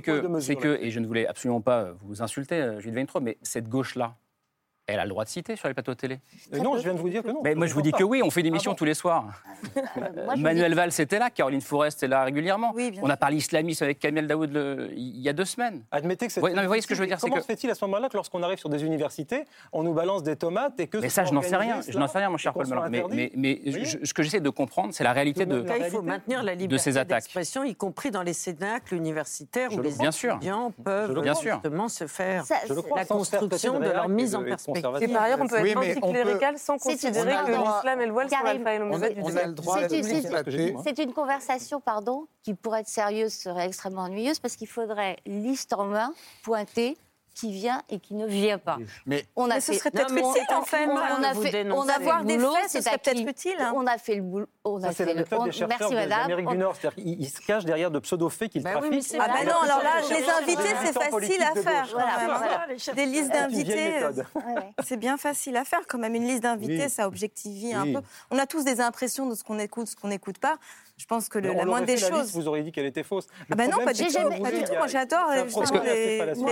que, 0.56 0.80
et 0.80 0.92
je 0.92 1.00
ne 1.00 1.08
voulais 1.08 1.28
absolument 1.28 1.62
pas 1.62 1.90
vous 2.02 2.22
insulter, 2.22 2.76
mais 3.22 3.38
cette 3.42 3.70
gauche-là, 3.70 4.18
elle 4.94 5.00
a 5.00 5.04
le 5.04 5.10
droit 5.10 5.24
de 5.24 5.30
citer 5.30 5.56
sur 5.56 5.68
les 5.68 5.74
plateaux 5.74 5.94
télé. 5.96 6.20
Euh, 6.54 6.60
non, 6.60 6.78
je 6.78 6.84
viens 6.84 6.94
de 6.94 7.00
vous 7.00 7.10
dire 7.10 7.24
que 7.24 7.30
non. 7.30 7.42
Mais 7.44 7.56
moi, 7.56 7.68
je 7.68 7.74
vous 7.74 7.82
dis 7.82 7.92
que 7.92 8.04
oui, 8.04 8.22
on 8.24 8.30
fait 8.30 8.44
des 8.44 8.52
missions 8.52 8.72
Ah 8.72 8.74
bon 8.74 8.78
tous 8.78 8.86
les 8.86 8.94
soirs. 8.94 9.26
Moi, 10.26 10.36
Manuel 10.38 10.72
dis- 10.72 10.76
Valls 10.78 10.92
était 11.00 11.20
là, 11.20 11.30
Caroline 11.30 11.62
Forest 11.62 12.04
est 12.04 12.08
là 12.08 12.24
régulièrement. 12.24 12.72
Oui, 12.76 12.92
bien 12.92 13.02
on 13.04 13.10
a 13.10 13.18
parlé 13.18 13.38
islamisme 13.38 13.84
avec 13.84 14.00
Kamel 14.00 14.28
Daoud 14.28 14.52
le- 14.54 14.90
il 14.94 15.20
y 15.22 15.30
a 15.30 15.34
deux 15.34 15.46
semaines. 15.46 15.82
Admettez 15.92 16.28
que 16.28 16.34
c'est. 16.34 16.42
Ouais, 16.42 16.52
non, 16.54 16.62
mais 16.62 16.68
voyez 16.68 16.82
ce 16.82 16.88
que 16.88 16.96
je 16.96 17.02
veux 17.02 17.08
dire, 17.08 17.18
c'est 17.20 17.28
Comment 17.28 17.36
que- 17.38 17.42
se 17.42 17.48
fait-il 17.48 17.70
à 17.70 17.76
ce 17.76 17.84
moment-là 17.86 18.10
que 18.10 18.16
lorsqu'on 18.18 18.42
arrive 18.44 18.58
sur 18.60 18.70
des 18.70 18.84
universités, 18.84 19.46
on 19.74 19.84
nous 19.84 19.94
balance 19.94 20.24
des 20.24 20.36
tomates 20.36 20.80
et 20.80 20.88
que. 20.88 20.98
Mais 20.98 21.10
ça, 21.10 21.24
je 21.26 21.34
n'en 21.34 21.42
sais 21.42 21.56
rien. 21.56 21.82
Je 21.88 21.98
n'en 21.98 22.08
sais 22.08 22.18
rien, 22.20 22.30
mon 22.30 22.38
cher 22.38 22.54
Paul. 22.54 22.66
Mais, 22.90 23.04
mais, 23.10 23.32
mais 23.36 23.62
je- 23.66 23.98
ce 24.04 24.14
que 24.14 24.24
j'essaie 24.24 24.40
de 24.42 24.50
comprendre, 24.50 24.94
c'est 24.94 25.04
la 25.04 25.14
réalité 25.14 25.46
de. 25.46 25.56
La 25.56 25.60
En 25.60 25.64
tout 25.64 25.80
cas, 25.80 25.86
il 25.88 25.92
faut 25.92 26.02
maintenir 26.02 26.44
la 26.44 26.56
de 26.56 26.60
liberté 26.62 26.84
ces 26.84 26.98
attaques. 26.98 27.24
d'expression, 27.24 27.64
y 27.64 27.76
compris 27.76 28.12
dans 28.12 28.24
les 28.24 28.34
cénacles 28.34 28.96
universitaires 28.96 29.72
où 29.74 29.78
le 29.78 29.84
les 29.84 30.02
étudiants 30.04 30.72
peuvent 30.84 31.24
justement 31.42 31.88
se 31.90 32.08
faire 32.08 32.44
la 32.96 33.06
construction 33.06 33.80
de 33.80 33.86
leur 33.90 34.08
mise 34.10 34.32
de- 34.32 34.38
en 34.38 34.42
de 34.42 34.46
perspective. 34.46 34.79
Et 35.02 35.08
par 35.08 35.24
ailleurs, 35.24 35.40
on 35.42 35.48
peut 35.48 35.66
être 35.66 35.78
anticlérical 36.04 36.58
sans 36.58 36.78
considérer 36.78 37.32
que 37.46 37.52
l'islam 37.52 38.02
et 38.02 38.06
le 38.06 38.12
voile 38.12 38.30
sont 38.30 38.44
l'alpha 38.44 38.74
et 38.74 38.80
l'oméga. 38.80 38.98
droit 39.54 39.80
C'est 39.80 39.88
de 39.90 41.02
une- 41.02 41.14
conversation, 41.14 41.80
pardon, 41.82 42.28
qui 42.44 42.54
pourrait 42.54 42.82
être 42.82 42.88
sérieuse, 42.88 43.34
serait 43.34 43.66
extrêmement 43.68 44.04
ennuyeuse, 44.04 44.40
parce 44.40 44.56
qu'il 44.56 44.68
faudrait 44.68 45.18
liste 45.26 45.74
en 45.74 45.86
main, 45.86 46.14
pointer 46.44 46.98
qui 47.40 47.52
vient 47.52 47.82
et 47.90 48.00
qui 48.00 48.14
ne 48.16 48.26
vient 48.28 48.58
pas. 48.58 48.78
Mais 49.06 49.26
On 49.36 49.46
a 49.50 49.56
Mais 49.56 49.62
ce 49.62 49.72
fait- 49.72 49.78
serait 49.80 49.92
peut-être 49.92 50.12
utile 50.12 50.24
on- 50.50 50.56
en 50.56 50.62
fait. 50.64 50.88
on- 50.88 50.98
a 50.98 51.34
fait, 51.34 51.72
on 51.72 51.82
a 51.82 51.94
fait 51.94 51.94
Avoir 52.02 52.20
le 52.22 52.26
des 52.26 52.38
boulot, 52.38 52.54
faits, 52.56 52.70
ce 52.72 52.82
serait 52.82 52.98
peut-être 52.98 53.20
utile, 53.22 53.56
hein. 53.60 53.74
On 53.76 53.86
a 53.88 53.98
fait 53.98 54.16
le 54.16 54.22
boulot. 54.24 54.48
On 54.66 54.78
a 54.84 54.88
Ça, 54.88 54.94
fait 55.06 55.06
la 55.14 55.22
le. 55.22 55.26
on- 55.32 55.44
des 55.46 55.52
chercheurs 55.52 55.68
Merci 55.70 55.94
de- 55.94 56.00
madame. 56.00 56.22
d'Amérique 56.24 56.48
On- 56.48 56.52
du 56.52 56.58
Nord. 56.58 56.76
C'est-à-dire 56.76 56.96
qu'ils 57.04 57.22
ils 57.22 57.30
se 57.30 57.42
cachent 57.42 57.66
derrière 57.66 57.92
de 57.92 58.00
pseudo-faits 58.00 58.52
qu'ils 58.52 58.64
Bah 58.64 58.72
oui, 58.76 58.82
trafiquent. 58.90 59.04
c'est 59.04 59.20
Ah 59.20 59.28
bah 59.28 59.34
vrai. 59.34 59.46
non, 59.46 59.60
alors 59.64 59.82
là, 59.84 59.90
les 60.02 60.22
de 60.22 60.30
invités, 60.44 60.76
c'est 60.84 60.94
facile 60.94 61.44
à 61.44 61.54
de 61.54 61.62
faire. 61.62 61.88
Voilà, 61.92 62.08
hein. 62.20 62.38
voilà. 62.68 62.94
Des 62.96 63.06
listes 63.06 63.32
d'invités, 63.32 64.04
ouais. 64.04 64.74
c'est 64.84 64.98
bien 64.98 65.18
facile 65.18 65.56
à 65.58 65.64
faire 65.66 65.82
quand 65.88 65.98
même. 65.98 66.16
Une 66.16 66.26
liste 66.28 66.44
d'invités, 66.44 66.84
Oui. 66.84 66.90
ça 66.90 67.08
objectivie 67.08 67.74
un 67.74 67.84
Oui. 67.84 67.94
peu. 67.94 68.02
On 68.32 68.38
a 68.40 68.46
tous 68.46 68.64
des 68.64 68.82
impressions 68.82 69.28
de 69.28 69.36
ce 69.36 69.44
qu'on 69.44 69.60
écoute, 69.60 69.88
ce 69.88 69.96
qu'on 69.96 70.10
n'écoute 70.10 70.38
pas. 70.40 70.58
Je 71.00 71.06
pense 71.06 71.30
que 71.30 71.40
le- 71.40 71.54
la 71.54 71.66
moindre 71.66 71.86
des 71.86 71.96
la 71.96 72.08
choses. 72.10 72.22
liste, 72.24 72.36
vous 72.36 72.48
auriez 72.48 72.62
dit 72.64 72.72
qu'elle 72.72 72.86
était 72.86 73.04
fausse. 73.04 73.26
Le 73.48 73.54
Ah 73.54 73.56
bah 73.56 73.68
non, 73.68 73.84
pas 73.86 73.94
du 73.94 74.06
tout, 74.06 74.14
pas 74.14 74.52
du 74.52 74.64
tout. 74.64 74.74
a- 74.74 74.78
Moi, 74.78 74.88
j'adore, 74.88 75.32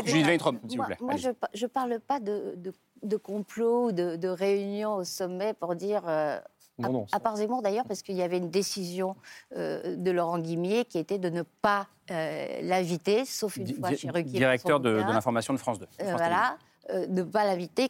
Gilles 0.05 0.25
Weintraub, 0.25 0.57
s'il 0.67 0.79
vous 0.79 0.85
plaît. 0.85 0.97
moi, 1.01 1.15
je 1.17 1.29
ne 1.65 1.67
parle 1.67 1.99
pas 1.99 2.19
de, 2.19 2.53
de, 2.55 2.73
de 3.03 3.17
complot 3.17 3.87
ou 3.87 3.91
de, 3.91 4.15
de 4.15 4.27
réunion 4.27 4.95
au 4.95 5.03
sommet 5.03 5.53
pour 5.53 5.75
dire. 5.75 6.03
euh, 6.07 6.39
Non, 6.79 6.87
à, 6.87 6.91
non, 6.91 7.05
à 7.11 7.19
part 7.19 7.35
Zemmour 7.35 7.61
d'ailleurs, 7.61 7.85
parce 7.85 8.01
qu'il 8.03 8.15
y 8.15 8.21
avait 8.21 8.37
une 8.37 8.49
décision 8.51 9.15
euh, 9.55 9.95
de 9.95 10.11
Laurent 10.11 10.37
Guimier 10.39 10.85
qui 10.85 10.97
était 10.99 11.17
de 11.17 11.29
ne 11.29 11.41
pas 11.41 11.87
euh, 12.11 12.59
l'inviter, 12.61 13.25
sauf 13.25 13.57
une 13.57 13.63
Di- 13.65 13.73
fois 13.73 13.93
chez 13.95 14.09
Ruquier. 14.09 14.31
Directeur 14.37 14.79
de, 14.79 14.89
l'information 14.91 15.53
de 15.53 15.59
France 15.59 15.79
2. 15.79 15.85
Euh, 15.85 16.05
France 16.05 16.11
voilà, 16.19 16.57
euh, 16.91 17.05
de 17.07 17.21
ne 17.21 17.23
pas 17.23 17.43
l'inviter 17.45 17.89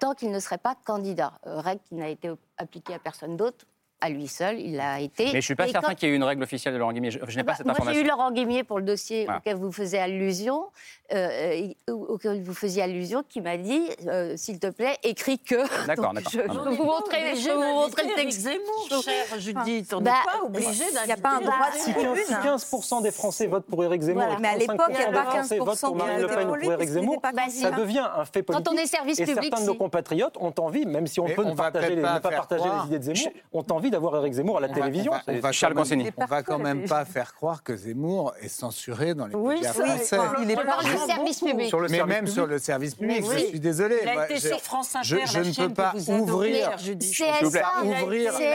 tant 0.00 0.14
qu'il 0.14 0.30
ne 0.30 0.40
serait 0.40 0.58
pas 0.58 0.74
candidat. 0.86 1.32
Euh, 1.46 1.60
règle 1.60 1.82
qui 1.88 1.94
n'a 1.96 2.08
été 2.08 2.30
appliquée 2.56 2.94
à 2.94 2.98
personne 2.98 3.36
d'autre, 3.36 3.66
à 4.00 4.08
lui 4.10 4.28
seul, 4.28 4.60
il 4.60 4.76
l'a 4.76 5.00
été. 5.00 5.24
Mais 5.24 5.30
je 5.32 5.36
ne 5.36 5.40
suis 5.40 5.54
pas 5.56 5.66
Et 5.66 5.72
certain 5.72 5.88
quand- 5.88 5.94
qu'il 5.96 6.08
y 6.08 6.12
ait 6.12 6.14
eu 6.14 6.16
une 6.16 6.24
règle 6.24 6.42
officielle 6.42 6.72
de 6.74 6.78
Laurent 6.78 6.92
Guimier. 6.92 7.10
Je, 7.10 7.18
je 7.26 7.34
n'ai 7.36 7.40
ah 7.40 7.42
bah, 7.42 7.52
pas 7.52 7.56
cette 7.56 7.66
moi, 7.66 7.92
j'ai 7.92 8.00
eu 8.00 8.04
Laurent 8.06 8.30
Guimier 8.30 8.62
pour 8.64 8.78
le 8.78 8.84
dossier 8.84 9.24
Voilà. 9.24 9.38
auquel 9.40 9.56
vous 9.56 9.72
faisiez 9.72 9.98
allusion, 9.98 10.66
euh, 11.12 11.68
auquel 11.88 12.42
vous 12.42 12.54
faisiez 12.54 12.82
allusion, 12.82 13.24
qui 13.28 13.40
m'a 13.40 13.56
dit, 13.56 13.82
euh, 14.06 14.36
s'il 14.36 14.58
te 14.60 14.68
plaît, 14.68 14.96
écris 15.02 15.38
que. 15.38 15.56
D'accord, 15.86 16.12
Donc, 16.12 16.22
d'accord. 16.22 16.32
Je, 16.32 16.38
je 16.40 16.58
peux 16.60 16.70
vous 16.76 16.84
montrer, 16.84 17.34
je 17.36 17.48
peux 17.48 17.54
vous 17.54 17.60
montrer 17.62 18.02
le 18.08 18.14
texte. 18.14 18.40
Zemmour, 18.40 19.02
chère 19.02 19.40
Judith. 19.40 19.92
On 19.94 20.00
n'est 20.00 20.10
Bah, 20.10 20.16
pas 20.24 20.44
obligé 20.44 20.84
Il 21.02 21.06
n'y 21.06 21.12
a 21.12 21.16
pas 21.16 21.30
un 21.30 21.40
d'inviter 21.40 21.50
droit 21.56 21.70
de 21.72 21.78
Si 21.78 21.92
tribune. 21.92 22.14
15%, 22.14 22.58
si 22.58 22.74
15% 22.74 23.02
des 23.02 23.10
Français 23.10 23.46
votent 23.46 23.66
pour 23.66 23.82
Éric 23.84 24.02
Zemmour 24.02 24.22
Voilà. 24.24 24.38
et 24.38 24.42
Mais 24.42 24.48
à 24.48 24.56
l'époque, 24.56 24.80
il 24.90 24.94
n'y 24.96 25.02
a 25.02 25.08
35% 25.08 25.12
pas 25.12 25.20
des 25.24 25.30
Français 25.30 25.58
votent 25.58 25.68
15% 25.76 25.86
pour 25.86 25.96
Marine 25.96 26.20
Le 26.20 26.28
qui 26.28 26.34
Pen 26.34 26.46
pour 26.48 26.72
Éric 26.72 26.88
Zemmour, 26.88 27.20
pas 27.20 27.32
ça 27.48 27.70
devient 27.72 28.04
un 28.16 28.24
fait 28.24 28.42
politique. 28.42 28.66
Quand 28.66 28.72
on 28.72 28.76
est 28.76 28.86
service 28.86 29.18
et 29.18 29.24
public, 29.24 29.44
certains 29.50 29.62
de 29.62 29.66
nos 29.66 29.74
compatriotes 29.74 30.36
ont 30.38 30.54
envie, 30.58 30.86
même 30.86 31.06
si 31.06 31.18
on 31.20 31.26
peut 31.26 31.44
ne, 31.44 31.54
pas 31.54 31.70
pas 31.72 32.30
partager 32.30 32.64
les 32.64 32.86
idées 32.86 32.98
de 32.98 33.14
Zemmour, 33.14 33.32
ont 33.52 33.64
envie 33.70 33.87
d'avoir 33.90 34.16
Éric 34.16 34.34
Zemmour 34.34 34.58
à 34.58 34.60
la 34.60 34.68
On 34.68 34.70
va- 34.72 34.80
télévision. 34.80 35.12
on 35.12 35.16
va- 35.16 35.22
on 35.38 35.40
va 35.40 35.52
Charles 35.52 35.74
quand 35.74 35.88
même-. 35.88 36.10
On 36.16 36.24
va 36.26 36.42
quand 36.42 36.58
même 36.58 36.84
pas 36.88 37.04
faire 37.04 37.34
croire 37.34 37.62
que 37.62 37.76
Zemmour 37.76 38.32
est 38.40 38.48
censuré 38.48 39.14
dans 39.14 39.26
les 39.26 39.34
Oui, 39.34 39.54
médias 39.56 39.72
français. 39.72 40.16
il 40.42 40.50
est 40.50 40.54
parle 40.56 40.84
du 40.84 40.96
service 40.96 41.40
public. 41.40 41.68
Sur 41.68 41.80
le 41.80 41.88
Mais 41.88 41.96
service 41.96 42.08
même 42.14 42.18
public. 42.24 42.34
sur 42.34 42.46
le 42.46 42.58
service 42.58 42.94
public, 42.94 43.24
je 43.32 43.38
suis 43.38 43.60
désolé. 43.60 43.98
Il 44.02 44.08
a 44.08 44.24
été 44.26 44.36
je- 44.36 44.48
sur 44.48 44.60
France 44.60 44.94
Inter, 44.96 45.04
je- 45.08 45.16
la 45.16 45.24
je 45.26 45.38
ne 45.62 45.66
peux 45.68 45.74
pas 45.74 45.92
ouvrir-. 46.08 46.78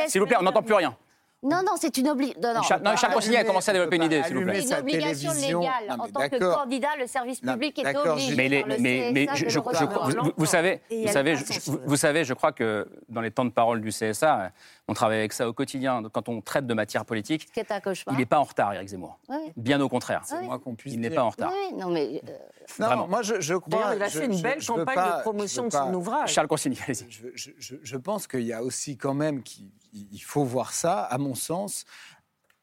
S'il 0.08 0.22
vous 0.22 0.28
plaît, 0.28 0.38
on 0.40 0.44
n'entend 0.44 0.62
plus 0.64 0.74
rien. 0.76 0.96
Non, 1.44 1.58
non, 1.66 1.74
c'est 1.78 1.98
une 1.98 2.10
obligation. 2.10 2.42
Non, 2.42 2.54
non, 2.56 3.14
Consigny 3.14 3.38
a 3.38 3.44
commencé 3.44 3.70
à 3.72 3.74
développer 3.74 3.96
une 3.98 4.04
idée, 4.04 4.24
s'il 4.24 4.36
vous 4.38 4.44
plaît. 4.44 4.62
C'est 4.62 4.74
une 4.76 4.80
obligation 4.80 5.30
télévision. 5.32 5.60
légale. 5.60 5.74
Non, 5.90 6.04
en 6.04 6.08
tant 6.08 6.30
que 6.30 6.54
candidat, 6.56 6.88
le 7.00 7.08
service 7.08 7.44
Non, 7.44 7.54
public 7.54 7.80
est 7.80 7.96
obligé. 7.98 8.36
Mais, 8.36 8.48
les- 8.50 8.64
mais, 8.80 9.12
mais 9.14 9.28
je, 9.36 9.60
vous, 9.60 10.32
vous 10.38 10.46
savez, 10.46 10.82
vous 10.90 11.08
savez, 11.12 11.36
je, 11.36 11.72
vous- 11.86 11.96
savez, 11.98 12.24
je 12.24 12.34
crois 12.34 12.52
que 12.52 12.88
dans 13.10 13.22
les 13.22 13.32
temps 13.32 13.46
de 13.46 13.52
parole 13.52 13.82
du 13.82 13.90
CSA, 13.90 14.52
on 14.88 14.94
travaille 14.94 15.20
avec 15.20 15.34
ça 15.34 15.48
au 15.48 15.54
quotidien. 15.54 16.02
Quand 16.12 16.30
on 16.30 16.42
traite 16.42 16.66
de 16.68 16.74
matière 16.74 17.06
politique, 17.06 17.46
Ce 17.48 17.54
qui 17.54 17.60
est 17.60 17.72
un 17.72 17.80
cauchemar. 17.80 18.16
il 18.16 18.20
n'est 18.20 18.26
pas 18.26 18.40
en 18.40 18.44
retard, 18.44 18.74
Éric 18.74 18.90
Zemmour. 18.90 19.20
Oui, 19.30 19.38
Bien 19.56 19.80
au 19.82 19.90
contraire. 19.90 20.22
Ah 20.32 20.36
oui. 20.40 20.46
Moi 20.48 20.60
qu'on 20.60 20.76
puisse 20.76 20.94
Il 20.94 21.00
n'est 21.00 21.10
pas 21.10 21.24
en 21.24 21.30
retard. 21.30 21.52
oui, 21.52 21.78
non, 21.78 21.90
mais 21.90 22.22
euh, 22.28 22.32
Non, 22.80 22.86
Vraiment. 22.88 23.08
moi 23.08 23.22
je, 23.22 23.40
je 23.42 23.54
crois. 23.56 23.70
D'ailleurs, 23.80 23.94
il 23.96 24.04
a 24.04 24.10
fait 24.10 24.26
une 24.26 24.42
belle 24.42 24.62
je 24.62 24.68
campagne 24.68 24.96
pas- 24.96 25.18
de 25.18 25.22
promotion 25.24 25.68
de 25.68 25.72
son 25.72 25.78
pas- 25.92 25.92
ouvrage. 25.98 26.32
Charles 26.34 26.48
Consigny, 26.48 26.78
allez-y. 26.86 27.06
Je, 27.84 27.98
pense 27.98 28.28
qu'il 28.28 28.42
y 28.44 28.54
a 28.54 28.64
aussi 28.64 28.98
quand 28.98 29.14
même 29.14 29.44
qu'il 29.44 29.68
il 29.94 30.20
faut 30.20 30.44
voir 30.44 30.74
ça, 30.74 31.02
à 31.04 31.18
mon 31.18 31.36
sens, 31.36 31.86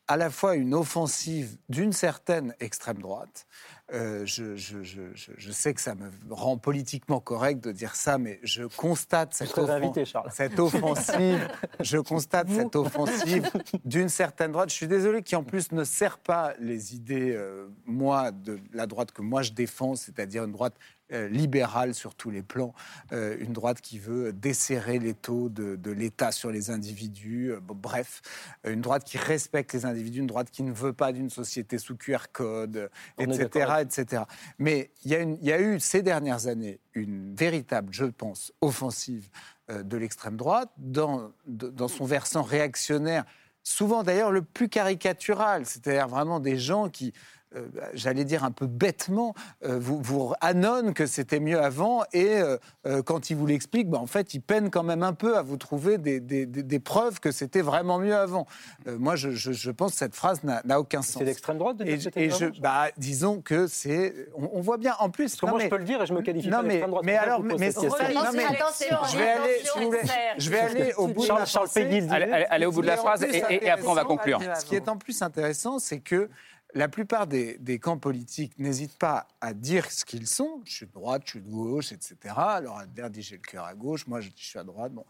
à 0.08 0.16
la 0.16 0.28
fois 0.28 0.56
une 0.56 0.74
offensive 0.74 1.56
d'une 1.68 1.92
certaine 1.92 2.52
extrême 2.58 2.98
droite. 2.98 3.46
Euh, 3.92 4.26
je, 4.26 4.56
je- 4.56 4.82
je- 4.82 5.14
je- 5.14 5.30
je 5.36 5.52
sais 5.52 5.72
que 5.72 5.80
ça 5.80 5.94
me 5.94 6.10
rend 6.30 6.58
politiquement 6.58 7.20
correct 7.20 7.62
de 7.62 7.70
dire 7.70 7.94
ça, 7.94 8.18
mais 8.18 8.40
je 8.42 8.64
constate 8.64 9.34
cette, 9.34 9.48
serais 9.50 9.62
offen- 9.62 9.70
invité, 9.84 10.04
Charles. 10.04 10.30
cette 10.32 10.58
offensive. 10.58 11.48
je 11.80 11.98
constate 11.98 12.48
cette 12.50 12.74
offensive 12.74 13.48
d'une 13.84 14.08
certaine 14.08 14.50
droite. 14.52 14.70
Je 14.70 14.74
suis 14.74 14.88
désolé 14.88 15.22
qui 15.22 15.36
en 15.36 15.44
plus 15.44 15.70
ne 15.70 15.84
sert 15.84 16.18
pas 16.18 16.54
les 16.58 16.94
idées, 16.96 17.32
euh, 17.36 17.68
moi, 17.84 18.32
de 18.32 18.58
la 18.72 18.86
droite 18.88 19.12
que 19.12 19.22
moi 19.22 19.42
je 19.42 19.52
défends, 19.52 19.94
c'est-à-dire 19.94 20.42
une 20.44 20.52
droite 20.52 20.74
euh, 21.12 21.28
libérale 21.28 21.94
sur 21.94 22.14
tous 22.14 22.30
les 22.30 22.42
plans, 22.42 22.72
euh, 23.12 23.36
une 23.40 23.52
droite 23.52 23.80
qui 23.80 23.98
veut 23.98 24.32
desserrer 24.32 24.98
les 24.98 25.14
taux 25.14 25.48
de, 25.48 25.74
de 25.74 25.90
l'État 25.90 26.30
sur 26.30 26.50
les 26.50 26.70
individus, 26.70 27.50
euh, 27.50 27.60
bon, 27.60 27.74
bref, 27.74 28.22
une 28.64 28.80
droite 28.80 29.04
qui 29.04 29.18
respecte 29.18 29.72
les 29.72 29.86
individus, 29.86 30.20
une 30.20 30.28
droite 30.28 30.50
qui 30.50 30.62
ne 30.62 30.72
veut 30.72 30.92
pas 30.92 31.12
d'une 31.12 31.28
société 31.28 31.78
sous 31.78 31.96
QR 31.96 32.28
code, 32.32 32.90
On 33.18 33.24
etc., 33.24 33.72
etc. 33.80 34.22
Mais 34.58 34.90
il 35.04 35.12
y, 35.12 35.46
y 35.46 35.52
a 35.52 35.60
eu 35.60 35.80
ces 35.80 36.02
dernières 36.02 36.46
années 36.46 36.78
une 36.94 37.34
véritable, 37.34 37.92
je 37.92 38.04
pense, 38.04 38.52
offensive 38.60 39.28
de 39.68 39.96
l'extrême 39.96 40.36
droite 40.36 40.70
dans, 40.78 41.32
dans 41.46 41.88
son 41.88 42.04
versant 42.04 42.42
réactionnaire, 42.42 43.24
souvent 43.62 44.02
d'ailleurs 44.02 44.32
le 44.32 44.42
plus 44.42 44.68
caricatural, 44.68 45.66
c'est-à-dire 45.66 46.08
vraiment 46.08 46.40
des 46.40 46.58
gens 46.58 46.88
qui 46.88 47.12
euh, 47.56 47.66
j'allais 47.94 48.24
dire 48.24 48.44
un 48.44 48.50
peu 48.52 48.66
bêtement, 48.66 49.34
euh, 49.64 49.78
vous, 49.80 50.00
vous 50.00 50.32
annonce 50.40 50.92
que 50.94 51.06
c'était 51.06 51.40
mieux 51.40 51.60
avant 51.60 52.04
et 52.12 52.40
euh, 52.40 52.56
euh, 52.86 53.02
quand 53.02 53.30
ils 53.30 53.36
vous 53.36 53.46
l'expliquent, 53.46 53.88
bah, 53.90 53.98
en 53.98 54.06
fait, 54.06 54.34
ils 54.34 54.40
peinent 54.40 54.70
quand 54.70 54.82
même 54.84 55.02
un 55.02 55.12
peu 55.14 55.36
à 55.36 55.42
vous 55.42 55.56
trouver 55.56 55.98
des, 55.98 56.20
des- 56.20 56.46
des- 56.46 56.62
des 56.62 56.78
preuves 56.80 57.18
que 57.20 57.32
c'était 57.32 57.60
vraiment 57.62 57.98
mieux 57.98 58.14
avant. 58.16 58.46
Euh, 58.86 58.96
moi, 58.98 59.16
je, 59.16 59.30
je- 59.30 59.52
je 59.52 59.70
pense 59.70 59.92
que 59.92 59.98
cette 59.98 60.14
phrase 60.14 60.40
n'a 60.44 60.80
aucun 60.80 61.02
sens. 61.02 61.16
C'est 61.18 61.24
l'extrême 61.24 61.58
droite 61.58 61.76
de 61.78 61.84
dire 61.84 61.94
Et, 61.94 61.96
que 61.96 62.02
c'était 62.04 62.24
et 62.26 62.30
je, 62.30 62.44
mieux 62.44 62.50
avant 62.52 62.60
bah, 62.60 62.86
disons 62.96 63.40
que 63.40 63.66
c'est, 63.66 64.14
on, 64.36 64.50
on 64.54 64.60
voit 64.60 64.76
bien. 64.78 64.94
En 65.00 65.10
plus, 65.10 65.30
Parce 65.36 65.40
que 65.40 65.46
non, 65.46 65.52
moi, 65.52 65.58
mais- 65.58 65.64
je 65.64 65.70
peux 65.70 65.78
le 65.78 65.84
dire 65.84 66.02
et 66.02 66.06
je 66.06 66.14
me 66.14 66.22
qualifie 66.22 66.48
non, 66.48 66.58
pas 66.58 66.62
mais, 66.62 66.68
d'extrême 66.68 66.90
droite. 66.90 67.04
mais 67.04 67.16
alors, 67.16 67.40
mais, 67.42 67.54
mais- 67.58 67.70
non, 67.70 68.22
mais 68.32 68.44
Attention, 68.44 68.96
je 69.10 69.16
vais 69.18 69.28
aller, 69.28 69.56
si 69.64 69.78
vous 69.78 69.84
voulez, 69.86 69.98
je 70.38 70.50
vais 70.50 70.58
aller 70.60 70.92
au 70.96 71.08
bout 71.08 71.22
de 71.22 71.26
Charles, 71.26 71.40
ma 71.40 71.46
Charles 71.46 71.66
pensée. 71.66 71.82
Péguy 71.84 72.00
le 72.00 72.12
Allez, 72.12 72.24
disait. 72.26 72.36
allez- 72.36 72.46
allez 72.50 72.66
au 72.66 72.72
bout 72.72 72.82
de 72.82 72.86
la 72.86 72.96
phrase 72.96 73.22
et, 73.24 73.42
et 73.50 73.70
après 73.70 73.88
on 73.88 73.94
va 73.94 74.04
conclure. 74.04 74.40
Ce 74.58 74.64
qui 74.64 74.76
est 74.76 74.88
en 74.88 74.96
plus 74.96 75.20
intéressant, 75.22 75.78
c'est 75.78 76.00
que 76.00 76.28
la 76.74 76.88
plupart 76.88 77.26
des, 77.26 77.78
camps 77.80 77.98
politiques 77.98 78.58
n'hésitent 78.58 78.98
pas 78.98 79.28
à 79.40 79.54
dire 79.54 79.90
ce 79.90 80.04
qu'ils 80.04 80.26
sont. 80.26 80.60
Je 80.64 80.72
suis 80.72 80.86
de 80.86 80.92
droite, 80.92 81.22
je 81.24 81.30
suis 81.30 81.40
de 81.40 81.50
gauche, 81.50 81.92
etc. 81.92 82.16
Alors 82.36 82.78
Adler 82.78 83.08
dit 83.10 83.22
j'ai 83.22 83.36
le 83.36 83.42
cœur 83.42 83.64
à 83.64 83.74
gauche, 83.74 84.06
moi 84.06 84.20
je 84.20 84.30
suis 84.34 84.58
à 84.58 84.64
droite. 84.64 84.92
Bon. 84.92 85.04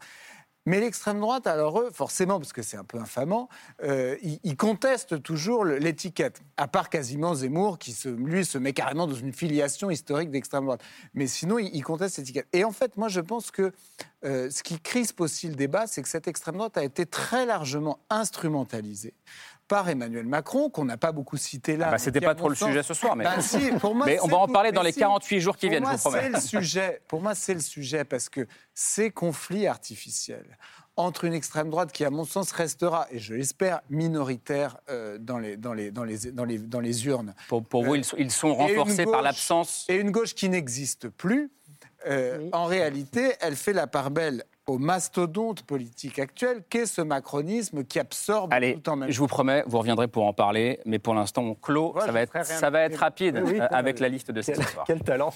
Mais 0.67 0.79
l'extrême 0.79 1.19
droite, 1.19 1.47
alors 1.47 1.79
eux, 1.81 1.89
forcément, 1.91 2.39
parce 2.39 2.53
que 2.53 2.61
c'est 2.61 2.77
un 2.77 2.83
peu 2.83 2.99
infamant, 2.99 3.49
euh, 3.83 4.15
ils, 4.21 4.55
contestent 4.55 5.21
toujours 5.23 5.65
l'étiquette. 5.65 6.39
À 6.55 6.67
part 6.67 6.89
quasiment 6.89 7.33
Zemmour, 7.33 7.79
qui 7.79 7.93
se, 7.93 8.09
lui 8.09 8.45
se 8.45 8.59
met 8.59 8.71
carrément 8.71 9.07
dans 9.07 9.15
une 9.15 9.33
filiation 9.33 9.89
historique 9.89 10.29
d'extrême 10.29 10.65
droite. 10.65 10.83
Mais 11.15 11.25
sinon, 11.25 11.57
ils, 11.57 11.75
ils 11.75 11.83
contestent 11.83 12.19
l'étiquette. 12.19 12.47
Et 12.53 12.63
en 12.63 12.71
fait, 12.71 12.95
moi, 12.95 13.07
je 13.07 13.21
pense 13.21 13.49
que 13.49 13.71
euh, 14.23 14.51
ce 14.51 14.61
qui 14.61 14.79
crispe 14.79 15.19
aussi 15.19 15.47
le 15.47 15.55
débat, 15.55 15.87
c'est 15.87 16.03
que 16.03 16.07
cette 16.07 16.27
extrême 16.27 16.57
droite 16.57 16.77
a 16.77 16.83
été 16.83 17.07
très 17.07 17.47
largement 17.47 17.97
instrumentalisée 18.11 19.15
par 19.71 19.87
Emmanuel 19.87 20.25
Macron, 20.25 20.69
qu'on 20.69 20.83
n'a 20.83 20.97
pas 20.97 21.13
beaucoup 21.13 21.37
cité 21.37 21.77
là. 21.77 21.85
Ah 21.87 21.91
bah, 21.91 21.97
c'était 21.97 22.19
pas 22.19 22.35
trop 22.35 22.49
le 22.49 22.55
sens- 22.55 22.67
sujet 22.67 22.83
ce 22.83 22.93
soir, 22.93 23.15
mais- 23.15 23.23
si, 23.39 23.71
pour 23.79 23.95
moi, 23.95 24.05
Mais 24.05 24.19
on 24.21 24.27
va 24.27 24.35
en 24.39 24.47
parler 24.49 24.73
dans 24.73 24.81
les 24.81 24.91
si. 24.91 24.99
48 24.99 25.39
jours 25.39 25.55
qui 25.55 25.69
viennent, 25.69 25.85
je 25.85 25.91
vous 25.91 25.97
promets. 25.97 26.19
C'est 26.23 26.29
le 26.29 26.39
sujet. 26.41 27.01
Pour 27.07 27.21
moi, 27.21 27.35
c'est 27.35 27.53
le 27.53 27.61
sujet 27.61 28.03
parce 28.03 28.27
que 28.27 28.45
ces 28.73 29.11
conflits 29.11 29.67
artificiels 29.67 30.57
entre 30.97 31.23
une 31.23 31.33
extrême 31.33 31.69
droite 31.69 31.93
qui, 31.93 32.03
à 32.03 32.09
mon 32.09 32.25
sens, 32.25 32.51
restera, 32.51 33.07
et 33.11 33.17
je 33.19 33.33
l'espère, 33.33 33.79
minoritaire 33.89 34.75
euh, 34.89 35.17
dans, 35.17 35.39
les, 35.39 35.55
dans, 35.55 35.73
les, 35.73 35.89
dans, 35.89 36.03
les, 36.03 36.17
dans, 36.33 36.43
les, 36.43 36.57
dans 36.59 36.79
les 36.81 37.05
urnes. 37.07 37.33
Pour, 37.47 37.63
pour 37.63 37.85
vous, 37.85 37.95
ils 37.95 38.03
sont, 38.03 38.17
ils 38.19 38.29
sont 38.29 38.53
renforcés 38.53 39.05
par 39.05 39.13
gauche- 39.13 39.23
l'absence. 39.23 39.85
Et 39.87 39.95
une 39.95 40.11
gauche 40.11 40.35
qui 40.35 40.49
n'existe 40.49 41.07
plus, 41.07 41.49
euh, 42.07 42.49
en 42.51 42.65
réalité, 42.65 43.35
elle 43.39 43.55
fait 43.55 43.71
la 43.73 43.87
part 43.87 44.11
belle 44.11 44.43
au 44.71 44.77
mastodonte 44.77 45.63
politique 45.63 46.17
actuel 46.17 46.63
qu'est 46.69 46.85
ce 46.85 47.01
macronisme 47.01 47.83
qui 47.83 47.99
absorbe 47.99 48.53
Allez, 48.53 48.75
tout 48.75 48.89
en 48.89 48.95
même 48.95 49.11
je 49.11 49.19
vous 49.19 49.27
promets, 49.27 49.63
vous 49.67 49.79
reviendrez 49.79 50.07
pour 50.07 50.25
en 50.25 50.33
parler, 50.33 50.79
mais 50.85 50.97
pour 50.97 51.13
l'instant, 51.13 51.43
on 51.43 51.55
clôt. 51.55 51.93
Ouais, 51.93 52.05
ça, 52.05 52.11
va 52.11 52.21
être, 52.21 52.45
ça 52.45 52.69
va 52.69 52.87
rapide 52.97 53.41
Oui, 53.45 53.59
euh, 53.59 53.67
avec 53.69 53.99
la 53.99 54.07
liste 54.07 54.31
de 54.31 54.41
cette 54.41 54.55
Quel, 54.55 54.65
histoire. 54.65 54.85
quel 54.85 55.01
talent 55.01 55.33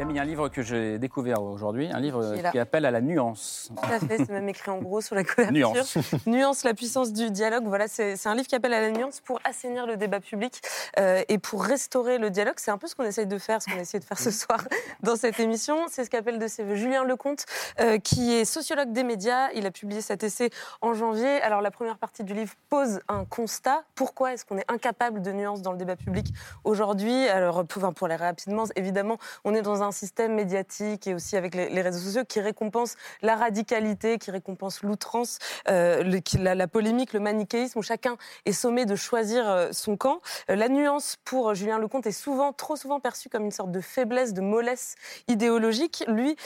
Camille, 0.00 0.18
un 0.18 0.24
livre 0.24 0.48
que 0.48 0.62
j'ai 0.62 0.98
découvert 0.98 1.42
aujourd'hui, 1.42 1.90
un 1.92 2.00
livre 2.00 2.34
Qui 2.50 2.58
appelle 2.58 2.86
à 2.86 2.90
la 2.90 3.02
nuance. 3.02 3.70
Tout 3.76 3.92
à 3.92 3.98
fait, 3.98 4.16
c'est 4.16 4.30
même 4.30 4.48
écrit 4.48 4.70
en 4.70 4.78
gros 4.78 5.02
sur 5.02 5.14
la 5.14 5.24
couverture. 5.24 5.52
Nuance. 5.52 5.98
Nuance, 6.26 6.64
la 6.64 6.72
puissance 6.72 7.12
du 7.12 7.30
dialogue. 7.30 7.64
Voilà, 7.66 7.86
c'est 7.86 8.16
c'est 8.16 8.30
un 8.30 8.34
livre 8.34 8.46
qui 8.46 8.54
appelle 8.54 8.72
à 8.72 8.80
la 8.80 8.92
nuance 8.92 9.20
pour 9.20 9.40
assainir 9.44 9.84
le 9.84 9.98
débat 9.98 10.20
public 10.20 10.62
euh, 10.98 11.22
et 11.28 11.36
pour 11.36 11.62
restaurer 11.62 12.16
le 12.16 12.30
dialogue. 12.30 12.54
C'est 12.56 12.70
un 12.70 12.78
peu 12.78 12.86
ce 12.86 12.94
qu'on 12.94 13.04
essaye 13.04 13.26
de 13.26 13.36
faire, 13.36 13.60
ce 13.60 13.66
qu'on 13.66 13.76
a 13.76 13.82
essayé 13.82 13.98
de 13.98 14.04
faire 14.06 14.18
ce 14.18 14.30
soir 14.30 14.58
dans 15.02 15.16
cette 15.16 15.38
émission. 15.38 15.76
C'est 15.90 16.06
ce 16.06 16.08
qu'appelle 16.08 16.38
de 16.38 16.48
ses 16.48 16.64
voeux 16.64 16.76
Julien 16.76 17.04
Lecomte, 17.04 17.44
euh, 17.80 17.98
qui 17.98 18.32
est 18.32 18.46
sociologue 18.46 18.92
des 18.92 19.04
médias. 19.04 19.50
Il 19.54 19.66
a 19.66 19.70
publié 19.70 20.00
cet 20.00 20.22
essai 20.22 20.48
en 20.80 20.94
janvier. 20.94 21.42
Alors, 21.42 21.60
la 21.60 21.70
première 21.70 21.98
partie 21.98 22.24
du 22.24 22.32
livre 22.32 22.54
pose 22.70 23.00
un 23.08 23.26
constat. 23.26 23.84
Pourquoi 23.96 24.32
est-ce 24.32 24.46
qu'on 24.46 24.56
est 24.56 24.70
incapable 24.72 25.20
de 25.20 25.30
nuance 25.30 25.60
dans 25.60 25.72
le 25.72 25.78
débat 25.78 25.96
public 25.96 26.28
aujourd'hui? 26.64 27.28
Alors, 27.28 27.66
pour, 27.66 27.84
enfin, 27.84 27.92
pour 27.92 28.06
aller 28.06 28.16
rapidement, 28.16 28.64
évidemment, 28.76 29.18
on 29.44 29.54
est 29.54 29.60
dans 29.60 29.82
un 29.82 29.89
système 29.92 30.34
médiatique 30.34 31.06
et 31.06 31.14
aussi 31.14 31.36
avec 31.36 31.54
les, 31.54 31.82
réseaux 31.82 31.98
sociaux 31.98 32.24
qui 32.26 32.40
récompense 32.40 32.96
la 33.22 33.36
radicalité, 33.36 34.18
qui 34.18 34.30
récompense 34.30 34.82
l'outrance, 34.82 35.38
euh, 35.68 36.20
la, 36.38 36.66
polémique, 36.66 37.12
le 37.12 37.20
manichéisme, 37.20 37.78
où 37.78 37.82
chacun 37.82 38.16
est 38.44 38.52
sommé 38.52 38.86
de 38.86 38.96
choisir 38.96 39.48
euh, 39.48 39.68
son 39.72 39.96
camp. 39.96 40.20
Euh, 40.50 40.56
la 40.56 40.68
nuance 40.68 41.16
pour 41.24 41.54
Julien 41.54 41.78
Lecomte 41.78 42.06
est 42.06 42.12
souvent, 42.12 42.52
trop 42.52 42.76
souvent 42.76 43.00
perçue 43.00 43.28
comme 43.28 43.44
une 43.44 43.50
sorte 43.50 43.72
de 43.72 43.80
faiblesse, 43.80 44.34
de 44.34 44.40
mollesse 44.40 44.96
idéologique. 45.28 46.04
Lui, 46.08 46.36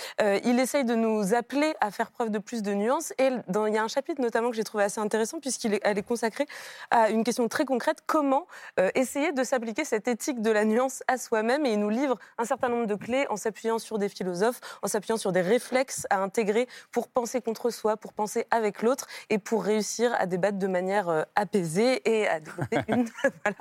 il 0.44 0.58
essaye 0.58 0.84
de 0.84 0.94
nous 0.94 1.34
appeler 1.34 1.74
à 1.80 1.90
faire 1.90 2.10
preuve 2.10 2.30
de 2.30 2.38
plus 2.38 2.62
de 2.62 2.72
nuance. 2.72 3.12
Et 3.18 3.28
il 3.28 3.74
y 3.74 3.78
a 3.78 3.82
un 3.82 3.88
chapitre 3.88 4.20
notamment 4.20 4.50
que 4.50 4.56
j'ai 4.56 4.64
trouvé 4.64 4.84
assez 4.84 5.00
intéressant, 5.00 5.40
puisqu'elle 5.40 5.74
est, 5.74 5.84
est 5.84 6.02
consacrée 6.02 6.46
à 6.90 7.10
une 7.10 7.24
question 7.24 7.48
très 7.48 7.64
concrète 7.64 7.98
comment 8.06 8.46
essayer 8.94 9.32
de 9.32 9.44
s'appliquer 9.44 9.84
cette 9.84 10.08
éthique 10.08 10.42
de 10.42 10.50
la 10.50 10.64
nuance 10.64 11.02
à 11.08 11.18
soi-même? 11.18 11.66
Et 11.66 11.72
il 11.72 11.80
nous 11.80 11.90
livre 11.90 12.18
un 12.38 12.44
certain 12.44 12.68
nombre 12.68 12.86
de 12.86 12.94
clés 12.94 13.26
en 13.34 13.36
s'appuyant 13.36 13.78
sur 13.78 13.98
des 13.98 14.08
philosophes, 14.08 14.60
en 14.82 14.86
s'appuyant 14.88 15.16
sur 15.16 15.32
des 15.32 15.40
réflexes 15.42 16.06
à 16.08 16.22
intégrer 16.22 16.66
pour 16.92 17.08
penser 17.08 17.40
contre 17.42 17.70
soi, 17.70 17.96
pour 17.96 18.12
penser 18.12 18.46
avec 18.50 18.80
l'autre 18.82 19.06
et 19.28 19.38
pour 19.38 19.64
réussir 19.64 20.14
à 20.18 20.26
débattre 20.26 20.58
de 20.58 20.66
manière 20.66 21.08
euh, 21.08 21.22
apaisée 21.34 22.00
et 22.08 22.26
à 22.28 22.40
développer 22.40 22.78
une. 22.88 23.04
voilà, 23.44 23.56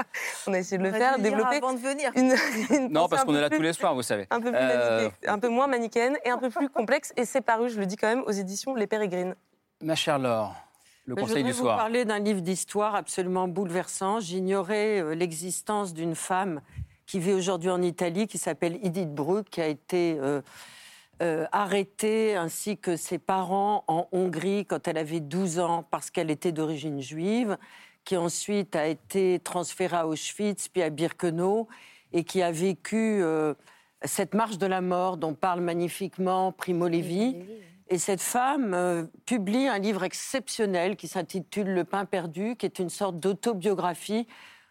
on 0.47 0.53
a 0.53 0.59
essayé 0.59 0.77
de 0.77 0.83
le 0.83 0.91
faire, 0.93 1.17
développer 1.19 1.57
avant 1.57 1.73
de 1.73 1.79
venir. 1.79 2.11
une, 2.15 2.33
une 2.69 2.89
Non, 2.93 3.07
parce 3.07 3.23
qu'on 3.25 3.35
est 3.35 3.41
là 3.41 3.49
plus- 3.49 3.57
tous 3.57 3.63
les 3.63 3.73
soirs, 3.73 3.93
vous 3.95 4.03
savez. 4.03 4.27
un 4.29 4.39
peu, 4.39 4.51
plus 4.51 4.59
Euh, 4.59 4.97
manichéenne- 5.09 5.11
un 5.29 5.39
peu 5.39 5.49
moins 5.49 5.67
manichéenne 5.67 6.17
et 6.23 6.29
un 6.29 6.37
peu 6.37 6.49
plus 6.49 6.69
complexe. 6.69 7.11
Et 7.17 7.25
c'est 7.25 7.41
paru, 7.41 7.69
je 7.69 7.79
le 7.79 7.85
dis 7.87 7.97
quand 7.97 8.07
même, 8.07 8.23
aux 8.27 8.31
éditions 8.31 8.75
Les 8.75 8.87
Pérégrines. 8.87 9.35
Ma 9.81 9.95
chère 9.95 10.19
Laure, 10.19 10.55
le 11.05 11.15
conseil 11.15 11.29
je 11.29 11.33
du 11.33 11.39
voudrais 11.41 11.51
vous 11.53 11.63
soir. 11.63 11.77
parler 11.77 12.05
d'un 12.05 12.19
livre 12.19 12.41
d'histoire 12.41 12.95
absolument 12.95 13.47
bouleversant. 13.47 14.19
J'ignorais 14.19 15.01
euh, 15.01 15.15
l'existence 15.15 15.93
d'une 15.93 16.15
femme 16.15 16.61
qui 17.05 17.19
vit 17.19 17.33
aujourd'hui 17.33 17.69
en 17.69 17.81
Italie, 17.81 18.27
qui 18.27 18.37
s'appelle 18.37 18.79
Edith 18.83 19.13
Bruck, 19.13 19.49
qui 19.49 19.61
a 19.61 19.67
été 19.67 20.17
euh, 20.19 20.41
euh, 21.21 21.45
arrêtée, 21.51 22.35
ainsi 22.35 22.77
que 22.77 22.95
ses 22.95 23.17
parents, 23.17 23.83
en 23.87 24.07
Hongrie 24.11 24.65
quand 24.65 24.87
elle 24.87 24.97
avait 24.97 25.19
12 25.19 25.59
ans, 25.59 25.85
parce 25.89 26.09
qu'elle 26.09 26.31
était 26.31 26.51
d'origine 26.51 27.01
juive, 27.01 27.57
qui 28.05 28.17
ensuite 28.17 28.75
a 28.75 28.87
été 28.87 29.39
transférée 29.43 29.97
à 29.97 30.07
Auschwitz, 30.07 30.69
puis 30.69 30.81
à 30.81 30.89
Birkenau, 30.89 31.67
et 32.11 32.23
qui 32.23 32.41
a 32.41 32.51
vécu 32.51 33.21
euh, 33.21 33.53
cette 34.03 34.33
marche 34.33 34.57
de 34.57 34.67
la 34.67 34.81
mort 34.81 35.17
dont 35.17 35.33
parle 35.33 35.61
magnifiquement 35.61 36.51
Primo 36.51 36.87
Levi. 36.87 37.37
Et 37.89 37.97
cette 37.97 38.21
femme 38.21 39.07
publie 39.25 39.67
un 39.67 39.77
livre 39.77 40.03
exceptionnel 40.03 40.95
qui 40.95 41.07
s'intitule 41.07 41.67
Le 41.73 41.83
pain 41.83 42.05
perdu, 42.05 42.55
qui 42.55 42.65
est 42.65 42.79
une 42.79 42.89
sorte 42.89 43.19
d'autobiographie 43.19 44.27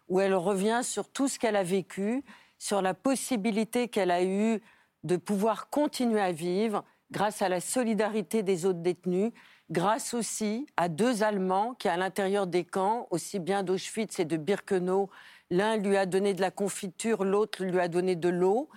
où 0.08 0.20
elle 0.20 0.34
revient 0.34 0.80
sur 0.82 1.08
tout 1.08 1.28
ce 1.28 1.38
qu'elle 1.38 1.56
a 1.56 1.62
vécu, 1.62 2.24
sur 2.58 2.82
la 2.82 2.94
possibilité 2.94 3.88
qu'elle 3.88 4.10
a 4.10 4.22
eue 4.22 4.60
de 5.04 5.16
pouvoir 5.16 5.68
continuer 5.68 6.20
à 6.20 6.32
vivre 6.32 6.84
grâce 7.10 7.42
à 7.42 7.48
la 7.48 7.60
solidarité 7.60 8.42
des 8.42 8.66
autres 8.66 8.80
détenus, 8.80 9.32
grâce 9.70 10.14
aussi 10.14 10.66
à 10.76 10.88
deux 10.88 11.22
Allemands 11.22 11.74
qui, 11.74 11.88
à 11.88 11.96
l'intérieur 11.96 12.46
des 12.46 12.64
camps, 12.64 13.06
aussi 13.10 13.38
bien 13.38 13.62
d'Auschwitz 13.62 14.18
et 14.18 14.24
de 14.24 14.36
Birkenau, 14.36 15.10
l'un 15.50 15.76
lui 15.76 15.96
a 15.96 16.06
donné 16.06 16.34
de 16.34 16.40
la 16.40 16.50
confiture, 16.50 17.24
l'autre 17.24 17.64
lui 17.64 17.78
a 17.78 17.88
donné 17.88 18.16
de 18.16 18.28
l'eau. 18.28 18.68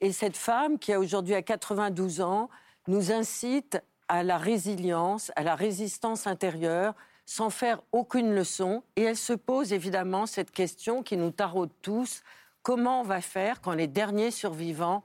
Et 0.00 0.12
cette 0.12 0.36
femme, 0.36 0.78
qui 0.78 0.92
a 0.92 0.98
aujourd'hui 0.98 1.34
à 1.34 1.42
92 1.42 2.20
ans, 2.20 2.50
nous 2.88 3.12
incite 3.12 3.80
à 4.08 4.22
la 4.22 4.38
résilience, 4.38 5.32
à 5.36 5.42
la 5.42 5.54
résistance 5.54 6.26
intérieure, 6.26 6.94
sans 7.26 7.50
faire 7.50 7.82
aucune 7.92 8.34
leçon. 8.34 8.82
Et 8.96 9.02
elle 9.02 9.16
se 9.16 9.34
pose 9.34 9.72
évidemment 9.72 10.26
cette 10.26 10.50
question 10.50 11.02
qui 11.02 11.16
nous 11.16 11.30
taraude 11.30 11.70
tous 11.82 12.22
comment 12.66 13.02
on 13.02 13.04
va 13.04 13.20
faire 13.20 13.60
quand 13.60 13.74
les 13.74 13.86
derniers 13.86 14.32
survivants 14.32 15.04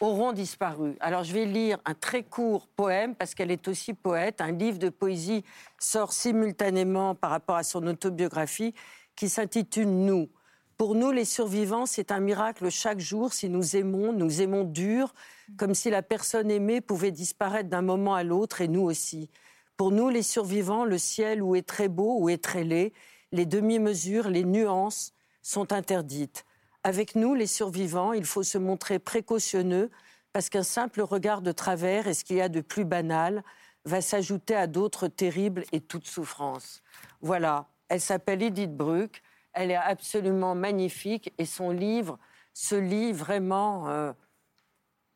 auront 0.00 0.32
disparu? 0.32 0.96
Alors 1.00 1.22
je 1.22 1.34
vais 1.34 1.44
lire 1.44 1.76
un 1.84 1.92
très 1.92 2.22
court 2.22 2.66
poème, 2.66 3.14
parce 3.14 3.34
qu'elle 3.34 3.50
est 3.50 3.68
aussi 3.68 3.92
poète. 3.92 4.40
Un 4.40 4.52
livre 4.52 4.78
de 4.78 4.88
poésie 4.88 5.44
sort 5.78 6.14
simultanément 6.14 7.14
par 7.14 7.28
rapport 7.28 7.56
à 7.56 7.62
son 7.62 7.86
autobiographie 7.86 8.72
qui 9.16 9.28
s'intitule 9.28 9.90
Nous. 9.90 10.30
Pour 10.78 10.94
nous, 10.94 11.10
les 11.12 11.26
survivants, 11.26 11.84
c'est 11.84 12.10
un 12.10 12.20
miracle 12.20 12.70
chaque 12.70 13.00
jour 13.00 13.34
si 13.34 13.50
nous 13.50 13.76
aimons, 13.76 14.14
nous 14.14 14.40
aimons 14.40 14.64
dur, 14.64 15.12
comme 15.58 15.74
si 15.74 15.90
la 15.90 16.00
personne 16.00 16.50
aimée 16.50 16.80
pouvait 16.80 17.12
disparaître 17.12 17.68
d'un 17.68 17.82
moment 17.82 18.14
à 18.14 18.24
l'autre 18.24 18.62
et 18.62 18.68
nous 18.68 18.80
aussi. 18.80 19.28
Pour 19.76 19.90
nous, 19.90 20.08
les 20.08 20.22
survivants, 20.22 20.84
le 20.84 20.98
ciel 20.98 21.42
ou 21.42 21.56
est 21.56 21.66
très 21.66 21.88
beau 21.88 22.18
ou 22.20 22.28
est 22.28 22.42
très 22.42 22.62
laid, 22.62 22.92
les 23.32 23.46
demi-mesures, 23.46 24.28
les 24.28 24.44
nuances 24.44 25.12
sont 25.42 25.72
interdites. 25.72 26.44
Avec 26.84 27.16
nous, 27.16 27.34
les 27.34 27.48
survivants, 27.48 28.12
il 28.12 28.24
faut 28.24 28.44
se 28.44 28.58
montrer 28.58 28.98
précautionneux 28.98 29.90
parce 30.32 30.48
qu'un 30.48 30.62
simple 30.62 31.00
regard 31.00 31.42
de 31.42 31.52
travers 31.52 32.06
et 32.06 32.14
ce 32.14 32.24
qu'il 32.24 32.36
y 32.36 32.40
a 32.40 32.48
de 32.48 32.60
plus 32.60 32.84
banal 32.84 33.42
va 33.84 34.00
s'ajouter 34.00 34.54
à 34.54 34.66
d'autres 34.66 35.08
terribles 35.08 35.64
et 35.72 35.80
toutes 35.80 36.06
souffrances. 36.06 36.82
Voilà, 37.20 37.68
elle 37.88 38.00
s'appelle 38.00 38.42
Edith 38.42 38.76
Bruck, 38.76 39.22
elle 39.52 39.70
est 39.70 39.76
absolument 39.76 40.54
magnifique 40.54 41.32
et 41.38 41.46
son 41.46 41.70
livre 41.70 42.18
se 42.52 42.74
lit 42.74 43.12
vraiment 43.12 43.88
euh, 43.88 44.12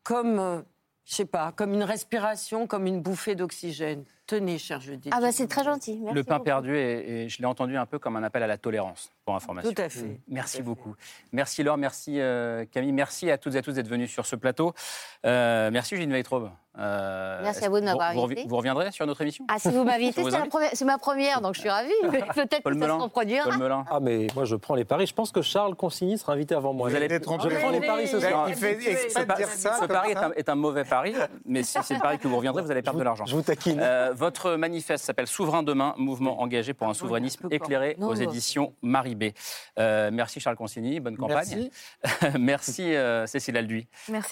comme, 0.02 0.38
euh, 0.38 0.62
je 1.04 1.14
sais 1.14 1.24
pas, 1.24 1.52
comme 1.52 1.74
une 1.74 1.84
respiration, 1.84 2.66
comme 2.66 2.86
une 2.86 3.00
bouffée 3.00 3.34
d'oxygène. 3.34 4.04
Tenez, 4.29 4.59
cher 4.59 4.79
Judith. 4.81 5.11
Ah 5.16 5.20
bah 5.22 5.33
c'est 5.33 5.49
très 5.49 5.64
gentil. 5.64 5.99
Merci 5.99 6.14
le 6.14 6.22
pain 6.22 6.35
beaucoup. 6.35 6.45
perdu, 6.45 6.76
et, 6.76 7.24
et 7.24 7.29
je 7.31 7.39
l'ai 7.39 7.47
entendu 7.47 7.76
un 7.79 7.87
peu 7.87 7.99
comme 7.99 8.14
un 8.14 8.22
appel 8.22 8.43
à 8.43 8.47
la 8.47 8.59
tolérance, 8.59 9.11
pour 9.29 9.37
information. 9.37 9.70
Tout 9.70 9.83
à 9.83 9.91
fait. 9.91 10.20
Merci 10.29 10.62
beaucoup. 10.62 10.95
Merci 11.33 11.62
Laure, 11.62 11.76
merci 11.76 12.18
euh, 12.18 12.64
Camille, 12.72 12.93
merci 12.93 13.31
à 13.31 13.37
toutes 13.37 13.55
et 13.57 13.59
à 13.59 13.62
tous 13.62 13.72
d'être 13.72 13.87
venus 13.87 14.11
sur 14.11 14.24
ce 14.24 14.37
plateau. 14.37 14.72
Euh, 15.26 15.70
merci 15.70 15.97
Eugène 15.97 16.11
Weitraub. 16.12 16.51
Euh, 16.79 17.41
Merci 17.43 17.64
à 17.64 17.68
vous 17.70 17.81
de 17.81 17.85
m'avoir 17.85 18.16
invité. 18.16 18.45
vous 18.47 18.57
reviendrez 18.57 18.93
sur 18.93 19.05
notre 19.05 19.20
émission? 19.22 19.45
Ah, 19.49 19.57
si 19.59 19.68
vous 19.70 19.83
m'invitez, 19.83 20.22
c'est 20.74 20.85
ma 20.85 20.97
première, 20.97 21.41
donc 21.41 21.57
je 21.57 21.61
suis 21.61 21.68
ravie. 21.68 21.91
Peut-être 22.03 22.62
Paul 22.62 22.74
que 22.74 22.79
ça 22.79 22.87
se 22.87 22.93
Melun 22.93 23.03
reproduira. 23.03 23.45
Paul 23.49 23.59
Melun 23.59 23.85
Ah, 23.91 23.99
mais 24.01 24.29
moi, 24.37 24.45
je 24.45 24.55
prends 24.55 24.76
les 24.76 24.85
paris. 24.85 25.07
Je 25.07 25.14
pense 25.14 25.33
que 25.33 25.43
Charles 25.43 25.74
Consigny 25.74 26.18
sera 26.18 26.35
invité 26.35 26.55
avant 26.55 26.72
moi. 26.72 26.89
Vous 26.89 26.95
allez- 26.95 27.09
Je 27.11 27.16
trompé. 27.18 27.49
prends 27.59 27.70
les 27.70 27.81
paris 27.81 28.07
ce 28.07 28.18
Il 28.18 28.22
soir. 28.22 28.49
fait 28.51 28.93
exprès 28.93 29.26
de 29.26 29.35
dire 29.35 29.49
ça. 29.49 29.74
Ce 29.74 29.79
comme 29.81 29.89
pari 29.89 30.12
est 30.12 30.16
un, 30.19 30.31
est 30.36 30.48
un 30.48 30.55
mauvais 30.55 30.85
pari, 30.85 31.15
mais 31.44 31.65
si 31.65 31.78
c'est 31.82 31.94
le 31.94 32.01
pari 32.01 32.19
que 32.19 32.28
vous 32.28 32.36
reviendrez, 32.36 32.62
vous 32.62 32.70
allez 32.70 32.82
perdre 32.82 33.01
de 33.01 33.05
l'argent. 33.05 33.27
Je 33.27 33.35
vous 33.35 33.43
taquine. 33.43 33.81
Euh, 33.82 34.12
votre 34.15 34.55
manifeste 34.55 35.05
s'appelle 35.05 35.27
Souverain 35.27 35.65
demain, 35.65 35.94
mouvement 35.97 36.40
engagé 36.40 36.74
pour 36.74 36.86
un 36.89 36.94
souverainisme 36.94 37.48
peu 37.48 37.55
éclairé 37.55 37.97
aux 38.01 38.15
éditions 38.15 38.73
Marie 38.82 39.16
B. 39.19 39.24
Euh, 39.78 40.11
merci 40.12 40.40
Charles 40.40 40.57
Consigny, 40.57 41.01
bonne 41.01 41.16
campagne. 41.16 41.69
Merci. 42.03 42.39
merci 42.39 42.95
euh, 42.95 43.27
Cécile 43.27 43.57
Alduy 43.57 43.86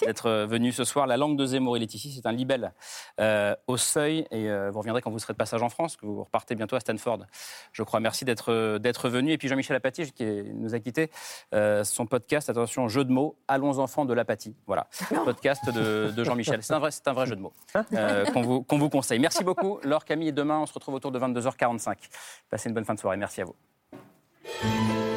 d'être 0.05 0.29
venue 0.49 0.71
ce 0.71 0.83
soir. 0.83 1.05
La 1.07 1.17
langue 1.17 1.37
de 1.37 1.45
Zemmour 1.45 1.77
et 1.77 1.79
Laetitia, 1.79 2.11
c'est 2.15 2.25
un 2.25 2.31
libelle 2.31 2.73
euh, 3.19 3.55
au 3.67 3.77
seuil 3.77 4.25
et 4.31 4.49
euh, 4.49 4.71
vous 4.71 4.79
reviendrez 4.79 5.01
quand 5.01 5.11
vous 5.11 5.19
serez 5.19 5.33
de 5.33 5.37
passage 5.37 5.61
en 5.61 5.69
France, 5.69 5.97
que 5.97 6.05
vous 6.05 6.23
repartez 6.23 6.55
bientôt 6.55 6.75
à 6.75 6.79
Stanford. 6.79 7.19
Je 7.73 7.83
crois. 7.83 7.99
Merci 7.99 8.25
d'être 8.25 8.77
d'être 8.77 9.09
venu. 9.09 9.31
Et 9.31 9.37
puis 9.37 9.47
Jean-Michel 9.47 9.75
Apathy 9.75 10.11
qui 10.11 10.23
est- 10.23 10.43
nous 10.53 10.73
a 10.73 10.79
quitté 10.79 11.11
euh, 11.53 11.83
son 11.83 12.05
podcast, 12.05 12.49
attention, 12.49 12.87
jeu 12.87 13.03
de 13.05 13.11
mots, 13.11 13.35
Allons 13.47 13.79
enfants 13.79 14.05
de 14.05 14.13
l'apathie. 14.13 14.55
Voilà, 14.65 14.87
podcast 15.25 15.69
de, 15.71 16.11
de 16.15 16.23
Jean-Michel. 16.23 16.63
C'est 16.63 16.73
un, 16.73 16.79
vrai- 16.79 16.91
c'est 16.91 17.07
un 17.07 17.13
vrai 17.13 17.25
jeu 17.25 17.35
de 17.35 17.41
mots 17.41 17.53
euh, 17.93 18.25
qu'on 18.25 18.41
vous, 18.41 18.63
qu'on 18.63 18.77
vous 18.77 18.89
conseille. 18.89 19.19
Merci 19.19 19.43
beaucoup. 19.43 19.79
Laure, 19.83 20.05
Camille, 20.05 20.29
et 20.29 20.31
demain, 20.31 20.59
on 20.59 20.65
se 20.65 20.73
retrouve 20.73 20.95
autour 20.95 21.11
de 21.11 21.19
22h45. 21.19 21.95
Passez 22.49 22.69
une 22.69 22.75
bonne 22.75 22.85
fin 22.85 22.93
de 22.93 22.99
soirée. 22.99 23.17
Merci 23.17 23.41
à 23.41 23.45
vous. 23.45 23.55
Música 24.47 25.16